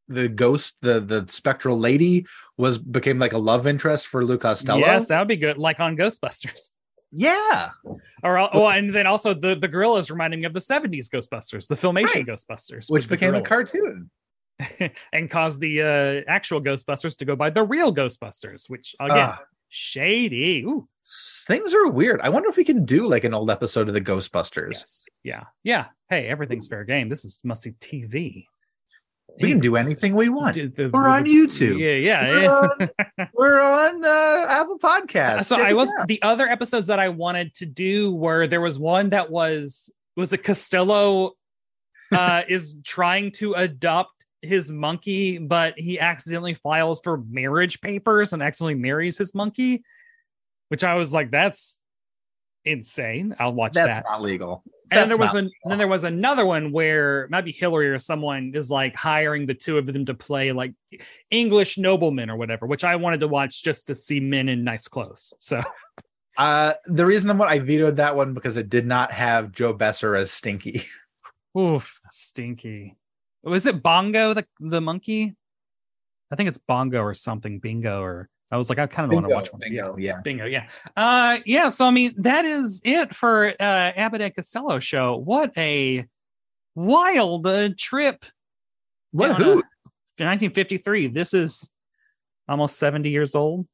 the 0.08 0.28
ghost, 0.28 0.76
the 0.82 1.00
the 1.00 1.24
spectral 1.28 1.78
lady, 1.78 2.26
was 2.58 2.76
became 2.76 3.18
like 3.18 3.32
a 3.32 3.38
love 3.38 3.66
interest 3.66 4.06
for 4.06 4.22
Lou 4.22 4.36
Costello. 4.36 4.80
Yes, 4.80 5.08
that 5.08 5.18
would 5.18 5.28
be 5.28 5.36
good. 5.36 5.56
Like 5.56 5.80
on 5.80 5.96
Ghostbusters. 5.96 6.72
Yeah. 7.12 7.70
Or 8.22 8.38
oh, 8.38 8.68
and 8.68 8.94
then 8.94 9.06
also 9.06 9.32
the 9.32 9.54
the 9.54 9.68
gorillas 9.68 10.10
reminding 10.10 10.40
me 10.40 10.46
of 10.46 10.52
the 10.52 10.60
'70s 10.60 11.08
Ghostbusters, 11.08 11.66
the 11.66 11.76
filmation 11.76 12.14
Right. 12.14 12.26
Ghostbusters, 12.26 12.90
Which 12.90 13.08
became 13.08 13.34
a 13.34 13.40
cartoon. 13.40 14.10
and 15.12 15.31
cause 15.31 15.59
the 15.59 15.83
uh, 15.83 16.31
actual 16.31 16.61
Ghostbusters 16.61 17.16
to 17.19 17.24
go 17.24 17.37
by 17.37 17.51
the 17.51 17.62
real 17.62 17.95
Ghostbusters, 17.95 18.69
which 18.70 18.95
again 19.01 19.16
Ah, 19.31 19.41
shady. 19.69 20.62
Ooh, 20.66 20.89
things 21.47 21.74
are 21.74 21.89
weird. 21.89 22.20
I 22.20 22.28
wonder 22.31 22.49
if 22.49 22.57
we 22.57 22.65
can 22.65 22.85
do 22.85 23.07
like 23.07 23.24
an 23.24 23.35
old 23.35 23.51
episode 23.51 23.89
of 23.89 23.95
the 23.95 24.01
Ghostbusters. 24.01 24.73
yes, 24.73 25.05
yeah, 25.23 25.45
yeah. 25.62 25.87
Hey, 26.09 26.27
everything's 26.28 26.66
fair 26.69 26.85
game. 26.85 27.09
This 27.09 27.24
is 27.24 27.39
must 27.45 27.62
see 27.62 27.73
TV. 27.73 28.45
We 29.39 29.51
can 29.51 29.59
do 29.61 29.77
anything 29.77 30.15
we 30.16 30.31
want. 30.31 30.55
The- 30.55 30.69
the- 30.69 30.89
We're 30.91 31.09
on 31.09 31.27
YouTube. 31.27 31.78
Yeah, 31.78 31.97
yeah. 32.27 32.31
We're 32.31 32.51
on, 33.20 33.28
we're 33.35 33.61
on 33.61 34.05
uh, 34.05 34.47
Apple 34.49 34.78
Podcasts. 34.78 35.45
so 35.45 35.57
Check 35.57 35.66
I 35.69 35.73
was 35.74 35.91
out. 36.01 36.09
the 36.09 36.23
other 36.23 36.49
episodes 36.49 36.87
that 36.87 36.99
I 36.99 37.11
wanted 37.11 37.53
to 37.57 37.66
do 37.66 38.15
were 38.15 38.47
there 38.47 38.62
was 38.62 38.78
one 38.78 39.11
that 39.11 39.31
was 39.31 39.93
was 40.16 40.33
a 40.33 40.39
Costello 40.39 41.33
uh 42.12 42.43
is 42.49 42.78
trying 42.85 43.31
to 43.33 43.53
adopt 43.55 44.15
his 44.42 44.70
monkey, 44.70 45.38
but 45.38 45.78
he 45.78 45.98
accidentally 45.98 46.54
files 46.54 47.00
for 47.02 47.22
marriage 47.28 47.80
papers 47.80 48.32
and 48.32 48.42
accidentally 48.42 48.74
marries 48.74 49.18
his 49.18 49.34
monkey, 49.34 49.82
which 50.68 50.84
I 50.84 50.94
was 50.94 51.12
like, 51.12 51.30
that's 51.30 51.80
insane. 52.64 53.34
I'll 53.38 53.52
watch 53.52 53.72
That's 53.74 53.98
that. 53.98 54.04
not 54.08 54.22
legal. 54.22 54.62
and 54.90 54.98
then 54.98 55.08
there 55.08 55.18
was 55.18 55.34
an, 55.34 55.50
then 55.64 55.78
there 55.78 55.88
was 55.88 56.04
another 56.04 56.44
one 56.44 56.72
where 56.72 57.28
maybe 57.30 57.52
Hillary 57.52 57.88
or 57.88 57.98
someone 57.98 58.52
is 58.54 58.70
like 58.70 58.94
hiring 58.96 59.46
the 59.46 59.54
two 59.54 59.78
of 59.78 59.86
them 59.86 60.04
to 60.06 60.14
play 60.14 60.52
like 60.52 60.72
English 61.30 61.78
noblemen 61.78 62.28
or 62.30 62.36
whatever, 62.36 62.66
which 62.66 62.84
I 62.84 62.96
wanted 62.96 63.20
to 63.20 63.28
watch 63.28 63.62
just 63.62 63.86
to 63.86 63.94
see 63.94 64.20
men 64.20 64.48
in 64.48 64.64
nice 64.64 64.88
clothes. 64.88 65.32
So 65.38 65.62
Uh, 66.36 66.74
the 66.84 67.06
reason 67.06 67.30
I'm 67.30 67.40
I 67.40 67.58
vetoed 67.58 67.96
that 67.96 68.14
one 68.14 68.34
because 68.34 68.56
it 68.56 68.68
did 68.68 68.86
not 68.86 69.10
have 69.10 69.52
Joe 69.52 69.72
Besser 69.72 70.14
as 70.14 70.30
Stinky. 70.30 70.82
Oof, 71.58 71.98
stinky. 72.10 72.94
Was 73.47 73.66
it 73.66 73.82
Bongo 73.82 74.35
the 74.35 74.47
the 74.60 74.81
monkey? 74.81 75.35
I 76.31 76.36
think 76.36 76.48
it's 76.48 76.59
Bongo 76.59 77.01
or 77.01 77.14
something. 77.14 77.60
Bingo 77.60 78.02
or 78.02 78.28
I 78.51 78.56
was 78.56 78.68
like, 78.68 78.78
I 78.78 78.86
kind 78.86 79.10
of 79.10 79.14
want 79.14 79.28
to 79.28 79.35
watch 79.35 79.52
one. 79.52 79.60
Yeah. 79.62 79.68
Bingo, 79.68 79.97
yeah. 79.97 80.20
Bingo, 80.23 80.44
yeah. 80.44 80.66
Uh 80.97 81.39
yeah, 81.47 81.68
so 81.68 81.86
I 81.86 81.90
mean 81.93 82.14
that 82.18 82.44
is 82.44 82.82
it 82.85 83.14
for 83.14 83.48
uh 83.48 83.55
Abbott 83.60 84.20
and 84.20 84.35
Costello 84.35 84.81
show. 84.81 85.16
What 85.16 85.56
a 85.56 86.05
wild 86.74 87.47
uh, 87.47 87.70
trip. 87.78 88.24
What 89.12 89.31
a 89.31 89.35
down 89.35 89.44
a- 89.44 89.62
1953. 90.18 91.09
This 91.09 91.32
is 91.32 91.68
almost 92.48 92.78
70 92.78 93.10
years 93.10 93.35
old. 93.35 93.66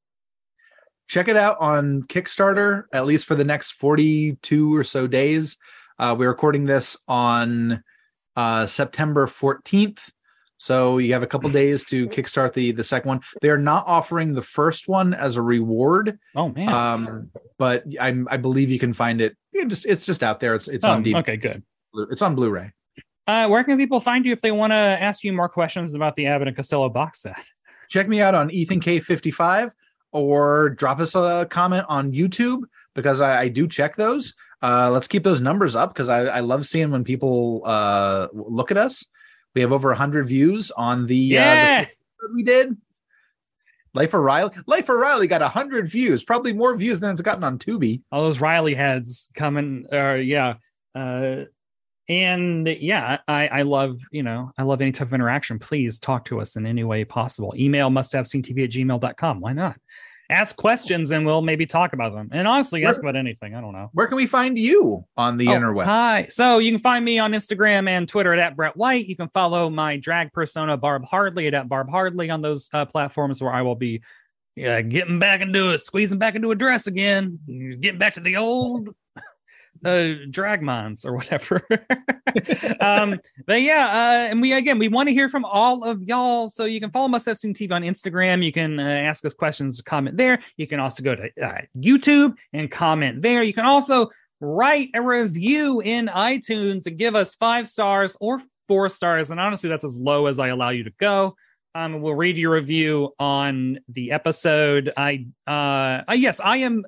Check 1.09 1.29
it 1.29 1.37
out 1.37 1.57
on 1.61 2.03
Kickstarter, 2.05 2.85
at 2.93 3.07
least 3.07 3.27
for 3.27 3.35
the 3.35 3.45
next 3.45 3.73
42 3.73 4.75
or 4.75 4.85
so 4.85 5.07
days. 5.07 5.59
Uh, 5.99 6.15
we're 6.19 6.29
recording 6.29 6.65
this 6.65 6.97
on 7.07 7.83
uh, 8.37 8.67
September 8.67 9.27
14th. 9.27 10.11
So 10.59 10.99
you 10.99 11.13
have 11.15 11.25
a 11.25 11.27
couple 11.27 11.51
days 11.51 11.85
to 11.87 12.07
kickstart 12.09 12.53
the 12.53 12.71
the 12.71 12.85
second 12.85 13.09
one. 13.09 13.21
They 13.41 13.51
are 13.51 13.59
not 13.59 13.85
offering 13.87 14.33
the 14.33 14.43
first 14.43 14.87
one 14.87 15.13
as 15.13 15.35
a 15.37 15.43
reward, 15.43 16.19
Oh 16.37 16.51
man. 16.51 16.69
um, 16.69 17.31
but 17.59 17.83
I 18.01 18.15
I 18.31 18.37
believe 18.37 18.71
you 18.71 18.79
can 18.79 18.93
find 18.93 19.21
it. 19.21 19.37
You 19.53 19.67
just 19.67 19.85
it's 19.87 20.07
just 20.07 20.23
out 20.23 20.39
there. 20.39 20.55
It's 20.55 20.69
it's 20.69 20.85
Oh, 20.85 20.93
on 20.93 21.05
DVD. 21.05 21.17
okay, 21.19 21.37
good. 21.37 21.65
It's 22.13 22.23
on 22.23 22.37
Blu-ray. 22.37 22.71
Uh, 23.27 23.49
where 23.49 23.65
can 23.65 23.77
people 23.77 23.99
find 24.01 24.25
you 24.25 24.33
if 24.33 24.41
they 24.41 24.53
want 24.53 24.71
to 24.73 24.77
ask 24.77 25.25
you 25.25 25.33
more 25.33 25.49
questions 25.49 25.95
about 25.97 26.15
the 26.17 26.27
Abbott 26.27 26.47
and 26.49 26.57
Costello 26.57 26.89
box 26.89 27.23
set? 27.23 27.35
check 27.89 28.09
me 28.09 28.21
out 28.23 28.35
on 28.35 28.51
Ethan 28.51 28.81
K55 28.81 29.71
or 30.13 30.71
drop 30.71 31.01
us 31.01 31.15
a 31.15 31.47
comment 31.51 31.85
on 31.89 32.13
YouTube 32.13 32.63
because 32.95 33.21
I, 33.21 33.43
I 33.43 33.49
do 33.49 33.67
check 33.69 33.97
those. 33.97 34.35
Uh, 34.63 34.91
let's 34.93 35.09
keep 35.09 35.25
those 35.25 35.41
numbers 35.41 35.75
up 35.75 35.93
because 35.93 36.09
I, 36.09 36.25
I 36.27 36.41
love 36.41 36.67
seeing 36.67 36.91
when 36.91 37.05
people 37.05 37.63
uh, 37.65 38.29
look 38.33 38.71
at 38.71 38.77
us. 38.77 39.05
We 39.55 39.61
have 39.61 39.73
over 39.73 39.89
100 39.89 40.27
views 40.29 40.71
on 40.71 41.07
the, 41.07 41.17
Yeah. 41.17 41.81
uh, 41.83 41.85
the 42.21 42.35
we 42.35 42.43
did. 42.43 42.77
Life 43.95 44.15
of 44.15 44.23
Riley. 44.23 44.53
Life 44.67 44.89
of 44.89 44.97
Riley 44.97 45.27
got 45.27 45.43
100 45.43 45.91
views, 45.91 46.25
probably 46.25 46.53
more 46.55 46.75
views 46.77 47.01
than 47.01 47.11
it's 47.11 47.21
gotten 47.21 47.45
on 47.45 47.59
Tubi. 47.59 48.01
all 48.11 48.23
those 48.23 48.41
Riley 48.41 48.75
heads 48.75 49.31
coming. 49.35 49.85
Uh, 49.93 50.15
yeah. 50.15 50.55
Uh, 50.95 51.45
and 52.09 52.67
yeah, 52.69 53.19
I, 53.29 53.49
I 53.49 53.63
love, 53.63 53.99
you 54.11 54.23
know, 54.23 54.51
I 54.57 54.63
love 54.63 54.81
any 54.81 54.93
type 54.93 55.09
of 55.09 55.15
interaction. 55.15 55.59
Please 55.59 55.99
talk 55.99 56.25
to 56.27 56.41
us 56.41 56.57
in 56.57 56.67
any 56.67 56.85
way 56.85 57.05
possible. 57.05 57.55
Email 57.57 57.91
must 57.91 58.13
have 58.13 58.27
seen 58.27 58.43
TV 58.43 58.65
at 58.65 58.71
gmail.com. 58.71 59.41
Why 59.41 59.53
not? 59.53 59.79
Ask 60.33 60.57
questions 60.57 61.11
and 61.11 61.27
we'll 61.27 61.43
maybe 61.43 61.67
talk 61.67 61.93
about 61.93 62.15
them. 62.15 62.31
And 62.33 62.49
honestly, 62.49 62.85
ask 62.87 63.01
about 63.01 63.17
anything. 63.17 63.55
I 63.55 63.61
don't 63.61 63.73
know. 63.73 63.91
Where 63.93 64.07
can 64.07 64.17
we 64.17 64.27
find 64.27 64.59
you 64.59 65.05
on 65.17 65.37
the 65.37 65.49
Oh, 65.49 65.53
interweb? 65.53 65.85
Hi. 65.85 66.27
So 66.31 66.59
you 66.59 66.73
can 66.73 66.81
find 66.81 67.05
me 67.05 67.19
on 67.19 67.33
Instagram 67.33 67.89
and 67.89 68.09
Twitter 68.09 68.33
at, 68.33 68.39
at 68.39 68.57
Brett 68.57 68.77
White. 68.77 69.07
You 69.07 69.17
can 69.17 69.29
follow 69.29 69.69
my 69.69 69.99
drag 69.99 70.33
persona, 70.33 70.77
Barb 70.77 71.05
Hardley, 71.05 71.47
at, 71.49 71.55
at 71.55 71.69
Barb 71.69 71.91
Hardley 71.91 72.31
on 72.31 72.41
those 72.41 72.71
uh, 72.73 72.87
platforms 72.87 73.43
where 73.43 73.53
I 73.53 73.63
will 73.63 73.77
be 73.77 74.03
yeah, 74.57 74.81
getting 74.83 75.19
back 75.19 75.41
into 75.41 75.73
it, 75.73 75.81
squeezing 75.81 76.19
back 76.19 76.35
into 76.35 76.51
a 76.51 76.55
dress 76.55 76.87
again, 76.87 77.39
getting 77.81 77.99
back 77.99 78.15
to 78.15 78.21
the 78.21 78.37
old 78.37 78.91
uh 79.85 80.15
drag 80.31 80.63
mines 80.63 81.05
or 81.05 81.15
whatever. 81.15 81.63
Um 82.81 83.21
but 83.47 83.61
yeah 83.61 83.87
uh 83.89 84.31
and 84.31 84.41
we 84.41 84.53
again 84.53 84.79
we 84.79 84.89
want 84.89 85.09
to 85.09 85.13
hear 85.13 85.29
from 85.29 85.45
all 85.45 85.85
of 85.85 86.03
y'all. 86.03 86.49
So 86.49 86.65
you 86.65 86.81
can 86.81 86.91
follow 86.91 87.09
must 87.09 87.27
have 87.27 87.37
seen 87.37 87.53
tv 87.53 87.73
on 87.73 87.83
instagram. 87.83 88.43
You 88.43 88.53
can 88.53 88.81
uh, 88.81 88.83
ask 88.83 89.25
us 89.25 89.35
questions 89.35 89.81
comment 89.81 90.17
there. 90.17 90.41
You 90.57 90.67
can 90.67 90.81
also 90.81 91.03
go 91.03 91.15
to 91.15 91.31
uh, 91.43 91.61
youtube 91.77 92.35
and 92.53 92.71
comment 92.71 93.23
there. 93.23 93.43
You 93.43 93.53
can 93.53 93.67
also 93.67 94.11
write 94.41 94.91
a 94.95 95.03
review 95.03 95.81
in 95.81 96.07
itunes 96.07 96.87
and 96.87 96.97
give 96.97 97.15
us 97.15 97.35
five 97.35 97.69
stars 97.69 98.17
or 98.21 98.41
four 98.69 98.89
stars. 98.89 99.31
And 99.31 99.39
honestly 99.39 99.69
that's 99.69 99.85
as 99.85 99.99
low 99.99 100.27
as 100.27 100.39
i 100.39 100.49
allow 100.49 100.71
you 100.71 100.85
to 100.85 100.93
go. 100.99 101.37
Um 101.75 102.01
we'll 102.01 102.15
read 102.15 102.39
your 102.39 102.53
review 102.53 103.13
on 103.19 103.81
the 103.89 104.13
episode. 104.13 104.93
I 104.97 105.27
uh, 105.47 106.03
uh 106.09 106.15
yes 106.15 106.41
i 106.41 106.59
am 106.59 106.85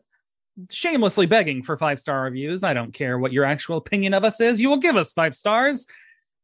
shamelessly 0.71 1.27
begging 1.27 1.63
for 1.63 1.77
five 1.77 1.99
star 1.99 2.23
reviews. 2.23 2.65
I 2.65 2.75
don't 2.75 2.93
care 2.93 3.19
what 3.19 3.33
your 3.33 3.45
actual 3.45 3.77
opinion 3.77 4.15
of 4.15 4.25
us 4.25 4.41
is. 4.41 4.61
You 4.61 4.69
will 4.69 4.79
give 4.79 4.97
us 4.97 5.13
five 5.13 5.35
stars, 5.35 5.87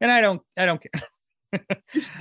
and 0.01 0.11
I 0.11 0.21
don't. 0.21 0.43
I 0.57 0.67
don't 0.67 0.83
care. 0.83 2.03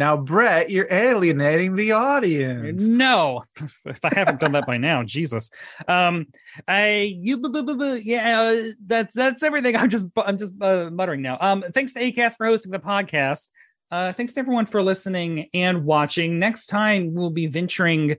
Now, 0.00 0.16
Brett, 0.16 0.70
you're 0.70 0.90
alienating 0.90 1.74
the 1.74 1.92
audience. 1.92 2.82
No, 2.82 3.42
if 3.84 4.02
I 4.02 4.10
haven't 4.14 4.40
done 4.40 4.52
that 4.52 4.66
by 4.66 4.78
now, 4.78 5.02
Jesus. 5.02 5.50
Um, 5.88 6.28
I 6.66 7.14
you 7.20 7.36
bu- 7.36 7.50
bu- 7.50 7.64
bu- 7.64 7.76
bu- 7.76 8.00
yeah. 8.02 8.68
That's 8.86 9.14
that's 9.14 9.42
everything. 9.42 9.76
I'm 9.76 9.90
just 9.90 10.08
I'm 10.16 10.38
just 10.38 10.54
uh, 10.62 10.88
muttering 10.90 11.22
now. 11.22 11.36
Um, 11.38 11.64
thanks 11.74 11.92
to 11.94 12.00
Acast 12.00 12.36
for 12.36 12.46
hosting 12.46 12.72
the 12.72 12.78
podcast. 12.78 13.50
Uh, 13.90 14.12
thanks 14.12 14.32
to 14.34 14.40
everyone 14.40 14.66
for 14.66 14.82
listening 14.82 15.48
and 15.52 15.84
watching. 15.84 16.38
Next 16.38 16.66
time 16.66 17.12
we'll 17.12 17.28
be 17.28 17.48
venturing 17.48 18.16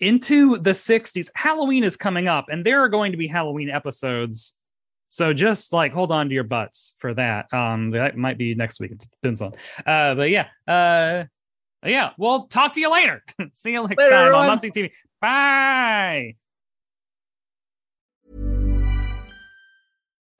into 0.00 0.58
the 0.58 0.70
60s. 0.70 1.30
Halloween 1.34 1.84
is 1.84 1.96
coming 1.96 2.28
up, 2.28 2.46
and 2.50 2.64
there 2.64 2.82
are 2.82 2.88
going 2.88 3.12
to 3.12 3.18
be 3.18 3.26
Halloween 3.26 3.70
episodes. 3.70 4.56
So 5.08 5.32
just 5.32 5.72
like 5.72 5.92
hold 5.92 6.10
on 6.10 6.28
to 6.28 6.34
your 6.34 6.44
butts 6.44 6.94
for 6.98 7.14
that. 7.14 7.52
Um, 7.52 7.90
that 7.90 8.16
might 8.16 8.38
be 8.38 8.54
next 8.54 8.80
week. 8.80 8.92
It 8.92 9.06
depends 9.22 9.40
on. 9.40 9.54
Uh, 9.86 10.14
but 10.14 10.30
yeah. 10.30 10.48
Uh, 10.66 11.24
yeah. 11.84 12.10
We'll 12.18 12.46
talk 12.48 12.72
to 12.74 12.80
you 12.80 12.90
later. 12.90 13.22
See 13.52 13.72
you 13.72 13.86
next 13.86 13.98
Later, 13.98 14.10
time 14.10 14.20
everyone. 14.22 14.42
on 14.42 14.46
Must 14.48 14.62
See 14.62 14.70
TV. 14.70 14.90
Bye. 15.20 16.34